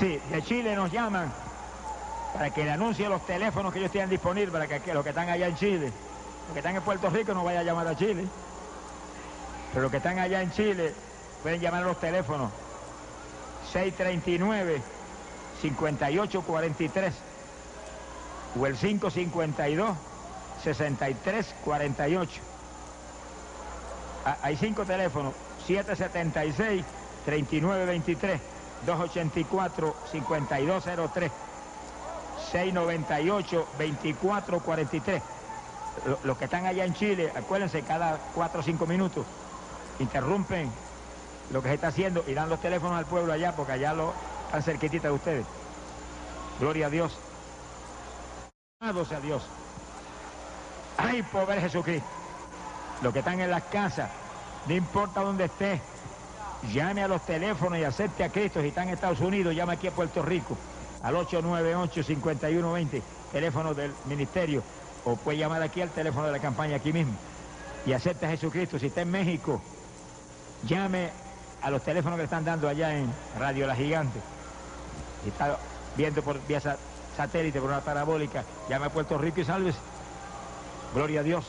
Sí, 0.02 0.20
de 0.32 0.42
Chile 0.42 0.74
nos 0.74 0.90
llaman 0.90 1.32
para 2.34 2.50
que 2.50 2.64
le 2.64 2.72
anuncie 2.72 3.08
los 3.08 3.24
teléfonos 3.24 3.72
que 3.72 3.78
ellos 3.78 3.92
tienen 3.92 4.10
disponibles 4.10 4.50
para 4.50 4.66
que, 4.66 4.92
los 4.92 5.04
que 5.04 5.10
están 5.10 5.28
allá 5.28 5.46
en 5.46 5.54
Chile, 5.54 5.92
los 6.46 6.52
que 6.52 6.58
están 6.58 6.74
en 6.74 6.82
Puerto 6.82 7.08
Rico 7.08 7.32
no 7.32 7.44
vayan 7.44 7.60
a 7.60 7.64
llamar 7.64 7.86
a 7.86 7.96
Chile, 7.96 8.24
pero 9.70 9.82
los 9.82 9.92
que 9.92 9.98
están 9.98 10.18
allá 10.18 10.42
en 10.42 10.50
Chile 10.50 10.92
pueden 11.40 11.60
llamar 11.60 11.84
a 11.84 11.86
los 11.86 12.00
teléfonos 12.00 12.50
639 13.72 14.82
5843 15.60 17.14
o 18.60 18.66
el 18.66 18.74
552 18.74 19.96
6348. 20.64 22.40
Hay 24.42 24.56
cinco 24.56 24.84
teléfonos, 24.84 25.32
776 25.64 26.84
3923 27.24 28.51
284-5203, 28.86 31.30
698-2443. 32.52 35.22
Los 36.24 36.38
que 36.38 36.46
están 36.46 36.66
allá 36.66 36.84
en 36.84 36.94
Chile, 36.94 37.32
acuérdense, 37.36 37.82
cada 37.82 38.18
4 38.34 38.60
o 38.60 38.62
5 38.62 38.86
minutos 38.86 39.26
interrumpen 39.98 40.70
lo 41.50 41.62
que 41.62 41.68
se 41.68 41.74
está 41.74 41.88
haciendo 41.88 42.24
y 42.26 42.32
dan 42.34 42.48
los 42.48 42.60
teléfonos 42.60 42.98
al 42.98 43.06
pueblo 43.06 43.32
allá, 43.32 43.54
porque 43.54 43.72
allá 43.72 43.92
lo 43.92 44.12
están 44.46 44.62
cerquititas 44.62 45.10
de 45.10 45.16
ustedes. 45.16 45.46
Gloria 46.59 46.86
a 46.86 46.90
Dios. 46.90 47.18
Amados 48.80 49.12
a 49.12 49.20
Dios. 49.20 49.42
Ay, 50.96 51.22
pobre 51.22 51.60
Jesucristo. 51.60 52.09
Los 53.02 53.12
que 53.12 53.18
están 53.18 53.40
en 53.40 53.50
las 53.50 53.64
casas, 53.64 54.09
no 54.66 54.74
importa 54.74 55.20
dónde 55.22 55.44
esté, 55.44 55.80
llame 56.70 57.02
a 57.02 57.09
los 57.09 57.24
teléfonos 57.24 57.78
y 57.78 57.84
acepte 57.84 58.24
a 58.24 58.28
Cristo. 58.28 58.60
Si 58.60 58.68
está 58.68 58.82
en 58.82 58.90
Estados 58.90 59.20
Unidos, 59.20 59.55
llame 59.55 59.74
aquí 59.74 59.89
a 59.89 59.93
Puerto 59.93 60.22
Rico 60.22 60.56
al 61.02 61.16
898-5120, 61.16 63.02
teléfono 63.32 63.74
del 63.74 63.93
ministerio, 64.06 64.62
o 65.05 65.16
puede 65.16 65.39
llamar 65.39 65.62
aquí 65.62 65.80
al 65.80 65.90
teléfono 65.90 66.26
de 66.26 66.32
la 66.32 66.39
campaña 66.39 66.76
aquí 66.76 66.93
mismo 66.93 67.14
y 67.84 67.93
acepte 67.93 68.26
a 68.26 68.30
Jesucristo. 68.30 68.78
Si 68.78 68.86
está 68.86 69.01
en 69.01 69.10
México, 69.10 69.60
llame 70.64 71.10
a 71.60 71.70
los 71.70 71.82
teléfonos 71.82 72.18
que 72.18 72.24
están 72.24 72.44
dando 72.44 72.68
allá 72.68 72.97
en 72.97 73.12
Radio 73.39 73.66
La 73.66 73.74
Gigante. 73.74 74.20
Si 75.22 75.30
está 75.30 75.59
viendo 75.97 76.22
por 76.22 76.44
vía 76.47 76.60
satélite, 77.16 77.60
por 77.60 77.70
una 77.70 77.80
parabólica, 77.80 78.44
llame 78.68 78.86
a 78.86 78.90
Puerto 78.90 79.18
Rico 79.18 79.40
y 79.40 79.44
salves. 79.44 79.74
Gloria 80.94 81.20
a 81.20 81.22
Dios. 81.22 81.47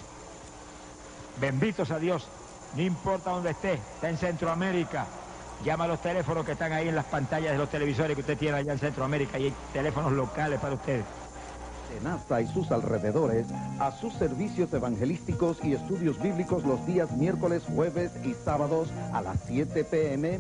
Benditos 1.40 1.92
a 1.92 2.00
Dios 2.00 2.28
no 2.76 2.82
importa 2.82 3.32
dónde 3.32 3.52
esté, 3.52 3.74
está 3.74 4.10
en 4.10 4.18
Centroamérica, 4.18 5.06
llama 5.64 5.86
a 5.86 5.88
los 5.88 6.02
teléfonos 6.02 6.46
que 6.46 6.54
están 6.54 6.74
ahí 6.74 6.88
en 6.88 6.96
las 6.96 7.06
pantallas 7.06 7.52
de 7.52 7.58
los 7.58 7.70
televisores 7.70 8.16
que 8.16 8.22
usted 8.22 8.38
tiene 8.38 8.58
allá 8.58 8.74
en 8.74 8.80
Centroamérica 8.80 9.38
y 9.40 9.46
hay 9.46 9.54
teléfonos 9.72 10.12
locales 10.12 10.60
para 10.60 10.76
ustedes. 10.76 11.23
NASA 12.02 12.42
y 12.42 12.48
sus 12.48 12.72
alrededores 12.72 13.48
a 13.80 13.92
sus 13.92 14.14
servicios 14.14 14.74
evangelísticos 14.74 15.58
y 15.64 15.74
estudios 15.74 16.22
bíblicos 16.22 16.64
los 16.64 16.86
días 16.86 17.12
miércoles, 17.18 17.64
jueves 17.76 18.12
y 18.24 18.34
sábados 18.34 18.90
a 19.14 19.22
las 19.22 19.40
7 19.46 19.84
pm 19.84 20.40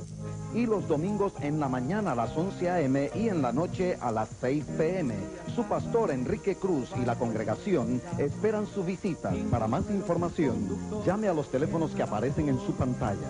y 0.53 0.65
los 0.65 0.87
domingos 0.87 1.33
en 1.41 1.59
la 1.59 1.67
mañana 1.67 2.11
a 2.11 2.15
las 2.15 2.35
11 2.37 2.69
am 2.69 2.95
y 3.15 3.29
en 3.29 3.41
la 3.41 3.51
noche 3.51 3.97
a 3.99 4.11
las 4.11 4.29
6 4.41 4.65
pm. 4.77 5.15
Su 5.55 5.63
pastor 5.63 6.11
Enrique 6.11 6.55
Cruz 6.55 6.89
y 7.01 7.05
la 7.05 7.15
congregación 7.15 8.01
esperan 8.17 8.67
su 8.67 8.83
visita. 8.83 9.31
Para 9.49 9.67
más 9.67 9.89
información, 9.89 10.77
llame 11.05 11.27
a 11.27 11.33
los 11.33 11.49
teléfonos 11.49 11.91
que 11.91 12.03
aparecen 12.03 12.49
en 12.49 12.59
su 12.59 12.73
pantalla. 12.73 13.29